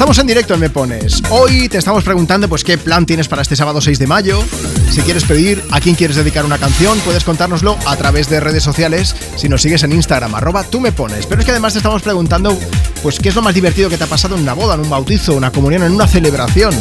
Estamos 0.00 0.16
en 0.16 0.28
directo 0.28 0.54
en 0.54 0.60
Me 0.60 0.70
Pones. 0.70 1.22
Hoy 1.28 1.68
te 1.68 1.76
estamos 1.76 2.02
preguntando 2.04 2.48
pues 2.48 2.64
qué 2.64 2.78
plan 2.78 3.04
tienes 3.04 3.28
para 3.28 3.42
este 3.42 3.54
sábado 3.54 3.82
6 3.82 3.98
de 3.98 4.06
mayo. 4.06 4.42
Si 4.90 5.02
quieres 5.02 5.24
pedir 5.24 5.62
a 5.70 5.78
quién 5.78 5.94
quieres 5.94 6.16
dedicar 6.16 6.46
una 6.46 6.56
canción, 6.56 6.98
puedes 7.00 7.22
contárnoslo 7.22 7.76
a 7.84 7.96
través 7.96 8.30
de 8.30 8.40
redes 8.40 8.62
sociales 8.62 9.14
si 9.36 9.50
nos 9.50 9.60
sigues 9.60 9.82
en 9.82 9.92
Instagram, 9.92 10.34
arroba 10.34 10.64
tú 10.64 10.80
me 10.80 10.90
pones. 10.90 11.26
Pero 11.26 11.42
es 11.42 11.44
que 11.44 11.50
además 11.50 11.74
te 11.74 11.80
estamos 11.80 12.00
preguntando 12.00 12.58
pues 13.02 13.18
qué 13.18 13.28
es 13.28 13.34
lo 13.34 13.42
más 13.42 13.54
divertido 13.54 13.90
que 13.90 13.98
te 13.98 14.04
ha 14.04 14.06
pasado 14.06 14.36
en 14.36 14.40
una 14.40 14.54
boda, 14.54 14.72
en 14.72 14.80
un 14.80 14.88
bautizo, 14.88 15.34
una 15.34 15.52
comunión, 15.52 15.82
en 15.82 15.92
una 15.92 16.06
celebración. 16.08 16.74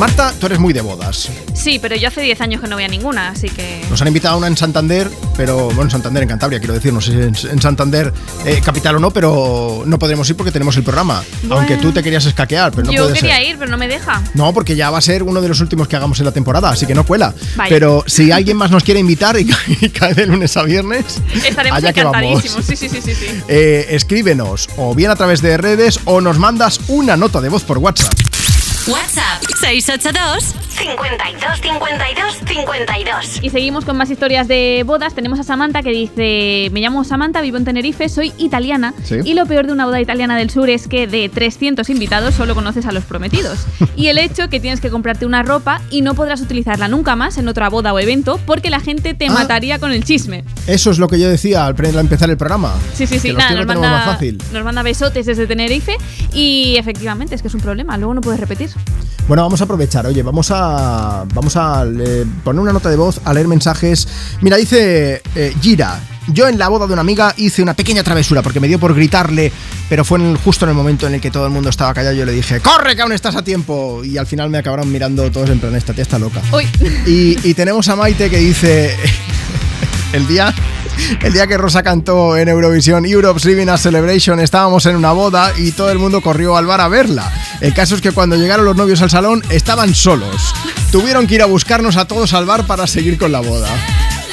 Marta, 0.00 0.34
tú 0.40 0.46
eres 0.46 0.58
muy 0.58 0.72
de 0.72 0.80
bodas. 0.80 1.30
Sí, 1.54 1.78
pero 1.78 1.94
yo 1.94 2.08
hace 2.08 2.20
10 2.20 2.40
años 2.40 2.60
que 2.60 2.66
no 2.66 2.74
voy 2.74 2.84
a 2.84 2.88
ninguna, 2.88 3.28
así 3.28 3.48
que... 3.48 3.80
Nos 3.88 4.02
han 4.02 4.08
invitado 4.08 4.34
a 4.34 4.38
una 4.38 4.48
en 4.48 4.56
Santander, 4.56 5.08
pero 5.36 5.66
bueno, 5.66 5.82
en 5.84 5.90
Santander, 5.90 6.22
en 6.22 6.28
Cantabria, 6.28 6.58
quiero 6.58 6.74
decir, 6.74 6.92
no 6.92 7.00
sé 7.00 7.12
si 7.12 7.46
en, 7.46 7.52
en 7.52 7.60
Santander 7.62 8.12
eh, 8.44 8.60
capital 8.64 8.96
o 8.96 8.98
no, 8.98 9.10
pero 9.10 9.82
no 9.86 9.98
podremos 9.98 10.28
ir 10.30 10.36
porque 10.36 10.50
tenemos 10.52 10.76
el 10.76 10.82
programa. 10.82 11.22
Aunque 11.50 11.76
tú 11.76 11.92
te 11.92 12.02
querías 12.02 12.24
escaquear, 12.26 12.72
pero 12.72 12.86
no 12.86 12.92
yo 12.92 13.02
puede 13.04 13.14
quería 13.14 13.36
ser. 13.36 13.46
ir, 13.48 13.56
pero 13.58 13.70
no 13.70 13.76
me 13.76 13.88
deja. 13.88 14.22
No, 14.34 14.52
porque 14.54 14.76
ya 14.76 14.90
va 14.90 14.98
a 14.98 15.02
ser 15.02 15.22
uno 15.22 15.40
de 15.40 15.48
los 15.48 15.60
últimos 15.60 15.88
que 15.88 15.96
hagamos 15.96 16.18
en 16.20 16.24
la 16.26 16.32
temporada, 16.32 16.70
así 16.70 16.86
que 16.86 16.94
no 16.94 17.04
cuela. 17.04 17.34
Vaya. 17.56 17.68
Pero 17.68 18.04
si 18.06 18.30
alguien 18.32 18.56
más 18.56 18.70
nos 18.70 18.82
quiere 18.84 19.00
invitar 19.00 19.38
y, 19.38 19.46
ca- 19.46 19.58
y 19.80 19.88
cae 19.90 20.14
de 20.14 20.26
lunes 20.26 20.56
a 20.56 20.62
viernes, 20.62 21.20
Estaremos 21.44 21.76
allá 21.78 21.92
que 21.92 22.02
vamos. 22.04 22.16
encantadísimos. 22.22 22.64
Sí, 22.66 22.76
sí, 22.76 22.88
sí, 22.88 23.00
sí, 23.02 23.14
sí. 23.14 23.26
Eh, 23.48 23.86
escríbenos 23.90 24.68
o 24.76 24.94
bien 24.94 25.10
a 25.10 25.16
través 25.16 25.42
de 25.42 25.56
redes 25.56 26.00
o 26.04 26.20
nos 26.20 26.38
mandas 26.38 26.80
una 26.88 27.16
nota 27.16 27.40
de 27.40 27.48
voz 27.48 27.62
por 27.64 27.78
WhatsApp. 27.78 28.12
WhatsApp 28.86 29.42
682 29.60 30.54
52 30.90 31.60
52 31.60 32.34
52. 32.46 33.38
Y 33.42 33.50
seguimos 33.50 33.84
con 33.84 33.96
más 33.96 34.08
historias 34.10 34.46
de 34.46 34.84
bodas. 34.86 35.14
Tenemos 35.14 35.38
a 35.40 35.42
Samantha 35.42 35.82
que 35.82 35.90
dice: 35.90 36.68
Me 36.72 36.80
llamo 36.80 37.02
Samantha, 37.04 37.40
vivo 37.40 37.56
en 37.56 37.64
Tenerife, 37.64 38.08
soy 38.08 38.32
italiana. 38.38 38.94
Sí. 39.02 39.16
Y 39.24 39.34
lo 39.34 39.46
peor 39.46 39.66
de 39.66 39.72
una 39.72 39.84
boda 39.86 40.00
italiana 40.00 40.36
del 40.36 40.50
sur 40.50 40.70
es 40.70 40.86
que 40.86 41.06
de 41.06 41.28
300 41.28 41.88
invitados 41.90 42.34
solo 42.34 42.54
conoces 42.54 42.86
a 42.86 42.92
los 42.92 43.04
prometidos. 43.04 43.58
y 43.96 44.06
el 44.08 44.18
hecho 44.18 44.48
que 44.48 44.60
tienes 44.60 44.80
que 44.80 44.90
comprarte 44.90 45.26
una 45.26 45.42
ropa 45.42 45.80
y 45.90 46.02
no 46.02 46.14
podrás 46.14 46.40
utilizarla 46.40 46.86
nunca 46.88 47.16
más 47.16 47.36
en 47.38 47.48
otra 47.48 47.68
boda 47.68 47.92
o 47.92 47.98
evento 47.98 48.38
porque 48.46 48.70
la 48.70 48.80
gente 48.80 49.14
te 49.14 49.26
Ah. 49.26 49.32
mataría 49.32 49.78
con 49.80 49.90
el 49.90 50.04
chisme. 50.04 50.44
Eso 50.68 50.90
es 50.92 50.98
lo 50.98 51.08
que 51.08 51.18
yo 51.18 51.28
decía 51.28 51.66
al 51.66 51.74
empezar 51.98 52.30
el 52.30 52.36
programa. 52.36 52.72
Sí, 52.94 53.06
sí, 53.06 53.18
sí, 53.18 53.32
nada, 53.32 53.48
tíos 53.48 53.58
nos 53.58 53.66
lo 53.66 53.72
tenemos 53.72 53.90
manda, 53.90 54.06
más 54.06 54.14
fácil. 54.14 54.38
nos 54.52 54.64
manda 54.64 54.82
besotes 54.82 55.26
desde 55.26 55.46
Tenerife 55.48 55.96
y 56.32 56.76
efectivamente 56.76 57.34
es 57.34 57.42
que 57.42 57.48
es 57.48 57.54
un 57.54 57.60
problema, 57.60 57.96
luego 57.98 58.14
no 58.14 58.20
puedes 58.20 58.38
repetir. 58.40 58.70
Bueno, 59.28 59.42
vamos 59.42 59.60
a 59.60 59.64
aprovechar. 59.64 60.06
Oye, 60.06 60.22
vamos 60.22 60.50
a 60.52 60.75
vamos 61.34 61.56
a 61.56 61.84
eh, 61.86 62.24
poner 62.44 62.60
una 62.60 62.72
nota 62.72 62.88
de 62.90 62.96
voz, 62.96 63.20
a 63.24 63.32
leer 63.32 63.48
mensajes. 63.48 64.06
Mira, 64.40 64.56
dice 64.56 65.22
eh, 65.34 65.54
Gira. 65.60 66.00
Yo 66.28 66.48
en 66.48 66.58
la 66.58 66.66
boda 66.66 66.88
de 66.88 66.92
una 66.92 67.02
amiga 67.02 67.32
hice 67.36 67.62
una 67.62 67.74
pequeña 67.74 68.02
travesura 68.02 68.42
porque 68.42 68.58
me 68.58 68.66
dio 68.66 68.80
por 68.80 68.92
gritarle, 68.96 69.52
pero 69.88 70.04
fue 70.04 70.18
en 70.18 70.26
el- 70.26 70.36
justo 70.38 70.64
en 70.64 70.70
el 70.70 70.74
momento 70.74 71.06
en 71.06 71.14
el 71.14 71.20
que 71.20 71.30
todo 71.30 71.46
el 71.46 71.52
mundo 71.52 71.68
estaba 71.70 71.94
callado. 71.94 72.16
Yo 72.16 72.24
le 72.24 72.32
dije, 72.32 72.58
¡corre 72.60 72.96
que 72.96 73.02
aún 73.02 73.12
estás 73.12 73.36
a 73.36 73.42
tiempo! 73.42 74.02
Y 74.04 74.18
al 74.18 74.26
final 74.26 74.50
me 74.50 74.58
acabaron 74.58 74.90
mirando 74.90 75.30
todos 75.30 75.48
en 75.50 75.60
plan, 75.60 75.74
esta 75.76 75.92
tía 75.92 76.02
está 76.02 76.18
loca. 76.18 76.42
Uy. 76.52 76.66
Y, 77.06 77.48
y 77.48 77.54
tenemos 77.54 77.88
a 77.88 77.94
Maite 77.94 78.28
que 78.28 78.38
dice, 78.38 78.96
el 80.12 80.26
día, 80.26 80.52
el 81.22 81.32
día 81.32 81.46
que 81.46 81.56
Rosa 81.58 81.82
cantó 81.82 82.36
en 82.36 82.48
Eurovisión 82.48 83.04
Europe's 83.06 83.44
Living 83.44 83.68
a 83.68 83.78
Celebration, 83.78 84.40
estábamos 84.40 84.86
en 84.86 84.96
una 84.96 85.12
boda 85.12 85.52
y 85.56 85.72
todo 85.72 85.90
el 85.90 85.98
mundo 85.98 86.20
corrió 86.20 86.56
al 86.56 86.66
bar 86.66 86.80
a 86.80 86.88
verla. 86.88 87.32
El 87.60 87.74
caso 87.74 87.94
es 87.94 88.00
que 88.00 88.12
cuando 88.12 88.36
llegaron 88.36 88.64
los 88.64 88.76
novios 88.76 89.02
al 89.02 89.10
salón 89.10 89.42
estaban 89.50 89.94
solos. 89.94 90.54
Tuvieron 90.90 91.26
que 91.26 91.36
ir 91.36 91.42
a 91.42 91.46
buscarnos 91.46 91.96
a 91.96 92.06
todos 92.06 92.32
al 92.32 92.46
bar 92.46 92.66
para 92.66 92.86
seguir 92.86 93.18
con 93.18 93.32
la 93.32 93.40
boda. 93.40 93.68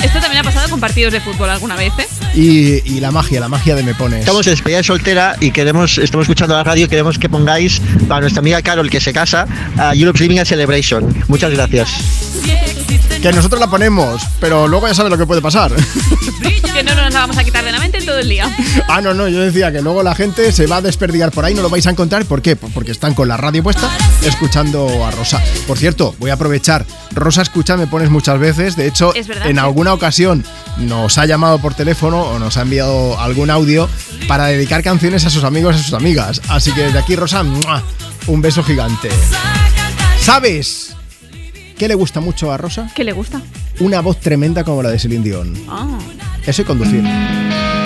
Esto 0.03 0.19
también 0.19 0.41
ha 0.41 0.43
pasado 0.43 0.69
con 0.69 0.79
partidos 0.79 1.13
de 1.13 1.21
fútbol 1.21 1.49
alguna 1.49 1.75
vez, 1.75 1.93
¿eh? 1.97 2.07
Y, 2.35 2.81
y 2.91 2.99
la 2.99 3.11
magia, 3.11 3.39
la 3.39 3.47
magia 3.47 3.75
de 3.75 3.83
Me 3.83 3.93
Pones. 3.93 4.21
Estamos 4.21 4.47
en 4.47 4.53
despedida 4.53 4.77
de 4.77 4.83
soltera 4.83 5.35
y 5.39 5.51
queremos, 5.51 5.99
estamos 5.99 6.23
escuchando 6.25 6.55
la 6.55 6.63
radio 6.63 6.85
y 6.85 6.87
queremos 6.87 7.19
que 7.19 7.29
pongáis 7.29 7.79
para 8.07 8.21
nuestra 8.21 8.39
amiga 8.39 8.61
Carol 8.63 8.89
que 8.89 8.99
se 8.99 9.13
casa 9.13 9.45
a 9.77 9.93
Europe's 9.93 10.19
Living 10.21 10.39
a 10.39 10.45
Celebration. 10.45 11.13
Muchas 11.27 11.51
gracias. 11.51 11.89
Que 13.21 13.31
nosotros 13.31 13.59
la 13.61 13.67
ponemos, 13.69 14.21
pero 14.39 14.67
luego 14.67 14.87
ya 14.87 14.93
sabes 14.93 15.11
lo 15.11 15.17
que 15.17 15.25
puede 15.25 15.41
pasar. 15.41 15.71
Que 16.73 16.83
no 16.83 16.95
nos 16.95 17.13
la 17.13 17.19
vamos 17.21 17.37
a 17.37 17.43
quitar 17.43 17.63
de 17.63 17.71
la 17.71 17.79
mente 17.79 18.01
todo 18.01 18.17
el 18.17 18.27
día. 18.27 18.49
Ah, 18.87 18.99
no, 18.99 19.13
no, 19.13 19.27
yo 19.29 19.39
decía 19.41 19.71
que 19.71 19.81
luego 19.81 20.01
la 20.01 20.15
gente 20.15 20.51
se 20.51 20.65
va 20.65 20.77
a 20.77 20.81
desperdigar 20.81 21.31
por 21.31 21.45
ahí, 21.45 21.53
no 21.53 21.61
lo 21.61 21.69
vais 21.69 21.85
a 21.85 21.91
encontrar. 21.91 22.25
¿Por 22.25 22.41
qué? 22.41 22.55
Pues 22.55 22.73
Porque 22.73 22.91
están 22.91 23.13
con 23.13 23.27
la 23.27 23.37
radio 23.37 23.61
puesta 23.61 23.89
escuchando 24.25 25.05
a 25.05 25.11
Rosa. 25.11 25.39
Por 25.67 25.77
cierto, 25.77 26.15
voy 26.17 26.31
a 26.31 26.33
aprovechar. 26.33 26.83
Rosa 27.11 27.43
escucha, 27.43 27.77
me 27.77 27.85
pones 27.87 28.09
muchas 28.09 28.39
veces. 28.39 28.75
De 28.75 28.87
hecho, 28.87 29.13
Es 29.13 29.27
verdad, 29.27 29.47
en 29.47 29.55
sí. 29.55 29.59
alguna 29.59 29.93
ocasión 29.93 30.43
nos 30.77 31.17
ha 31.19 31.25
llamado 31.27 31.59
por 31.59 31.75
teléfono 31.75 32.22
o 32.25 32.39
nos 32.39 32.57
ha 32.57 32.61
enviado 32.61 33.19
algún 33.19 33.49
audio 33.49 33.89
para 34.27 34.45
dedicar 34.47 34.83
canciones 34.83 35.25
a 35.25 35.29
sus 35.29 35.43
amigos 35.43 35.75
y 35.75 35.79
a 35.79 35.83
sus 35.83 35.93
amigas. 35.93 36.41
Así 36.49 36.71
que 36.73 36.83
desde 36.83 36.99
aquí, 36.99 37.15
Rosa, 37.15 37.43
un 38.27 38.41
beso 38.41 38.63
gigante. 38.63 39.09
¿Sabes 40.19 40.95
qué 41.77 41.87
le 41.87 41.95
gusta 41.95 42.19
mucho 42.19 42.51
a 42.51 42.57
Rosa? 42.57 42.89
¿Qué 42.95 43.03
le 43.03 43.11
gusta? 43.11 43.41
Una 43.79 44.01
voz 44.01 44.19
tremenda 44.19 44.63
como 44.63 44.83
la 44.83 44.89
de 44.89 44.99
Celine 44.99 45.23
Dion. 45.23 45.53
Ah. 45.67 45.97
Eso 46.45 46.61
y 46.61 46.65
conducir. 46.65 47.03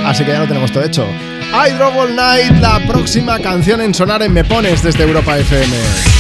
Así 0.06 0.24
que 0.24 0.32
ya 0.32 0.40
lo 0.40 0.48
tenemos 0.48 0.72
todo 0.72 0.84
hecho. 0.84 1.06
I 1.06 1.72
Drove 1.72 1.98
All 1.98 2.16
Night, 2.16 2.62
la 2.62 2.86
próxima 2.88 3.40
canción 3.40 3.82
en 3.82 3.94
sonar 3.94 4.22
en 4.22 4.34
Me 4.34 4.44
Pones 4.44 4.84
desde 4.84 5.04
Europa 5.04 5.38
FM. 5.38 6.17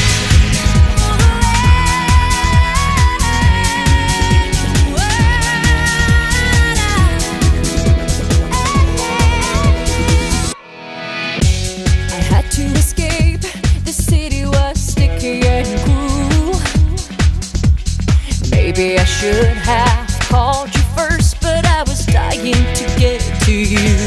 Maybe 18.78 19.00
I 19.00 19.06
should 19.06 19.58
have 19.66 20.20
called 20.30 20.68
you 20.76 20.82
first, 20.96 21.42
but 21.42 21.66
I 21.66 21.82
was 21.82 22.06
dying 22.06 22.54
to 22.54 22.86
get 23.00 23.22
to 23.46 23.52
you. 23.52 23.98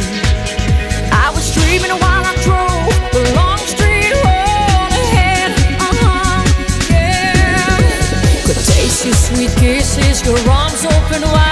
I 1.10 1.32
was 1.34 1.52
dreaming 1.52 1.90
while 1.90 2.24
I 2.24 2.34
drove 2.44 3.10
the 3.10 3.32
long 3.34 3.58
street 3.58 4.15
road 4.23 4.92
ahead. 4.94 5.50
Uh-huh, 5.81 6.47
yeah. 6.89 8.44
Could 8.47 8.65
taste 8.65 9.05
your 9.05 9.15
sweet 9.15 9.50
kisses, 9.58 10.24
your 10.24 10.39
arms 10.49 10.84
open 10.84 11.23
wide. 11.23 11.50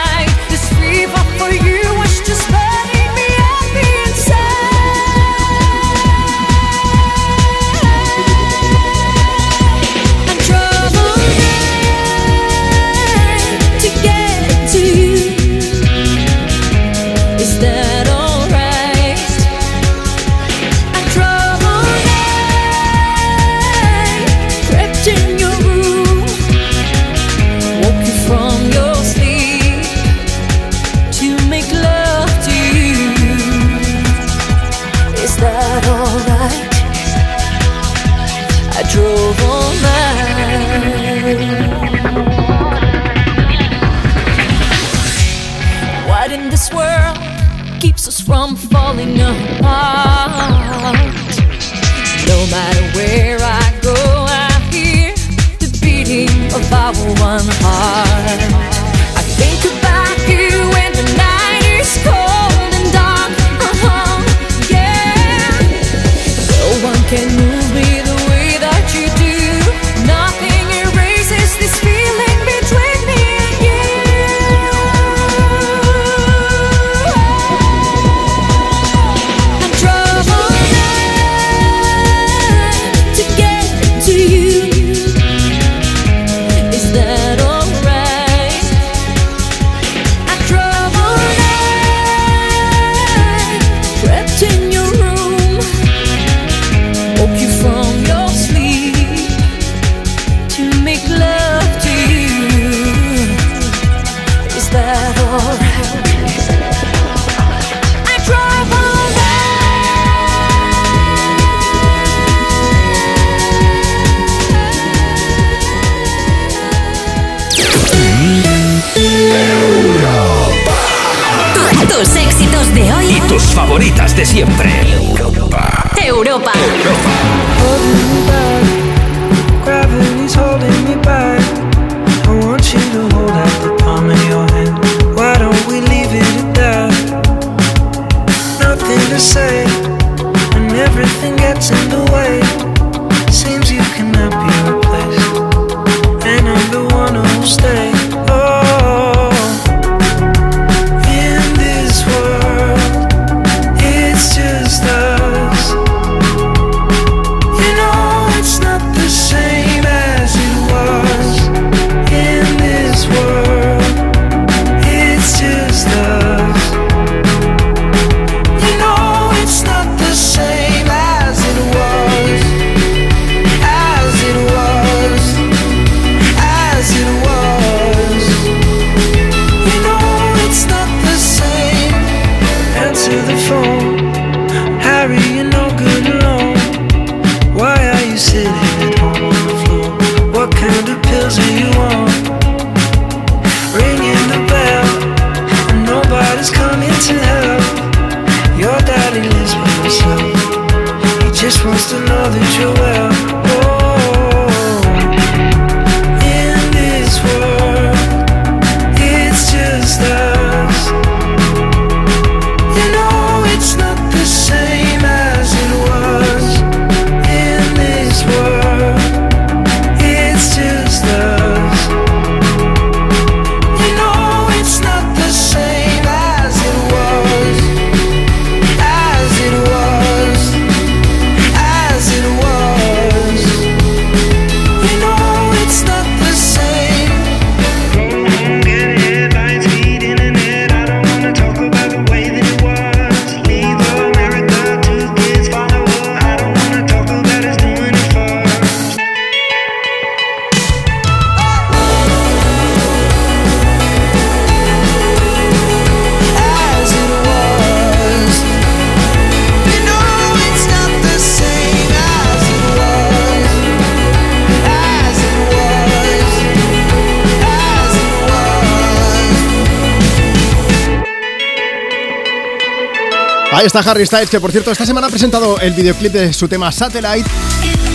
Harry 273.86 274.06
Styles, 274.06 274.30
que 274.30 274.40
por 274.40 274.50
cierto, 274.50 274.70
esta 274.70 274.84
semana 274.84 275.06
ha 275.06 275.10
presentado 275.10 275.60
el 275.60 275.72
videoclip 275.72 276.12
de 276.12 276.32
su 276.32 276.48
tema 276.48 276.72
Satellite. 276.72 277.28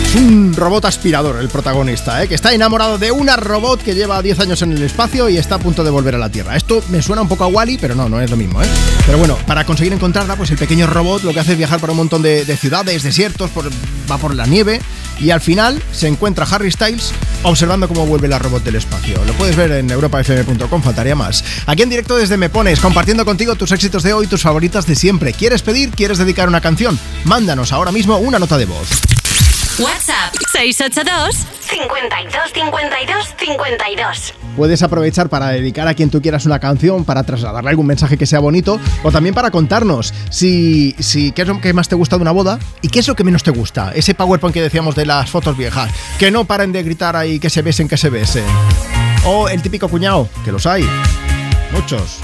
Es 0.06 0.14
un 0.14 0.54
robot 0.54 0.84
aspirador 0.84 1.36
el 1.40 1.48
protagonista, 1.48 2.22
¿eh? 2.22 2.28
que 2.28 2.34
está 2.34 2.54
enamorado 2.54 2.98
de 2.98 3.10
una 3.10 3.36
robot 3.36 3.82
que 3.82 3.94
lleva 3.94 4.22
10 4.22 4.40
años 4.40 4.62
en 4.62 4.72
el 4.72 4.82
espacio 4.82 5.28
y 5.28 5.36
está 5.36 5.56
a 5.56 5.58
punto 5.58 5.84
de 5.84 5.90
volver 5.90 6.14
a 6.14 6.18
la 6.18 6.30
Tierra. 6.30 6.56
Esto 6.56 6.82
me 6.88 7.02
suena 7.02 7.22
un 7.22 7.28
poco 7.28 7.44
a 7.44 7.48
Wally, 7.48 7.78
pero 7.78 7.94
no, 7.94 8.08
no 8.08 8.20
es 8.20 8.30
lo 8.30 8.36
mismo. 8.36 8.62
¿eh? 8.62 8.66
Pero 9.04 9.18
bueno, 9.18 9.36
para 9.46 9.64
conseguir 9.66 9.92
encontrarla, 9.92 10.36
pues 10.36 10.50
el 10.50 10.58
pequeño 10.58 10.86
robot 10.86 11.22
lo 11.22 11.32
que 11.32 11.40
hace 11.40 11.52
es 11.52 11.58
viajar 11.58 11.80
por 11.80 11.90
un 11.90 11.96
montón 11.96 12.22
de, 12.22 12.44
de 12.44 12.56
ciudades, 12.56 13.02
desiertos, 13.02 13.50
va 14.10 14.18
por 14.18 14.34
la 14.34 14.46
nieve 14.46 14.80
y 15.20 15.30
al 15.30 15.40
final 15.40 15.82
se 15.92 16.08
encuentra 16.08 16.46
Harry 16.50 16.70
Styles 16.70 17.12
observando 17.42 17.88
cómo 17.88 18.06
vuelve 18.06 18.28
la 18.28 18.38
robot 18.38 18.64
del 18.64 18.76
espacio. 18.76 19.22
Lo 19.24 19.32
puedes 19.34 19.54
ver 19.54 19.70
en 19.72 19.90
europafm.com, 19.90 20.82
faltaría 20.82 21.14
más. 21.14 21.43
Aquí 21.66 21.82
en 21.82 21.88
directo 21.88 22.16
desde 22.16 22.36
Me 22.36 22.50
Pones, 22.50 22.80
compartiendo 22.80 23.24
contigo 23.24 23.54
tus 23.54 23.72
éxitos 23.72 24.02
de 24.02 24.12
hoy, 24.12 24.26
tus 24.26 24.42
favoritas 24.42 24.86
de 24.86 24.94
siempre. 24.94 25.32
¿Quieres 25.32 25.62
pedir? 25.62 25.90
¿Quieres 25.90 26.18
dedicar 26.18 26.48
una 26.48 26.60
canción? 26.60 26.98
Mándanos 27.24 27.72
ahora 27.72 27.90
mismo 27.90 28.18
una 28.18 28.38
nota 28.38 28.58
de 28.58 28.66
voz. 28.66 28.88
WhatsApp 29.78 30.32
682 30.52 31.34
52 31.68 32.52
52 32.52 33.34
52. 33.38 34.34
Puedes 34.56 34.82
aprovechar 34.82 35.28
para 35.28 35.48
dedicar 35.48 35.88
a 35.88 35.94
quien 35.94 36.10
tú 36.10 36.22
quieras 36.22 36.46
una 36.46 36.60
canción, 36.60 37.04
para 37.04 37.24
trasladarle 37.24 37.70
algún 37.70 37.86
mensaje 37.86 38.16
que 38.16 38.26
sea 38.26 38.38
bonito, 38.38 38.78
o 39.02 39.10
también 39.10 39.34
para 39.34 39.50
contarnos 39.50 40.14
si, 40.30 40.94
si 41.00 41.32
qué 41.32 41.42
es 41.42 41.48
lo 41.48 41.60
que 41.60 41.72
más 41.72 41.88
te 41.88 41.96
gusta 41.96 42.16
de 42.16 42.22
una 42.22 42.30
boda 42.30 42.60
y 42.82 42.88
qué 42.88 43.00
es 43.00 43.08
lo 43.08 43.16
que 43.16 43.24
menos 43.24 43.42
te 43.42 43.50
gusta. 43.50 43.90
Ese 43.94 44.14
PowerPoint 44.14 44.54
que 44.54 44.62
decíamos 44.62 44.94
de 44.94 45.06
las 45.06 45.30
fotos 45.30 45.56
viejas. 45.56 45.90
Que 46.18 46.30
no 46.30 46.44
paren 46.44 46.70
de 46.70 46.82
gritar 46.82 47.16
ahí 47.16 47.40
que 47.40 47.50
se 47.50 47.62
besen, 47.62 47.88
que 47.88 47.96
se 47.96 48.10
besen. 48.10 48.44
O 49.24 49.48
el 49.48 49.60
típico 49.62 49.88
cuñado, 49.88 50.28
que 50.44 50.52
los 50.52 50.66
hay. 50.66 50.86
Muchos. 51.74 52.18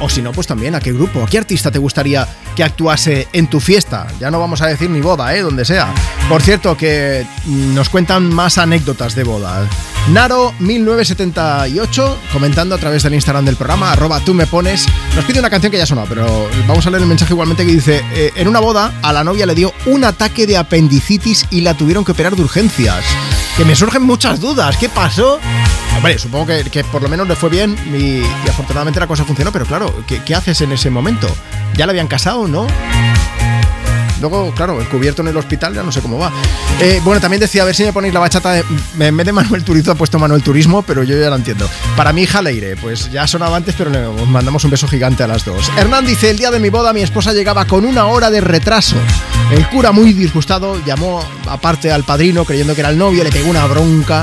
O 0.00 0.08
si 0.08 0.20
no, 0.20 0.32
pues 0.32 0.48
también 0.48 0.74
a 0.74 0.80
qué 0.80 0.92
grupo, 0.92 1.22
a 1.22 1.26
qué 1.26 1.38
artista 1.38 1.70
te 1.70 1.78
gustaría 1.78 2.26
que 2.56 2.64
actuase 2.64 3.28
en 3.32 3.46
tu 3.46 3.60
fiesta. 3.60 4.08
Ya 4.18 4.32
no 4.32 4.40
vamos 4.40 4.60
a 4.60 4.66
decir 4.66 4.90
ni 4.90 5.00
boda, 5.00 5.32
¿eh? 5.34 5.42
Donde 5.42 5.64
sea. 5.64 5.94
Por 6.28 6.42
cierto, 6.42 6.76
que 6.76 7.24
nos 7.46 7.88
cuentan 7.88 8.34
más 8.34 8.58
anécdotas 8.58 9.14
de 9.14 9.22
boda. 9.22 9.64
Naro1978, 10.12 12.16
comentando 12.32 12.74
a 12.74 12.78
través 12.78 13.04
del 13.04 13.14
Instagram 13.14 13.44
del 13.44 13.54
programa, 13.54 13.92
arroba 13.92 14.18
tú 14.20 14.34
me 14.34 14.48
pones, 14.48 14.88
nos 15.14 15.24
pide 15.24 15.38
una 15.38 15.50
canción 15.50 15.70
que 15.70 15.78
ya 15.78 15.86
sonado, 15.86 16.08
pero 16.08 16.48
vamos 16.66 16.84
a 16.84 16.90
leer 16.90 17.02
el 17.02 17.08
mensaje 17.08 17.32
igualmente 17.32 17.64
que 17.64 17.70
dice, 17.70 18.04
eh, 18.12 18.32
en 18.34 18.48
una 18.48 18.58
boda 18.58 18.92
a 19.02 19.12
la 19.12 19.22
novia 19.22 19.46
le 19.46 19.54
dio 19.54 19.72
un 19.86 20.02
ataque 20.02 20.48
de 20.48 20.56
apendicitis 20.56 21.46
y 21.50 21.60
la 21.60 21.76
tuvieron 21.76 22.04
que 22.04 22.10
operar 22.10 22.34
de 22.34 22.42
urgencias. 22.42 23.04
Que 23.56 23.64
me 23.64 23.76
surgen 23.76 24.02
muchas 24.02 24.40
dudas, 24.40 24.76
¿qué 24.76 24.88
pasó? 24.88 25.38
Hombre, 25.96 26.18
supongo 26.18 26.46
que, 26.46 26.64
que 26.64 26.82
por 26.84 27.02
lo 27.02 27.08
menos 27.08 27.28
le 27.28 27.36
fue 27.36 27.48
bien 27.48 27.76
y, 27.94 28.20
y 28.20 28.48
afortunadamente 28.48 28.98
la 28.98 29.06
cosa 29.06 29.24
funcionó, 29.24 29.52
pero 29.52 29.66
claro, 29.66 30.04
¿qué, 30.06 30.20
qué 30.24 30.34
haces 30.34 30.60
en 30.60 30.72
ese 30.72 30.90
momento? 30.90 31.28
¿Ya 31.76 31.86
le 31.86 31.90
habían 31.90 32.08
casado, 32.08 32.48
no? 32.48 32.66
Luego, 34.20 34.52
claro, 34.54 34.80
el 34.80 34.88
cubierto 34.88 35.22
en 35.22 35.28
el 35.28 35.36
hospital 35.36 35.74
ya 35.74 35.82
no 35.82 35.90
sé 35.90 36.00
cómo 36.00 36.16
va. 36.16 36.30
Eh, 36.80 37.00
bueno, 37.02 37.20
también 37.20 37.40
decía, 37.40 37.62
a 37.62 37.64
ver 37.64 37.74
si 37.74 37.82
me 37.82 37.92
ponéis 37.92 38.14
la 38.14 38.20
bachata 38.20 38.52
de... 38.52 38.64
En 39.00 39.16
vez 39.16 39.26
de 39.26 39.32
Manuel 39.32 39.64
Turizo 39.64 39.90
ha 39.90 39.94
puesto 39.96 40.16
Manuel 40.16 40.44
Turismo, 40.44 40.82
pero 40.82 41.02
yo 41.02 41.18
ya 41.18 41.28
la 41.28 41.34
entiendo. 41.34 41.68
Para 41.96 42.12
mi 42.12 42.22
hija 42.22 42.40
Leire, 42.40 42.76
pues 42.76 43.10
ya 43.10 43.26
sonaba 43.26 43.56
antes, 43.56 43.74
pero 43.76 43.90
le 43.90 44.06
mandamos 44.26 44.62
un 44.62 44.70
beso 44.70 44.86
gigante 44.86 45.24
a 45.24 45.26
las 45.26 45.44
dos. 45.44 45.72
Hernán 45.76 46.06
dice, 46.06 46.30
el 46.30 46.38
día 46.38 46.52
de 46.52 46.60
mi 46.60 46.68
boda 46.68 46.92
mi 46.92 47.02
esposa 47.02 47.32
llegaba 47.32 47.64
con 47.64 47.84
una 47.84 48.06
hora 48.06 48.30
de 48.30 48.40
retraso. 48.40 48.94
El 49.50 49.68
cura, 49.68 49.90
muy 49.90 50.12
disgustado, 50.12 50.80
llamó 50.86 51.24
aparte 51.48 51.90
al 51.90 52.04
padrino 52.04 52.44
creyendo 52.44 52.74
que 52.76 52.80
era 52.80 52.90
el 52.90 52.98
novio, 52.98 53.24
le 53.24 53.30
pegó 53.30 53.50
una 53.50 53.66
bronca. 53.66 54.22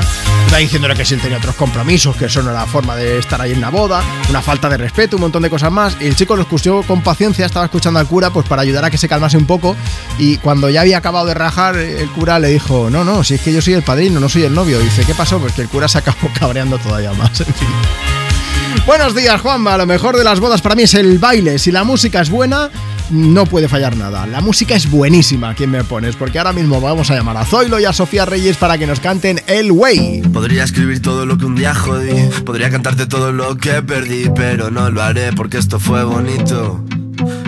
Iba 0.50 0.58
diciéndole 0.58 0.96
que 0.96 1.06
si 1.06 1.16
tenía 1.18 1.38
otros 1.38 1.54
compromisos, 1.54 2.16
que 2.16 2.26
eso 2.26 2.42
no 2.42 2.50
era 2.50 2.62
la 2.62 2.66
forma 2.66 2.96
de 2.96 3.20
estar 3.20 3.40
ahí 3.40 3.52
en 3.52 3.62
la 3.62 3.70
boda, 3.70 4.02
una 4.32 4.42
falta 4.42 4.68
de 4.68 4.78
respeto, 4.78 5.16
un 5.18 5.22
montón 5.22 5.44
de 5.44 5.50
cosas 5.50 5.72
más. 5.72 5.96
Y 6.00 6.08
el 6.08 6.16
chico 6.16 6.36
lo 6.36 6.42
escuchó 6.42 6.82
con 6.82 7.04
paciencia, 7.04 7.46
estaba 7.46 7.66
escuchando 7.66 8.00
al 8.00 8.08
cura 8.08 8.32
pues 8.32 8.48
para 8.48 8.64
ayudar 8.64 8.84
a 8.84 8.90
que 8.90 8.98
se 8.98 9.08
calmase 9.08 9.38
un 9.38 9.46
poco. 9.46 9.76
Y 10.18 10.38
cuando 10.38 10.68
ya 10.72 10.82
había 10.82 10.98
acabado 10.98 11.28
de 11.28 11.36
rajar, 11.36 11.76
el 11.76 12.10
cura 12.10 12.40
le 12.40 12.48
dijo, 12.48 12.90
no, 12.90 13.04
no, 13.04 13.24
si 13.24 13.36
es 13.36 13.42
que 13.42 13.54
yo 13.54 13.62
soy 13.62 13.74
el 13.74 13.84
padrino, 13.84 14.20
no 14.20 14.28
soy 14.28 14.42
el 14.42 14.56
novio. 14.56 14.82
Y 14.82 14.86
dice, 14.86 15.06
¿qué 15.06 15.14
pasó? 15.14 15.38
Pues 15.38 15.54
que 15.54 15.62
el 15.62 15.70
cura 15.70 15.88
se 15.88 16.00
acabó 16.00 16.32
cabreando 16.40 16.80
todavía 16.80 17.14
más. 17.14 17.42
En. 17.42 17.48
Buenos 18.88 19.14
días, 19.14 19.40
Juanma. 19.42 19.78
Lo 19.78 19.86
mejor 19.86 20.18
de 20.18 20.24
las 20.24 20.40
bodas 20.40 20.62
para 20.62 20.74
mí 20.74 20.82
es 20.82 20.96
el 20.96 21.20
baile. 21.20 21.60
Si 21.60 21.72
la 21.72 21.84
música 21.84 22.22
es 22.22 22.32
buena, 22.32 22.72
no 23.12 23.46
puede 23.46 23.68
fallar 23.68 23.96
nada. 23.98 24.26
La 24.28 24.42
música 24.42 24.76
es 24.76 24.90
buenísima, 24.90 25.54
¿quién 25.56 25.72
me 25.72 25.84
pones? 25.84 26.16
Porque 26.16 26.38
ahora 26.40 26.54
mismo 26.54 26.80
vamos 26.82 27.12
a 27.12 27.16
llamar 27.16 27.38
a 27.38 27.46
Zoilo 27.46 27.80
y 27.80 27.86
a 27.86 27.94
Sofía 27.94 28.26
Reyes 28.26 28.58
para 28.58 28.78
que 28.78 28.88
nos 28.88 29.00
canten 29.00 29.42
El 29.48 29.72
Way. 29.72 30.24
Podría 30.34 30.64
escribir 30.64 31.02
todo 31.02 31.26
lo 31.26 31.38
que 31.38 31.46
un 31.46 31.56
día 31.56 31.74
jodí 31.74 32.30
Podría 32.46 32.70
cantarte 32.70 33.06
todo 33.06 33.32
lo 33.32 33.58
que 33.58 33.82
perdí 33.82 34.30
Pero 34.36 34.70
no 34.70 34.90
lo 34.90 35.02
haré 35.02 35.34
porque 35.34 35.58
esto 35.58 35.80
fue 35.80 36.04
bonito 36.04 36.84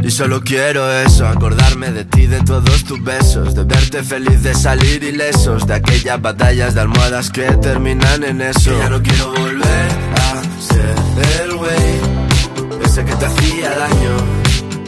Y 0.03 0.11
solo 0.11 0.41
quiero 0.41 0.91
eso, 0.91 1.27
acordarme 1.27 1.91
de 1.91 2.05
ti, 2.05 2.27
de 2.27 2.41
todos 2.41 2.83
tus 2.83 3.03
besos, 3.03 3.55
de 3.55 3.63
verte 3.63 4.03
feliz, 4.03 4.43
de 4.43 4.53
salir 4.53 5.03
ilesos, 5.03 5.67
de 5.67 5.75
aquellas 5.75 6.21
batallas 6.21 6.73
de 6.73 6.81
almohadas 6.81 7.29
que 7.29 7.43
terminan 7.61 8.23
en 8.23 8.41
eso. 8.41 8.71
Que 8.71 8.77
ya 8.77 8.89
no 8.89 9.01
quiero 9.01 9.31
volver 9.31 9.91
a 10.15 10.41
ser 10.61 10.95
el 11.43 11.55
güey, 11.55 12.83
ese 12.83 13.05
que 13.05 13.15
te 13.15 13.25
hacía 13.25 13.69
daño, 13.69 14.40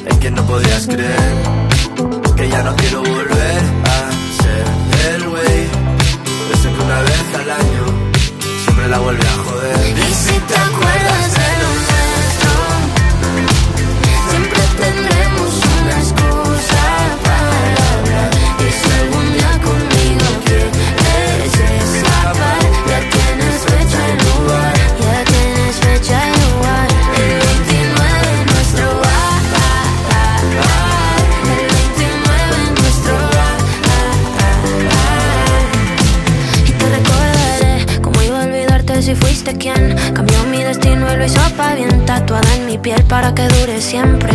el 0.06 0.20
que 0.20 0.32
no 0.32 0.46
podías 0.46 0.88
creer. 0.88 1.34
Que 2.36 2.50
ya 2.50 2.64
no 2.64 2.76
quiero 2.76 3.02
volver 3.04 3.62
a 3.86 4.12
ser 4.42 4.66
el 5.14 5.30
güey, 5.30 5.62
ese 6.54 6.70
que 6.74 6.82
una 6.84 7.00
vez 7.02 7.26
al 7.40 7.52
año 7.52 7.84
siempre 8.64 8.88
la 8.90 9.00
vuelve 9.00 9.28
a 9.28 9.38
joder. 9.46 9.98
Y 9.98 10.14
si 10.14 10.34
te 10.50 10.56
acuerdas 10.56 11.34
de 11.40 11.50
lo 11.62 11.70
nuestro, 11.84 12.54
siempre 14.30 14.62
tendremos 14.84 15.52
una 15.80 15.94
excusa 16.02 16.84
para 17.24 17.50
hablar. 17.94 18.30
Y 18.60 18.70
si 18.80 18.90
algún 19.02 19.28
día 19.34 19.52
conmigo 19.68 20.28
quieres 20.46 20.83
si 39.04 39.16
fuiste 39.16 39.58
quien 39.58 39.96
cambió 40.14 40.42
mi 40.46 40.64
destino 40.64 41.12
y 41.14 41.18
lo 41.18 41.26
hizo 41.26 41.42
pa' 41.58 41.76
bien 41.76 42.06
tatuada 42.06 42.56
en 42.56 42.66
mi 42.66 42.78
piel 42.78 43.04
para 43.04 43.36
que 43.36 43.46
dure 43.50 43.82
siempre. 43.82 44.32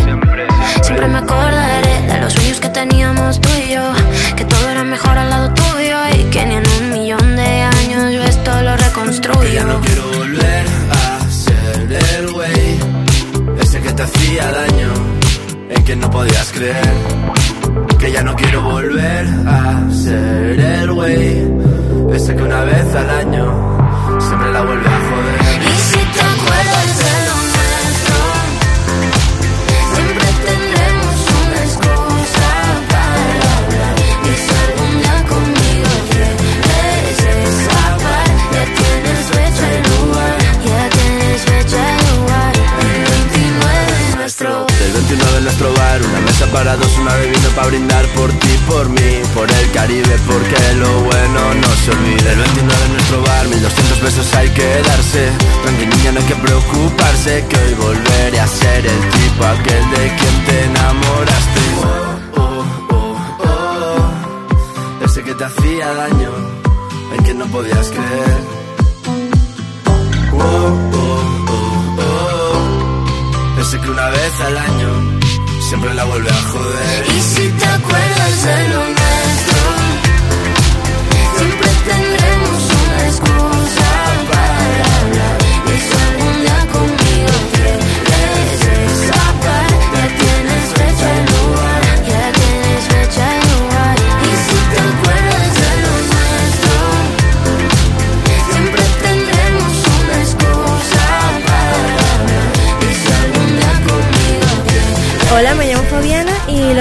Siempre 0.83 1.09
me 1.09 1.19
acordaré 1.19 2.03
de 2.07 2.21
los 2.21 2.35
sueños 2.35 2.61
que 2.61 2.69
teníamos 2.69 3.41
tú 3.41 3.49
y 3.67 3.73
yo, 3.73 3.93
que 4.37 4.45
todo 4.45 4.69
era 4.69 4.85
mejor 4.85 5.17
al 5.17 5.31
lado 5.31 5.55
tuyo 5.55 5.99
y 6.19 6.25
que 6.25 6.45
ni 6.45 6.57
en 6.57 6.65
un 6.83 6.93
millón 6.93 7.37
de 7.37 7.63
años 7.63 8.13
yo 8.13 8.23
esto 8.25 8.51
lo 8.63 8.77
Que 8.77 8.83
ya 8.83 8.89
reconstruyo. 8.89 9.65
no 9.65 9.81
quiero 9.81 10.03
volver 10.19 10.67
a 10.91 11.31
ser 11.31 11.93
el 12.19 12.31
güey 12.31 12.79
Ese 13.63 13.81
que 13.81 13.93
te 13.93 14.03
hacía 14.03 14.53
daño 14.53 14.93
En 15.71 15.83
quien 15.83 16.01
no 16.01 16.11
podías 16.11 16.53
creer 16.53 16.93
Que 17.99 18.13
ya 18.13 18.23
no 18.23 18.35
quiero 18.37 18.61
volver 18.63 19.27
a 19.47 19.91
ser 19.91 20.61
el 20.61 20.93
güey 20.93 21.49
Ese 22.13 22.37
que 22.37 22.43
una 22.43 22.65
vez 22.65 22.95
al 22.95 23.11
año 23.11 23.78
la 24.51 24.63
vuelve 24.63 24.87
a 24.87 25.08
nuestro 45.59 45.83
bar. 45.83 46.03
Una 46.03 46.21
mesa 46.21 46.47
para 46.53 46.77
dos, 46.77 46.99
una 46.99 47.15
bebida 47.17 47.49
para 47.55 47.69
brindar 47.69 48.07
Por 48.15 48.31
ti, 48.33 48.59
por 48.67 48.89
mí, 48.89 49.23
por 49.35 49.51
el 49.51 49.71
Caribe 49.73 50.17
Porque 50.27 50.75
lo 50.75 51.01
bueno 51.03 51.55
no 51.55 51.69
se 51.85 51.91
olvida 51.91 52.33
El 52.33 52.39
29 52.39 52.85
en 52.87 52.93
nuestro 52.93 53.23
bar 53.23 53.49
1200 53.49 54.03
besos 54.03 54.35
hay 54.35 54.49
que 54.51 54.83
darse. 54.83 55.29
Tranqui 55.63 55.87
niña, 55.87 56.13
no 56.13 56.21
hay 56.21 56.27
que 56.27 56.35
preocuparse 56.37 57.45
Que 57.49 57.57
hoy 57.57 57.75
volveré 57.75 58.41
a 58.41 58.47
ser 58.47 58.87
el 58.87 59.01
tipo 59.11 59.45
Aquel 59.45 59.91
de 59.91 60.17
quien 60.17 60.45
te 60.47 60.65
enamoraste. 60.65 61.61
Oh, 61.83 62.41
oh, 62.41 62.65
oh, 62.91 63.17
oh. 63.41 65.05
Ese 65.05 65.23
que 65.25 65.35
te 65.35 65.45
hacía 65.45 65.93
daño 65.95 66.31
En 67.17 67.25
quien 67.25 67.39
no 67.39 67.47
podías 67.47 67.89
creer. 67.89 68.41
Oh, 70.33 70.39
oh, 70.39 71.47
oh, 71.49 71.97
oh. 71.99 73.61
Ese 73.61 73.81
que 73.81 73.91
una 73.91 74.09
vez 74.09 74.41
al 74.41 74.59
año 74.59 75.08
siempre 75.69 75.93
la 75.93 76.05
vuelve 76.05 76.31
a 76.31 76.43
joder. 76.51 77.07
Y 77.15 77.21
si 77.21 77.49
te 77.51 77.67
acuerdas 77.67 78.43
de 78.43 78.69
lo 78.69 78.85
nuestro, 78.99 79.61
siempre 81.37 81.69
tendremos 81.89 82.63
una 82.87 83.07
excusa 83.07 83.88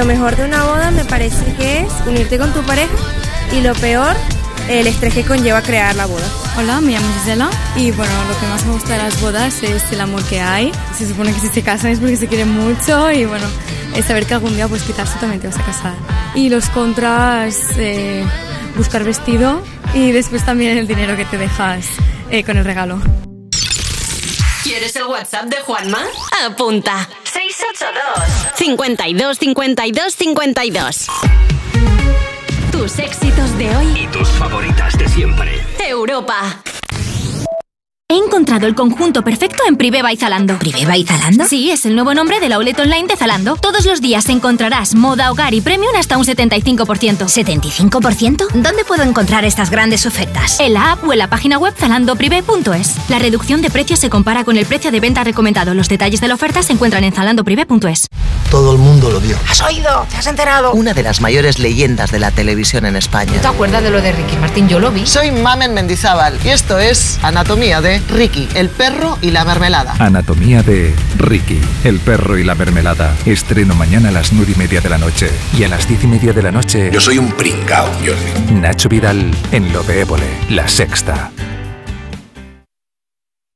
mejor 0.08 0.38
de 0.38 0.46
una 0.46 0.64
boda 0.64 0.90
me 0.90 1.04
parece 1.04 1.54
que 1.56 1.82
es 1.82 1.92
unirte 2.08 2.38
con 2.38 2.54
tu 2.54 2.62
pareja 2.62 2.96
y 3.52 3.60
lo 3.60 3.74
peor, 3.76 4.16
el 4.70 4.88
estrés 4.88 5.14
que 5.14 5.26
conlleva 5.26 5.62
crear 5.62 5.94
la 5.96 6.06
boda. 6.06 6.26
Hola, 6.58 6.80
me 6.80 6.94
llamo 6.94 7.06
Gisela 7.20 7.50
y 7.76 7.92
bueno, 7.92 8.14
lo 8.30 8.40
que 8.40 8.46
más 8.48 8.66
me 8.66 8.72
gusta 8.72 8.94
de 8.94 9.00
las 9.00 9.22
bodas 9.22 9.62
es 9.64 9.84
el 9.92 10.00
amor 10.00 10.24
que 10.24 10.40
hay. 10.40 10.72
Se 10.98 11.10
supone 11.10 11.34
que 11.34 11.42
si 11.42 11.50
se 11.50 11.62
casan 11.62 11.92
es 11.92 12.00
porque 12.00 12.16
se 12.16 12.28
quieren 12.28 12.50
mucho 12.50 13.12
y 13.12 13.26
bueno, 13.26 13.46
es 13.96 14.06
saber 14.06 14.26
que 14.26 14.34
algún 14.34 14.56
día 14.56 14.70
pues 14.70 14.82
quizás 14.84 15.12
tú 15.12 15.20
también 15.20 15.42
te 15.42 15.48
vas 15.48 15.60
a 15.60 15.66
casar. 15.66 15.96
Y 16.36 16.48
los 16.48 16.70
contras, 16.70 17.72
eh, 17.78 18.26
buscar 18.78 19.04
vestido 19.04 19.62
y 19.94 20.14
después 20.14 20.46
también 20.46 20.78
el 20.78 20.88
dinero 20.88 21.18
que 21.18 21.26
te 21.26 21.38
dejas 21.38 21.86
eh, 22.30 22.46
con 22.46 22.56
el 22.56 22.64
regalo. 22.64 23.02
¿Quieres 24.64 24.96
el 24.96 25.04
WhatsApp 25.04 25.46
de 25.46 25.58
Juanma? 25.58 26.00
Apunta. 26.46 27.10
682 27.58 28.56
52 28.56 29.40
52 29.40 30.14
52. 30.14 31.08
Tus 32.72 33.00
éxitos 33.00 33.58
de 33.58 33.76
hoy. 33.76 34.02
Y 34.04 34.08
tus 34.08 34.30
favoritas 34.30 34.96
de 34.98 35.10
siempre. 35.10 35.66
Europa. 35.80 36.62
He 38.10 38.16
encontrado 38.16 38.68
el 38.68 38.74
conjunto 38.74 39.22
perfecto 39.22 39.64
en 39.68 39.76
Priveva 39.76 40.14
y 40.14 40.16
Zalando. 40.16 40.58
¿Priveva 40.60 40.96
y 40.96 41.04
Zalando? 41.04 41.44
Sí, 41.46 41.72
es 41.72 41.86
el 41.86 41.94
nuevo 41.94 42.14
nombre 42.14 42.40
del 42.40 42.54
outlet 42.54 42.80
online 42.80 43.06
de 43.06 43.18
Zalando. 43.18 43.58
Todos 43.58 43.86
los 43.86 44.00
días 44.00 44.30
encontrarás 44.30 44.96
moda, 44.96 45.30
hogar 45.30 45.54
y 45.54 45.60
premium 45.60 45.94
hasta 45.94 46.18
un 46.18 46.24
75%. 46.24 46.86
¿75%? 46.86 48.48
¿Dónde 48.54 48.86
puedo 48.86 49.04
encontrar 49.04 49.44
estas 49.44 49.70
grandes 49.70 50.06
ofertas? 50.06 50.58
En 50.62 50.76
la 50.76 50.94
app 50.94 51.04
o 51.06 51.12
en 51.12 51.20
la 51.20 51.28
página 51.28 51.58
web 51.58 51.74
zalandoprivé.es. 51.78 53.10
La 53.10 53.20
reducción 53.20 53.62
de 53.62 53.70
precios 53.70 54.00
se 54.00 54.10
compara 54.10 54.46
con 54.46 54.56
el 54.56 54.66
precio 54.66 54.90
de 54.90 55.02
venta 55.02 55.26
recomendado. 55.26 55.74
Los 55.74 55.90
detalles 55.90 56.22
de 56.22 56.30
la 56.30 56.36
oferta 56.36 56.64
se 56.64 56.72
encuentran 56.72 57.04
en 57.04 57.12
zalandoprivé.es. 57.12 58.08
Todo 58.50 58.72
el 58.72 58.78
mundo 58.78 59.10
lo 59.10 59.20
vio. 59.20 59.36
¿Has 59.50 59.62
oído? 59.62 60.08
¿Te 60.10 60.16
has 60.16 60.28
enterado? 60.28 60.72
Una 60.72 60.94
de 60.94 61.04
las 61.04 61.20
mayores 61.20 61.60
leyendas 61.60 62.12
de 62.12 62.20
la 62.20 62.32
televisión 62.32 62.86
en 62.86 62.96
España. 62.96 63.34
¿Te 63.42 63.48
acuerdas 63.48 63.84
de 63.84 63.90
lo 63.90 64.02
de 64.02 64.14
Ricky 64.14 64.38
Martín? 64.38 64.70
Yo 64.70 64.80
lo 64.80 64.92
vi. 64.92 65.06
Soy 65.06 65.32
Mamen 65.32 65.74
Mendizábal 65.74 66.40
y 66.46 66.50
esto 66.50 66.80
es 66.80 67.20
Anatomía 67.22 67.82
de 67.82 67.97
Ricky, 68.10 68.48
el 68.56 68.70
perro 68.70 69.18
y 69.22 69.32
la 69.32 69.46
mermelada. 69.46 69.96
Anatomía 70.00 70.64
de 70.64 70.94
Ricky, 71.18 71.60
el 71.84 72.00
perro 72.00 72.38
y 72.38 72.44
la 72.44 72.56
mermelada. 72.56 73.16
Estreno 73.26 73.76
mañana 73.76 74.10
a 74.10 74.12
las 74.12 74.34
nueve 74.34 74.54
y 74.56 74.60
media 74.60 74.82
de 74.82 74.90
la 74.90 74.98
noche. 74.98 75.30
Y 75.58 75.64
a 75.64 75.68
las 75.68 75.88
diez 75.88 76.04
y 76.04 76.08
media 76.08 76.34
de 76.34 76.42
la 76.42 76.52
noche. 76.52 76.90
Yo 76.92 77.02
soy 77.02 77.18
un 77.18 77.32
pringao, 77.32 77.88
Jordi. 77.96 78.54
Nacho 78.54 78.90
Vidal 78.90 79.32
en 79.52 79.74
Lo 79.74 79.84
de 79.84 80.02
Évole, 80.02 80.28
La 80.50 80.68
Sexta. 80.68 81.32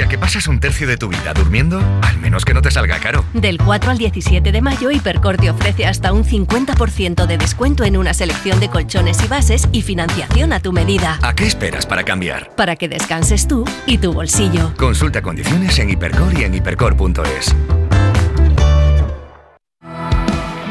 Ya 0.00 0.08
que 0.08 0.16
pasas 0.16 0.48
un 0.48 0.60
tercio 0.60 0.86
de 0.86 0.96
tu 0.96 1.08
vida 1.08 1.34
durmiendo, 1.34 1.78
al 2.00 2.16
menos 2.16 2.46
que 2.46 2.54
no 2.54 2.62
te 2.62 2.70
salga 2.70 2.98
caro. 3.00 3.22
Del 3.34 3.58
4 3.58 3.90
al 3.90 3.98
17 3.98 4.50
de 4.50 4.62
mayo, 4.62 4.90
Hipercor 4.90 5.36
te 5.36 5.50
ofrece 5.50 5.84
hasta 5.84 6.14
un 6.14 6.24
50% 6.24 7.26
de 7.26 7.36
descuento 7.36 7.84
en 7.84 7.98
una 7.98 8.14
selección 8.14 8.60
de 8.60 8.70
colchones 8.70 9.22
y 9.22 9.26
bases 9.28 9.68
y 9.72 9.82
financiación 9.82 10.54
a 10.54 10.60
tu 10.60 10.72
medida. 10.72 11.18
¿A 11.20 11.34
qué 11.34 11.46
esperas 11.46 11.84
para 11.84 12.02
cambiar? 12.02 12.48
Para 12.56 12.76
que 12.76 12.88
descanses 12.88 13.46
tú 13.46 13.66
y 13.84 13.98
tu 13.98 14.14
bolsillo. 14.14 14.72
Consulta 14.78 15.20
condiciones 15.20 15.78
en 15.78 15.90
Hipercor 15.90 16.32
y 16.32 16.44
en 16.44 16.54
hipercor.es. 16.54 17.54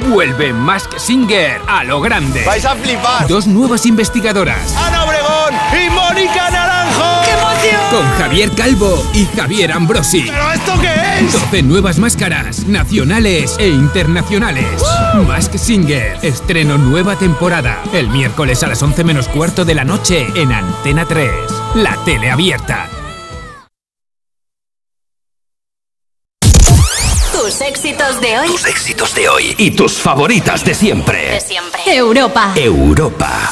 Vuelve 0.10 0.54
Mask 0.54 0.98
Singer 0.98 1.62
a 1.68 1.84
lo 1.84 2.02
grande. 2.02 2.44
¡Vais 2.48 2.66
a 2.66 2.74
flipar! 2.74 3.28
Dos 3.28 3.46
nuevas 3.46 3.86
investigadoras. 3.86 4.76
¡Ana 4.76 5.04
Obregón 5.04 5.54
y 5.86 5.90
Mónica 5.92 6.50
Naranjo! 6.50 6.79
Con 7.92 8.06
Javier 8.18 8.52
Calvo 8.56 9.06
y 9.14 9.26
Javier 9.26 9.72
Ambrosi. 9.72 10.22
¿Pero 10.22 10.52
esto 10.52 10.80
qué 10.80 10.94
es? 11.20 11.34
12 11.34 11.64
nuevas 11.64 12.00
máscaras, 12.00 12.66
nacionales 12.68 13.56
e 13.60 13.68
internacionales. 13.68 14.82
Mask 15.28 15.56
Singer, 15.58 16.18
estreno 16.22 16.78
nueva 16.78 17.18
temporada. 17.18 17.82
El 17.92 18.10
miércoles 18.10 18.64
a 18.64 18.68
las 18.68 18.82
11 18.82 19.04
menos 19.04 19.28
cuarto 19.28 19.66
de 19.66 19.76
la 19.76 19.84
noche 19.84 20.28
en 20.36 20.54
Antena 20.54 21.06
3. 21.06 21.32
La 21.76 21.98
tele 22.06 22.30
abierta. 22.30 22.90
Tus 27.34 27.62
éxitos 27.62 28.22
de 28.22 28.40
hoy. 28.40 28.48
Tus 28.48 28.66
éxitos 28.66 29.16
de 29.16 29.28
hoy 29.28 29.56
y 29.58 29.72
tus 29.72 29.94
favoritas 29.94 30.64
de 30.64 30.74
siempre. 30.74 31.32
De 31.32 31.40
siempre. 31.42 31.82
Europa. 31.86 32.54
Europa. 32.56 33.52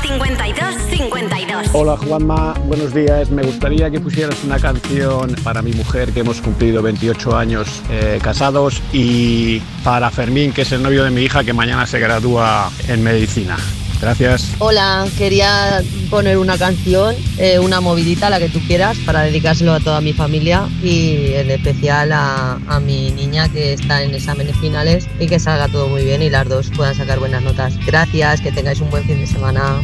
52 0.00 0.42
52 0.42 0.74
52. 0.90 1.68
Hola 1.72 1.96
Juanma, 1.96 2.54
buenos 2.66 2.94
días. 2.94 3.30
Me 3.30 3.42
gustaría 3.42 3.90
que 3.90 4.00
pusieras 4.00 4.42
una 4.44 4.58
canción 4.58 5.34
para 5.42 5.62
mi 5.62 5.72
mujer 5.72 6.12
que 6.12 6.20
hemos 6.20 6.40
cumplido 6.40 6.82
28 6.82 7.36
años 7.36 7.82
eh, 7.90 8.18
casados 8.22 8.80
y 8.92 9.60
para 9.84 10.10
Fermín, 10.10 10.52
que 10.52 10.62
es 10.62 10.72
el 10.72 10.82
novio 10.82 11.04
de 11.04 11.10
mi 11.10 11.22
hija 11.22 11.44
que 11.44 11.52
mañana 11.52 11.86
se 11.86 11.98
gradúa 11.98 12.70
en 12.88 13.02
medicina. 13.02 13.56
Gracias. 14.02 14.52
Hola, 14.58 15.06
quería 15.16 15.80
poner 16.10 16.36
una 16.36 16.58
canción, 16.58 17.14
eh, 17.38 17.60
una 17.60 17.80
movidita, 17.80 18.28
la 18.30 18.40
que 18.40 18.48
tú 18.48 18.58
quieras, 18.66 18.98
para 19.06 19.22
dedicárselo 19.22 19.72
a 19.72 19.78
toda 19.78 20.00
mi 20.00 20.12
familia 20.12 20.68
y 20.82 21.34
en 21.34 21.52
especial 21.52 22.10
a, 22.10 22.58
a 22.66 22.80
mi 22.80 23.12
niña 23.12 23.48
que 23.48 23.72
está 23.72 24.02
en 24.02 24.12
exámenes 24.12 24.56
finales 24.56 25.06
y 25.20 25.28
que 25.28 25.38
salga 25.38 25.68
todo 25.68 25.88
muy 25.88 26.02
bien 26.02 26.20
y 26.20 26.30
las 26.30 26.48
dos 26.48 26.70
puedan 26.76 26.96
sacar 26.96 27.20
buenas 27.20 27.42
notas. 27.42 27.74
Gracias, 27.86 28.40
que 28.40 28.50
tengáis 28.50 28.80
un 28.80 28.90
buen 28.90 29.04
fin 29.04 29.20
de 29.20 29.26
semana. 29.28 29.80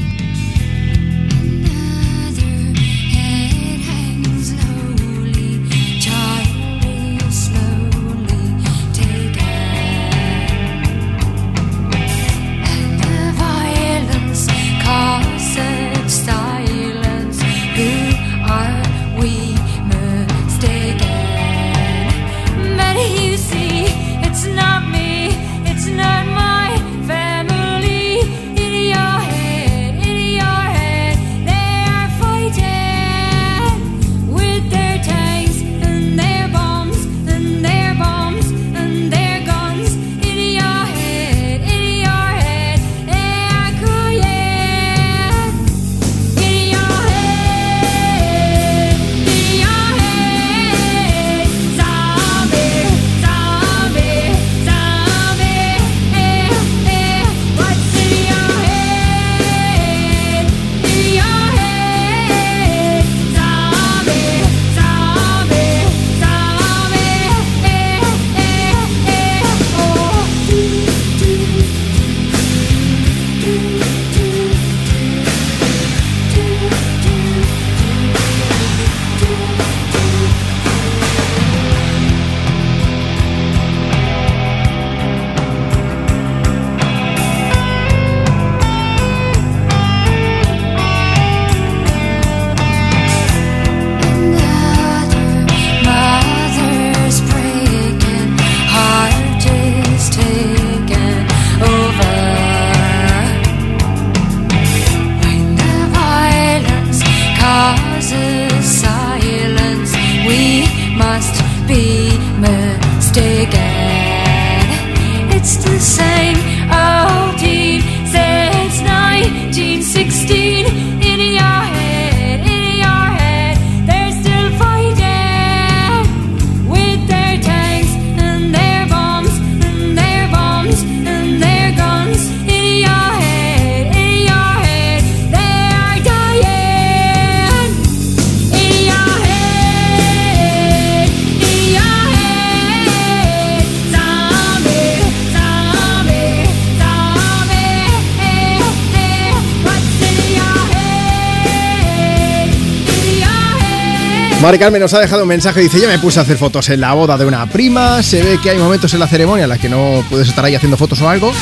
Mari 154.48 154.58
Carmen 154.58 154.80
nos 154.80 154.94
ha 154.94 155.00
dejado 155.00 155.24
un 155.24 155.28
mensaje, 155.28 155.60
dice, 155.60 155.78
yo 155.78 155.86
me 155.88 155.98
puse 155.98 156.18
a 156.18 156.22
hacer 156.22 156.38
fotos 156.38 156.70
en 156.70 156.80
la 156.80 156.94
boda 156.94 157.18
de 157.18 157.26
una 157.26 157.44
prima, 157.50 158.02
se 158.02 158.22
ve 158.22 158.38
que 158.42 158.48
hay 158.48 158.56
momentos 158.56 158.94
en 158.94 159.00
la 159.00 159.06
ceremonia 159.06 159.42
en 159.42 159.50
las 159.50 159.58
que 159.58 159.68
no 159.68 160.02
puedes 160.08 160.26
estar 160.26 160.42
ahí 160.42 160.54
haciendo 160.54 160.78
fotos 160.78 161.02
o 161.02 161.08
algo, 161.10 161.34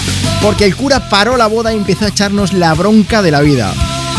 porque 0.42 0.64
el 0.64 0.74
cura 0.74 1.08
paró 1.08 1.36
la 1.36 1.46
boda 1.46 1.72
y 1.72 1.76
empezó 1.76 2.04
a 2.06 2.08
echarnos 2.08 2.52
la 2.52 2.74
bronca 2.74 3.22
de 3.22 3.30
la 3.30 3.42
vida. 3.42 3.72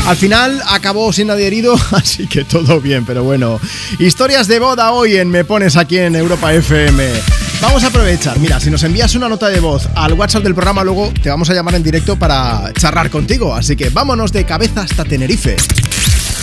Al 0.05 0.15
final 0.15 0.61
acabó 0.69 1.11
sin 1.11 1.27
nadie 1.27 1.47
herido, 1.47 1.75
así 1.91 2.27
que 2.27 2.45
todo 2.45 2.79
bien, 2.79 3.05
pero 3.05 3.25
bueno. 3.25 3.59
Historias 3.99 4.47
de 4.47 4.59
boda 4.59 4.93
hoy 4.93 5.17
en 5.17 5.29
Me 5.29 5.43
Pones 5.43 5.75
aquí 5.75 5.97
en 5.97 6.15
Europa 6.15 6.53
FM. 6.53 7.11
Vamos 7.59 7.83
a 7.83 7.87
aprovechar, 7.87 8.39
mira, 8.39 8.57
si 8.61 8.69
nos 8.69 8.83
envías 8.83 9.13
una 9.15 9.27
nota 9.27 9.49
de 9.49 9.59
voz 9.59 9.89
al 9.95 10.13
WhatsApp 10.13 10.43
del 10.43 10.55
programa, 10.55 10.85
luego 10.85 11.11
te 11.21 11.29
vamos 11.29 11.49
a 11.49 11.53
llamar 11.53 11.75
en 11.75 11.83
directo 11.83 12.17
para 12.17 12.71
charlar 12.71 13.09
contigo, 13.09 13.53
así 13.53 13.75
que 13.75 13.89
vámonos 13.89 14.31
de 14.31 14.45
cabeza 14.45 14.83
hasta 14.83 15.03
Tenerife. 15.03 15.57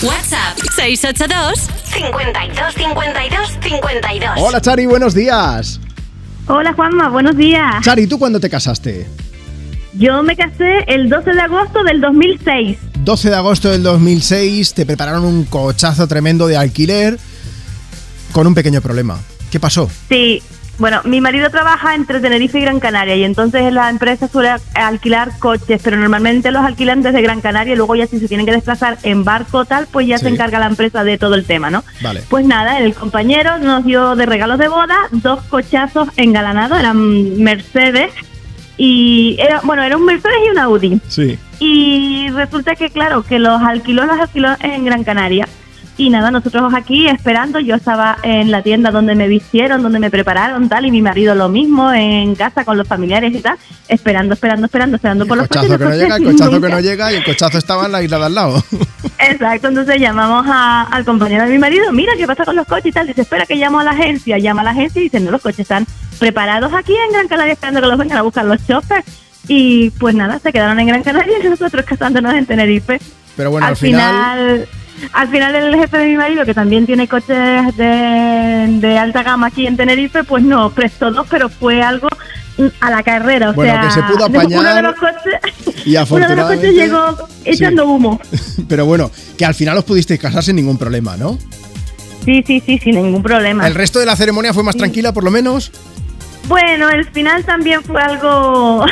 WhatsApp 0.03 0.59
682 0.77 1.84
52 1.95 2.75
52 2.75 3.59
52. 3.63 4.31
Hola 4.39 4.61
Chari, 4.61 4.87
buenos 4.87 5.15
días. 5.15 5.81
Hola 6.49 6.73
Juanma, 6.75 7.09
buenos 7.09 7.37
días. 7.37 7.83
Chari, 7.85 8.07
¿tú 8.07 8.19
cuándo 8.19 8.41
te 8.41 8.51
casaste? 8.51 9.07
Yo 9.95 10.23
me 10.25 10.37
casé 10.37 10.85
el 10.89 11.09
12 11.09 11.33
de 11.33 11.41
agosto 11.41 11.85
del 11.85 12.01
2006. 12.01 12.79
12 13.05 13.31
de 13.31 13.37
agosto 13.37 13.71
del 13.71 13.83
2006 13.85 14.75
te 14.75 14.87
prepararon 14.87 15.25
un 15.25 15.45
cochazo 15.45 16.09
tremendo 16.09 16.49
de 16.49 16.57
alquiler 16.57 17.17
con 18.33 18.47
un 18.49 18.55
pequeño 18.55 18.81
problema. 18.81 19.19
¿Qué 19.53 19.61
pasó? 19.61 19.89
Sí, 20.09 20.43
bueno, 20.79 21.01
mi 21.05 21.21
marido 21.21 21.51
trabaja 21.51 21.95
entre 21.95 22.21
Tenerife 22.21 22.59
y 22.59 22.63
Gran 22.63 22.81
Canaria 22.81 23.15
y 23.17 23.25
entonces 23.25 23.73
la 23.73 23.89
empresa 23.91 24.27
suele 24.29 24.51
alquilar 24.75 25.31
coches, 25.39 25.81
pero 25.85 25.97
normalmente 25.97 26.51
los 26.51 26.65
alquilan 26.65 27.03
desde 27.03 27.23
Gran 27.23 27.41
Canaria 27.41 27.75
y 27.75 27.77
luego 27.77 27.95
ya 27.95 28.07
si 28.07 28.19
se 28.19 28.27
tienen 28.29 28.45
que 28.47 28.53
desplazar 28.53 28.99
en 29.05 29.25
barco 29.25 29.65
tal, 29.65 29.87
pues 29.91 30.07
ya 30.07 30.19
Sí. 30.19 30.25
se 30.25 30.31
encarga 30.31 30.59
la 30.59 30.67
empresa 30.67 31.05
de 31.05 31.17
todo 31.19 31.35
el 31.35 31.45
tema, 31.45 31.71
¿no? 31.71 31.85
Vale. 32.03 32.23
Pues 32.29 32.45
nada, 32.45 32.79
el 32.79 32.95
compañero 32.95 33.59
nos 33.59 33.85
dio 33.85 34.17
de 34.17 34.27
regalos 34.27 34.59
de 34.59 34.69
boda 34.69 34.97
dos 35.13 35.43
cochazos 35.45 36.09
engalanados, 36.17 36.79
eran 36.79 37.39
Mercedes 37.43 38.11
y 38.77 39.37
era, 39.39 39.61
bueno, 39.63 39.83
era 39.85 39.97
un 39.97 40.05
Mercedes 40.05 40.37
y 40.47 40.51
un 40.51 40.59
Audi. 40.59 41.01
Sí. 41.09 41.39
Y 41.61 42.29
resulta 42.31 42.75
que, 42.75 42.91
claro, 42.91 43.23
que 43.23 43.39
los 43.39 43.63
alquiló, 43.63 44.05
los 44.07 44.19
alquiló 44.19 44.49
en 44.61 44.85
Gran 44.85 45.05
Canaria. 45.05 45.47
Y 45.97 46.11
nada, 46.11 46.33
nosotros 46.33 46.75
aquí 46.75 47.07
esperando, 47.07 47.61
yo 47.61 47.77
estaba 47.77 48.17
en 48.25 48.51
la 48.51 48.63
tienda 48.63 48.91
donde 48.91 49.15
me 49.15 49.29
vistieron, 49.29 49.81
donde 49.81 50.01
me 50.01 50.11
prepararon, 50.11 50.69
tal, 50.69 50.87
y 50.87 50.91
mi 50.91 51.01
marido 51.01 51.37
lo 51.37 51.49
mismo, 51.49 51.93
en 51.93 52.35
casa 52.35 52.65
con 52.65 52.77
los 52.77 52.89
familiares 52.89 53.33
y 53.33 53.41
tal, 53.41 53.57
esperando, 53.87 54.35
esperando, 54.35 54.67
esperando, 54.67 54.97
esperando 54.97 55.25
por 55.27 55.37
los 55.37 55.47
coches. 55.47 55.63
Cochazo 55.69 55.79
que 55.79 55.85
no 55.85 55.91
los 55.91 55.99
llega, 56.01 56.17
el 56.17 56.23
coches 56.25 56.41
cochazo 56.41 56.61
que 56.61 56.69
no 56.69 56.81
llega 56.89 57.13
y 57.13 57.15
el 57.17 57.25
cochazo 57.25 57.59
estaba 57.59 57.87
en 57.87 57.93
la 57.93 58.03
isla 58.03 58.19
de 58.19 58.25
al 58.25 58.35
lado. 58.35 58.65
Exacto, 59.21 59.69
entonces 59.69 60.01
llamamos 60.01 60.45
a- 60.49 60.83
al 60.83 61.05
compañero 61.05 61.45
de 61.45 61.51
mi 61.51 61.59
marido, 61.59 61.93
mira, 61.93 62.13
¿qué 62.17 62.27
pasa 62.27 62.45
con 62.45 62.57
los 62.57 62.67
coches 62.67 62.87
y 62.87 62.93
tal? 62.93 63.07
Dice, 63.07 63.21
espera 63.23 63.47
que 63.47 63.55
llamo 63.55 63.79
a 63.79 63.85
la 63.85 63.93
agencia, 63.93 64.37
llama 64.39 64.63
a 64.63 64.65
la 64.65 64.71
agencia 64.73 65.01
y 65.01 65.05
dice, 65.05 65.21
no, 65.21 65.31
los 65.31 65.41
coches 65.43 65.61
están 65.61 65.87
preparados 66.19 66.73
aquí 66.75 66.93
en 67.07 67.13
Gran 67.13 67.29
Canaria 67.29 67.53
esperando 67.53 67.81
que 67.81 67.87
los 67.87 67.99
vengan 67.99 68.19
a 68.19 68.23
buscar 68.23 68.45
los 68.45 68.67
choferes. 68.67 69.05
Y 69.47 69.91
pues 69.91 70.15
nada, 70.17 70.41
se 70.41 70.53
quedaron 70.53 70.81
en 70.81 70.89
Gran 70.89 71.03
Canaria 71.05 71.37
y 71.43 71.49
nosotros 71.49 71.85
casándonos 71.85 72.35
en 72.35 72.47
Tenerife. 72.47 72.99
Pero 73.37 73.51
bueno, 73.51 73.67
al, 73.67 73.73
al 73.73 73.77
final, 73.77 74.69
al 75.13 75.29
final 75.29 75.55
el 75.55 75.75
jefe 75.77 75.99
de 75.99 76.07
mi 76.07 76.17
marido, 76.17 76.45
que 76.45 76.55
también 76.55 76.87
tiene 76.87 77.07
coches 77.09 77.77
de, 77.77 78.67
de 78.81 78.99
alta 78.99 79.23
gama 79.23 79.49
aquí 79.49 79.67
en 79.67 79.77
Tenerife, 79.77 80.25
pues 80.25 80.43
no, 80.43 80.71
prestó 80.71 81.11
dos, 81.11 81.27
pero 81.31 81.49
fue 81.49 81.83
algo 81.83 82.09
a 82.81 82.91
la 82.91 83.03
carrera. 83.03 83.51
O 83.51 83.55
Bueno, 83.55 83.73
sea, 83.73 83.81
que 83.83 83.91
se 83.91 84.03
pudo 84.03 84.27
Uno 84.59 84.75
de 84.75 84.83
los 84.83 84.95
coches, 84.95 85.25
y 85.25 85.71
uno 85.73 85.75
de 85.85 85.93
los 85.93 86.03
afortunadamente... 86.03 86.67
coches 86.69 86.75
llegó 86.75 87.29
echando 87.45 87.87
humo. 87.87 88.21
Pero 88.69 88.87
bueno, 88.87 89.11
que 89.37 89.45
al 89.45 89.55
final 89.55 89.77
os 89.79 89.85
pudisteis 89.85 90.21
casar 90.21 90.43
sin 90.45 90.57
ningún 90.57 90.79
problema, 90.79 91.17
¿no? 91.17 91.37
Sí, 92.25 92.43
sí, 92.47 92.63
sí, 92.65 92.79
sin 92.79 92.95
ningún 92.95 93.23
problema. 93.23 93.67
¿El 93.67 93.75
resto 93.75 93.99
de 93.99 94.07
la 94.07 94.17
ceremonia 94.17 94.55
fue 94.55 94.63
más 94.63 94.77
tranquila, 94.77 95.13
por 95.13 95.25
lo 95.25 95.31
menos? 95.31 95.73
Bueno, 96.49 96.89
el 96.91 97.07
final 97.11 97.45
también 97.45 97.83
fue 97.83 98.01
algo 98.01 98.85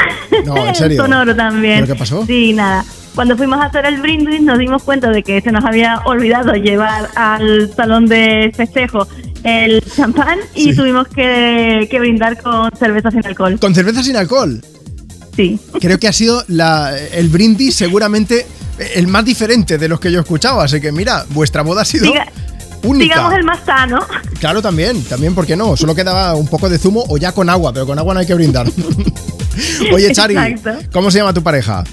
No, 0.45 0.57
en 0.69 0.75
serio. 0.75 1.03
sonoro 1.03 1.35
también. 1.37 1.81
¿Pero 1.81 1.95
qué 1.95 1.99
pasó? 1.99 2.27
Sí, 2.27 2.53
nada. 2.53 2.85
Cuando 3.15 3.37
fuimos 3.37 3.61
a 3.61 3.67
hacer 3.67 3.85
el 3.87 4.01
brindis 4.01 4.41
nos 4.41 4.59
dimos 4.59 4.83
cuenta 4.83 5.11
de 5.11 5.23
que 5.23 5.41
se 5.41 5.53
nos 5.53 5.65
había 5.65 5.99
olvidado 6.07 6.55
llevar 6.55 7.09
al 7.15 7.71
salón 7.75 8.07
de 8.07 8.53
festejo 8.57 9.07
el 9.45 9.83
champán 9.95 10.39
y 10.55 10.71
Sí. 10.71 10.77
tuvimos 10.77 11.09
que, 11.09 11.87
que 11.91 11.99
brindar 12.01 12.41
con 12.41 12.71
cerveza 12.79 13.11
sin 13.11 13.27
alcohol. 13.27 13.59
¿Con 13.61 13.75
cerveza 13.75 14.03
sin 14.03 14.17
alcohol? 14.17 14.63
Sí. 15.37 15.59
Creo 15.81 15.99
que 15.99 16.09
ha 16.09 16.13
sido 16.13 16.43
la- 16.49 16.97
el 17.13 17.29
brindis 17.29 17.75
seguramente 17.75 18.47
el 18.95 19.07
más 19.09 19.25
diferente 19.25 19.77
de 19.79 19.89
los 19.89 20.01
que 20.01 20.11
yo 20.11 20.19
he 20.19 20.23
escuchado. 20.23 20.61
Así 20.61 20.81
que 20.81 20.91
mira, 20.93 21.25
vuestra 21.31 21.63
boda 21.63 21.83
ha 21.83 21.85
sido 21.85 22.07
Diga- 22.07 22.29
única. 22.85 23.15
Digamos 23.15 23.35
el 23.35 23.45
más 23.45 23.61
sano. 23.67 23.99
Claro, 24.41 24.63
también, 24.63 25.03
también, 25.05 25.35
¿por 25.35 25.47
qué 25.47 25.55
no? 25.57 25.77
Solo 25.77 25.95
quedaba 25.95 26.35
un 26.35 26.47
poco 26.49 26.69
de 26.71 26.79
zumo 26.79 27.05
o 27.09 27.19
ya 27.19 27.33
con 27.33 27.51
agua, 27.51 27.73
pero 27.73 27.87
con 27.87 27.99
agua 27.99 28.15
no 28.15 28.21
hay 28.21 28.27
que 28.27 28.35
brindar. 28.35 28.67
Oye, 29.93 30.13
Chari, 30.13 30.37
Exacto. 30.37 30.89
¿cómo 30.93 31.11
se 31.11 31.19
llama 31.19 31.35
tu 31.35 31.43
pareja? 31.43 31.85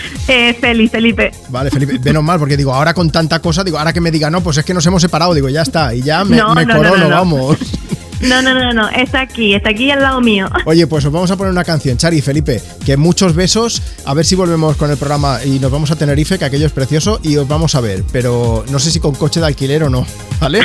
Eh, 0.28 0.54
Feliz, 0.60 0.90
Felipe. 0.92 1.32
Vale, 1.48 1.70
Felipe, 1.70 1.98
menos 1.98 2.22
mal, 2.22 2.38
porque 2.38 2.56
digo, 2.56 2.72
ahora 2.72 2.94
con 2.94 3.10
tanta 3.10 3.40
cosa, 3.40 3.64
digo, 3.64 3.78
ahora 3.78 3.92
que 3.92 4.00
me 4.00 4.10
diga, 4.12 4.30
no, 4.30 4.40
pues 4.42 4.58
es 4.58 4.64
que 4.64 4.72
nos 4.74 4.86
hemos 4.86 5.02
separado, 5.02 5.34
digo, 5.34 5.48
ya 5.48 5.62
está, 5.62 5.92
y 5.94 6.02
ya 6.02 6.24
me, 6.24 6.36
No, 6.36 6.54
me 6.54 6.64
no, 6.64 6.74
no, 6.74 6.78
corono, 6.80 6.96
no, 7.04 7.08
no. 7.08 7.16
vamos. 7.16 7.56
No, 8.20 8.42
no, 8.42 8.54
no, 8.54 8.72
no, 8.72 8.88
está 8.90 9.22
aquí, 9.22 9.54
está 9.54 9.70
aquí 9.70 9.90
al 9.90 10.02
lado 10.02 10.20
mío. 10.20 10.48
Oye, 10.66 10.86
pues 10.86 11.04
os 11.04 11.12
vamos 11.12 11.30
a 11.30 11.36
poner 11.36 11.52
una 11.52 11.64
canción, 11.64 11.96
Chari 11.96 12.20
Felipe, 12.20 12.60
que 12.84 12.96
muchos 12.96 13.34
besos, 13.34 13.82
a 14.04 14.12
ver 14.14 14.26
si 14.26 14.34
volvemos 14.34 14.76
con 14.76 14.90
el 14.90 14.98
programa 14.98 15.42
y 15.44 15.58
nos 15.58 15.70
vamos 15.70 15.90
a 15.90 15.96
Tenerife, 15.96 16.38
que 16.38 16.44
aquello 16.44 16.66
es 16.66 16.72
precioso, 16.72 17.18
y 17.22 17.36
os 17.36 17.48
vamos 17.48 17.74
a 17.74 17.80
ver, 17.80 18.04
pero 18.12 18.64
no 18.70 18.78
sé 18.78 18.90
si 18.90 19.00
con 19.00 19.14
coche 19.14 19.40
de 19.40 19.46
alquiler 19.46 19.84
o 19.84 19.90
no, 19.90 20.06
¿vale? 20.38 20.60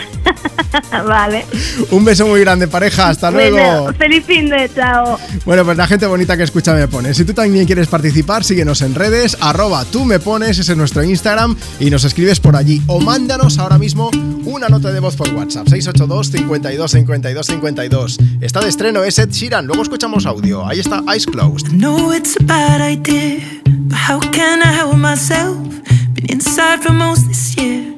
vale. 0.92 1.46
Un 1.92 2.04
beso 2.04 2.28
muy 2.28 2.42
grande, 2.42 2.68
pareja, 2.68 3.10
hasta 3.10 3.32
luego. 3.32 3.58
Bueno, 3.58 3.94
feliz 3.98 4.26
fin 4.26 4.50
de 4.50 4.70
chao. 4.74 5.18
Bueno, 5.46 5.64
pues 5.64 5.78
la 5.78 5.88
gente 5.88 6.06
bonita 6.06 6.36
que 6.36 6.44
escucha 6.44 6.74
me 6.74 6.88
pone. 6.88 7.14
Si 7.14 7.24
tú 7.24 7.34
también 7.34 7.66
quieres 7.66 7.88
participar, 7.88 8.44
síguenos 8.44 8.82
en 8.82 8.96
redes, 8.96 9.38
arroba 9.40 9.86
tú 9.86 10.04
me 10.04 10.20
pones, 10.20 10.60
ese 10.60 10.74
es 10.74 10.78
nuestro 10.78 11.04
Instagram, 11.04 11.56
y 11.80 11.90
nos 11.90 12.04
escribes 12.04 12.40
por 12.40 12.56
allí. 12.56 12.82
O 12.88 13.00
mándanos 13.00 13.58
ahora 13.60 13.78
mismo 13.78 14.12
una 14.44 14.68
nota 14.68 14.92
de 14.92 15.00
voz 15.00 15.16
por 15.16 15.34
WhatsApp, 15.34 15.68
682 15.68 16.32
52 16.32 16.92
52 16.92 17.45
52. 17.48 18.18
Está 18.42 18.62
de 18.62 18.70
estreno, 18.70 19.04
es 19.04 19.18
Ed 19.20 19.30
Sheeran, 19.32 19.66
luego 19.66 19.84
escuchamos 19.84 20.26
audio. 20.26 20.66
Ahí 20.66 20.80
está 20.80 21.04
Eyes 21.12 21.26
Closed. 21.26 21.68
know 21.72 22.12
it's 22.14 22.36
a 22.40 22.44
bad 22.44 22.82
idea, 22.82 23.40
but 23.88 23.98
how 23.98 24.20
can 24.32 24.62
I 24.62 24.74
help 24.74 24.96
myself? 24.98 25.58
Been 26.14 26.26
inside 26.30 26.82
for 26.82 26.94
most 26.94 27.28
this 27.28 27.56
year, 27.58 27.94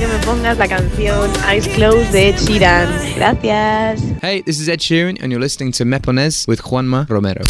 que 0.00 0.06
me 0.06 0.18
pongas 0.24 0.56
la 0.56 0.66
canción 0.66 1.30
Eyes 1.46 1.68
Closed 1.68 2.10
de 2.10 2.30
Ed 2.30 2.36
Sheeran. 2.38 2.88
Gracias. 3.16 4.00
Hey, 4.22 4.42
this 4.42 4.58
is 4.58 4.66
Ed 4.66 4.78
Sheeran, 4.78 5.22
and 5.22 5.30
you're 5.30 5.40
listening 5.40 5.72
to 5.72 5.84
Mepones 5.84 6.48
with 6.48 6.60
Juanma 6.62 7.06
Romero. 7.06 7.44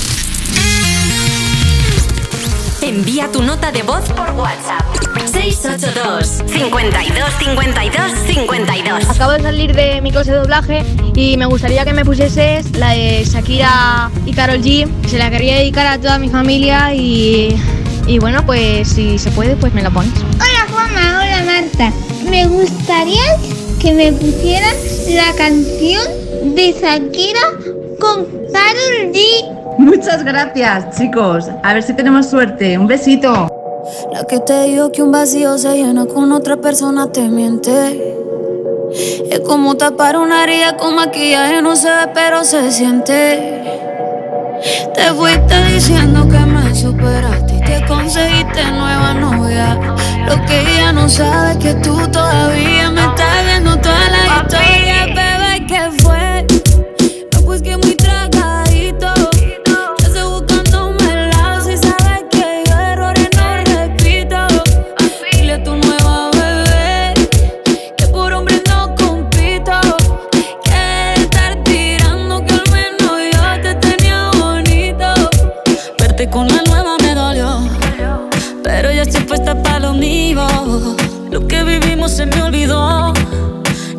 Envía 2.82 3.30
tu 3.30 3.42
nota 3.42 3.70
de 3.70 3.84
voz 3.84 4.02
por 4.16 4.30
WhatsApp. 4.32 4.82
682 5.30 6.42
52 6.48 7.28
52 7.38 8.12
52. 8.26 9.10
Acabo 9.10 9.32
de 9.32 9.42
salir 9.42 9.72
de 9.72 10.00
mi 10.00 10.10
clase 10.10 10.32
de 10.32 10.38
doblaje 10.38 10.84
y 11.14 11.36
me 11.36 11.46
gustaría 11.46 11.84
que 11.84 11.92
me 11.92 12.04
pusieses 12.04 12.68
la 12.76 12.90
de 12.90 13.24
Shakira 13.24 14.10
y 14.26 14.32
Carol 14.32 14.60
G. 14.60 14.88
Se 15.06 15.18
la 15.18 15.30
quería 15.30 15.54
dedicar 15.54 15.86
a 15.86 15.98
toda 15.98 16.18
mi 16.18 16.28
familia 16.28 16.92
y, 16.94 17.54
y 18.08 18.18
bueno, 18.18 18.44
pues 18.44 18.88
si 18.88 19.20
se 19.20 19.30
puede, 19.30 19.54
pues 19.54 19.72
me 19.72 19.82
la 19.82 19.90
pones. 19.90 20.12
Hola 20.34 20.66
Juanma, 20.68 21.20
hola 21.22 21.44
Marta. 21.44 21.92
Me 22.30 22.46
gustaría 22.46 23.36
que 23.80 23.92
me 23.92 24.12
pusieran 24.12 24.74
la 25.08 25.32
canción 25.36 26.02
de 26.54 26.72
Shakira 26.72 27.40
con 27.98 28.24
Karol 28.52 29.12
G. 29.12 29.78
Muchas 29.78 30.24
gracias, 30.24 30.96
chicos. 30.96 31.46
A 31.64 31.74
ver 31.74 31.82
si 31.82 31.92
tenemos 31.92 32.30
suerte. 32.30 32.78
Un 32.78 32.86
besito. 32.86 33.48
La 34.12 34.24
que 34.24 34.38
te 34.38 34.62
digo 34.64 34.92
que 34.92 35.02
un 35.02 35.10
vacío 35.10 35.58
se 35.58 35.74
llena 35.76 36.06
con 36.06 36.30
otra 36.30 36.56
persona 36.56 37.10
te 37.10 37.22
miente. 37.28 38.14
Es 39.28 39.40
como 39.40 39.76
tapar 39.76 40.16
una 40.16 40.44
herida 40.44 40.76
con 40.76 40.94
maquillaje, 40.94 41.60
no 41.62 41.74
se 41.74 41.88
ve, 41.88 42.10
pero 42.14 42.44
se 42.44 42.70
siente. 42.70 43.60
Te 44.94 45.02
fuiste 45.16 45.64
diciendo 45.72 46.28
que 46.28 46.38
me 46.38 46.70
te 46.72 47.29
conseguiste 47.90 48.64
nueva 48.70 49.14
novia. 49.14 49.74
Lo 50.28 50.40
que 50.46 50.60
ella 50.60 50.92
no 50.92 51.08
sabe 51.08 51.52
es 51.52 51.58
que 51.58 51.74
tú 51.74 51.96
todavía 52.08 52.88
me 52.88 53.00
estás 53.00 53.44
viendo 53.44 53.76
toda 53.80 54.08
la 54.10 54.22
historia, 54.36 55.06
bebé. 55.06 55.66
¿Qué 55.66 55.99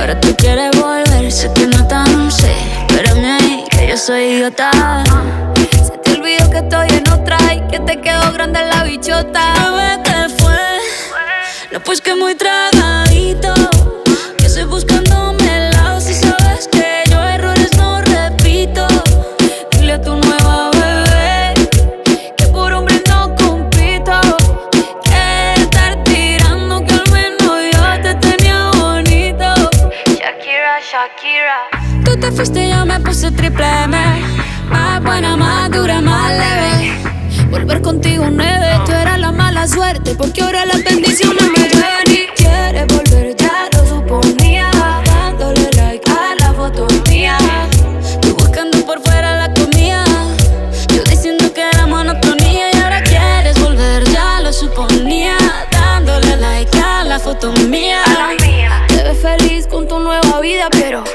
Ahora 0.00 0.18
tú 0.18 0.34
quieres 0.34 0.70
volver, 0.80 1.30
se 1.30 1.50
te 1.50 1.66
nota, 1.66 2.04
no 2.04 2.30
sé. 2.30 2.50
Espérame 2.88 3.38
ahí, 3.38 3.64
que 3.70 3.88
yo 3.88 3.98
soy 3.98 4.22
idiota. 4.22 4.70
Se 5.84 5.90
te 5.98 6.12
olvidó 6.12 6.48
que 6.48 6.58
estoy 6.58 6.88
en 6.88 7.12
otra 7.12 7.36
y 7.52 7.60
que 7.70 7.80
te 7.80 8.00
quedó 8.00 8.32
grande 8.32 8.60
la 8.64 8.84
bichota. 8.84 9.52
Bebé, 9.62 10.02
¿qué 10.02 10.42
fue? 10.42 10.58
No, 11.70 11.80
pues 11.80 12.00
que 12.00 12.14
muy 12.14 12.34
tragadito. 12.34 13.52
Que 14.38 14.46
estoy 14.46 14.64
buscándome 14.64 15.19
Shakira. 31.30 32.04
Tú 32.04 32.16
te 32.18 32.32
fuiste, 32.32 32.68
yo 32.68 32.84
me 32.86 32.98
puse 33.00 33.30
triple 33.30 33.64
M. 33.84 33.96
Más 34.68 35.02
buena, 35.02 35.36
más 35.36 35.70
dura, 35.70 36.00
más 36.00 36.30
leve. 36.30 36.92
Volver 37.50 37.80
contigo 37.82 38.26
nueve, 38.30 38.80
tú 38.84 38.92
eras 38.92 39.18
la 39.18 39.30
mala 39.32 39.66
suerte. 39.66 40.14
Porque 40.14 40.42
ahora 40.42 40.66
las 40.66 40.82
bendiciones 40.82 41.42
me 41.42 41.68
llueven 41.68 42.08
y 42.08 42.26
quieres 42.36 42.86
volver, 42.88 43.36
ya 43.36 43.68
lo 43.72 43.86
suponía. 43.86 44.70
Dándole 45.04 45.70
like 45.76 46.10
a 46.10 46.34
la 46.40 46.52
foto 46.52 46.86
mía. 47.08 47.36
Tú 48.20 48.34
buscando 48.34 48.84
por 48.84 49.00
fuera 49.00 49.46
la 49.46 49.54
comida. 49.54 50.04
Yo 50.94 51.02
diciendo 51.04 51.52
que 51.52 51.62
era 51.62 51.86
monotonía. 51.86 52.70
Y 52.72 52.76
ahora 52.78 53.02
quieres 53.02 53.58
volver, 53.60 54.04
ya 54.10 54.40
lo 54.40 54.52
suponía. 54.52 55.36
Dándole 55.70 56.36
like 56.36 56.78
a 56.78 57.04
la 57.04 57.18
foto 57.18 57.52
mía. 57.68 58.02
Te 58.88 59.02
ves 59.02 59.18
feliz 59.22 59.66
con 59.66 59.86
tu 59.86 59.98
nueva 60.00 60.40
vida, 60.40 60.68
pero 60.70 60.89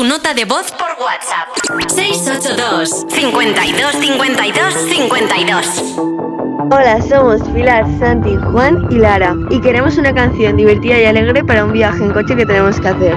Nota 0.00 0.32
de 0.32 0.46
voz 0.46 0.72
por 0.72 0.88
WhatsApp. 0.98 1.48
682 1.86 3.06
52 3.10 3.92
52 3.92 4.74
52 4.74 5.66
Hola, 6.70 7.02
somos 7.02 7.42
Pilar, 7.50 7.84
Santi, 7.98 8.36
Juan 8.36 8.86
y 8.90 8.96
Lara 8.96 9.36
y 9.50 9.60
queremos 9.60 9.98
una 9.98 10.14
canción 10.14 10.56
divertida 10.56 10.98
y 10.98 11.04
alegre 11.04 11.44
para 11.44 11.66
un 11.66 11.72
viaje 11.72 12.02
en 12.02 12.12
coche 12.12 12.34
que 12.34 12.46
tenemos 12.46 12.80
que 12.80 12.88
hacer. 12.88 13.16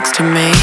next 0.00 0.16
to 0.16 0.22
me? 0.22 0.59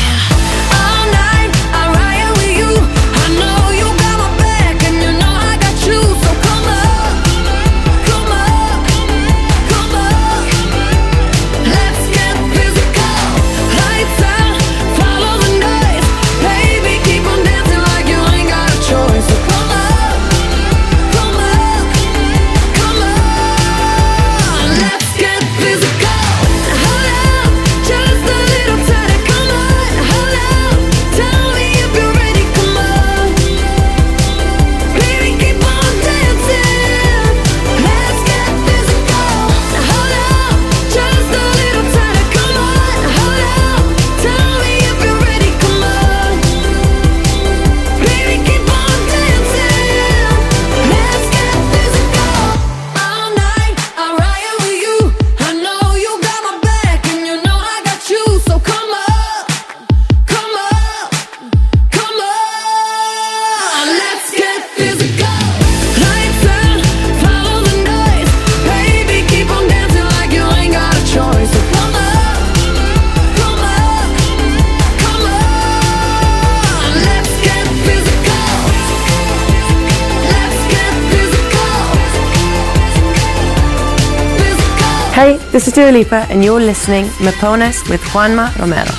This 85.58 85.70
is 85.70 85.74
Dua 85.74 85.90
Lipa, 85.90 86.28
and 86.30 86.46
you're 86.46 86.60
listening 86.60 87.06
Me 87.20 87.32
Pones 87.32 87.90
with 87.90 88.00
Juanma 88.14 88.54
Romero. 88.60 88.92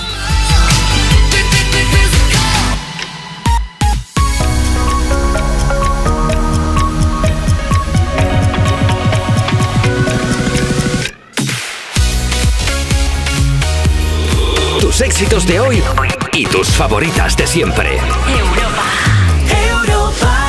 Tus 14.81 15.01
éxitos 15.01 15.47
de 15.47 15.61
hoy 15.61 15.81
y 16.33 16.45
tus 16.47 16.67
favoritas 16.71 17.37
de 17.37 17.47
siempre. 17.47 18.01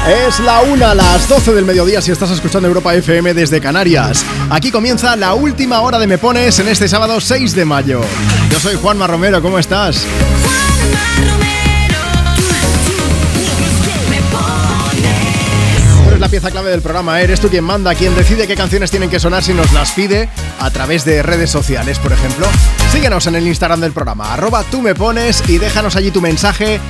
Es 0.09 0.39
la 0.39 0.61
una 0.61 0.95
las 0.95 1.29
12 1.29 1.53
del 1.53 1.65
mediodía 1.65 2.01
si 2.01 2.11
estás 2.11 2.31
escuchando 2.31 2.67
Europa 2.67 2.95
FM 2.95 3.35
desde 3.35 3.61
Canarias. 3.61 4.25
Aquí 4.49 4.71
comienza 4.71 5.15
la 5.15 5.35
última 5.35 5.81
hora 5.81 5.99
de 5.99 6.07
Me 6.07 6.17
Pones 6.17 6.57
en 6.57 6.67
este 6.67 6.87
sábado 6.87 7.21
6 7.21 7.53
de 7.53 7.63
mayo. 7.63 8.01
Yo 8.49 8.59
soy 8.59 8.73
Juanma 8.73 9.05
Romero, 9.05 9.39
¿cómo 9.39 9.59
estás? 9.59 10.03
La 16.17 16.27
pieza 16.27 16.51
clave 16.51 16.71
del 16.71 16.81
programa, 16.81 17.21
¿eh? 17.21 17.25
eres 17.25 17.39
tú 17.39 17.47
quien 17.47 17.63
manda, 17.63 17.95
quien 17.95 18.13
decide 18.13 18.45
qué 18.45 18.55
canciones 18.55 18.91
tienen 18.91 19.09
que 19.09 19.19
sonar 19.19 19.41
si 19.41 19.53
nos 19.53 19.71
las 19.71 19.91
pide 19.91 20.27
a 20.59 20.69
través 20.69 21.05
de 21.05 21.23
redes 21.23 21.49
sociales, 21.49 21.97
por 21.97 22.11
ejemplo. 22.11 22.45
Síguenos 22.91 23.25
en 23.27 23.35
el 23.35 23.47
Instagram 23.47 23.79
del 23.79 23.93
programa, 23.93 24.33
arroba 24.33 24.63
tú 24.63 24.81
me 24.81 24.95
pones 24.95 25.41
y 25.47 25.59
déjanos 25.59 25.95
allí 25.95 26.11
tu 26.11 26.19
mensaje 26.19 26.81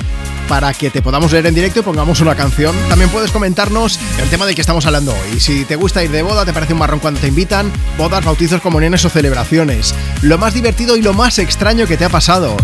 para 0.50 0.74
que 0.74 0.90
te 0.90 1.00
podamos 1.00 1.30
leer 1.30 1.46
en 1.46 1.54
directo 1.54 1.78
y 1.78 1.82
pongamos 1.84 2.20
una 2.20 2.34
canción. 2.34 2.74
También 2.88 3.08
puedes 3.08 3.30
comentarnos 3.30 4.00
el 4.20 4.28
tema 4.30 4.46
del 4.46 4.56
que 4.56 4.62
estamos 4.62 4.84
hablando 4.84 5.14
hoy. 5.14 5.38
Si 5.38 5.64
te 5.64 5.76
gusta 5.76 6.02
ir 6.02 6.10
de 6.10 6.22
boda, 6.22 6.44
te 6.44 6.52
parece 6.52 6.72
un 6.72 6.80
marrón 6.80 6.98
cuando 6.98 7.20
te 7.20 7.28
invitan, 7.28 7.72
bodas, 7.96 8.24
bautizos, 8.24 8.60
comuniones 8.60 9.04
o 9.04 9.10
celebraciones. 9.10 9.94
Lo 10.22 10.38
más 10.38 10.52
divertido 10.52 10.96
y 10.96 11.02
lo 11.02 11.14
más 11.14 11.38
extraño 11.38 11.86
que 11.86 11.96
te 11.96 12.04
ha 12.04 12.08
pasado. 12.08 12.56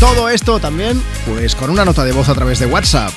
Todo 0.00 0.30
esto 0.30 0.60
también, 0.60 1.02
pues 1.26 1.54
con 1.54 1.68
una 1.68 1.84
nota 1.84 2.04
de 2.04 2.12
voz 2.12 2.30
a 2.30 2.34
través 2.34 2.58
de 2.58 2.64
WhatsApp. 2.64 3.12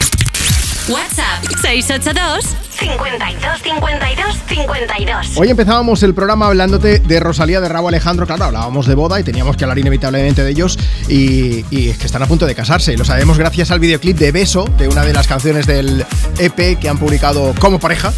WhatsApp 0.89 1.43
682 1.61 2.45
52 2.79 3.61
52 3.61 4.35
52. 4.47 5.37
Hoy 5.37 5.49
empezábamos 5.49 6.01
el 6.01 6.15
programa 6.15 6.47
hablándote 6.47 6.97
de 6.97 7.19
Rosalía, 7.19 7.61
de 7.61 7.69
Raúl 7.69 7.89
Alejandro. 7.89 8.25
Claro, 8.25 8.45
hablábamos 8.45 8.87
de 8.87 8.95
boda 8.95 9.19
y 9.19 9.23
teníamos 9.23 9.55
que 9.55 9.65
hablar 9.65 9.77
inevitablemente 9.77 10.43
de 10.43 10.49
ellos. 10.49 10.79
Y, 11.07 11.63
y 11.69 11.89
es 11.89 11.97
que 11.99 12.07
están 12.07 12.23
a 12.23 12.25
punto 12.25 12.47
de 12.47 12.55
casarse. 12.55 12.93
Y 12.93 12.97
lo 12.97 13.05
sabemos 13.05 13.37
gracias 13.37 13.69
al 13.69 13.79
videoclip 13.79 14.17
de 14.17 14.31
Beso, 14.31 14.65
de 14.77 14.87
una 14.87 15.03
de 15.03 15.13
las 15.13 15.27
canciones 15.27 15.67
del 15.67 16.05
EP 16.39 16.79
que 16.79 16.89
han 16.89 16.97
publicado 16.97 17.53
como 17.59 17.79
pareja. 17.79 18.11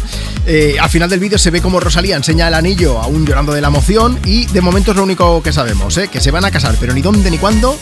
Eh, 0.46 0.76
al 0.80 0.88
final 0.88 1.10
del 1.10 1.20
vídeo 1.20 1.36
se 1.38 1.50
ve 1.50 1.60
como 1.60 1.78
Rosalía 1.78 2.16
enseña 2.16 2.48
el 2.48 2.54
anillo, 2.54 3.00
aún 3.02 3.26
llorando 3.26 3.52
de 3.52 3.60
la 3.60 3.68
emoción. 3.68 4.18
Y 4.24 4.46
de 4.46 4.60
momento 4.62 4.92
es 4.92 4.96
lo 4.96 5.02
único 5.02 5.42
que 5.42 5.52
sabemos, 5.52 5.98
¿eh? 5.98 6.08
que 6.08 6.20
se 6.22 6.30
van 6.30 6.46
a 6.46 6.50
casar, 6.50 6.76
pero 6.80 6.94
ni 6.94 7.02
dónde 7.02 7.30
ni 7.30 7.36
cuándo. 7.36 7.76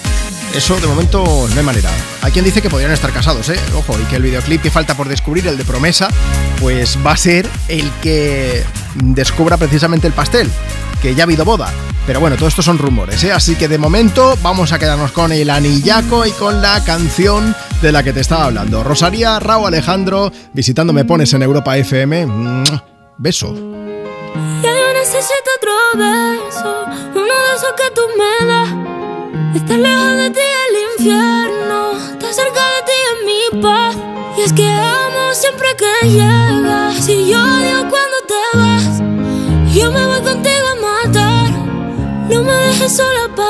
Eso 0.54 0.78
de 0.80 0.86
momento 0.86 1.24
no 1.48 1.56
hay 1.56 1.62
manera. 1.64 1.90
Hay 2.22 2.32
quien 2.32 2.44
dice 2.44 2.60
que 2.60 2.68
podrían 2.68 2.90
estar 2.92 3.12
casados, 3.12 3.48
¿eh? 3.48 3.58
Ojo, 3.76 3.96
y 4.00 4.04
que 4.06 4.16
el 4.16 4.22
videoclip 4.22 4.60
que 4.60 4.70
falta 4.70 4.96
por 4.96 5.08
descubrir, 5.08 5.46
el 5.46 5.56
de 5.56 5.64
promesa, 5.64 6.08
pues 6.60 6.98
va 7.06 7.12
a 7.12 7.16
ser 7.16 7.48
el 7.68 7.90
que 8.02 8.64
descubra 8.96 9.56
precisamente 9.56 10.06
el 10.06 10.12
pastel. 10.12 10.50
que 11.00 11.14
ya 11.14 11.22
ha 11.22 11.24
habido 11.24 11.46
boda. 11.46 11.72
Pero 12.06 12.20
bueno, 12.20 12.36
todo 12.36 12.48
esto 12.48 12.60
son 12.60 12.76
rumores, 12.76 13.24
¿eh? 13.24 13.32
Así 13.32 13.56
que 13.56 13.68
de 13.68 13.78
momento 13.78 14.36
vamos 14.42 14.72
a 14.72 14.78
quedarnos 14.78 15.12
con 15.12 15.32
el 15.32 15.48
anillaco 15.48 16.26
y 16.26 16.30
con 16.32 16.60
la 16.60 16.84
canción 16.84 17.54
de 17.80 17.92
la 17.92 18.02
que 18.02 18.12
te 18.12 18.20
estaba 18.20 18.44
hablando. 18.44 18.84
Rosaría, 18.84 19.38
Raúl 19.40 19.68
Alejandro, 19.68 20.30
visitando 20.52 20.92
Me 20.92 21.06
Pones 21.06 21.32
en 21.32 21.42
Europa 21.42 21.78
FM. 21.78 22.26
Beso. 23.16 23.54
Yo 23.54 24.92
necesito 24.92 25.50
otro 25.56 25.72
beso, 25.98 26.86
que 27.76 27.94
tú 27.94 28.02
me 28.18 28.46
das. 28.46 28.99
Estar 29.54 29.78
lejos 29.80 30.16
de 30.16 30.30
ti 30.30 30.40
el 30.40 30.74
infierno, 30.92 31.98
estar 32.12 32.32
cerca 32.32 32.60
de 32.74 32.80
ti 32.86 32.96
es 33.10 33.18
mi 33.26 33.60
paz. 33.60 33.96
Y 34.38 34.42
es 34.42 34.52
que 34.52 34.68
amo 34.68 35.34
siempre 35.34 35.68
que 35.76 36.08
llegas, 36.08 36.94
si 37.04 37.28
yo 37.28 37.36
odio 37.42 37.88
cuando 37.90 38.16
te 38.28 38.58
vas, 38.58 39.02
yo 39.74 39.90
me 39.90 40.06
voy 40.06 40.20
contigo 40.20 40.66
a 40.72 41.04
matar. 41.04 41.50
No 42.30 42.44
me 42.44 42.52
dejes 42.52 42.96
sola, 42.96 43.28
¿pa' 43.34 43.49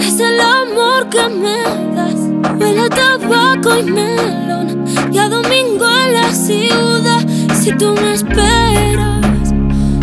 es 0.00 0.20
el 0.20 0.40
amor 0.40 1.08
que 1.08 1.28
me 1.28 1.62
das. 1.94 2.20
Huele 2.58 2.88
tabaco 2.88 3.78
y 3.78 3.82
melón 3.84 4.84
y 5.12 5.18
a 5.18 5.28
domingo 5.28 5.86
en 5.86 6.14
la 6.14 6.32
ciudad. 6.32 7.24
Si 7.60 7.72
tú 7.72 7.94
me 7.94 8.14
esperas, 8.14 9.52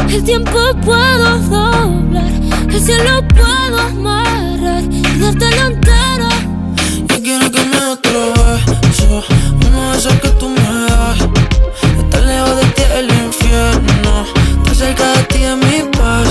el 0.09 0.23
tiempo 0.23 0.59
puedo 0.83 1.37
doblar, 1.39 2.31
el 2.69 2.81
cielo 2.81 3.23
puedo 3.27 3.79
amarrar 3.79 4.83
y 4.83 5.19
dártelo 5.19 5.61
entero. 5.67 6.29
Yo 7.07 7.21
quiero 7.21 7.51
que 7.51 7.63
me 7.65 7.77
otro 7.77 8.33
beso, 8.81 9.23
uno 9.67 9.91
de 9.91 9.97
esos 9.97 10.13
que 10.15 10.29
tú 10.39 10.49
me 10.49 10.85
das. 10.89 11.19
Estar 11.99 12.23
lejos 12.23 12.55
de 12.57 12.65
ti 12.75 12.83
el 12.97 13.09
infierno, 13.25 14.25
estar 14.57 14.75
cerca 14.75 15.11
de 15.13 15.23
ti 15.23 15.43
es 15.43 15.57
mi 15.57 15.89
paz. 15.97 16.30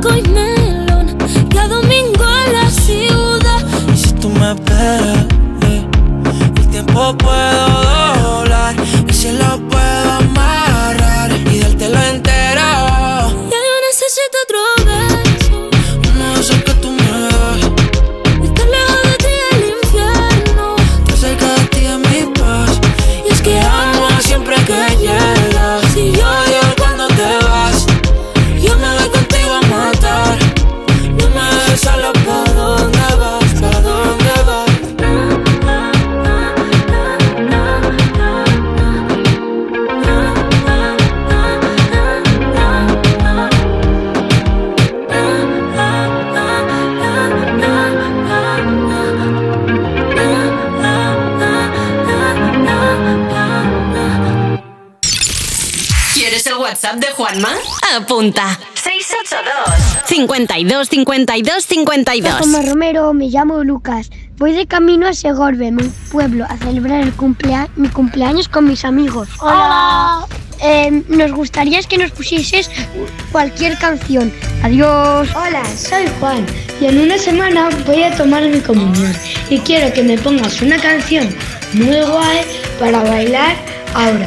tabaco 0.00 0.16
y 0.16 0.22
melón 0.28 1.16
y 1.52 1.58
a 1.58 1.68
domingo 1.68 2.24
en 2.46 2.52
la 2.52 2.70
ciudad. 2.70 3.66
Y 3.92 3.96
si 3.96 4.12
tú 4.14 4.28
me 4.30 4.52
esperas, 4.52 5.26
eh, 5.62 5.86
el 6.56 6.68
tiempo 6.68 7.16
puedo 7.18 7.82
doblar, 8.22 8.74
el 9.06 9.14
cielo 9.14 9.60
puedo 9.68 10.09
WhatsApp 56.82 56.96
de 57.00 57.08
Juanma? 57.12 57.50
Apunta. 57.94 58.58
682 58.72 60.06
52 60.06 60.88
52 60.88 61.64
52. 61.66 62.32
Juanma 62.38 62.62
Romero, 62.62 63.12
me 63.12 63.26
llamo 63.28 63.62
Lucas. 63.64 64.08
Voy 64.38 64.52
de 64.52 64.66
camino 64.66 65.06
a 65.06 65.12
Segorbe, 65.12 65.70
mi 65.72 65.82
pueblo, 66.10 66.46
a 66.48 66.56
celebrar 66.56 67.02
el 67.02 67.12
cumplea- 67.14 67.68
mi 67.76 67.88
cumpleaños 67.90 68.48
con 68.48 68.66
mis 68.66 68.86
amigos. 68.86 69.28
Hola. 69.40 70.24
Eh, 70.62 71.02
nos 71.08 71.32
gustaría 71.32 71.82
que 71.82 71.98
nos 71.98 72.12
pusieses 72.12 72.70
cualquier 73.30 73.76
canción. 73.76 74.32
Adiós. 74.62 75.28
Hola, 75.36 75.62
soy 75.76 76.06
Juan 76.18 76.46
y 76.80 76.86
en 76.86 76.98
una 76.98 77.18
semana 77.18 77.68
voy 77.86 78.04
a 78.04 78.16
tomar 78.16 78.42
mi 78.48 78.60
comunión 78.60 79.14
y 79.50 79.58
quiero 79.58 79.92
que 79.92 80.02
me 80.02 80.16
pongas 80.16 80.62
una 80.62 80.78
canción 80.78 81.28
muy 81.74 82.00
guay 82.00 82.40
para 82.78 83.02
bailar 83.02 83.54
ahora. 83.94 84.26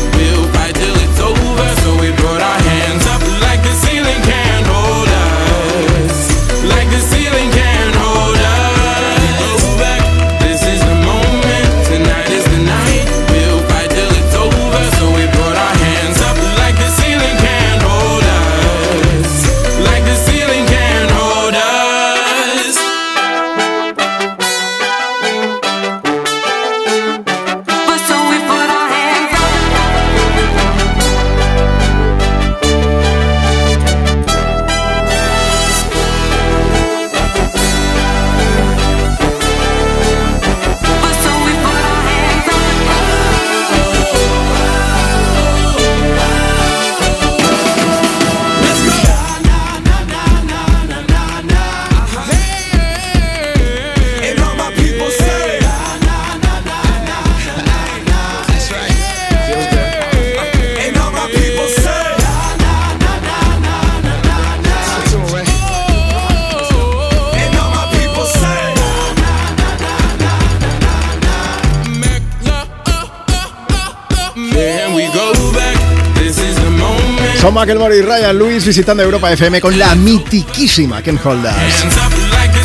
Son 77.53 77.93
y 77.93 78.01
Ryan 78.01 78.37
Lewis 78.37 78.65
visitando 78.65 79.03
Europa 79.03 79.29
FM 79.29 79.59
con 79.59 79.77
la 79.77 79.93
mitiquísima 79.93 81.01
Ken 81.01 81.19
Holders. 81.21 81.83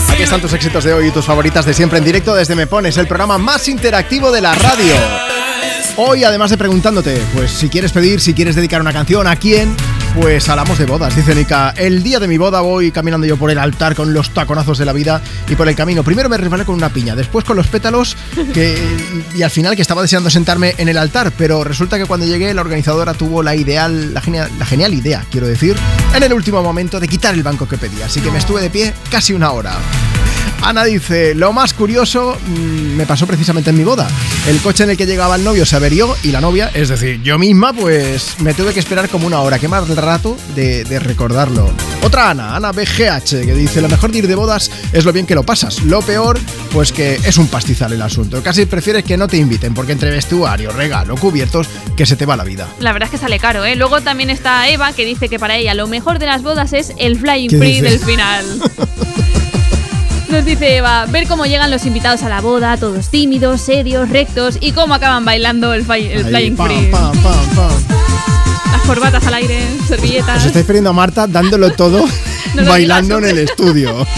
Aquí 0.08 0.23
están 0.23 0.40
tus 0.40 0.52
éxitos 0.52 0.84
de 0.84 0.92
hoy 0.92 1.08
y 1.08 1.10
tus 1.10 1.24
favoritas 1.24 1.66
de 1.66 1.74
siempre 1.74 1.98
en 1.98 2.05
directo 2.05 2.36
desde 2.36 2.55
Me 2.55 2.68
Pones, 2.68 2.97
el 2.97 3.08
programa 3.08 3.36
más 3.36 3.66
interactivo 3.66 4.31
de 4.31 4.40
la 4.40 4.55
radio. 4.55 4.94
Hoy, 5.97 6.23
además 6.23 6.50
de 6.50 6.56
preguntándote, 6.56 7.20
pues 7.34 7.50
si 7.50 7.68
quieres 7.68 7.90
pedir, 7.90 8.20
si 8.20 8.32
quieres 8.32 8.55
dedicar 8.55 8.81
una 8.81 8.92
canción, 8.92 9.26
¿a 9.26 9.34
quién? 9.34 9.74
Pues 10.17 10.49
hablamos 10.49 10.78
de 10.78 10.86
bodas, 10.86 11.15
dice 11.15 11.35
Nika. 11.35 11.75
El 11.77 12.03
día 12.03 12.19
de 12.19 12.27
mi 12.27 12.39
boda 12.39 12.62
voy 12.62 12.91
caminando 12.91 13.27
yo 13.27 13.36
por 13.36 13.51
el 13.51 13.59
altar 13.59 13.95
con 13.95 14.15
los 14.15 14.31
taconazos 14.31 14.78
de 14.78 14.86
la 14.86 14.95
vida 14.95 15.20
y 15.47 15.55
por 15.57 15.69
el 15.69 15.77
camino. 15.77 16.03
Primero 16.03 16.31
me 16.31 16.39
resbalé 16.39 16.65
con 16.65 16.75
una 16.75 16.89
piña, 16.89 17.15
después 17.15 17.45
con 17.45 17.55
los 17.55 17.67
pétalos 17.67 18.17
y 19.35 19.43
al 19.43 19.51
final 19.51 19.77
que 19.77 19.83
estaba 19.83 20.01
deseando 20.01 20.31
sentarme 20.31 20.75
en 20.78 20.89
el 20.89 20.97
altar, 20.97 21.33
pero 21.36 21.65
resulta 21.65 21.99
que 21.99 22.07
cuando 22.07 22.25
llegué 22.25 22.53
la 22.55 22.62
organizadora 22.62 23.12
tuvo 23.12 23.43
la 23.43 23.55
ideal, 23.55 24.15
la 24.15 24.23
genial, 24.23 24.51
la 24.59 24.65
genial 24.65 24.95
idea, 24.95 25.23
quiero 25.31 25.47
decir, 25.47 25.77
en 26.15 26.23
el 26.23 26.33
último 26.33 26.62
momento 26.62 26.99
de 26.99 27.09
quitar 27.09 27.35
el 27.35 27.43
banco 27.43 27.69
que 27.69 27.77
pedía. 27.77 28.07
Así 28.07 28.20
que 28.20 28.31
me 28.31 28.39
estuve 28.39 28.62
de 28.62 28.70
pie 28.70 28.95
casi 29.11 29.35
una 29.35 29.51
hora. 29.53 29.75
Ana 30.62 30.85
dice, 30.85 31.35
lo 31.35 31.52
más 31.52 31.75
curioso 31.75 32.36
mm, 32.47 32.97
me 32.97 33.07
pasó 33.07 33.26
precisamente 33.26 33.70
en 33.70 33.76
mi 33.78 33.85
boda. 33.85 34.09
El 34.49 34.59
coche 34.60 34.85
en 34.85 34.91
el 34.91 34.97
que 34.97 35.07
llegaba 35.07 35.36
el 35.36 35.44
novio 35.44 35.65
se 35.65 35.76
averió 35.76 36.17
y 36.23 36.33
la 36.33 36.41
novia, 36.41 36.70
es 36.75 36.89
decir, 36.89 37.23
yo 37.23 37.39
misma, 37.39 37.73
pues 37.73 38.36
me 38.41 38.52
tuve 38.55 38.73
que 38.73 38.81
esperar 38.81 39.09
como 39.09 39.26
una 39.26 39.41
hora. 39.41 39.59
Qué 39.59 39.68
mal 39.68 39.86
rato 39.97 40.36
de, 40.55 40.85
de 40.85 40.99
recordarlo. 40.99 41.70
Otra 42.02 42.31
Ana, 42.31 42.57
Ana 42.57 42.73
BGH, 42.73 43.44
que 43.44 43.55
dice, 43.55 43.81
lo 43.81 43.89
mejor 43.89 44.10
de 44.10 44.18
ir 44.18 44.28
de 44.28 44.35
bodas 44.35 44.70
es 44.93 45.05
lo 45.05 45.12
bien 45.12 45.26
que 45.26 45.35
lo 45.35 45.44
pasas. 45.44 45.83
Lo 45.83 46.02
peor, 46.02 46.39
pues 46.73 46.91
que 46.91 47.15
es 47.15 47.36
un 47.39 47.47
pastizal 47.49 47.93
el 47.93 48.02
asunto. 48.02 48.43
Casi 48.43 48.67
prefieres 48.67 49.05
que 49.05 49.17
no 49.17 49.28
te 49.28 49.36
inviten, 49.36 49.73
porque 49.75 49.93
entre 49.93 50.10
vestuario, 50.10 50.73
regalo, 50.73 51.17
cubiertos, 51.17 51.68
que 51.97 52.07
se 52.07 52.17
te 52.17 52.26
va 52.26 52.36
la 52.36 52.44
vida. 52.44 52.68
La 52.81 52.93
verdad 52.93 53.07
es 53.09 53.12
que 53.12 53.18
sale 53.18 53.39
caro, 53.39 53.65
¿eh? 53.65 53.76
Luego 53.76 54.01
también 54.01 54.31
está 54.31 54.68
Eva, 54.68 54.93
que 54.93 55.05
dice 55.05 55.28
que 55.28 55.39
para 55.39 55.57
ella 55.57 55.75
lo 55.75 55.86
mejor 55.86 56.18
de 56.18 56.26
las 56.26 56.43
bodas 56.43 56.73
es 56.73 56.93
el 56.99 57.18
flying 57.18 57.51
¿Qué 57.51 57.59
free 57.59 57.81
dice? 57.81 57.91
del 57.91 57.99
final. 58.01 58.44
Nos 60.31 60.45
dice 60.45 60.77
Eva, 60.77 61.07
ver 61.07 61.27
cómo 61.29 61.47
llegan 61.47 61.71
los 61.71 61.87
invitados 61.87 62.23
a 62.23 62.29
la 62.29 62.41
boda, 62.41 62.77
todos 62.77 63.09
tímidos, 63.11 63.61
serios, 63.61 64.09
rectos, 64.09 64.59
y 64.61 64.73
cómo 64.73 64.95
acaban 64.95 65.25
bailando 65.25 65.73
el, 65.73 65.83
el 65.83 65.91
Ahí, 65.91 66.25
flying 66.25 66.57
pam, 66.57 66.67
free. 66.69 66.91
pam, 66.91 67.13
pam. 67.55 67.71
Las 68.73 68.83
corbatas 68.83 69.25
al 69.27 69.35
aire, 69.35 69.67
servilletas. 69.87 70.39
Os 70.39 70.47
estáis 70.47 70.67
perdiendo 70.67 70.91
a 70.91 70.93
Marta 70.93 71.27
dándolo 71.29 71.71
todo 71.71 72.05
bailando 72.69 73.19
en 73.19 73.25
el 73.27 73.39
estudio. 73.39 74.07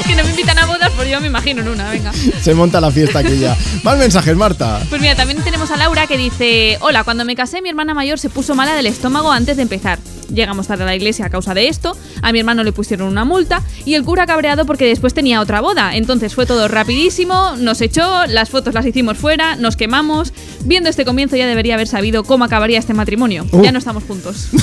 Es 0.00 0.06
que 0.06 0.14
no 0.14 0.24
me 0.24 0.30
invitan 0.30 0.58
a 0.58 0.64
yo 1.06 1.20
me 1.20 1.26
imagino 1.26 1.62
en 1.62 1.68
una, 1.68 1.90
venga. 1.90 2.12
Se 2.42 2.54
monta 2.54 2.80
la 2.80 2.90
fiesta 2.90 3.20
aquí 3.20 3.38
ya. 3.38 3.56
Más 3.82 3.98
mensajes, 3.98 4.36
Marta. 4.36 4.80
Pues 4.88 5.00
mira, 5.00 5.14
también 5.14 5.42
tenemos 5.42 5.70
a 5.70 5.76
Laura 5.76 6.06
que 6.06 6.16
dice, 6.16 6.78
hola, 6.80 7.04
cuando 7.04 7.24
me 7.24 7.36
casé 7.36 7.62
mi 7.62 7.68
hermana 7.68 7.94
mayor 7.94 8.18
se 8.18 8.30
puso 8.30 8.54
mala 8.54 8.74
del 8.74 8.86
estómago 8.86 9.30
antes 9.30 9.56
de 9.56 9.62
empezar. 9.62 9.98
Llegamos 10.32 10.66
tarde 10.66 10.82
a 10.82 10.86
la 10.86 10.94
iglesia 10.94 11.26
a 11.26 11.30
causa 11.30 11.54
de 11.54 11.68
esto, 11.68 11.96
a 12.20 12.32
mi 12.32 12.38
hermano 12.38 12.62
le 12.62 12.72
pusieron 12.72 13.08
una 13.08 13.24
multa 13.24 13.62
y 13.86 13.94
el 13.94 14.04
cura 14.04 14.26
cabreado 14.26 14.66
porque 14.66 14.84
después 14.84 15.14
tenía 15.14 15.40
otra 15.40 15.60
boda. 15.60 15.96
Entonces 15.96 16.34
fue 16.34 16.44
todo 16.44 16.68
rapidísimo, 16.68 17.56
nos 17.56 17.80
echó, 17.80 18.26
las 18.26 18.50
fotos 18.50 18.74
las 18.74 18.84
hicimos 18.84 19.16
fuera, 19.16 19.56
nos 19.56 19.76
quemamos. 19.76 20.34
Viendo 20.64 20.90
este 20.90 21.06
comienzo 21.06 21.36
ya 21.36 21.46
debería 21.46 21.74
haber 21.74 21.88
sabido 21.88 22.24
cómo 22.24 22.44
acabaría 22.44 22.78
este 22.78 22.92
matrimonio. 22.92 23.46
Uh. 23.52 23.62
Ya 23.62 23.72
no 23.72 23.78
estamos 23.78 24.04
juntos. 24.04 24.48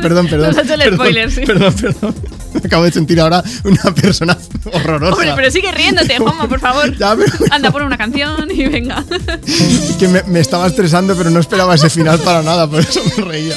Perdón, 0.00 0.26
perdón. 0.30 0.48
Nos 0.48 0.58
ha 0.58 0.62
hecho 0.62 0.74
el 0.74 0.80
perdón, 0.80 0.98
spoiler, 0.98 1.30
sí. 1.30 1.42
Perdón, 1.44 1.74
perdón. 1.74 2.14
Me 2.62 2.66
acabo 2.66 2.84
de 2.84 2.92
sentir 2.92 3.20
ahora 3.20 3.42
una 3.64 3.82
persona 3.94 4.36
horrorosa. 4.72 5.12
Hombre, 5.14 5.32
pero 5.36 5.50
sigue 5.50 5.70
riéndote, 5.72 6.18
Juanma, 6.18 6.48
por 6.48 6.60
favor. 6.60 6.96
Ya, 6.96 7.14
pero- 7.16 7.32
Anda, 7.50 7.70
pon 7.70 7.82
una 7.82 7.98
canción 7.98 8.50
y 8.50 8.66
venga. 8.66 9.04
que 9.98 10.08
me, 10.08 10.22
me 10.24 10.40
estaba 10.40 10.66
estresando, 10.66 11.16
pero 11.16 11.30
no 11.30 11.40
esperaba 11.40 11.74
ese 11.74 11.90
final 11.90 12.18
para 12.20 12.42
nada, 12.42 12.68
por 12.68 12.80
eso 12.80 13.00
me 13.16 13.24
reía. 13.24 13.54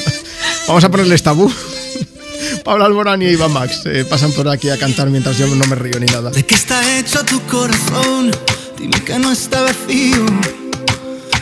Vamos 0.66 0.84
a 0.84 0.90
ponerles 0.90 1.22
tabú. 1.22 1.52
Pablo 2.64 2.84
Alborán 2.84 3.22
y 3.22 3.26
Iván 3.26 3.52
Max 3.52 3.82
eh, 3.86 4.04
pasan 4.08 4.32
por 4.32 4.48
aquí 4.48 4.70
a 4.70 4.78
cantar 4.78 5.08
mientras 5.10 5.36
yo 5.38 5.46
no 5.46 5.64
me 5.66 5.74
río 5.74 5.98
ni 5.98 6.06
nada. 6.06 6.30
¿De 6.30 6.44
qué 6.44 6.54
está 6.54 6.98
hecho 6.98 7.24
tu 7.24 7.40
corazón? 7.42 8.30
Dime 8.78 9.02
que 9.04 9.18
no 9.18 9.32
está 9.32 9.62
vacío. 9.62 10.24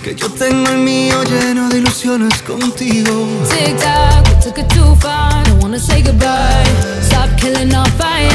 Que 0.07 0.15
yo 0.15 0.31
tengo 0.31 0.71
el 0.71 0.79
mío 0.79 1.21
lleno 1.25 1.69
de 1.69 1.79
ilusiones 1.79 2.41
contigo. 2.43 3.27
Tic 3.51 3.77
tac, 3.77 4.25
we 4.29 4.41
took 4.41 4.57
it 4.57 4.69
too 4.69 4.95
far. 5.01 5.43
Don't 5.47 5.61
wanna 5.61 5.81
say 5.81 6.01
goodbye. 6.01 6.65
Stop 7.03 7.29
killing 7.37 7.75
our 7.75 7.91
fire. 7.99 8.31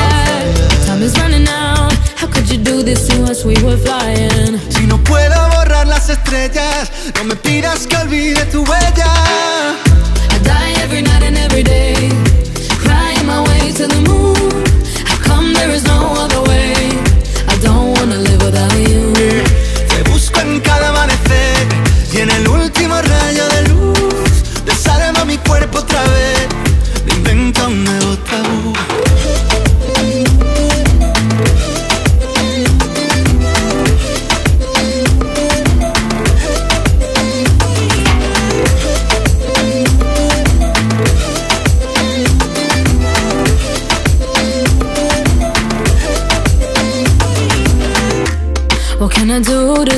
Time 0.85 1.01
is 1.01 1.17
running 1.17 1.47
out. 1.47 1.93
How 2.17 2.27
could 2.27 2.49
you 2.51 2.57
do 2.57 2.83
this 2.83 3.07
to 3.07 3.23
us? 3.23 3.45
We 3.45 3.55
were 3.63 3.77
flying. 3.77 4.59
Si 4.69 4.85
no 4.85 4.97
puedo 4.97 5.37
borrar 5.55 5.87
las 5.87 6.09
estrellas, 6.09 6.91
no 7.15 7.23
me 7.23 7.37
pidas 7.37 7.87
que 7.87 7.95
olvide 7.95 8.43
tu 8.51 8.65
huella. 8.65 9.77
I 10.29 10.39
die 10.43 10.73
every 10.83 11.01
night 11.01 11.23
and 11.23 11.37
every 11.37 11.63
day. 11.63 11.95
Crying 12.83 13.25
my 13.25 13.39
way 13.47 13.71
to 13.71 13.87
the 13.87 14.01
moon. 14.09 14.65
How 15.05 15.15
come 15.23 15.53
there 15.53 15.73
is 15.73 15.85
no 15.85 16.00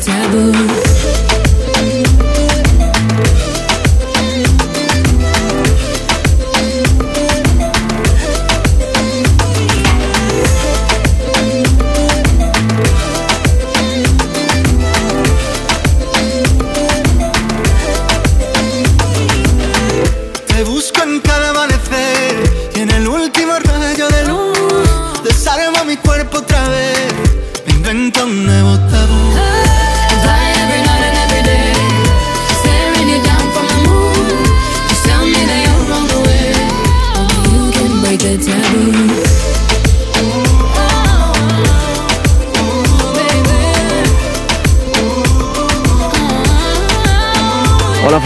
taboo. 0.00 0.99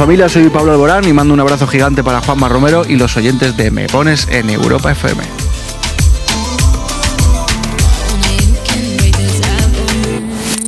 Familia, 0.05 0.29
soy 0.29 0.51
Pablo 0.51 0.73
Alborán 0.73 1.09
y 1.09 1.15
mando 1.15 1.33
un 1.33 1.41
abrazo 1.41 1.67
gigante 1.67 2.05
para 2.05 2.21
Juanma 2.21 2.47
Romero 2.47 2.85
y 2.87 2.97
los 2.97 3.17
oyentes 3.17 3.57
de 3.57 3.71
Me 3.71 3.87
Pones 3.87 4.29
en 4.29 4.51
Europa 4.51 4.93
FM. 4.93 5.23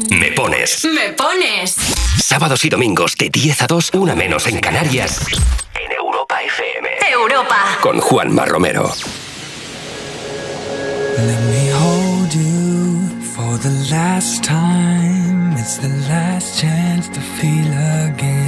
Me 0.08 0.32
pones. 0.32 0.86
Me 0.86 1.12
pones. 1.12 1.76
Sábados 2.16 2.65
y 2.65 2.70
domingos 2.70 3.15
de 3.18 3.28
10 3.28 3.60
a 3.60 3.66
2, 3.66 3.90
una 3.97 4.15
menos 4.15 4.47
en 4.47 4.58
Canarias. 4.58 5.20
En 5.74 5.92
Europa 5.92 6.36
FM. 6.40 6.89
Europa. 7.12 7.58
Con 7.82 8.00
Juanma 8.00 8.47
Romero. 8.47 8.90
Let 11.18 11.40
me 11.50 11.73
hold 11.74 12.32
you 12.32 13.20
for 13.34 13.58
the 13.58 13.94
last 13.94 14.42
time. 14.42 15.52
It's 15.58 15.76
the 15.76 15.90
last 16.08 16.58
chance 16.58 17.10
to 17.10 17.20
feel 17.20 17.70
again. 18.08 18.45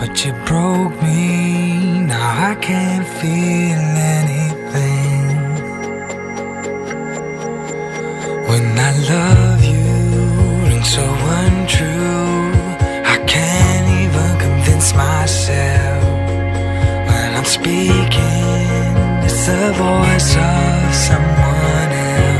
But 0.00 0.24
you 0.24 0.32
broke 0.46 0.96
me, 1.02 2.00
now 2.06 2.50
I 2.50 2.54
can't 2.54 3.06
feel 3.20 3.82
anything. 4.16 5.28
When 8.48 8.78
I 8.78 8.92
love 9.12 9.62
you, 9.62 9.84
rings 10.68 10.90
so 10.94 11.04
untrue. 11.04 12.50
I 13.14 13.18
can't 13.26 13.88
even 14.02 14.38
convince 14.38 14.94
myself 14.94 16.02
when 17.08 17.34
I'm 17.38 17.44
speaking. 17.44 18.96
It's 19.26 19.44
the 19.46 19.74
voice 19.76 20.34
of 20.34 20.94
someone 21.08 21.92
else. 21.92 22.30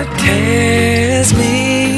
It 0.00 0.10
tears 0.18 1.30
me 1.34 1.97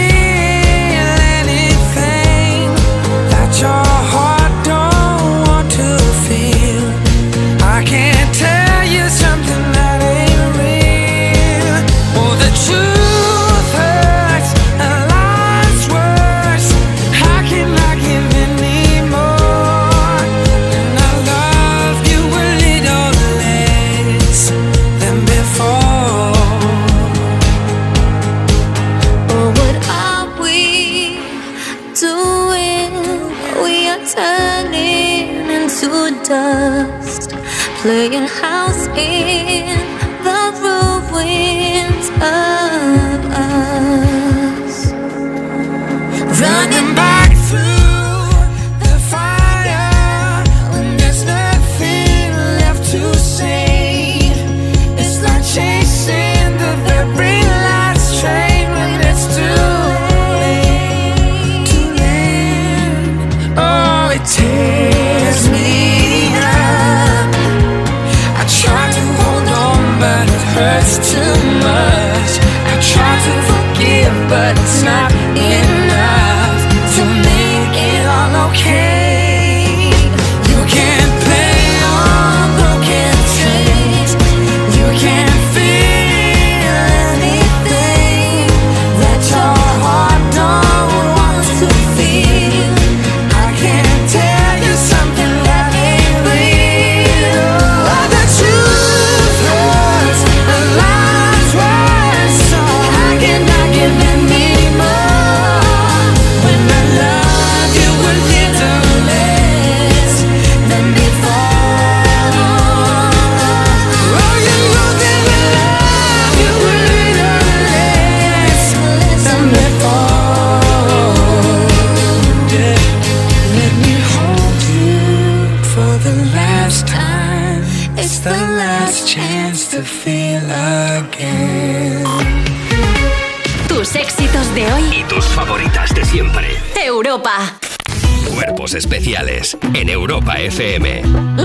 Especiales 138.73 139.57
en 139.73 139.89
Europa 139.89 140.39
FM. 140.39 141.01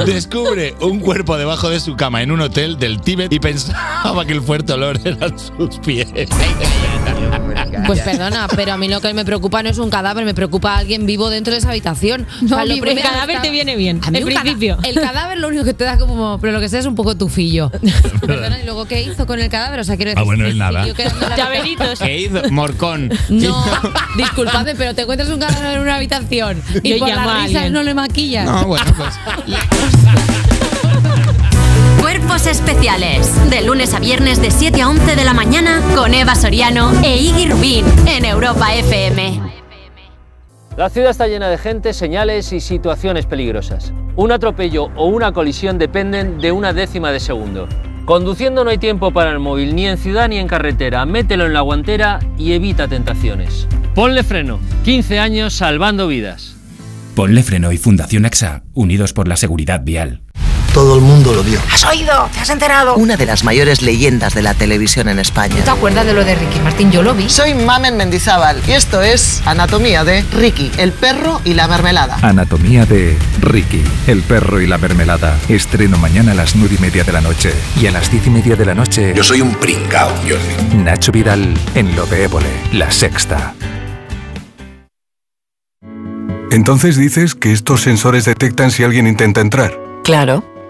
Descubre 0.07 0.75
un 0.81 1.01
cuerpo 1.01 1.37
debajo 1.37 1.69
de 1.71 1.81
su 1.81 1.97
cama 1.97 2.23
en 2.23 2.31
un 2.31 2.41
hotel 2.41 2.79
del 2.79 3.01
Tíbet 3.01 3.33
y 3.33 3.41
pensaba 3.41 4.25
que 4.25 4.33
el 4.33 4.43
fuerte 4.43 4.73
olor 4.75 4.99
eran 5.05 5.39
sus 5.39 5.79
pies. 5.79 6.09
Pues 7.87 8.01
perdona, 8.01 8.49
pero 8.55 8.73
a 8.73 8.77
mí 8.77 8.89
lo 8.89 9.01
que 9.01 9.13
me 9.15 9.25
preocupa 9.25 9.63
no 9.63 9.69
es 9.69 9.79
un 9.79 9.91
cadáver, 9.91 10.25
me 10.25 10.35
preocupa 10.35 10.77
alguien 10.77 11.07
vivo 11.07 11.31
dentro 11.31 11.53
de 11.53 11.59
esa 11.59 11.71
habitación. 11.71 12.27
No, 12.43 12.59
primero 12.63 12.91
el 12.91 13.01
cadáver 13.01 13.41
te 13.43 13.51
viene 13.51 13.77
bien, 13.77 14.01
A 14.05 14.11
mí 14.11 14.19
cada- 14.21 14.41
principio. 14.43 14.79
el 14.85 14.95
cadáver 14.97 15.39
lo 15.39 15.49
único 15.49 15.65
que 15.65 15.75
te 15.75 15.85
da 15.85 15.99
como. 15.99 16.39
Pero 16.41 16.53
lo 16.53 16.61
que 16.61 16.69
sea 16.69 16.81
es 16.81 16.87
un 16.87 16.95
poco 16.95 17.17
tufillo. 17.17 17.71
Perdona, 18.27 18.61
¿y 18.61 18.65
luego 18.65 18.87
qué 18.87 19.03
hizo 19.03 19.27
con 19.27 19.41
el 19.41 19.49
cadáver? 19.49 19.81
O 19.81 19.85
sea, 19.85 19.97
quiero 19.97 20.11
decir. 20.11 20.21
Ah, 20.21 20.25
bueno, 20.25 20.47
él 20.47 20.59
nada. 20.59 20.73
la- 20.87 21.37
Llaveritos. 21.37 21.99
¿Qué 22.01 22.21
hizo? 22.21 22.43
Morcón. 22.51 23.11
No, 23.29 23.65
disculpadme, 24.17 24.75
pero 24.75 24.95
te 24.95 25.03
encuentras 25.03 25.29
un 25.31 25.39
cadáver 25.41 25.75
en 25.77 25.81
una 25.81 25.97
habitación 25.97 26.63
y 26.83 26.91
Yo 26.91 26.99
por 26.99 27.09
llamo 27.09 27.21
a 27.31 27.35
las 27.35 27.43
risas 27.45 27.57
alguien. 27.57 27.73
no 27.73 27.83
le 27.83 27.95
maquillas. 27.95 28.45
No, 28.47 28.67
bueno, 28.67 28.93
pues. 28.97 29.15
Cuerpos 32.37 32.53
especiales. 32.53 33.51
De 33.51 33.63
lunes 33.63 33.95
a 33.95 33.99
viernes 33.99 34.43
de 34.43 34.51
7 34.51 34.83
a 34.83 34.91
11 34.91 35.17
de 35.17 35.25
la 35.25 35.33
mañana 35.33 35.81
con 35.95 36.13
Eva 36.13 36.35
Soriano 36.35 36.93
e 37.03 37.17
Iggy 37.17 37.47
Rubín 37.47 37.87
en 38.07 38.27
Europa 38.27 38.75
FM. 38.75 39.41
La 40.77 40.91
ciudad 40.91 41.13
está 41.13 41.29
llena 41.29 41.49
de 41.49 41.57
gente, 41.57 41.95
señales 41.95 42.53
y 42.53 42.61
situaciones 42.61 43.25
peligrosas. 43.25 43.95
Un 44.17 44.33
atropello 44.33 44.91
o 44.97 45.07
una 45.07 45.33
colisión 45.33 45.79
dependen 45.79 46.39
de 46.39 46.53
una 46.53 46.75
décima 46.75 47.11
de 47.11 47.21
segundo. 47.21 47.69
Conduciendo 48.05 48.65
no 48.65 48.71
hay 48.71 48.79
tiempo 48.79 49.13
para 49.13 49.31
el 49.31 49.39
móvil, 49.39 49.75
ni 49.75 49.87
en 49.87 49.97
ciudad 49.97 50.29
ni 50.29 50.37
en 50.37 50.47
carretera. 50.47 51.07
Mételo 51.07 51.47
en 51.47 51.55
la 51.55 51.63
guantera 51.63 52.19
y 52.37 52.53
evita 52.53 52.87
tentaciones. 52.87 53.67
Ponle 53.95 54.23
freno. 54.23 54.61
15 54.85 55.21
años 55.21 55.55
salvando 55.55 56.07
vidas. 56.07 56.55
Ponle 57.15 57.43
Freno 57.43 57.73
y 57.73 57.79
Fundación 57.79 58.27
AXA, 58.27 58.63
unidos 58.75 59.15
por 59.15 59.27
la 59.27 59.39
seguridad 59.39 59.81
vial. 59.83 60.21
Todo 60.77 60.97
el 60.97 61.01
mundo 61.01 61.33
lo 61.33 61.43
vio. 61.43 61.59
¿Has 61.73 61.87
oído? 61.87 62.29
¿Te 62.35 62.41
has 62.41 62.51
enterado? 62.51 62.97
Una 62.97 63.17
de 63.17 63.25
las 63.25 63.45
mayores 63.45 63.81
leyendas 63.81 64.35
de 64.35 64.43
la 64.43 64.53
televisión 64.53 65.09
en 65.09 65.19
España. 65.19 65.57
¿Tú 65.57 65.63
te 65.63 65.71
acuerdas 65.71 66.05
de 66.05 66.13
lo 66.13 66.23
de 66.23 66.35
Ricky 66.35 66.61
Martín? 66.61 66.93
Yo 66.93 67.03
lo 67.03 67.15
vi. 67.15 67.31
Soy 67.31 67.55
Mamen 67.55 67.97
Mendizábal 67.97 68.61
y 68.69 68.73
esto 68.73 69.01
es 69.01 69.41
Anatomía 69.47 70.05
de 70.05 70.23
Ricky, 70.33 70.71
el 70.77 70.93
perro 70.93 71.41
y 71.47 71.55
la 71.55 71.67
mermelada. 71.67 72.19
Anatomía 72.21 72.85
de 72.85 73.17
Ricky, 73.41 73.83
el 74.07 74.21
perro 74.21 74.61
y 74.61 74.67
la 74.67 74.77
mermelada. 74.77 75.39
Estreno 75.49 75.97
mañana 75.97 76.33
a 76.33 76.35
las 76.35 76.55
nueve 76.55 76.77
y 76.79 76.83
media 76.83 77.05
de 77.05 77.13
la 77.13 77.23
noche. 77.23 77.55
Y 77.81 77.87
a 77.87 77.91
las 77.91 78.11
diez 78.11 78.27
y 78.27 78.31
media 78.31 78.55
de 78.55 78.67
la 78.67 78.75
noche. 78.75 79.15
Yo 79.17 79.25
soy 79.25 79.41
un 79.41 79.55
pringao, 79.55 80.11
Jordi. 80.29 80.77
Nacho 80.77 81.11
Vidal 81.11 81.55
en 81.75 81.97
Lo 81.97 82.05
de 82.05 82.25
Évole, 82.25 82.51
La 82.75 82.91
Sexta. 82.91 83.55
Entonces 86.51 86.99
dices 86.99 87.35
que 87.35 87.53
estos 87.53 87.81
sensores 87.81 88.27
detectan 88.27 88.71
si 88.71 88.85
alguien 88.85 89.07
intenta 89.07 89.41
entrar. 89.41 89.81
Claro, 90.05 90.45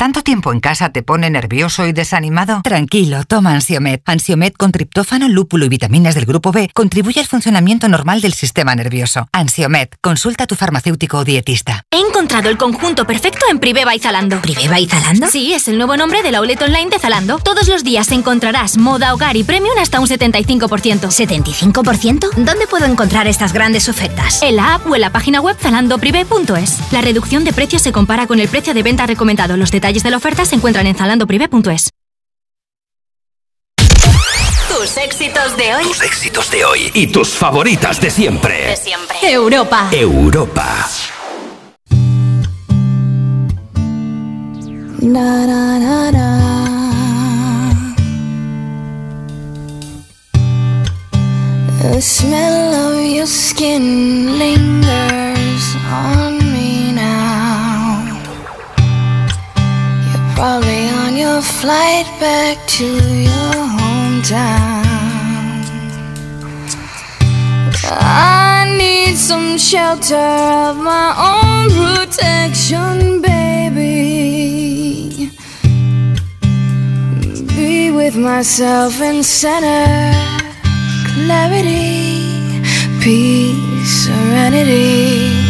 ¿Tanto 0.00 0.22
tiempo 0.22 0.50
en 0.50 0.60
casa 0.60 0.88
te 0.88 1.02
pone 1.02 1.28
nervioso 1.28 1.86
y 1.86 1.92
desanimado? 1.92 2.62
Tranquilo, 2.62 3.22
toma 3.24 3.52
Ansiomed. 3.52 4.00
Ansiomed 4.06 4.54
con 4.54 4.72
triptófano, 4.72 5.28
lúpulo 5.28 5.66
y 5.66 5.68
vitaminas 5.68 6.14
del 6.14 6.24
grupo 6.24 6.52
B 6.52 6.70
contribuye 6.72 7.20
al 7.20 7.26
funcionamiento 7.26 7.86
normal 7.86 8.22
del 8.22 8.32
sistema 8.32 8.74
nervioso. 8.74 9.28
Ansiomed, 9.30 9.88
consulta 10.00 10.44
a 10.44 10.46
tu 10.46 10.54
farmacéutico 10.54 11.18
o 11.18 11.24
dietista. 11.24 11.84
He 11.90 12.00
encontrado 12.00 12.48
el 12.48 12.56
conjunto 12.56 13.06
perfecto 13.06 13.44
en 13.50 13.58
Priveva 13.58 13.94
y 13.94 13.98
Zalando. 13.98 14.40
¿Priveva 14.40 14.80
y 14.80 14.86
Zalando? 14.86 15.26
Sí, 15.26 15.52
es 15.52 15.68
el 15.68 15.76
nuevo 15.76 15.98
nombre 15.98 16.22
del 16.22 16.36
outlet 16.36 16.62
online 16.62 16.88
de 16.88 16.98
Zalando. 16.98 17.38
Todos 17.38 17.68
los 17.68 17.84
días 17.84 18.10
encontrarás 18.10 18.78
moda, 18.78 19.12
hogar 19.12 19.36
y 19.36 19.44
premium 19.44 19.76
hasta 19.78 20.00
un 20.00 20.08
75%. 20.08 21.10
¿75%? 21.10 22.30
¿Dónde 22.36 22.66
puedo 22.66 22.86
encontrar 22.86 23.26
estas 23.26 23.52
grandes 23.52 23.86
ofertas? 23.90 24.42
En 24.42 24.56
la 24.56 24.76
app 24.76 24.86
o 24.86 24.94
en 24.94 25.02
la 25.02 25.12
página 25.12 25.42
web 25.42 25.58
zalandoprivé.es. 25.60 26.90
La 26.90 27.02
reducción 27.02 27.44
de 27.44 27.52
precios 27.52 27.82
se 27.82 27.92
compara 27.92 28.26
con 28.26 28.40
el 28.40 28.48
precio 28.48 28.72
de 28.72 28.82
venta 28.82 29.06
recomendado. 29.06 29.58
Los 29.58 29.70
detalles 29.70 29.89
de 29.98 30.10
la 30.10 30.16
oferta 30.16 30.44
se 30.44 30.54
encuentran 30.54 30.86
en 30.86 30.94
zalandoprivé.es. 30.94 31.90
Tus 34.68 34.96
éxitos 34.96 35.56
de 35.56 35.74
hoy. 35.74 35.84
Tus 35.84 36.02
éxitos 36.02 36.50
de 36.50 36.64
hoy 36.64 36.90
y 36.94 37.08
tus 37.08 37.30
favoritas 37.30 38.00
de 38.00 38.10
siempre. 38.10 38.66
De 38.68 38.76
siempre. 38.76 39.16
Europa. 39.22 39.88
Europa. 39.92 40.86
The 51.82 52.00
smell 52.00 52.74
of 52.74 53.04
your 53.04 53.26
skin 53.26 54.38
lingers 54.38 55.74
on 55.90 56.29
probably 60.40 60.88
on 60.88 61.18
your 61.18 61.42
flight 61.42 62.06
back 62.18 62.56
to 62.66 62.86
your 62.86 63.52
hometown. 63.76 64.86
I 67.84 68.74
need 68.78 69.16
some 69.16 69.58
shelter 69.58 70.16
of 70.16 70.78
my 70.78 71.08
own 71.30 71.68
protection, 71.80 73.20
baby. 73.20 74.00
Be 77.54 77.90
with 77.90 78.16
myself 78.16 78.98
and 79.02 79.22
center 79.22 80.14
clarity, 81.26 82.62
peace, 83.02 84.06
serenity. 84.06 85.49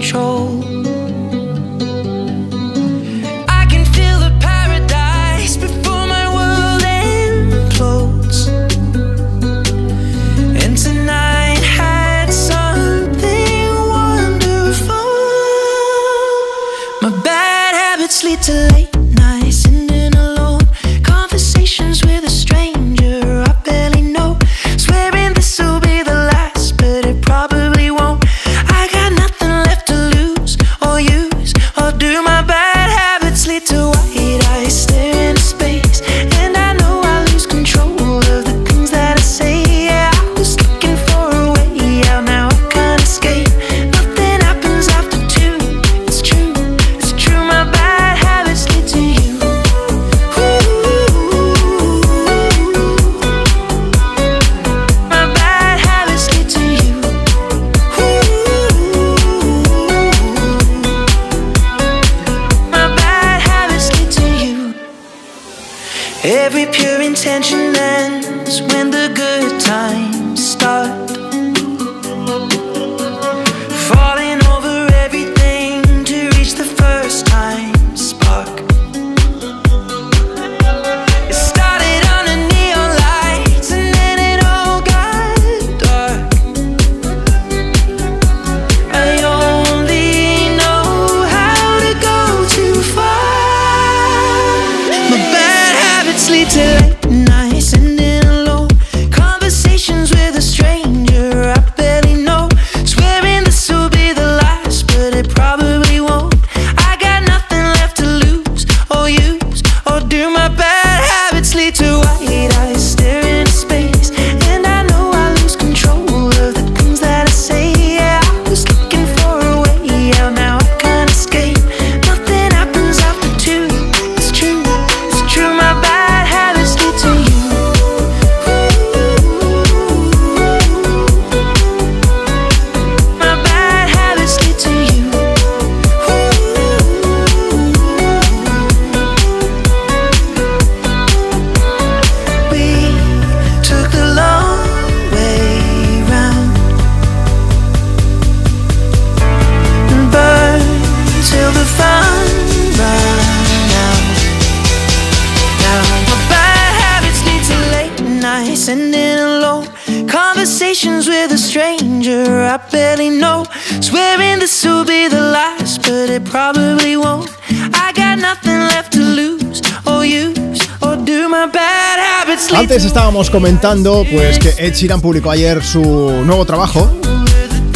Comentando 173.31 174.05
pues 174.11 174.39
que 174.39 174.49
Ed 174.57 174.73
Sheeran 174.73 174.99
publicó 174.99 175.31
ayer 175.31 175.63
su 175.63 175.81
nuevo 175.81 176.45
trabajo 176.45 176.91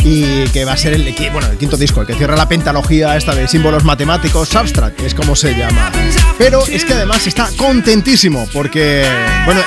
y 0.04 0.44
que 0.50 0.66
va 0.66 0.74
a 0.74 0.78
ser 0.78 0.94
el, 0.94 1.16
bueno, 1.32 1.48
el 1.50 1.58
quinto 1.58 1.78
disco, 1.78 2.02
el 2.02 2.08
que 2.08 2.14
cierra 2.14 2.36
la 2.36 2.48
pentalogía 2.48 3.18
esta 3.18 3.34
de 3.34 3.48
símbolos 3.48 3.84
matemáticos, 3.84 4.50
Substract, 4.50 4.98
que 4.98 5.08
es 5.08 5.16
como 5.16 5.36
se 5.36 5.58
llama. 5.58 5.92
Pero 6.38 6.64
es 6.68 6.86
que 6.86 6.94
además 6.94 7.26
está 7.26 7.50
contentísimo 7.58 8.48
porque, 8.54 9.06
bueno, 9.46 9.62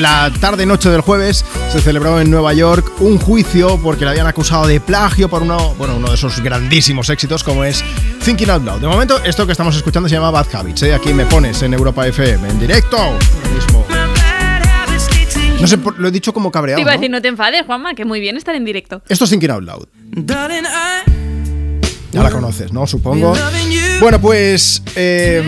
la 0.00 0.32
tarde-noche 0.40 0.88
del 0.88 1.02
jueves 1.02 1.44
se 1.72 1.80
celebró 1.80 2.20
en 2.20 2.30
Nueva 2.30 2.52
York 2.54 2.90
un 3.00 3.18
juicio 3.18 3.78
porque 3.82 4.04
le 4.04 4.10
habían 4.10 4.26
acusado 4.26 4.66
de 4.66 4.80
plagio 4.80 5.28
por 5.28 5.42
uno, 5.42 5.74
bueno, 5.74 5.96
uno 5.96 6.08
de 6.08 6.14
esos 6.14 6.40
grandísimos 6.40 7.08
éxitos 7.10 7.44
como 7.44 7.64
es 7.64 7.84
Thinking 8.24 8.50
Out 8.50 8.64
Loud. 8.64 8.80
De 8.80 8.88
momento, 8.88 9.22
esto 9.22 9.46
que 9.46 9.52
estamos 9.52 9.76
escuchando 9.76 10.08
se 10.08 10.16
llama 10.16 10.30
Bad 10.30 10.46
Habits. 10.54 10.82
¿eh? 10.82 10.94
Aquí 10.94 11.12
me 11.12 11.26
pones 11.26 11.62
en 11.62 11.74
Europa 11.74 12.06
FM, 12.06 12.48
en 12.48 12.58
directo. 12.58 13.16
No 15.64 15.68
sé, 15.68 15.78
por- 15.78 15.98
lo 15.98 16.08
he 16.08 16.10
dicho 16.10 16.34
como 16.34 16.50
cabreado. 16.52 16.76
Te 16.76 16.82
iba 16.82 16.90
a 16.92 16.96
decir, 16.96 17.10
no 17.10 17.22
te 17.22 17.28
enfades, 17.28 17.62
Juanma, 17.64 17.94
que 17.94 18.04
muy 18.04 18.20
bien 18.20 18.36
estar 18.36 18.54
en 18.54 18.66
directo. 18.66 19.02
Esto 19.08 19.24
es 19.24 19.30
Thinking 19.30 19.50
Out 19.50 19.64
Loud. 19.64 19.86
Ya 22.12 22.22
la 22.22 22.30
conoces, 22.30 22.70
¿no? 22.70 22.86
Supongo. 22.86 23.34
Bueno, 23.98 24.20
pues 24.20 24.82
eh, 24.94 25.42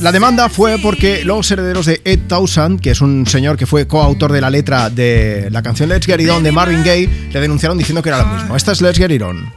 la 0.00 0.12
demanda 0.12 0.50
fue 0.50 0.78
porque 0.78 1.24
los 1.24 1.50
herederos 1.50 1.86
de 1.86 2.02
Ed 2.04 2.20
Townsend, 2.28 2.80
que 2.80 2.90
es 2.90 3.00
un 3.00 3.26
señor 3.26 3.56
que 3.56 3.64
fue 3.64 3.88
coautor 3.88 4.32
de 4.32 4.42
la 4.42 4.50
letra 4.50 4.90
de 4.90 5.48
la 5.50 5.62
canción 5.62 5.88
Let's 5.88 6.04
Get 6.04 6.20
It 6.20 6.28
On 6.28 6.42
de 6.42 6.52
Marvin 6.52 6.84
Gaye, 6.84 7.08
le 7.32 7.40
denunciaron 7.40 7.78
diciendo 7.78 8.02
que 8.02 8.10
era 8.10 8.18
lo 8.22 8.26
mismo. 8.28 8.54
Esta 8.54 8.72
es 8.72 8.82
Let's 8.82 8.98
Get 8.98 9.10
It 9.10 9.22
On. 9.22 9.50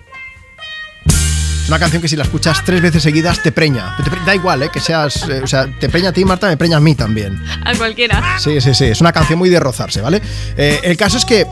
Es 1.72 1.74
una 1.74 1.80
canción 1.80 2.02
que 2.02 2.10
si 2.10 2.18
la 2.18 2.24
escuchas 2.24 2.66
tres 2.66 2.82
veces 2.82 3.02
seguidas 3.02 3.42
te 3.42 3.54
preña. 3.54 3.96
Te 3.96 4.04
pre- 4.10 4.20
da 4.26 4.36
igual, 4.36 4.62
¿eh? 4.62 4.70
Que 4.74 4.82
seas... 4.82 5.26
eh, 5.30 5.40
o 5.42 5.48
sea, 5.48 5.68
te 5.80 5.88
preña 5.88 6.10
a 6.10 6.12
ti, 6.12 6.26
Marta, 6.26 6.48
me 6.50 6.58
preña 6.58 6.76
a 6.76 6.80
mí 6.82 6.96
también. 6.96 7.42
A 7.64 7.74
cualquiera. 7.76 8.38
Sí, 8.40 8.60
sí, 8.60 8.74
sí. 8.74 8.84
Es 8.88 9.00
una 9.00 9.14
canción 9.14 9.40
muy 9.40 9.50
de 9.50 9.58
rozarse, 9.58 10.02
¿vale? 10.02 10.22
Eh, 10.58 10.82
el 10.84 10.98
caso 10.98 11.18
es 11.18 11.24
que 11.24 11.46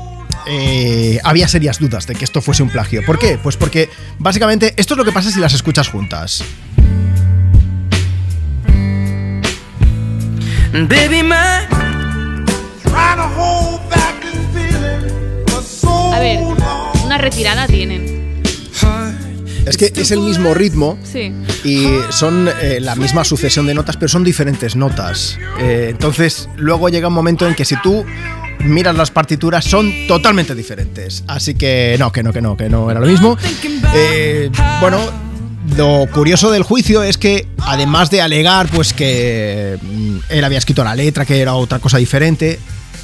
eh, 0.45 1.21
había 1.23 1.47
serias 1.47 1.79
dudas 1.79 2.05
de 2.05 2.15
que 2.15 2.25
esto 2.25 2.41
fuese 2.41 2.63
un 2.63 2.69
plagio. 2.69 3.01
¿Por 3.05 3.17
qué? 3.17 3.39
Pues 3.41 3.55
porque 3.55 3.89
básicamente 4.17 4.73
esto 4.75 4.93
es 4.95 4.97
lo 4.97 5.05
que 5.05 5.13
pasa 5.13 5.31
si 5.31 5.39
las 5.39 5.53
escuchas 5.53 5.87
juntas. 5.87 6.43
Baby, 10.73 11.29
A 16.11 16.19
ver, 16.19 16.39
una 17.05 17.17
retirada 17.17 17.65
tienen. 17.67 18.18
Es 19.69 19.77
que 19.77 19.91
es 20.01 20.11
el 20.11 20.19
mismo 20.21 20.53
ritmo 20.53 20.97
Sí. 21.03 21.31
y 21.63 21.87
son 22.09 22.49
eh, 22.61 22.79
la 22.81 22.95
misma 22.95 23.23
sucesión 23.23 23.65
de 23.67 23.73
notas, 23.73 23.97
pero 23.97 24.09
son 24.09 24.23
diferentes 24.23 24.75
notas. 24.75 25.37
Eh, 25.59 25.87
entonces, 25.91 26.49
luego 26.57 26.89
llega 26.89 27.07
un 27.07 27.13
momento 27.13 27.47
en 27.47 27.55
que 27.55 27.65
si 27.65 27.75
tú 27.81 28.05
miras 28.59 28.95
las 28.95 29.11
partituras 29.11 29.63
son 29.65 29.91
totalmente 30.07 30.53
diferentes. 30.55 31.23
Así 31.27 31.55
que 31.55 31.95
no, 31.99 32.11
que 32.11 32.23
no, 32.23 32.33
que 32.33 32.41
no, 32.41 32.57
que 32.57 32.69
no 32.69 32.89
era 32.91 32.99
lo 32.99 33.07
mismo. 33.07 33.37
Eh, 33.93 34.49
bueno, 34.81 34.99
lo 35.77 36.07
curioso 36.11 36.51
del 36.51 36.63
juicio 36.63 37.03
es 37.03 37.17
que 37.17 37.47
además 37.59 38.09
de 38.09 38.21
alegar 38.21 38.67
pues 38.69 38.93
que 38.93 39.77
mm, 39.81 40.17
él 40.29 40.43
había 40.43 40.57
escrito 40.57 40.83
la 40.83 40.95
letra, 40.95 41.25
que 41.25 41.39
era 41.39 41.53
otra 41.55 41.79
cosa 41.79 41.97
diferente, 41.97 42.59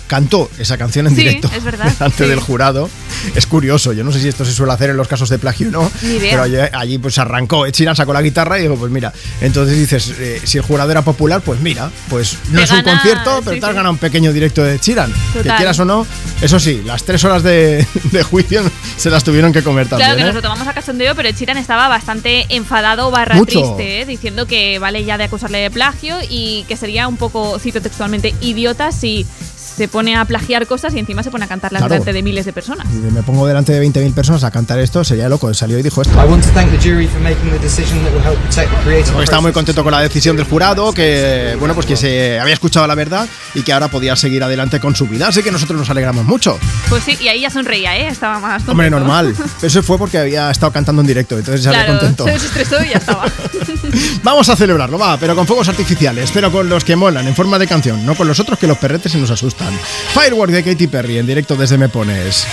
cantó 0.07 0.49
esa 0.59 0.77
canción 0.77 1.07
en 1.07 1.15
Sí, 1.15 1.22
directo 1.22 1.49
es 1.56 1.64
verdad, 1.64 1.91
delante 1.99 2.24
sí. 2.24 2.30
del 2.30 2.40
jurado. 2.40 2.90
Es 3.35 3.48
curioso, 3.48 3.93
yo 3.93 4.03
no 4.03 4.11
sé 4.11 4.19
si 4.19 4.27
esto 4.27 4.45
se 4.45 4.51
suele 4.51 4.74
hacer 4.74 4.90
en 4.91 4.98
los 4.98 5.07
casos 5.07 5.30
de 5.30 5.40
plagio 5.40 5.69
o 5.69 5.72
no, 5.72 5.91
pero 6.19 6.43
allí, 6.43 6.57
allí, 6.74 6.98
pues 6.98 7.17
arrancó, 7.17 7.65
Sheeran 7.67 7.95
sacó 7.95 8.14
la 8.14 8.22
guitarra 8.22 8.59
y 8.59 8.64
digo, 8.64 8.75
pues 8.75 8.91
mira, 8.91 9.11
entonces 9.41 9.77
dices, 9.77 10.14
eh, 10.19 10.41
si 10.43 10.57
el 10.57 10.64
jurado 10.64 10.91
era 10.91 11.01
popular, 11.01 11.41
pues 11.41 11.59
mira, 11.61 11.90
pues 12.09 12.38
no 12.49 12.59
Te 12.59 12.65
es 12.65 12.72
un 12.72 12.82
concierto, 12.83 13.41
pero 13.43 13.56
sí, 13.56 13.59
te 13.59 13.65
has 13.65 13.74
ganado 13.74 13.91
un 13.91 13.98
pequeño 13.98 14.32
directo 14.32 14.64
de 14.64 14.77
Sheeran. 14.77 15.11
Que 15.33 15.41
quieras 15.41 15.80
o 15.80 15.85
no, 15.85 16.06
eso 16.41 16.59
sí, 16.59 16.82
las 16.85 17.03
tres 17.03 17.24
horas 17.24 17.41
de, 17.43 17.85
de 18.11 18.24
juicio 18.24 18.61
se 18.98 19.09
las 19.09 19.24
tuvieron 19.24 19.51
que 19.53 19.64
comer 19.64 19.88
también. 19.88 20.07
Claro 20.09 20.17
que 20.17 20.22
¿eh? 20.22 20.25
nos 20.25 20.35
lo 20.35 20.41
tomamos 20.41 20.67
a 20.67 20.74
cachondeo, 20.74 21.15
pero 21.15 21.32
Chiran 21.32 21.57
estaba 21.57 21.88
bastante 21.88 22.45
enfadado 22.49 23.09
barra 23.11 23.35
Mucho. 23.35 23.59
triste, 23.61 24.01
¿eh? 24.01 24.06
diciendo 24.06 24.45
que 24.45 24.77
vale 24.80 25.03
ya 25.03 25.17
de 25.17 25.24
acusarle 25.25 25.59
de 25.59 25.72
plagio 25.72 26.17
y 26.30 26.64
que 26.67 26.77
sería 26.77 27.07
un 27.07 27.17
poco, 27.17 27.57
cito 27.59 27.82
textualmente, 27.82 28.35
idiota 28.41 28.91
si 28.91 29.25
se 29.75 29.87
pone 29.87 30.15
a 30.15 30.25
plagiar 30.25 30.65
cosas 30.67 30.93
y 30.93 30.99
encima 30.99 31.23
se 31.23 31.31
pone 31.31 31.45
a 31.45 31.47
cantarlas 31.47 31.79
Claro. 31.81 31.93
delante 31.93 32.13
de 32.13 32.23
miles 32.23 32.45
de 32.45 32.53
personas. 32.53 32.87
Y 32.93 32.97
me 33.11 33.23
pongo 33.23 33.45
delante 33.47 33.73
de 33.73 33.81
20.000 33.85 34.13
personas 34.13 34.43
a 34.43 34.51
cantar 34.51 34.79
esto, 34.79 35.03
sería 35.03 35.27
loco. 35.29 35.53
Salió 35.53 35.77
y 35.79 35.83
dijo 35.83 36.01
esto. 36.01 36.13
I 36.13 36.27
want 36.29 36.43
to 36.43 36.49
thank 36.51 36.69
the 36.71 36.77
jury 36.79 37.07
for 37.07 37.19
making 37.21 37.49
the 37.51 37.59
decision 37.59 38.01
that 38.03 38.11
will 38.13 38.23
help 38.23 38.37
protect 38.39 38.69
the 38.71 38.83
creative 38.83 39.11
Porque 39.11 39.23
estaba 39.25 39.41
muy 39.41 39.51
contento 39.51 39.83
con 39.83 39.91
la 39.91 40.01
decisión 40.01 40.35
del 40.37 40.45
jurado, 40.45 40.93
que 40.93 41.55
bueno, 41.59 41.73
pues 41.73 41.85
que 41.85 41.95
se 41.97 42.39
había 42.39 42.53
escuchado 42.53 42.87
la 42.87 42.95
verdad 42.95 43.27
y 43.53 43.63
que 43.63 43.73
ahora 43.73 43.87
podía 43.89 44.15
seguir 44.15 44.43
adelante 44.43 44.79
con 44.79 44.95
su 44.95 45.07
vida. 45.07 45.27
Así 45.27 45.43
que 45.43 45.51
nosotros 45.51 45.77
nos 45.79 45.89
alegramos 45.89 46.25
mucho. 46.25 46.57
Pues 46.89 47.03
sí, 47.03 47.17
y 47.19 47.27
ahí 47.27 47.41
ya 47.41 47.49
sonreía, 47.49 47.97
¿eh? 47.97 48.07
Estaba 48.07 48.39
más 48.39 48.61
Hombre, 48.67 48.89
contento. 48.89 48.99
normal. 48.99 49.35
Pero 49.59 49.67
eso 49.67 49.83
fue 49.83 49.97
porque 49.97 50.17
había 50.17 50.49
estado 50.51 50.71
cantando 50.71 51.01
en 51.01 51.07
directo, 51.07 51.37
entonces 51.37 51.63
se 51.63 51.69
había 51.69 51.83
Claro, 51.85 51.99
contento. 51.99 52.23
se 52.25 52.31
desestresó 52.31 52.83
y 52.83 52.89
ya 52.89 52.97
estaba. 52.97 53.25
Vamos 54.23 54.49
a 54.49 54.55
celebrarlo, 54.55 54.97
va, 54.97 55.17
pero 55.17 55.35
con 55.35 55.45
fuegos 55.47 55.67
artificiales, 55.69 56.31
pero 56.33 56.51
con 56.51 56.67
los 56.69 56.83
que 56.83 56.95
molan, 56.95 57.27
en 57.27 57.35
forma 57.35 57.59
de 57.59 57.67
canción, 57.67 58.05
no 58.05 58.15
con 58.15 58.27
los 58.27 58.39
otros 58.39 58.57
que 58.59 58.67
los 58.67 58.77
perretes 58.77 59.11
se 59.11 59.17
nos 59.17 59.29
asustan. 59.31 59.65
Firework 60.14 60.52
de 60.52 60.64
Katy 60.64 60.88
Perry 60.88 61.18
en 61.18 61.26
directo 61.26 61.56
desde 61.56 61.77
Me 61.77 61.90
Pones. 61.90 62.45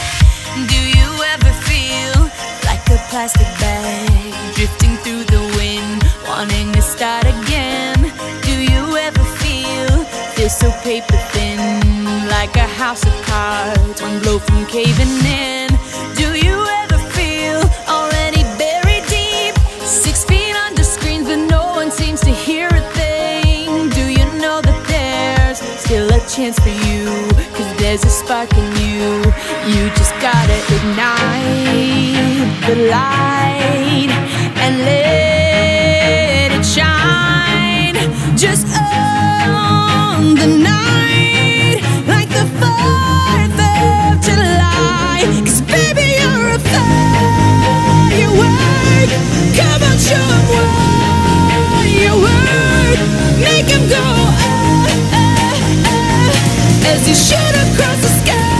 Do 0.54 0.74
you 0.74 1.22
ever 1.34 1.52
feel 1.62 2.30
like 2.64 2.82
a 2.90 2.98
plastic 3.10 3.46
bag 3.60 4.34
drifting 4.54 4.96
through 4.98 5.24
the 5.26 5.40
wind, 5.56 6.04
wanting 6.28 6.72
to 6.72 6.82
start 6.82 7.24
again? 7.24 8.12
Do 8.42 8.52
you 8.52 8.96
ever 8.96 9.24
feel 9.38 10.04
feel 10.34 10.48
so 10.48 10.70
paper 10.82 11.18
thin, 11.32 11.82
like 12.28 12.56
a 12.56 12.66
house 12.66 13.04
of 13.04 13.14
cards, 13.26 14.02
one 14.02 14.18
blow 14.20 14.38
from 14.38 14.66
caving 14.66 15.24
in? 15.24 15.71
Chance 26.36 26.58
for 26.60 26.70
you? 26.70 27.04
Cause 27.52 27.76
there's 27.76 28.02
a 28.04 28.08
spark 28.08 28.50
in 28.56 28.64
you. 28.80 29.22
You 29.68 29.90
just 29.90 30.14
gotta 30.22 30.56
ignite 30.76 32.48
the 32.66 32.76
light 32.88 34.10
and 34.64 34.78
let 34.78 36.52
it 36.56 36.64
shine. 36.64 37.96
Just 38.34 38.66
on 38.78 40.34
the 40.34 40.46
night, 40.46 41.82
like 42.06 42.30
the 42.30 42.46
4th 42.60 43.60
of 43.60 44.20
July. 44.24 45.20
Cause 45.44 45.60
baby, 45.60 46.06
you're 46.16 46.48
a 46.56 46.58
firework. 46.72 48.30
Come 49.58 49.82
on, 49.84 49.96
show 49.98 50.26
'em 50.36 50.44
what 50.54 51.86
you 52.00 52.12
work. 52.24 52.98
Make 53.38 53.68
'em 53.70 53.84
go, 53.88 54.04
as 56.86 57.08
you 57.08 57.14
shoot 57.14 57.54
across 57.64 58.00
the 58.02 58.08
sky. 58.08 58.51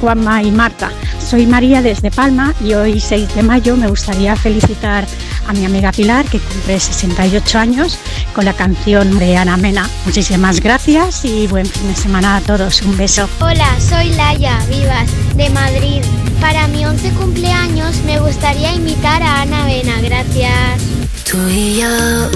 Juanma 0.00 0.42
y 0.42 0.50
Marta. 0.50 0.90
Soy 1.18 1.46
María 1.46 1.82
desde 1.82 2.10
Palma 2.10 2.54
y 2.64 2.74
hoy 2.74 2.98
6 3.00 3.34
de 3.34 3.42
mayo 3.42 3.76
me 3.76 3.88
gustaría 3.88 4.34
felicitar 4.34 5.06
a 5.46 5.52
mi 5.52 5.64
amiga 5.64 5.92
Pilar, 5.92 6.24
que 6.26 6.38
cumple 6.38 6.80
68 6.80 7.58
años, 7.58 7.98
con 8.34 8.44
la 8.44 8.52
canción 8.52 9.18
de 9.18 9.36
Ana 9.36 9.56
Mena. 9.56 9.88
Muchísimas 10.04 10.60
gracias 10.60 11.24
y 11.24 11.46
buen 11.46 11.66
fin 11.66 11.88
de 11.88 11.94
semana 11.94 12.36
a 12.36 12.40
todos. 12.40 12.82
Un 12.82 12.96
beso. 12.96 13.28
Hola, 13.40 13.68
soy 13.80 14.10
Laia 14.10 14.58
Vivas, 14.68 15.10
de 15.36 15.50
Madrid. 15.50 16.02
Para 16.40 16.66
mi 16.68 16.84
11 16.84 17.10
cumpleaños 17.10 17.96
me 18.04 18.18
gustaría 18.18 18.74
invitar 18.74 19.22
a 19.22 19.42
Ana 19.42 19.64
Mena. 19.64 20.00
Gracias. 20.00 20.82
Tú 21.30 21.38
y 21.48 21.80
yo, 21.80 22.30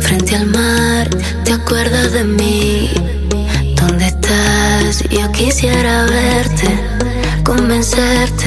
frente 0.00 0.36
al 0.36 0.46
mar, 0.46 1.10
¿te 1.44 1.52
acuerdas 1.52 2.12
de 2.12 2.24
mí? 2.24 2.90
¿Dónde 3.76 4.06
estás? 4.06 4.63
Yo 5.02 5.30
quisiera 5.32 6.04
verte, 6.04 6.68
convencerte 7.42 8.46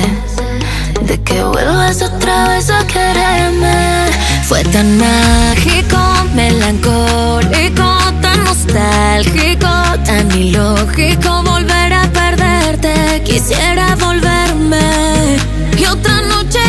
de 1.02 1.22
que 1.22 1.44
vuelvas 1.44 2.02
otra 2.02 2.48
vez 2.48 2.70
a 2.70 2.88
quererme. 2.88 4.08
Fue 4.44 4.64
tan 4.64 4.98
mágico, 4.98 5.98
melancólico, 6.34 7.90
tan 8.22 8.46
nostálgico, 8.46 9.68
tan 10.06 10.32
ilógico 10.32 11.44
volver 11.44 11.92
a 11.92 12.04
perderte. 12.14 13.22
Quisiera 13.26 13.96
volverme 13.96 15.38
y 15.78 15.86
otra 15.86 16.22
noche 16.22 16.60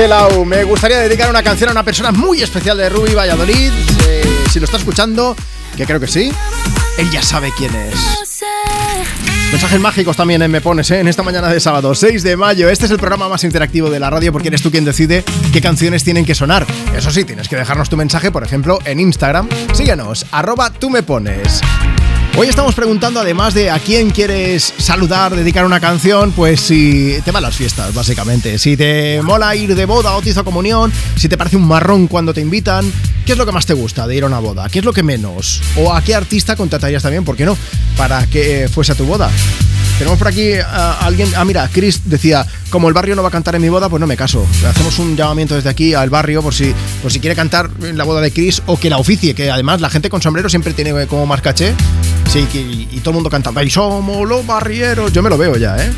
Me 0.00 0.64
gustaría 0.64 0.98
dedicar 0.98 1.28
una 1.28 1.42
canción 1.42 1.68
a 1.68 1.72
una 1.72 1.82
persona 1.82 2.10
muy 2.10 2.40
especial 2.40 2.78
de 2.78 2.88
Ruby 2.88 3.12
Valladolid. 3.12 3.70
Eh, 4.08 4.22
si 4.50 4.58
lo 4.58 4.64
está 4.64 4.78
escuchando, 4.78 5.36
que 5.76 5.84
creo 5.84 6.00
que 6.00 6.06
sí, 6.06 6.32
él 6.96 7.10
ya 7.10 7.22
sabe 7.22 7.50
quién 7.58 7.70
es. 7.74 7.94
Mensajes 9.52 9.78
mágicos 9.78 10.16
también 10.16 10.40
eh, 10.40 10.48
me 10.48 10.62
pones 10.62 10.90
eh, 10.90 11.00
en 11.00 11.08
esta 11.08 11.22
mañana 11.22 11.48
de 11.48 11.60
sábado, 11.60 11.94
6 11.94 12.22
de 12.22 12.34
mayo. 12.38 12.70
Este 12.70 12.86
es 12.86 12.90
el 12.92 12.96
programa 12.96 13.28
más 13.28 13.44
interactivo 13.44 13.90
de 13.90 14.00
la 14.00 14.08
radio 14.08 14.32
porque 14.32 14.48
eres 14.48 14.62
tú 14.62 14.70
quien 14.70 14.86
decide 14.86 15.22
qué 15.52 15.60
canciones 15.60 16.02
tienen 16.02 16.24
que 16.24 16.34
sonar. 16.34 16.66
Eso 16.96 17.10
sí, 17.10 17.24
tienes 17.24 17.50
que 17.50 17.56
dejarnos 17.56 17.90
tu 17.90 17.98
mensaje, 17.98 18.30
por 18.30 18.42
ejemplo, 18.42 18.78
en 18.86 19.00
Instagram. 19.00 19.50
Síguenos, 19.74 20.24
arroba 20.32 20.70
tú 20.70 20.88
me 20.88 21.02
pones. 21.02 21.60
Hoy 22.36 22.48
estamos 22.48 22.74
preguntando, 22.74 23.20
además 23.20 23.54
de 23.54 23.70
a 23.70 23.78
quién 23.80 24.10
quieres 24.10 24.72
saludar, 24.78 25.34
dedicar 25.34 25.66
una 25.66 25.80
canción, 25.80 26.32
pues 26.32 26.60
si 26.60 27.16
te 27.24 27.32
van 27.32 27.42
las 27.42 27.56
fiestas, 27.56 27.92
básicamente. 27.92 28.58
Si 28.58 28.76
te 28.76 29.20
mola 29.20 29.54
ir 29.56 29.74
de 29.74 29.84
boda, 29.84 30.10
bautizo, 30.10 30.44
comunión, 30.44 30.92
si 31.16 31.28
te 31.28 31.36
parece 31.36 31.56
un 31.56 31.66
marrón 31.66 32.06
cuando 32.06 32.32
te 32.32 32.40
invitan, 32.40 32.90
¿qué 33.26 33.32
es 33.32 33.38
lo 33.38 33.44
que 33.44 33.52
más 33.52 33.66
te 33.66 33.74
gusta 33.74 34.06
de 34.06 34.16
ir 34.16 34.22
a 34.22 34.26
una 34.26 34.38
boda? 34.38 34.68
¿Qué 34.68 34.78
es 34.78 34.84
lo 34.84 34.92
que 34.92 35.02
menos? 35.02 35.60
¿O 35.76 35.92
a 35.92 36.02
qué 36.02 36.14
artista 36.14 36.56
contratarías 36.56 37.02
también, 37.02 37.24
por 37.24 37.36
qué 37.36 37.44
no, 37.44 37.58
para 37.96 38.24
que 38.26 38.70
fuese 38.72 38.92
a 38.92 38.94
tu 38.94 39.04
boda? 39.04 39.30
Tenemos 40.00 40.18
por 40.18 40.28
aquí 40.28 40.54
a 40.54 40.92
alguien. 41.00 41.30
Ah, 41.36 41.44
mira, 41.44 41.68
Chris 41.70 42.00
decía: 42.06 42.46
Como 42.70 42.88
el 42.88 42.94
barrio 42.94 43.14
no 43.14 43.22
va 43.22 43.28
a 43.28 43.30
cantar 43.30 43.54
en 43.56 43.60
mi 43.60 43.68
boda, 43.68 43.90
pues 43.90 44.00
no 44.00 44.06
me 44.06 44.16
caso. 44.16 44.46
Hacemos 44.66 44.98
un 44.98 45.14
llamamiento 45.14 45.56
desde 45.56 45.68
aquí 45.68 45.92
al 45.92 46.08
barrio 46.08 46.42
por 46.42 46.54
si, 46.54 46.72
por 47.02 47.12
si 47.12 47.20
quiere 47.20 47.36
cantar 47.36 47.68
en 47.82 47.98
la 47.98 48.04
boda 48.04 48.22
de 48.22 48.32
Chris 48.32 48.62
o 48.64 48.78
que 48.78 48.88
la 48.88 48.96
oficie, 48.96 49.34
que 49.34 49.50
además 49.50 49.82
la 49.82 49.90
gente 49.90 50.08
con 50.08 50.22
sombrero 50.22 50.48
siempre 50.48 50.72
tiene 50.72 51.06
como 51.06 51.26
más 51.26 51.42
caché. 51.42 51.74
Sí, 52.30 52.46
y, 52.54 52.88
y 52.96 53.00
todo 53.00 53.10
el 53.10 53.14
mundo 53.14 53.28
cantando. 53.28 53.58
¡Ay, 53.58 53.68
somos 53.70 54.28
los 54.28 54.46
barrieros! 54.46 55.12
Yo 55.12 55.20
me 55.20 55.28
lo 55.28 55.36
veo 55.36 55.56
ya, 55.56 55.76
¿eh? 55.84 55.90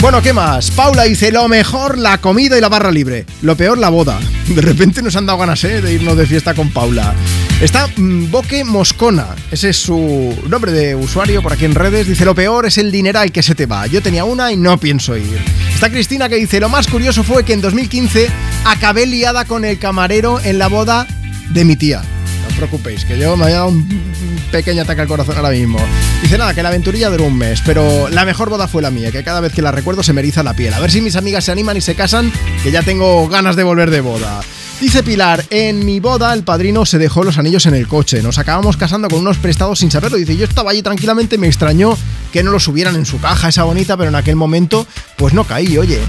Bueno, 0.00 0.22
¿qué 0.22 0.32
más? 0.32 0.70
Paula 0.70 1.02
dice: 1.02 1.32
Lo 1.32 1.48
mejor, 1.48 1.98
la 1.98 2.18
comida 2.18 2.56
y 2.56 2.60
la 2.60 2.68
barra 2.68 2.92
libre. 2.92 3.26
Lo 3.40 3.56
peor, 3.56 3.78
la 3.78 3.88
boda. 3.88 4.20
De 4.48 4.62
repente 4.62 5.02
nos 5.02 5.16
han 5.16 5.26
dado 5.26 5.40
ganas, 5.40 5.64
¿eh? 5.64 5.80
De 5.80 5.92
irnos 5.92 6.16
de 6.16 6.24
fiesta 6.24 6.54
con 6.54 6.70
Paula. 6.70 7.14
Está 7.60 7.88
mm, 7.96 8.30
Boque 8.30 8.62
Moscona, 8.62 9.26
ese 9.50 9.70
es 9.70 9.76
su 9.76 10.36
nombre 10.48 10.70
de 10.70 10.94
usuario 10.94 11.42
por 11.42 11.52
aquí 11.52 11.64
en 11.64 11.74
redes. 11.74 12.06
Dice: 12.06 12.24
Lo 12.24 12.36
peor 12.36 12.66
es 12.66 12.78
el 12.78 12.92
dineral 12.92 13.32
que 13.32 13.42
se 13.42 13.56
te 13.56 13.66
va. 13.66 13.88
Yo 13.88 14.00
tenía 14.02 14.24
una 14.24 14.52
y 14.52 14.56
no 14.56 14.78
pienso 14.78 15.16
ir. 15.16 15.40
Está 15.74 15.90
Cristina 15.90 16.28
que 16.28 16.36
dice: 16.36 16.60
Lo 16.60 16.68
más 16.68 16.86
curioso 16.86 17.24
fue 17.24 17.44
que 17.44 17.54
en 17.54 17.60
2015 17.60 18.30
acabé 18.66 19.06
liada 19.06 19.46
con 19.46 19.64
el 19.64 19.80
camarero 19.80 20.38
en 20.44 20.58
la 20.58 20.68
boda 20.68 21.08
de 21.50 21.64
mi 21.64 21.74
tía. 21.74 22.02
No 22.42 22.48
os 22.48 22.54
preocupéis, 22.54 23.04
que 23.04 23.18
yo 23.18 23.36
me 23.36 23.44
había 23.44 23.56
dado 23.56 23.68
un 23.68 24.11
pequeño 24.52 24.82
ataque 24.82 25.00
al 25.00 25.08
corazón 25.08 25.36
ahora 25.36 25.50
mismo. 25.50 25.80
Dice 26.22 26.38
nada, 26.38 26.54
que 26.54 26.62
la 26.62 26.68
aventurilla 26.68 27.10
duró 27.10 27.24
un 27.24 27.36
mes, 27.36 27.60
pero 27.66 28.08
la 28.08 28.24
mejor 28.24 28.50
boda 28.50 28.68
fue 28.68 28.82
la 28.82 28.90
mía, 28.90 29.10
que 29.10 29.24
cada 29.24 29.40
vez 29.40 29.52
que 29.52 29.62
la 29.62 29.72
recuerdo 29.72 30.04
se 30.04 30.12
me 30.12 30.20
eriza 30.20 30.44
la 30.44 30.54
piel. 30.54 30.72
A 30.74 30.78
ver 30.78 30.92
si 30.92 31.00
mis 31.00 31.16
amigas 31.16 31.44
se 31.44 31.50
animan 31.50 31.76
y 31.76 31.80
se 31.80 31.96
casan, 31.96 32.30
que 32.62 32.70
ya 32.70 32.82
tengo 32.82 33.26
ganas 33.28 33.56
de 33.56 33.64
volver 33.64 33.90
de 33.90 34.00
boda. 34.00 34.40
Dice 34.80 35.02
Pilar, 35.02 35.44
en 35.50 35.84
mi 35.84 36.00
boda 36.00 36.34
el 36.34 36.42
padrino 36.42 36.84
se 36.84 36.98
dejó 36.98 37.22
los 37.24 37.38
anillos 37.38 37.66
en 37.66 37.74
el 37.74 37.86
coche. 37.86 38.20
Nos 38.20 38.38
acabamos 38.38 38.76
casando 38.76 39.08
con 39.08 39.20
unos 39.20 39.38
prestados 39.38 39.78
sin 39.78 39.90
saberlo. 39.90 40.18
Dice, 40.18 40.36
yo 40.36 40.44
estaba 40.44 40.72
allí 40.72 40.82
tranquilamente, 40.82 41.38
me 41.38 41.46
extrañó 41.46 41.96
que 42.32 42.42
no 42.42 42.50
los 42.50 42.64
subieran 42.64 42.96
en 42.96 43.06
su 43.06 43.20
caja, 43.20 43.48
esa 43.48 43.62
bonita, 43.62 43.96
pero 43.96 44.08
en 44.08 44.16
aquel 44.16 44.36
momento 44.36 44.86
pues 45.16 45.34
no 45.34 45.44
caí, 45.44 45.78
oye. 45.78 46.00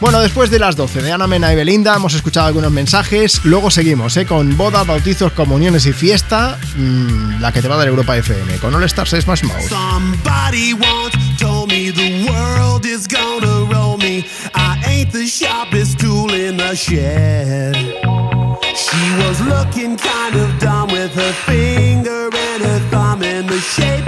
Bueno, 0.00 0.20
después 0.20 0.50
de 0.50 0.60
las 0.60 0.76
12 0.76 1.02
de 1.02 1.12
Ana 1.12 1.26
Mena 1.26 1.52
y 1.52 1.56
Belinda 1.56 1.96
hemos 1.96 2.14
escuchado 2.14 2.46
algunos 2.46 2.70
mensajes. 2.70 3.44
Luego 3.44 3.68
seguimos 3.70 4.16
¿eh? 4.16 4.26
con 4.26 4.56
bodas, 4.56 4.86
bautizos, 4.86 5.32
comuniones 5.32 5.86
y 5.86 5.92
fiesta. 5.92 6.56
Mm, 6.76 7.40
la 7.40 7.52
que 7.52 7.60
te 7.60 7.68
va 7.68 7.74
a 7.74 7.78
dar 7.78 7.88
Europa 7.88 8.16
FM 8.16 8.58
con 8.58 8.74
All 8.74 8.84
Stars 8.84 9.10
Smash 9.20 9.42
Mouth. 9.42 9.72
She 18.78 19.10
was 19.26 19.40
looking 19.40 19.96
kind 19.96 20.36
of 20.36 20.58
dumb 20.60 20.92
with 20.92 21.12
her 21.14 21.32
finger 21.46 22.30
and 22.32 22.62
her 22.62 22.78
thumb 22.90 23.24
in 23.24 23.46
the 23.46 23.58
shape 23.58 24.07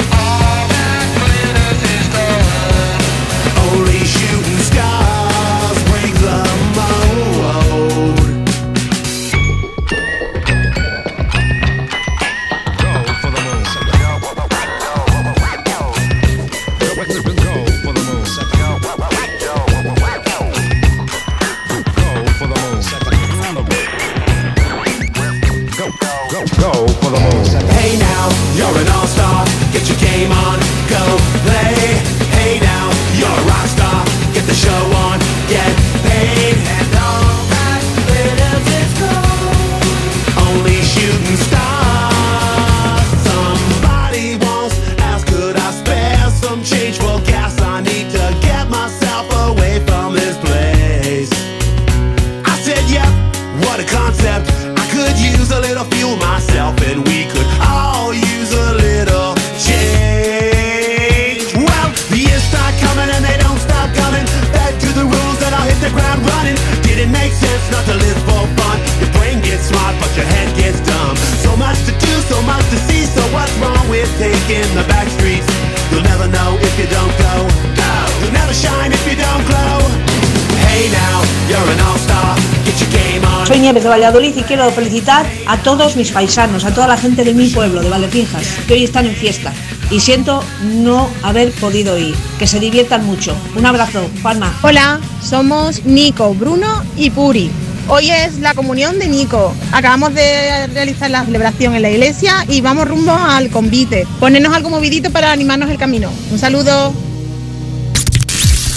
Valladolid 83.91 84.37
y 84.37 84.43
quiero 84.43 84.71
felicitar 84.71 85.25
a 85.45 85.57
todos 85.57 85.97
mis 85.97 86.11
paisanos, 86.11 86.63
a 86.63 86.73
toda 86.73 86.87
la 86.87 86.95
gente 86.95 87.25
de 87.25 87.33
mi 87.33 87.49
pueblo, 87.49 87.81
de 87.81 87.89
Valdepinjas, 87.89 88.45
que 88.65 88.73
hoy 88.73 88.85
están 88.85 89.05
en 89.05 89.15
fiesta. 89.15 89.51
Y 89.89 89.99
siento 89.99 90.41
no 90.63 91.09
haber 91.21 91.51
podido 91.51 91.97
ir. 91.97 92.15
Que 92.39 92.47
se 92.47 92.61
diviertan 92.61 93.05
mucho. 93.05 93.35
Un 93.57 93.65
abrazo, 93.65 94.09
Juanma. 94.21 94.57
Hola, 94.61 95.01
somos 95.21 95.83
Nico, 95.83 96.33
Bruno 96.33 96.85
y 96.95 97.09
Puri. 97.09 97.51
Hoy 97.89 98.09
es 98.09 98.39
la 98.39 98.53
comunión 98.53 98.97
de 98.97 99.07
Nico. 99.09 99.53
Acabamos 99.73 100.13
de 100.13 100.67
realizar 100.67 101.11
la 101.11 101.25
celebración 101.25 101.75
en 101.75 101.81
la 101.81 101.89
iglesia 101.89 102.45
y 102.47 102.61
vamos 102.61 102.87
rumbo 102.87 103.11
al 103.11 103.49
convite. 103.49 104.07
Ponernos 104.21 104.53
algo 104.53 104.69
movidito 104.69 105.11
para 105.11 105.33
animarnos 105.33 105.69
el 105.69 105.77
camino. 105.77 106.09
Un 106.31 106.39
saludo. 106.39 106.93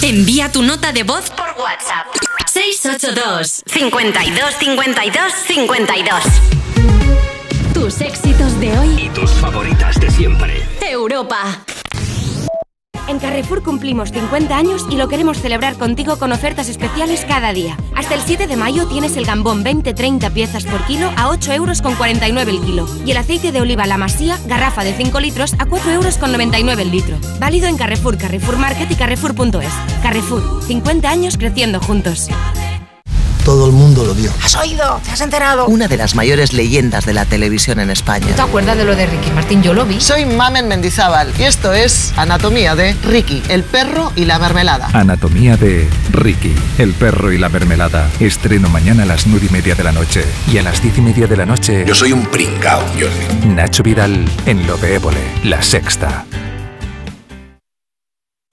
Envía 0.03 0.51
tu 0.51 0.63
nota 0.63 0.93
de 0.93 1.05
voz. 1.05 1.34
682 2.85 3.65
52 3.67 4.55
52 4.59 5.33
52. 5.33 6.23
Tus 7.73 8.01
éxitos 8.03 8.61
de 8.61 8.79
hoy. 8.79 9.05
Y 9.05 9.09
tus 9.09 9.31
favoritas 9.31 9.99
de 9.99 10.11
siempre. 10.11 10.63
Europa. 10.83 11.65
En 13.09 13.19
Carrefour 13.19 13.63
cumplimos 13.63 14.13
50 14.13 14.55
años 14.55 14.87
y 14.91 14.97
lo 14.97 15.09
queremos 15.09 15.39
celebrar 15.39 15.77
contigo 15.79 16.19
con 16.19 16.33
ofertas 16.33 16.69
especiales 16.69 17.25
cada 17.25 17.55
día. 17.55 17.79
Hasta 17.97 18.17
el 18.17 18.21
7 18.21 18.47
de 18.47 18.57
mayo 18.57 18.87
tienes 18.87 19.17
el 19.17 19.25
gambón 19.25 19.65
20-30 19.65 20.31
piezas 20.33 20.65
por 20.65 20.85
kilo 20.85 21.11
a 21.17 21.31
8 21.31 21.55
euros 21.55 21.81
con 21.81 21.95
49 21.95 22.51
el 22.51 22.61
kilo 22.61 22.87
y 23.07 23.13
el 23.13 23.17
aceite 23.17 23.51
de 23.51 23.63
oliva 23.63 23.87
La 23.87 23.97
Masía, 23.97 24.39
garrafa 24.47 24.85
de 24.85 24.93
5 24.93 25.21
litros 25.21 25.55
a 25.59 25.65
4 25.65 25.91
euros 25.91 26.19
con 26.19 26.33
99 26.33 26.83
el 26.83 26.91
litro. 26.91 27.17
Válido 27.39 27.67
en 27.67 27.79
Carrefour, 27.79 28.19
Carrefour 28.19 28.59
Market 28.59 28.91
y 28.91 28.95
Carrefour.es. 28.95 29.73
Carrefour, 30.03 30.63
50 30.63 31.09
años 31.09 31.39
creciendo 31.39 31.81
juntos. 31.81 32.29
Todo 33.45 33.67
el 33.67 33.73
mundo 33.73 34.05
lo 34.05 34.15
vio. 34.15 34.33
¿Has 34.43 34.57
oído? 34.57 35.01
¿Te 35.05 35.11
has 35.11 35.21
enterado? 35.21 35.67
Una 35.67 35.87
de 35.87 35.99
las 35.99 36.15
mayores 36.15 36.55
leyendas 36.55 37.05
de 37.05 37.13
la 37.13 37.27
televisión 37.27 37.79
en 37.79 37.91
España. 37.91 38.27
¿Te 38.35 38.41
acuerdas 38.41 38.77
de 38.79 38.87
lo 38.87 38.97
de 38.97 39.05
Ricky 39.05 39.31
Martín? 39.33 39.63
Yo 39.63 39.75
lo 39.75 39.85
vi. 39.85 40.01
Soy 40.01 40.25
Mamen 40.25 40.67
Mendizábal 40.67 41.31
y 41.39 41.43
esto 41.43 41.75
es 41.75 42.15
Anatomía 42.17 42.75
de 42.75 42.95
Ricky, 43.05 43.43
el 43.49 43.63
perro 43.63 44.13
y 44.17 44.25
la 44.25 44.39
mermelada. 44.39 44.89
Anatomía 44.95 45.59
de 45.59 45.87
Ricky, 46.13 46.55
el 46.79 46.95
perro 46.95 47.33
y 47.33 47.39
la 47.39 47.51
mermelada. 47.51 48.09
Estreno 48.19 48.71
mañana 48.71 49.03
a 49.03 49.07
las 49.07 49.27
nueve 49.27 49.47
y 49.51 49.53
media 49.53 49.75
de 49.75 49.85
la 49.85 49.93
noche. 49.93 50.25
Y 50.51 50.57
a 50.57 50.63
las 50.63 50.81
diez 50.81 50.97
y 50.97 51.03
media 51.03 51.27
de 51.27 51.37
la 51.37 51.45
noche. 51.45 51.85
Yo 51.87 51.95
soy 51.95 52.13
un 52.13 52.25
pringao, 52.25 52.81
Jordi. 52.99 53.47
Nacho 53.47 53.83
Vidal 53.83 54.25
en 54.47 54.67
Lo 54.67 54.79
de 54.79 54.95
Évole, 54.95 55.21
La 55.45 55.63
Sexta. 55.63 56.25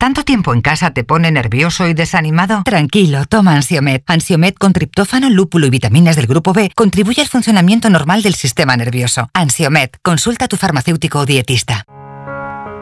¿Tanto 0.00 0.22
tiempo 0.22 0.54
en 0.54 0.60
casa 0.60 0.92
te 0.92 1.02
pone 1.02 1.32
nervioso 1.32 1.88
y 1.88 1.92
desanimado? 1.92 2.62
Tranquilo, 2.64 3.26
toma 3.26 3.56
Ansiomet. 3.56 4.04
Ansiomet 4.06 4.56
con 4.56 4.72
triptófano, 4.72 5.28
lúpulo 5.28 5.66
y 5.66 5.70
vitaminas 5.70 6.14
del 6.14 6.28
grupo 6.28 6.52
B 6.52 6.70
contribuye 6.76 7.20
al 7.20 7.26
funcionamiento 7.26 7.90
normal 7.90 8.22
del 8.22 8.36
sistema 8.36 8.76
nervioso. 8.76 9.28
Ansiomet, 9.34 9.98
consulta 10.00 10.44
a 10.44 10.48
tu 10.48 10.56
farmacéutico 10.56 11.18
o 11.18 11.26
dietista. 11.26 11.84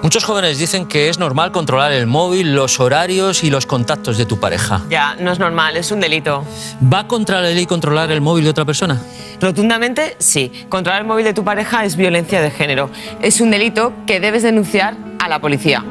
Muchos 0.03 0.25
jóvenes 0.25 0.59
dicen 0.59 0.85
que 0.85 1.09
es 1.09 1.19
normal 1.19 1.53
controlar 1.53 1.91
el 1.93 2.07
móvil, 2.07 2.55
los 2.55 2.81
horarios 2.81 3.45
y 3.45 3.49
los 3.49 3.65
contactos 3.65 4.19
de 4.19 4.27
tu 4.27 4.39
pareja. 4.39 4.83
Ya, 4.91 5.17
no 5.19 5.33
es 5.33 5.39
normal, 5.39 5.78
es 5.78 5.91
un 5.91 6.01
delito. 6.01 6.45
¿Va 6.93 7.09
contra 7.09 7.41
la 7.41 7.49
ley 7.49 7.65
controlar 7.65 8.12
el 8.12 8.20
móvil 8.20 8.45
de 8.45 8.51
otra 8.51 8.67
persona? 8.67 9.01
Rotundamente, 9.41 10.17
sí. 10.19 10.53
Controlar 10.69 11.01
el 11.01 11.09
móvil 11.09 11.25
de 11.25 11.33
tu 11.33 11.45
pareja 11.45 11.86
es 11.86 11.97
violencia 11.97 12.43
de 12.43 12.51
género. 12.51 12.91
Es 13.23 13.41
un 13.41 13.51
delito 13.51 13.95
que 14.07 14.20
debes 14.20 14.43
denunciar 14.43 14.99
a 15.19 15.31
la 15.31 15.41
policía. 15.41 15.83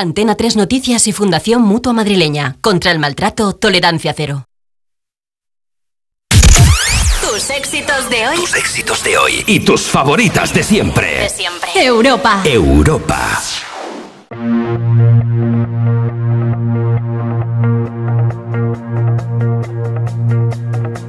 Antena 0.00 0.34
3 0.34 0.56
Noticias 0.56 1.06
y 1.06 1.12
Fundación 1.12 1.62
Mutua 1.62 1.92
Madrileña. 1.92 2.56
Contra 2.62 2.90
el 2.90 2.98
maltrato, 2.98 3.52
tolerancia 3.54 4.14
cero. 4.16 4.46
Tus 7.20 7.50
éxitos 7.50 8.08
de 8.08 8.28
hoy. 8.28 8.36
Tus 8.36 8.54
éxitos 8.54 9.04
de 9.04 9.18
hoy 9.18 9.44
y 9.46 9.60
tus 9.60 9.82
favoritas 9.82 10.54
de 10.54 10.62
siempre. 10.62 11.20
De 11.20 11.28
siempre. 11.28 11.70
Europa. 11.74 12.42
Europa. 12.44 13.40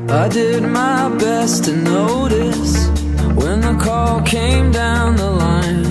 I 0.09 0.27
did 0.29 0.63
my 0.63 1.09
best 1.17 1.63
to 1.65 1.71
notice 1.73 2.89
when 3.35 3.61
the 3.61 3.77
call 3.81 4.21
came 4.23 4.71
down 4.71 5.15
the 5.15 5.29
line. 5.29 5.90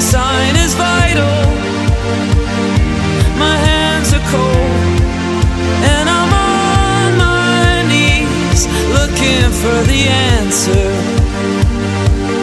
My 0.00 0.06
sign 0.06 0.56
is 0.56 0.72
vital. 0.76 1.40
My 3.38 3.54
hands 3.68 4.14
are 4.14 4.26
cold. 4.32 5.02
And 5.92 6.08
I'm 6.08 6.32
on 6.32 7.18
my 7.18 7.82
knees 7.86 8.66
looking 8.96 9.50
for 9.62 9.76
the 9.92 10.08
answer. 10.32 10.88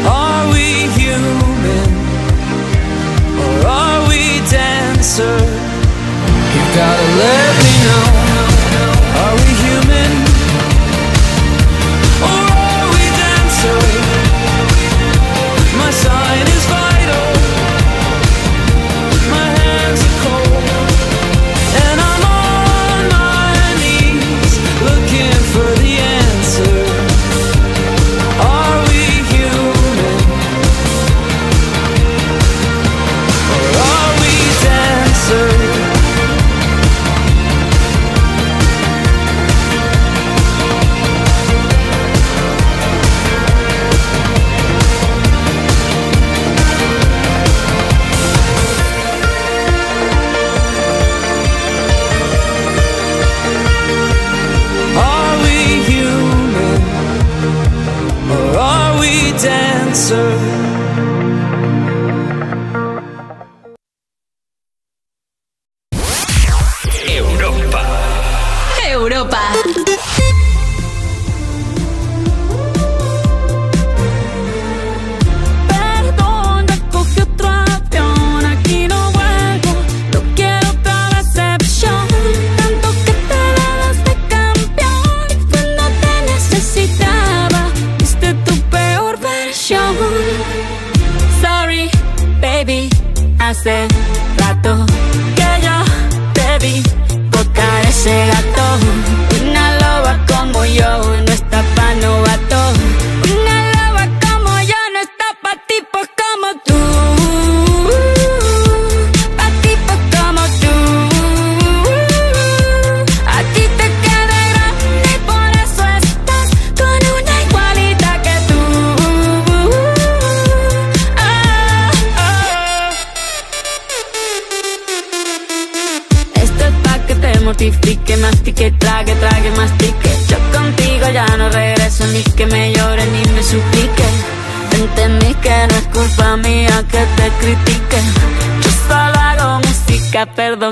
Are 0.06 0.45
we 0.53 0.86
human? 1.02 1.90
Or 3.42 3.68
are 3.68 4.08
we 4.08 4.38
dancer? 4.52 5.38
You 6.53 6.64
gotta 6.77 7.08
let 7.24 7.53
me 7.64 7.74
know. 7.88 8.27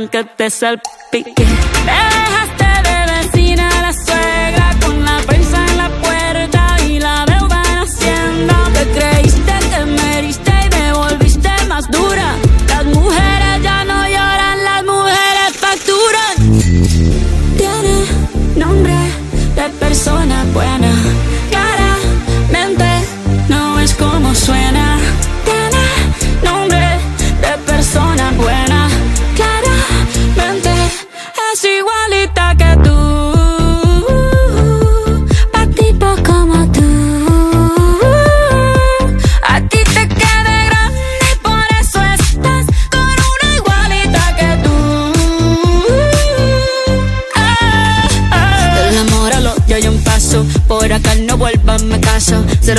Que 0.03 0.24
te 0.24 0.49
salpique. 0.49 1.45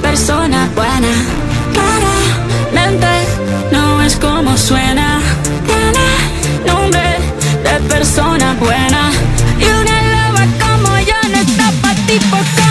persona 0.00 0.68
buena. 0.74 1.12
Claramente 1.72 3.06
no 3.70 4.02
es 4.02 4.16
como 4.16 4.56
suena. 4.56 5.20
Tiene 5.66 6.06
nombre 6.66 7.18
de 7.64 7.88
persona 7.88 8.54
buena. 8.60 9.10
Y 9.58 9.64
una 9.64 10.02
loba 10.12 10.44
como 10.64 10.98
yo 10.98 11.28
no 11.30 11.38
está 11.38 11.70
pa' 11.82 11.94
tipos 12.06 12.28
como 12.30 12.56
tú. 12.56 12.61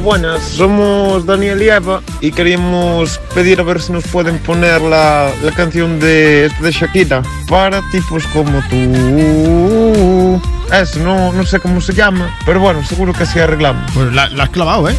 Buenas. 0.00 0.42
Somos 0.42 1.24
Daniel 1.26 1.62
y 1.62 1.68
Eva 1.68 2.02
y 2.20 2.32
queríamos 2.32 3.18
pedir 3.34 3.60
a 3.60 3.62
ver 3.62 3.80
si 3.80 3.92
nos 3.92 4.04
pueden 4.04 4.38
poner 4.38 4.80
la, 4.82 5.30
la 5.42 5.52
canción 5.52 6.00
de, 6.00 6.50
de 6.60 6.72
Shakira 6.72 7.22
para 7.48 7.82
tipos 7.90 8.24
como 8.28 8.62
tú. 8.68 10.40
Eso, 10.72 11.00
no, 11.00 11.32
no 11.32 11.44
sé 11.44 11.58
cómo 11.60 11.80
se 11.80 11.92
llama, 11.92 12.36
pero 12.46 12.60
bueno, 12.60 12.84
seguro 12.84 13.12
que 13.12 13.24
así 13.24 13.38
arreglamos. 13.38 13.90
Pues 13.92 14.12
la, 14.12 14.28
la 14.28 14.44
has 14.44 14.50
clavado, 14.50 14.88
¿eh? 14.88 14.96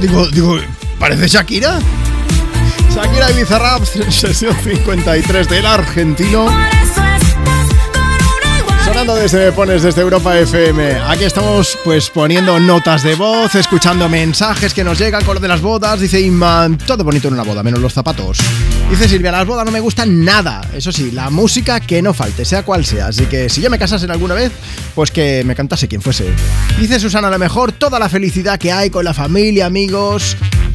Digo, 0.00 0.28
digo, 0.28 0.58
¿parece 0.98 1.26
Shakira? 1.28 1.78
Shakira 2.94 3.30
y 3.30 3.34
Bizarrap, 3.34 3.84
sesión 4.10 4.54
53 4.62 5.48
del 5.48 5.66
argentino. 5.66 6.46
Sonando 8.88 9.14
desde 9.16 9.52
Pones 9.52 9.82
desde 9.82 10.00
Europa 10.00 10.38
FM. 10.38 10.94
Aquí 11.06 11.24
estamos 11.24 11.76
pues 11.84 12.08
poniendo 12.08 12.58
notas 12.58 13.02
de 13.02 13.16
voz, 13.16 13.54
escuchando 13.54 14.08
mensajes 14.08 14.72
que 14.72 14.82
nos 14.82 14.98
llegan 14.98 15.22
con 15.26 15.34
lo 15.34 15.40
de 15.40 15.46
las 15.46 15.60
bodas. 15.60 16.00
Dice 16.00 16.18
Inma, 16.18 16.70
todo 16.86 17.04
bonito 17.04 17.28
en 17.28 17.34
una 17.34 17.42
boda, 17.42 17.62
menos 17.62 17.80
los 17.80 17.92
zapatos. 17.92 18.38
Dice 18.88 19.06
Silvia, 19.06 19.30
las 19.30 19.46
bodas 19.46 19.66
no 19.66 19.72
me 19.72 19.80
gustan 19.80 20.24
nada. 20.24 20.62
Eso 20.72 20.90
sí, 20.90 21.10
la 21.10 21.28
música 21.28 21.80
que 21.80 22.00
no 22.00 22.14
falte, 22.14 22.46
sea 22.46 22.62
cual 22.62 22.86
sea. 22.86 23.08
Así 23.08 23.26
que 23.26 23.50
si 23.50 23.60
yo 23.60 23.68
me 23.68 23.78
casase 23.78 24.06
alguna 24.10 24.32
vez, 24.32 24.52
pues 24.94 25.10
que 25.10 25.44
me 25.44 25.54
cantase 25.54 25.86
quien 25.86 26.00
fuese. 26.00 26.24
Dice 26.80 26.98
Susana, 26.98 27.28
a 27.28 27.32
lo 27.32 27.38
mejor 27.38 27.72
toda 27.72 27.98
la 27.98 28.08
felicidad 28.08 28.58
que 28.58 28.72
hay 28.72 28.88
con 28.88 29.04
la 29.04 29.12
familia, 29.12 29.66
amigos. 29.66 30.34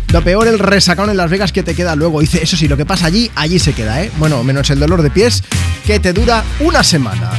Lo 0.10 0.24
peor, 0.24 0.48
el 0.48 0.60
resacón 0.60 1.10
en 1.10 1.18
Las 1.18 1.32
Vegas 1.32 1.52
que 1.52 1.64
te 1.64 1.74
queda 1.74 1.96
luego. 1.96 2.22
Dice, 2.22 2.44
eso 2.44 2.56
sí, 2.58 2.68
lo 2.68 2.78
que 2.78 2.86
pasa 2.86 3.08
allí, 3.08 3.32
allí 3.34 3.58
se 3.58 3.74
queda, 3.74 4.04
¿eh? 4.04 4.12
Bueno, 4.18 4.44
menos 4.44 4.70
el 4.70 4.80
dolor 4.80 5.02
de 5.02 5.10
pies 5.10 5.44
que 5.88 6.00
te 6.00 6.14
dura 6.14 6.44
una 6.60 6.84
semana. 6.84 7.32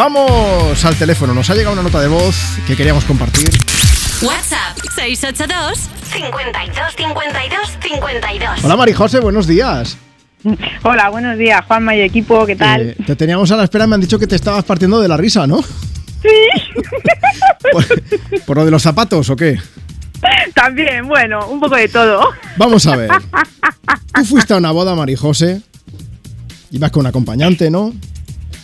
Vamos 0.00 0.82
al 0.86 0.96
teléfono, 0.96 1.34
nos 1.34 1.50
ha 1.50 1.54
llegado 1.54 1.74
una 1.74 1.82
nota 1.82 2.00
de 2.00 2.08
voz 2.08 2.34
que 2.66 2.74
queríamos 2.74 3.04
compartir. 3.04 3.50
WhatsApp 4.22 4.78
682 4.94 5.78
52 6.10 6.94
52 6.96 7.60
52. 7.82 8.64
Hola 8.64 8.76
Marijose, 8.78 9.20
buenos 9.20 9.46
días. 9.46 9.98
Hola, 10.84 11.10
buenos 11.10 11.36
días, 11.36 11.62
Juanma 11.66 11.94
y 11.96 12.00
equipo, 12.00 12.46
¿qué 12.46 12.56
tal? 12.56 12.80
Eh, 12.80 12.96
te 13.04 13.14
teníamos 13.14 13.50
a 13.50 13.56
la 13.56 13.64
espera, 13.64 13.86
me 13.86 13.96
han 13.96 14.00
dicho 14.00 14.18
que 14.18 14.26
te 14.26 14.36
estabas 14.36 14.64
partiendo 14.64 15.02
de 15.02 15.08
la 15.08 15.18
risa, 15.18 15.46
¿no? 15.46 15.60
Sí. 16.22 16.72
¿Por, 17.70 17.84
por 18.46 18.56
lo 18.56 18.64
de 18.64 18.70
los 18.70 18.80
zapatos 18.80 19.28
o 19.28 19.36
qué? 19.36 19.58
También, 20.54 21.08
bueno, 21.08 21.46
un 21.46 21.60
poco 21.60 21.76
de 21.76 21.88
todo. 21.88 22.26
Vamos 22.56 22.86
a 22.86 22.96
ver. 22.96 23.10
Tú 24.14 24.24
fuiste 24.24 24.54
a 24.54 24.56
una 24.56 24.70
boda, 24.70 24.94
Marijose. 24.94 25.60
Ibas 26.70 26.90
con 26.90 27.00
un 27.00 27.08
acompañante, 27.08 27.70
¿no? 27.70 27.92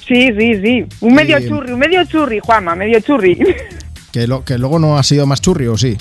Sí, 0.06 0.30
sí, 0.38 0.60
sí. 0.62 0.84
Un 1.00 1.14
medio 1.14 1.38
churri, 1.40 1.72
un 1.72 1.78
medio 1.78 2.04
churri, 2.04 2.38
Juanma, 2.40 2.74
medio 2.74 3.00
churri. 3.00 3.38
Que, 4.12 4.26
lo, 4.26 4.42
que 4.46 4.56
luego 4.56 4.78
no 4.78 4.96
ha 4.96 5.02
sido 5.02 5.26
más 5.26 5.42
churri, 5.42 5.66
¿o 5.66 5.76
sí? 5.76 5.94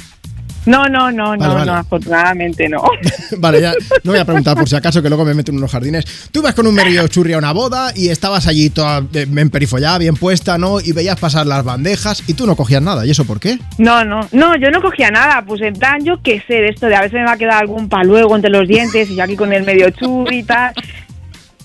No, 0.66 0.86
no, 0.86 1.12
no, 1.12 1.30
Vale, 1.32 1.44
no, 1.44 1.54
vale. 1.54 1.66
no, 1.66 1.74
afortunadamente 1.78 2.68
no. 2.70 2.82
Vale, 3.38 3.62
ya 3.62 3.74
no 4.04 4.12
voy 4.12 4.20
a 4.20 4.26
preguntar 4.26 4.56
por 4.58 4.68
si 4.68 4.76
acaso 4.76 5.02
que 5.02 5.10
luego 5.10 5.24
me 5.26 5.34
meto 5.34 5.52
en 5.52 5.58
unos 5.58 5.72
jardines. 5.72 6.30
Tú 6.32 6.40
ibas 6.40 6.56
con 6.56 6.66
un 6.66 6.74
medio 6.74 7.08
churri 7.08 7.34
a 7.34 7.38
una 7.38 7.52
boda 7.52 7.92
y 7.96 8.08
estabas 8.10 8.48
allí 8.48 8.70
toda 8.70 9.04
eh, 9.14 9.28
emperifollada, 9.36 10.00
bien 10.00 10.16
puesta, 10.16 10.58
¿no? 10.58 10.80
Y 10.80 10.92
veías 10.92 11.20
pasar 11.20 11.46
las 11.46 11.64
bandejas 11.64 12.24
y 12.28 12.34
tú 12.34 12.48
no 12.48 12.56
cogías 12.56 12.82
nada. 12.82 13.06
¿Y 13.06 13.12
eso 13.12 13.26
por 13.26 13.40
qué? 13.40 13.60
No, 13.78 14.04
no, 14.06 14.22
no, 14.32 14.56
yo 14.56 14.72
no 14.72 14.82
cogía 14.82 15.12
nada, 15.12 15.44
pues 15.46 15.62
en 15.62 15.74
plan, 15.74 16.04
yo 16.04 16.22
qué 16.24 16.42
sé 16.48 16.54
de 16.54 16.70
esto, 16.70 16.88
de 16.88 16.96
a 16.96 17.02
veces 17.02 17.14
me 17.20 17.26
va 17.26 17.34
a 17.34 17.38
quedar 17.38 17.62
algún 17.62 17.88
paluego 17.90 18.36
entre 18.36 18.50
los 18.50 18.68
dientes 18.68 19.10
y 19.10 19.16
yo 19.16 19.24
aquí 19.24 19.36
con 19.36 19.54
el 19.54 19.64
medio 19.64 19.90
churri 19.92 20.40
y 20.40 20.44
tal. 20.44 20.74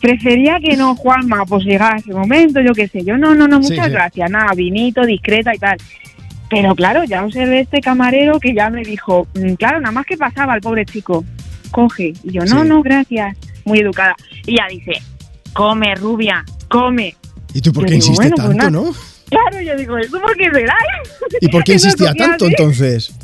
Prefería 0.01 0.59
que 0.61 0.77
no, 0.77 0.97
Juanma, 0.97 1.45
pues 1.45 1.65
llegaba 1.65 1.97
ese 1.97 2.13
momento, 2.13 2.61
yo 2.61 2.73
qué 2.73 2.89
sé. 2.89 3.05
Yo 3.05 3.19
no, 3.19 3.35
no, 3.35 3.47
no, 3.47 3.61
muchas 3.61 3.87
sí. 3.87 3.93
gracias, 3.93 4.31
nada, 4.31 4.53
vinito, 4.55 5.05
discreta 5.05 5.55
y 5.55 5.59
tal. 5.59 5.77
Pero 6.49 6.75
claro, 6.75 7.05
ya 7.05 7.25
observé 7.25 7.61
este 7.61 7.81
camarero 7.81 8.41
que 8.41 8.55
ya 8.55 8.71
me 8.71 8.83
dijo, 8.83 9.29
mm, 9.35 9.55
claro, 9.55 9.79
nada 9.81 9.93
más 9.93 10.07
que 10.07 10.17
pasaba 10.17 10.55
el 10.55 10.61
pobre 10.61 10.85
chico, 10.85 11.25
coge. 11.71 12.13
Y 12.25 12.33
yo, 12.33 12.41
no, 12.45 12.63
Sí. 12.63 12.69
no, 12.69 12.83
gracias, 12.83 13.37
muy 13.65 13.79
educada. 13.81 14.17
Y 14.47 14.57
ya 14.57 14.67
dice, 14.69 14.93
come, 15.53 15.95
rubia, 15.95 16.45
come. 16.69 17.15
¿Y 17.53 17.61
tú 17.61 17.73
por 17.73 17.85
qué 17.85 17.95
digo, 17.95 18.07
insiste 18.07 18.29
bueno, 18.31 18.37
pues 18.37 18.57
tanto, 18.57 18.71
no? 18.71 18.93
Claro, 19.29 19.61
yo 19.65 19.77
digo, 19.77 19.99
¿esto 19.99 20.21
por 20.21 20.37
qué 20.37 20.51
será? 20.51 20.77
¿Y 21.41 21.49
por 21.49 21.63
qué 21.63 21.73
insistía 21.75 22.15
tanto 22.15 22.47
así. 22.47 22.55
entonces? 22.57 23.15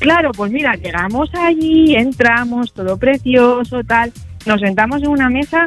Claro, 0.00 0.32
pues 0.32 0.50
mira, 0.50 0.74
llegamos 0.74 1.30
allí, 1.34 1.94
entramos, 1.94 2.72
todo 2.72 2.96
precioso, 2.96 3.84
tal. 3.84 4.12
Nos 4.46 4.60
sentamos 4.60 5.00
en 5.02 5.08
una 5.08 5.30
mesa, 5.30 5.66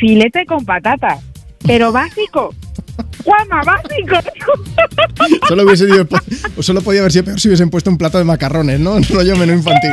filete 0.00 0.44
con 0.46 0.64
patatas, 0.64 1.20
pero 1.66 1.92
básico. 1.92 2.54
Juanma, 3.24 3.62
básico. 3.62 4.18
Solo 5.48 5.64
hubiese 5.64 5.86
sido, 5.86 6.06
o 6.56 6.62
solo 6.62 6.80
podía 6.80 7.00
haber 7.00 7.12
sido 7.12 7.24
peor 7.26 7.40
si 7.40 7.48
hubiesen 7.48 7.70
puesto 7.70 7.90
un 7.90 7.98
plato 7.98 8.18
de 8.18 8.24
macarrones, 8.24 8.80
¿no? 8.80 8.98
Rollo 9.10 9.36
menú 9.36 9.52
infantil. 9.52 9.92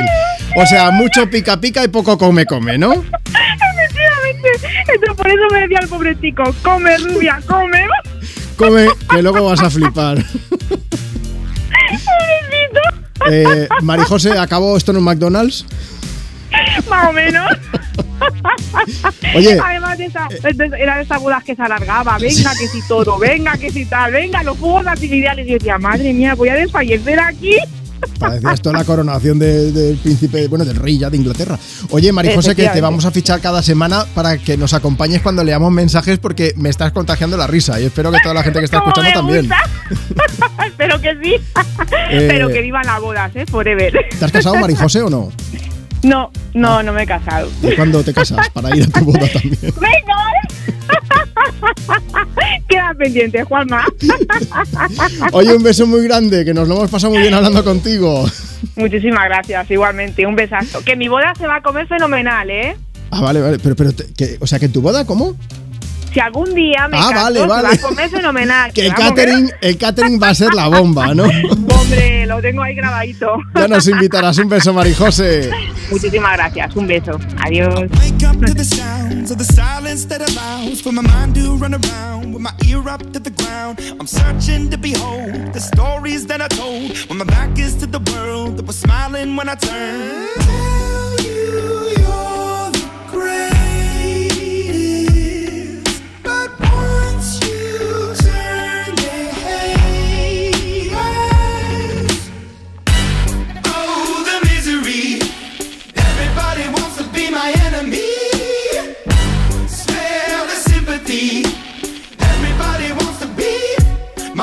O 0.56 0.66
sea, 0.66 0.90
mucho 0.90 1.28
pica 1.28 1.60
pica 1.60 1.84
y 1.84 1.88
poco 1.88 2.16
come 2.18 2.46
come, 2.46 2.78
¿no? 2.78 2.92
Efectivamente. 2.92 4.48
Entonces, 4.88 5.16
por 5.16 5.26
eso 5.28 5.42
me 5.52 5.60
decía 5.60 5.78
el 5.82 5.88
pobre 5.88 6.20
chico, 6.20 6.42
come, 6.62 6.96
rubia, 6.98 7.40
come. 7.46 7.86
Come, 8.56 8.86
que 9.10 9.22
luego 9.22 9.44
vas 9.44 9.60
a 9.60 9.68
flipar. 9.68 10.16
Eh, 13.30 13.68
Marijose, 13.82 14.38
¿acabó 14.38 14.78
esto 14.78 14.92
en 14.92 14.96
un 14.96 15.04
McDonald's? 15.04 15.66
Más 16.88 17.08
o 17.08 17.12
menos. 17.12 17.46
Oye. 19.34 19.58
Además, 19.62 19.98
de 19.98 20.06
esa, 20.06 20.28
de- 20.42 20.70
era 20.78 20.96
de 20.96 21.02
esas 21.02 21.20
bodas 21.20 21.42
que 21.44 21.54
se 21.54 21.62
alargaba. 21.62 22.18
Venga, 22.18 22.52
que 22.58 22.68
si 22.68 22.80
todo, 22.86 23.18
venga, 23.18 23.56
que 23.56 23.70
si 23.70 23.84
tal, 23.86 24.12
venga, 24.12 24.42
los 24.42 24.56
fuegos 24.58 24.86
artificiales. 24.86 25.46
Y 25.46 25.50
yo 25.50 25.58
decía, 25.58 25.78
madre 25.78 26.12
mía, 26.12 26.34
voy 26.34 26.48
a 26.48 26.54
desfallecer 26.54 27.18
aquí. 27.20 27.56
Parecía 28.18 28.52
esto 28.52 28.72
la 28.72 28.84
coronación 28.84 29.38
de- 29.38 29.72
del 29.72 29.96
príncipe, 29.96 30.46
bueno, 30.48 30.64
del 30.66 30.76
rey 30.76 30.98
ya 30.98 31.08
de 31.08 31.16
Inglaterra. 31.16 31.58
Oye, 31.90 32.12
Marijose, 32.12 32.54
que 32.54 32.68
te 32.68 32.80
vamos 32.80 33.04
a 33.06 33.10
fichar 33.10 33.40
cada 33.40 33.62
semana 33.62 34.04
para 34.14 34.36
que 34.38 34.56
nos 34.58 34.74
acompañes 34.74 35.22
cuando 35.22 35.42
leamos 35.42 35.72
mensajes 35.72 36.18
porque 36.18 36.52
me 36.56 36.68
estás 36.68 36.92
contagiando 36.92 37.36
la 37.38 37.46
risa 37.46 37.80
y 37.80 37.84
espero 37.86 38.12
que 38.12 38.18
toda 38.22 38.34
la 38.34 38.42
gente 38.42 38.58
que 38.58 38.66
está 38.66 38.80
¿Cómo 38.80 38.90
escuchando 38.90 39.20
también. 39.20 39.50
Espero 40.66 41.00
que 41.00 41.16
sí. 41.22 41.34
Eh, 42.10 42.26
Pero 42.28 42.48
que 42.48 42.60
vivan 42.60 42.84
las 42.86 43.00
bodas, 43.00 43.34
¿eh? 43.34 43.46
Forever. 43.46 43.92
¿Te 44.18 44.24
has 44.24 44.30
casado, 44.32 44.56
Marijose, 44.56 45.00
o 45.00 45.08
no? 45.08 45.32
No, 46.02 46.30
no, 46.54 46.82
no 46.82 46.92
me 46.92 47.02
he 47.02 47.06
casado. 47.06 47.48
¿Y 47.62 47.74
cuándo 47.74 48.02
te 48.04 48.12
casas? 48.14 48.48
Para 48.50 48.74
ir 48.76 48.84
a 48.84 48.86
tu 48.98 49.04
boda 49.06 49.26
también. 49.32 49.58
¡Venga! 49.60 50.16
Queda 52.68 52.94
pendiente, 52.98 53.42
Juanma. 53.44 53.84
Oye, 55.32 55.54
un 55.54 55.62
beso 55.62 55.86
muy 55.86 56.02
grande, 56.04 56.44
que 56.44 56.54
nos 56.54 56.68
lo 56.68 56.74
hemos 56.76 56.90
pasado 56.90 57.12
muy 57.12 57.22
bien 57.22 57.34
hablando 57.34 57.64
contigo. 57.64 58.24
Muchísimas 58.76 59.24
gracias, 59.26 59.70
igualmente. 59.70 60.26
Un 60.26 60.36
besazo. 60.36 60.82
Que 60.84 60.96
mi 60.96 61.08
boda 61.08 61.32
se 61.38 61.46
va 61.46 61.56
a 61.56 61.62
comer 61.62 61.86
fenomenal, 61.86 62.50
¿eh? 62.50 62.76
Ah, 63.10 63.20
vale, 63.20 63.40
vale, 63.40 63.58
pero, 63.62 63.76
pero 63.76 63.92
te- 63.92 64.12
que- 64.14 64.36
o 64.40 64.46
sea, 64.46 64.58
que 64.58 64.66
en 64.66 64.72
tu 64.72 64.80
boda, 64.82 65.06
¿cómo? 65.06 65.36
Si 66.16 66.20
algún 66.20 66.54
día 66.54 66.88
me 66.88 66.96
Ah, 66.96 67.10
caso, 67.10 67.24
vale, 67.24 67.40
se 67.40 67.46
vale. 67.46 67.68
va 67.68 67.74
a 67.74 67.78
comer 67.78 68.08
fenomenal. 68.08 68.72
Que 68.72 68.86
el 68.86 68.94
catering, 68.94 69.52
el 69.60 69.76
catering 69.76 70.18
va 70.18 70.30
a 70.30 70.34
ser 70.34 70.54
la 70.54 70.66
bomba, 70.68 71.14
¿no? 71.14 71.24
Hombre, 71.74 72.24
lo 72.24 72.40
tengo 72.40 72.62
ahí 72.62 72.74
grabadito. 72.74 73.36
Ya 73.54 73.68
nos 73.68 73.86
invitarás. 73.86 74.38
Un 74.38 74.48
beso, 74.48 74.72
Marijose. 74.72 75.50
Muchísimas 75.90 76.32
gracias. 76.32 76.74
Un 76.74 76.86
beso. 76.86 77.20
Adiós. 77.44 77.84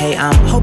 Okay, 0.00 0.16
I'm 0.16 0.49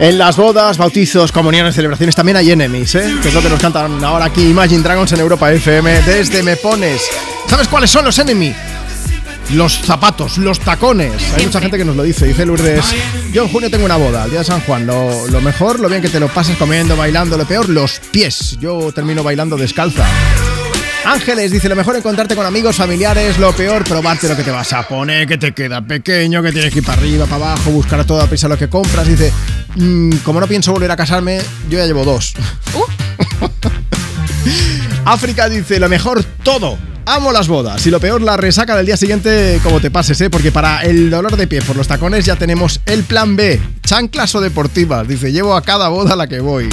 En 0.00 0.18
las 0.18 0.36
bodas, 0.36 0.76
bautizos, 0.76 1.30
comuniones, 1.30 1.74
celebraciones 1.74 2.16
también 2.16 2.36
hay 2.36 2.50
enemies, 2.50 2.94
¿eh? 2.96 3.14
Que 3.22 3.28
es 3.28 3.34
lo 3.34 3.40
que 3.40 3.48
nos 3.48 3.60
cantan 3.60 4.02
ahora 4.04 4.26
aquí 4.26 4.42
Imagine 4.48 4.82
Dragons 4.82 5.12
en 5.12 5.20
Europa 5.20 5.52
FM 5.52 6.02
desde 6.02 6.42
Me 6.42 6.56
Pones. 6.56 7.00
¿Sabes 7.48 7.68
cuáles 7.68 7.90
son 7.90 8.04
los 8.04 8.18
enemies? 8.18 8.56
Los 9.52 9.78
zapatos, 9.80 10.38
los 10.38 10.58
tacones. 10.58 11.12
Hay 11.36 11.46
mucha 11.46 11.60
gente 11.60 11.78
que 11.78 11.84
nos 11.84 11.94
lo 11.94 12.02
dice. 12.02 12.26
Dice 12.26 12.44
Lourdes, 12.44 12.84
yo 13.32 13.44
en 13.44 13.48
junio 13.50 13.70
tengo 13.70 13.84
una 13.84 13.96
boda, 13.96 14.24
el 14.24 14.30
día 14.30 14.40
de 14.40 14.44
San 14.44 14.60
Juan. 14.62 14.86
Lo, 14.86 15.28
lo 15.28 15.40
mejor, 15.40 15.78
lo 15.78 15.88
bien 15.88 16.02
que 16.02 16.08
te 16.08 16.18
lo 16.18 16.28
pases 16.28 16.56
comiendo, 16.56 16.96
bailando. 16.96 17.36
Lo 17.36 17.46
peor, 17.46 17.68
los 17.68 18.00
pies. 18.10 18.56
Yo 18.58 18.90
termino 18.92 19.22
bailando 19.22 19.56
descalza. 19.56 20.06
Ángeles 21.04 21.52
dice, 21.52 21.68
lo 21.68 21.76
mejor 21.76 21.96
encontrarte 21.96 22.34
con 22.34 22.46
amigos, 22.46 22.76
familiares, 22.76 23.38
lo 23.38 23.52
peor, 23.52 23.84
probarte 23.84 24.26
lo 24.28 24.36
que 24.36 24.42
te 24.42 24.50
vas 24.50 24.72
a 24.72 24.88
poner, 24.88 25.26
que 25.28 25.36
te 25.36 25.52
queda 25.52 25.82
pequeño, 25.82 26.42
que 26.42 26.50
tienes 26.50 26.72
que 26.72 26.78
ir 26.78 26.84
para 26.84 26.98
arriba, 26.98 27.26
para 27.26 27.52
abajo, 27.52 27.70
buscar 27.70 28.00
a 28.00 28.04
toda 28.04 28.26
prisa 28.26 28.48
lo 28.48 28.56
que 28.56 28.68
compras. 28.68 29.06
Dice, 29.06 29.30
"Mm, 29.76 30.16
como 30.24 30.40
no 30.40 30.46
pienso 30.46 30.72
volver 30.72 30.90
a 30.90 30.96
casarme, 30.96 31.40
yo 31.68 31.78
ya 31.78 31.84
llevo 31.84 32.04
dos. 32.04 32.34
África 35.04 35.48
dice, 35.50 35.78
lo 35.78 35.88
mejor 35.90 36.24
todo. 36.42 36.78
Amo 37.06 37.32
las 37.32 37.48
bodas 37.48 37.86
y 37.86 37.90
lo 37.90 38.00
peor 38.00 38.22
la 38.22 38.38
resaca 38.38 38.74
del 38.74 38.86
día 38.86 38.96
siguiente 38.96 39.60
como 39.62 39.78
te 39.78 39.90
pases, 39.90 40.18
¿eh? 40.22 40.30
Porque 40.30 40.50
para 40.50 40.80
el 40.84 41.10
dolor 41.10 41.36
de 41.36 41.46
pie 41.46 41.60
por 41.60 41.76
los 41.76 41.86
tacones 41.86 42.24
ya 42.24 42.36
tenemos 42.36 42.80
el 42.86 43.04
plan 43.04 43.36
B, 43.36 43.60
chanclas 43.84 44.34
o 44.34 44.40
deportivas. 44.40 45.06
Dice, 45.06 45.30
llevo 45.30 45.54
a 45.54 45.60
cada 45.60 45.88
boda 45.88 46.14
a 46.14 46.16
la 46.16 46.26
que 46.26 46.40
voy. 46.40 46.70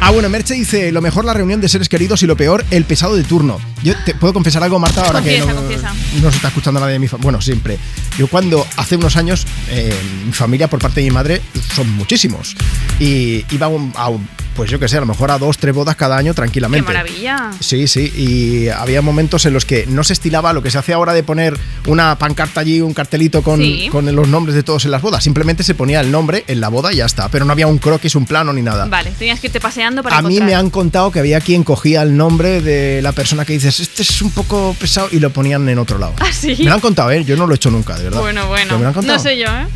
Ah, 0.00 0.10
bueno, 0.10 0.28
Merche 0.28 0.54
dice, 0.54 0.92
lo 0.92 1.00
mejor 1.00 1.24
la 1.24 1.32
reunión 1.32 1.60
de 1.60 1.68
seres 1.68 1.88
queridos 1.88 2.22
y 2.22 2.26
lo 2.26 2.36
peor 2.36 2.64
el 2.70 2.84
pesado 2.84 3.16
de 3.16 3.24
turno. 3.24 3.58
Yo 3.82 3.94
te 4.04 4.14
puedo 4.14 4.34
confesar 4.34 4.62
algo, 4.62 4.78
Marta, 4.78 5.00
ahora 5.02 5.20
Confiesa, 5.20 5.46
que 5.46 5.52
no, 5.52 5.56
confiesa. 5.60 5.94
no 6.22 6.30
se 6.30 6.36
está 6.36 6.48
escuchando 6.48 6.80
nadie 6.80 6.94
de 6.94 6.98
mi 6.98 7.08
familia. 7.08 7.22
Bueno, 7.24 7.40
siempre. 7.40 7.78
Yo 8.18 8.26
cuando 8.26 8.66
hace 8.76 8.96
unos 8.96 9.16
años, 9.16 9.46
eh, 9.70 9.94
mi 10.26 10.32
familia 10.32 10.68
por 10.68 10.78
parte 10.80 11.00
de 11.00 11.06
mi 11.08 11.12
madre 11.14 11.40
son 11.74 11.88
muchísimos. 11.90 12.54
Y 13.00 13.44
iba 13.50 13.66
a, 13.66 13.68
un- 13.70 13.92
a 13.96 14.08
un- 14.10 14.28
pues 14.54 14.70
yo 14.70 14.78
que 14.78 14.88
sé, 14.88 14.96
a 14.96 15.00
lo 15.00 15.06
mejor 15.06 15.30
a 15.30 15.38
dos, 15.38 15.58
tres 15.58 15.74
bodas 15.74 15.96
cada 15.96 16.16
año 16.16 16.32
¡Qué 16.32 16.36
tranquilamente. 16.36 16.86
maravilla! 16.92 17.50
Sí, 17.60 17.86
sí, 17.88 18.12
y 18.16 18.68
había 18.68 19.02
momentos 19.02 19.44
en 19.46 19.52
los 19.52 19.64
que 19.64 19.86
no 19.86 20.04
se 20.04 20.12
estilaba 20.12 20.52
lo 20.52 20.62
que 20.62 20.70
se 20.70 20.78
hace 20.78 20.92
ahora 20.92 21.12
de 21.12 21.22
poner 21.22 21.58
una 21.86 22.16
pancarta 22.18 22.60
allí, 22.60 22.80
un 22.80 22.94
cartelito 22.94 23.42
con, 23.42 23.60
Sí. 23.60 23.88
con 23.90 24.12
los 24.14 24.28
nombres 24.28 24.54
de 24.54 24.62
todos 24.62 24.84
en 24.84 24.90
las 24.90 25.02
bodas. 25.02 25.22
Simplemente 25.24 25.62
se 25.64 25.74
ponía 25.74 26.00
el 26.00 26.10
nombre 26.10 26.44
en 26.46 26.60
la 26.60 26.68
boda 26.68 26.92
y 26.92 26.96
ya 26.96 27.06
está, 27.06 27.28
pero 27.28 27.44
no 27.44 27.52
había 27.52 27.66
un 27.66 27.78
croquis, 27.78 28.14
un 28.14 28.26
plano 28.26 28.52
ni 28.52 28.62
nada. 28.62 28.86
Vale, 28.86 29.10
tenías 29.18 29.40
que 29.40 29.48
irte 29.48 29.60
paseando 29.60 30.02
para 30.02 30.18
A 30.18 30.22
mí 30.22 30.40
me 30.40 30.54
han 30.54 30.70
contado 30.70 31.10
que 31.10 31.18
había 31.18 31.40
quien 31.40 31.64
cogía 31.64 32.02
el 32.02 32.16
nombre 32.16 32.60
de 32.60 33.00
la 33.02 33.12
persona 33.12 33.44
que 33.44 33.52
dices, 33.54 33.80
este 33.80 34.02
es 34.02 34.22
un 34.22 34.30
poco 34.30 34.74
pesado, 34.78 35.08
y 35.10 35.18
lo 35.20 35.30
ponían 35.30 35.68
en 35.68 35.78
otro 35.78 35.98
lado. 35.98 36.14
¿Ah, 36.20 36.32
sí? 36.32 36.56
Me 36.60 36.64
lo 36.66 36.74
han 36.74 36.80
contado, 36.80 37.10
¿eh? 37.10 37.24
Yo 37.24 37.36
no 37.36 37.46
lo 37.46 37.54
he 37.54 37.56
hecho 37.56 37.70
nunca, 37.70 37.96
de 37.96 38.04
verdad. 38.04 38.20
Bueno, 38.20 38.46
bueno. 38.48 38.76
me 38.76 38.82
lo 38.82 38.88
han 38.88 38.94
contado. 38.94 39.16
No 39.16 39.22
sé 39.22 39.36
yo, 39.38 39.46
¿eh? 39.46 39.66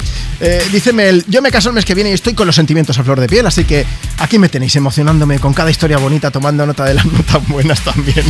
Eh, 0.41 0.63
dice 0.71 0.93
Mel, 0.93 1.25
yo 1.27 1.43
me 1.43 1.51
caso 1.51 1.69
el 1.71 1.75
mes 1.75 1.85
que 1.85 1.95
viene 1.95 2.11
y 2.11 2.13
estoy 2.13 2.33
con 2.35 2.47
los 2.47 2.55
sentimientos 2.55 2.97
a 2.99 3.03
flor 3.03 3.19
de 3.19 3.27
piel, 3.27 3.45
así 3.47 3.65
que 3.65 3.85
aquí 4.19 4.39
me 4.39 4.49
tenéis 4.49 4.68
emocionándome 4.77 5.39
con 5.39 5.53
cada 5.55 5.71
historia 5.71 5.99
bonita, 5.99 6.31
tomando 6.31 6.67
nota 6.67 6.85
de 6.85 6.95
las 6.95 7.05
notas 7.13 7.47
buenas 7.49 7.81
también. 7.81 8.25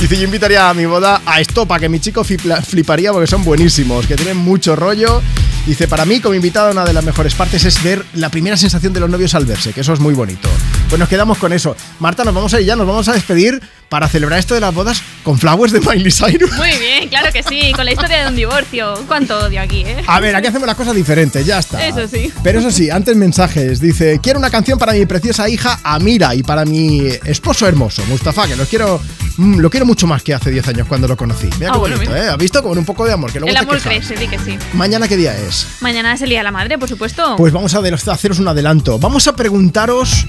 Dice, 0.00 0.16
yo 0.16 0.24
invitaría 0.24 0.68
a 0.68 0.74
mi 0.74 0.86
boda 0.86 1.22
a 1.26 1.40
Estopa, 1.40 1.78
que 1.78 1.88
mi 1.88 2.00
chico 2.00 2.24
fliparía 2.24 3.12
porque 3.12 3.26
son 3.26 3.44
buenísimos, 3.44 4.06
que 4.06 4.16
tienen 4.16 4.36
mucho 4.36 4.76
rollo. 4.76 5.22
Dice, 5.66 5.86
para 5.86 6.04
mí 6.04 6.20
como 6.20 6.34
invitada 6.34 6.70
una 6.70 6.84
de 6.84 6.92
las 6.92 7.04
mejores 7.04 7.34
partes 7.34 7.64
es 7.64 7.82
ver 7.82 8.04
la 8.14 8.30
primera 8.30 8.56
sensación 8.56 8.92
de 8.92 9.00
los 9.00 9.10
novios 9.10 9.34
al 9.34 9.46
verse, 9.46 9.72
que 9.72 9.82
eso 9.82 9.92
es 9.92 10.00
muy 10.00 10.14
bonito. 10.14 10.48
Pues 10.92 11.00
nos 11.00 11.08
quedamos 11.08 11.38
con 11.38 11.54
eso. 11.54 11.74
Marta, 12.00 12.22
nos 12.22 12.34
vamos 12.34 12.52
a 12.52 12.60
ir 12.60 12.66
ya, 12.66 12.76
nos 12.76 12.86
vamos 12.86 13.08
a 13.08 13.14
despedir 13.14 13.62
para 13.88 14.08
celebrar 14.08 14.38
esto 14.38 14.52
de 14.52 14.60
las 14.60 14.74
bodas 14.74 15.02
con 15.22 15.38
flowers 15.38 15.72
de 15.72 15.80
Miley 15.80 16.12
Cyrus. 16.12 16.52
Muy 16.58 16.68
bien, 16.78 17.08
claro 17.08 17.32
que 17.32 17.42
sí, 17.42 17.72
con 17.74 17.86
la 17.86 17.92
historia 17.92 18.20
de 18.24 18.28
un 18.28 18.36
divorcio. 18.36 18.92
¿Cuánto 19.08 19.38
odio 19.38 19.62
aquí, 19.62 19.84
eh? 19.86 20.02
A 20.06 20.20
ver, 20.20 20.36
aquí 20.36 20.48
hacemos 20.48 20.66
las 20.66 20.76
cosas 20.76 20.94
diferentes, 20.94 21.46
ya 21.46 21.60
está. 21.60 21.86
Eso 21.86 22.06
sí. 22.06 22.30
Pero 22.42 22.58
eso 22.58 22.70
sí, 22.70 22.90
antes 22.90 23.16
mensajes. 23.16 23.80
Dice, 23.80 24.20
quiero 24.22 24.38
una 24.38 24.50
canción 24.50 24.78
para 24.78 24.92
mi 24.92 25.06
preciosa 25.06 25.48
hija 25.48 25.80
Amira 25.82 26.34
y 26.34 26.42
para 26.42 26.66
mi 26.66 27.06
esposo 27.24 27.66
hermoso, 27.66 28.04
Mustafa, 28.04 28.46
que 28.46 28.54
lo 28.56 28.66
quiero, 28.66 29.00
mm, 29.38 29.60
lo 29.60 29.70
quiero 29.70 29.86
mucho 29.86 30.06
más 30.06 30.22
que 30.22 30.34
hace 30.34 30.50
10 30.50 30.68
años 30.68 30.88
cuando 30.88 31.08
lo 31.08 31.16
conocí. 31.16 31.48
Mira 31.58 31.70
Ah, 31.70 31.72
qué 31.72 31.78
bueno, 31.78 31.96
bonito, 31.96 32.12
mira. 32.12 32.26
¿eh? 32.26 32.28
¿Has 32.28 32.36
visto? 32.36 32.62
Con 32.62 32.76
un 32.76 32.84
poco 32.84 33.06
de 33.06 33.14
amor, 33.14 33.32
que 33.32 33.40
luego 33.40 33.50
El 33.50 33.56
amor 33.56 33.80
crece, 33.80 34.14
di 34.14 34.28
que 34.28 34.38
sí. 34.38 34.58
Mañana, 34.74 35.08
¿qué 35.08 35.16
día 35.16 35.34
es? 35.38 35.68
Mañana 35.80 36.12
es 36.12 36.20
el 36.20 36.28
Día 36.28 36.40
de 36.40 36.44
la 36.44 36.52
Madre, 36.52 36.76
por 36.76 36.90
supuesto. 36.90 37.36
Pues 37.38 37.50
vamos 37.50 37.74
a 37.74 37.78
haceros 38.12 38.38
un 38.38 38.48
adelanto. 38.48 38.98
Vamos 38.98 39.26
a 39.26 39.34
preguntaros 39.34 40.26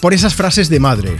por 0.00 0.14
esas 0.14 0.34
frases 0.34 0.68
de 0.68 0.80
madre. 0.80 1.16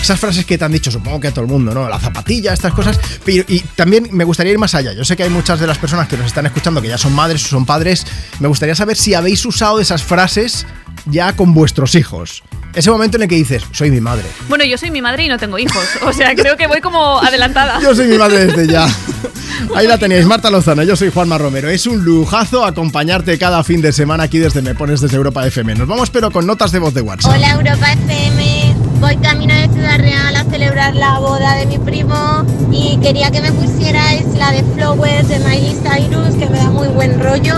Esas 0.00 0.18
frases 0.18 0.44
que 0.44 0.58
te 0.58 0.64
han 0.64 0.72
dicho, 0.72 0.90
supongo 0.90 1.20
que 1.20 1.28
a 1.28 1.30
todo 1.30 1.44
el 1.44 1.50
mundo, 1.50 1.72
¿no? 1.72 1.88
La 1.88 2.00
zapatilla, 2.00 2.52
estas 2.52 2.72
cosas. 2.72 2.98
Pero, 3.24 3.44
y 3.46 3.60
también 3.60 4.08
me 4.10 4.24
gustaría 4.24 4.52
ir 4.52 4.58
más 4.58 4.74
allá. 4.74 4.92
Yo 4.92 5.04
sé 5.04 5.16
que 5.16 5.22
hay 5.22 5.30
muchas 5.30 5.60
de 5.60 5.66
las 5.68 5.78
personas 5.78 6.08
que 6.08 6.16
nos 6.16 6.26
están 6.26 6.44
escuchando 6.44 6.82
que 6.82 6.88
ya 6.88 6.98
son 6.98 7.12
madres 7.12 7.44
o 7.44 7.48
son 7.48 7.64
padres. 7.64 8.04
Me 8.40 8.48
gustaría 8.48 8.74
saber 8.74 8.96
si 8.96 9.14
habéis 9.14 9.46
usado 9.46 9.78
esas 9.78 10.02
frases 10.02 10.66
ya 11.06 11.34
con 11.34 11.54
vuestros 11.54 11.94
hijos. 11.94 12.42
Ese 12.74 12.90
momento 12.90 13.18
en 13.18 13.24
el 13.24 13.28
que 13.28 13.34
dices, 13.34 13.64
soy 13.72 13.90
mi 13.90 14.00
madre. 14.00 14.24
Bueno, 14.48 14.64
yo 14.64 14.78
soy 14.78 14.90
mi 14.90 15.02
madre 15.02 15.24
y 15.24 15.28
no 15.28 15.38
tengo 15.38 15.58
hijos. 15.58 15.84
O 16.06 16.12
sea, 16.12 16.34
creo 16.34 16.56
que 16.56 16.66
voy 16.66 16.80
como 16.80 17.18
adelantada. 17.18 17.78
Yo 17.82 17.94
soy 17.94 18.06
mi 18.06 18.16
madre 18.16 18.46
desde 18.46 18.66
ya. 18.72 18.86
Ahí 19.74 19.86
la 19.86 19.98
tenéis, 19.98 20.26
Marta 20.26 20.50
Lozano, 20.50 20.82
yo 20.82 20.96
soy 20.96 21.10
Juanma 21.10 21.38
Romero. 21.38 21.68
Es 21.68 21.86
un 21.86 22.04
lujazo 22.04 22.64
acompañarte 22.64 23.38
cada 23.38 23.62
fin 23.62 23.80
de 23.80 23.92
semana 23.92 24.24
aquí 24.24 24.38
desde 24.38 24.60
Me 24.60 24.74
Pones 24.74 25.00
desde 25.00 25.16
Europa 25.16 25.46
FM. 25.46 25.74
Nos 25.76 25.88
vamos 25.88 26.10
pero 26.10 26.30
con 26.30 26.46
notas 26.46 26.72
de 26.72 26.78
voz 26.78 26.94
de 26.94 27.00
WhatsApp. 27.00 27.32
Hola 27.34 27.52
Europa 27.52 27.92
FM, 27.92 28.74
voy 29.02 29.16
camino 29.16 29.52
de 29.52 29.68
Ciudad 29.68 29.98
Real 29.98 30.36
a 30.36 30.44
celebrar 30.44 30.94
la 30.94 31.18
boda 31.18 31.56
de 31.56 31.66
mi 31.66 31.76
primo 31.78 32.46
y 32.70 32.96
quería 32.98 33.32
que 33.32 33.40
me 33.40 33.50
pusierais 33.50 34.24
la 34.38 34.52
de 34.52 34.62
Flowers 34.62 35.28
de 35.28 35.40
Miley 35.40 35.76
Cyrus 35.82 36.36
que 36.36 36.48
me 36.48 36.56
da 36.56 36.70
muy 36.70 36.86
buen 36.86 37.18
rollo. 37.18 37.56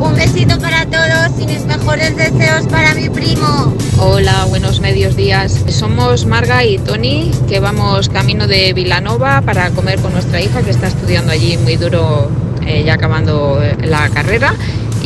Un 0.00 0.14
besito 0.14 0.58
para 0.58 0.86
todos 0.86 1.38
y 1.38 1.46
mis 1.46 1.66
mejores 1.66 2.16
deseos 2.16 2.66
para 2.68 2.94
mi 2.94 3.10
primo. 3.10 3.74
Hola, 3.98 4.46
buenos 4.48 4.80
medios 4.80 5.16
días. 5.16 5.64
Somos 5.68 6.24
Marga 6.24 6.64
y 6.64 6.78
Tony, 6.78 7.30
que 7.46 7.60
vamos 7.60 8.08
camino 8.08 8.46
de 8.46 8.72
Vilanova 8.72 9.42
para 9.42 9.70
comer 9.70 10.00
con 10.00 10.14
nuestra 10.14 10.40
hija, 10.40 10.62
que 10.62 10.70
está 10.70 10.86
estudiando 10.86 11.30
allí 11.30 11.58
muy 11.58 11.76
duro, 11.76 12.30
eh, 12.66 12.84
ya 12.84 12.94
acabando 12.94 13.60
la 13.84 14.08
carrera. 14.08 14.54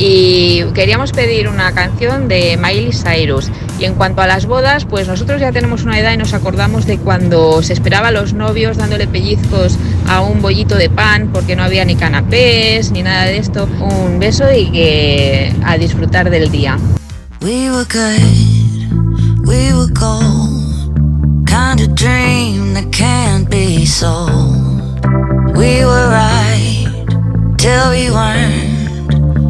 Y 0.02 0.64
queríamos 0.72 1.12
pedir 1.12 1.46
una 1.46 1.72
canción 1.72 2.26
de 2.26 2.56
Miley 2.56 2.90
Cyrus. 2.90 3.50
Y 3.78 3.84
en 3.84 3.94
cuanto 3.96 4.22
a 4.22 4.26
las 4.26 4.46
bodas, 4.46 4.86
pues 4.86 5.06
nosotros 5.06 5.42
ya 5.42 5.52
tenemos 5.52 5.82
una 5.82 6.00
edad 6.00 6.14
y 6.14 6.16
nos 6.16 6.32
acordamos 6.32 6.86
de 6.86 6.96
cuando 6.96 7.62
se 7.62 7.74
esperaba 7.74 8.08
a 8.08 8.10
los 8.10 8.32
novios 8.32 8.78
dándole 8.78 9.06
pellizcos 9.06 9.76
a 10.08 10.22
un 10.22 10.40
bollito 10.40 10.76
de 10.76 10.88
pan 10.88 11.28
porque 11.34 11.54
no 11.54 11.64
había 11.64 11.84
ni 11.84 11.96
canapés 11.96 12.92
ni 12.92 13.02
nada 13.02 13.24
de 13.26 13.36
esto. 13.36 13.68
Un 13.78 14.18
beso 14.18 14.50
y 14.50 14.70
que 14.70 15.54
a 15.66 15.76
disfrutar 15.76 16.30
del 16.30 16.50
día. 16.50 16.78
We 17.42 17.70
were 17.70 17.84
good, 17.84 19.46
we 19.46 19.74
were 19.74 19.92
gold. 19.92 20.96
Kind 21.46 21.80
of 21.82 21.94
dream 21.94 22.72
that 22.72 22.90
can't 22.90 23.50
be 23.50 23.84
sold. 23.84 25.04
We 25.54 25.84
were 25.84 26.08
right 26.08 26.86
till 27.58 27.90
we 27.90 28.10
weren't. 28.10 28.69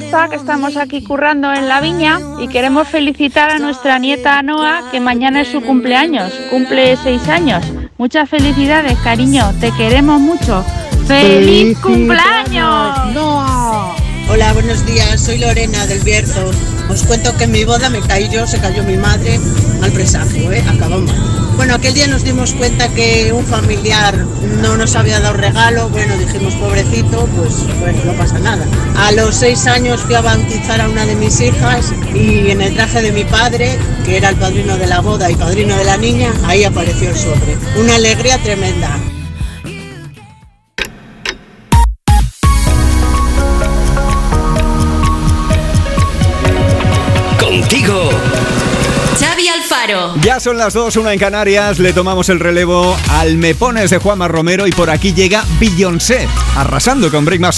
Que 0.00 0.36
estamos 0.36 0.78
aquí 0.78 1.04
currando 1.04 1.52
en 1.52 1.68
la 1.68 1.80
viña 1.80 2.18
y 2.38 2.48
queremos 2.48 2.88
felicitar 2.88 3.50
a 3.50 3.58
nuestra 3.58 3.98
nieta 3.98 4.42
Noa, 4.42 4.90
que 4.90 4.98
mañana 4.98 5.42
es 5.42 5.48
su 5.48 5.60
cumpleaños. 5.60 6.32
Cumple 6.50 6.96
seis 6.96 7.28
años. 7.28 7.64
Muchas 7.98 8.28
felicidades, 8.28 8.98
cariño. 9.00 9.52
Te 9.60 9.70
queremos 9.72 10.18
mucho. 10.18 10.64
¡Feliz 11.06 11.78
cumpleaños! 11.80 13.12
¡Noa! 13.12 13.59
Hola, 14.32 14.52
buenos 14.52 14.86
días. 14.86 15.20
Soy 15.20 15.38
Lorena 15.38 15.88
del 15.88 15.98
Bierzo. 16.04 16.52
Os 16.88 17.02
cuento 17.02 17.36
que 17.36 17.44
en 17.44 17.50
mi 17.50 17.64
boda 17.64 17.90
me 17.90 18.00
caí 18.00 18.28
yo, 18.28 18.46
se 18.46 18.60
cayó 18.60 18.84
mi 18.84 18.96
madre. 18.96 19.40
Mal 19.80 19.90
presagio, 19.90 20.52
¿eh? 20.52 20.62
Acabó 20.68 21.00
mal. 21.00 21.16
Bueno, 21.56 21.74
aquel 21.74 21.94
día 21.94 22.06
nos 22.06 22.22
dimos 22.22 22.54
cuenta 22.54 22.88
que 22.90 23.32
un 23.32 23.44
familiar 23.44 24.16
no 24.62 24.76
nos 24.76 24.94
había 24.94 25.18
dado 25.18 25.36
regalo. 25.36 25.88
Bueno, 25.88 26.16
dijimos, 26.16 26.54
pobrecito, 26.54 27.28
pues 27.36 27.54
bueno, 27.80 27.98
no 28.04 28.12
pasa 28.12 28.38
nada. 28.38 28.64
A 28.96 29.10
los 29.10 29.34
seis 29.34 29.66
años 29.66 30.00
fui 30.02 30.14
a 30.14 30.20
bautizar 30.20 30.80
a 30.80 30.88
una 30.88 31.04
de 31.06 31.16
mis 31.16 31.40
hijas 31.40 31.92
y 32.14 32.52
en 32.52 32.60
el 32.60 32.72
traje 32.74 33.02
de 33.02 33.10
mi 33.10 33.24
padre, 33.24 33.76
que 34.06 34.16
era 34.16 34.28
el 34.28 34.36
padrino 34.36 34.78
de 34.78 34.86
la 34.86 35.00
boda 35.00 35.28
y 35.28 35.34
padrino 35.34 35.76
de 35.76 35.84
la 35.84 35.96
niña, 35.96 36.32
ahí 36.44 36.62
apareció 36.62 37.10
el 37.10 37.16
sobre. 37.16 37.58
Una 37.76 37.96
alegría 37.96 38.38
tremenda. 38.38 38.96
Ya 50.22 50.38
son 50.38 50.56
las 50.56 50.72
dos, 50.72 50.96
una 50.96 51.12
en 51.12 51.18
Canarias, 51.18 51.78
le 51.78 51.92
tomamos 51.92 52.28
el 52.28 52.38
relevo 52.38 52.96
al 53.08 53.36
Me 53.36 53.54
Pones 53.54 53.90
de 53.90 53.98
Juanma 53.98 54.28
Romero 54.28 54.66
y 54.66 54.72
por 54.72 54.88
aquí 54.88 55.12
llega 55.12 55.44
Beyoncé, 55.58 56.28
arrasando 56.56 57.10
con 57.10 57.24
Break 57.24 57.40
Más 57.40 57.48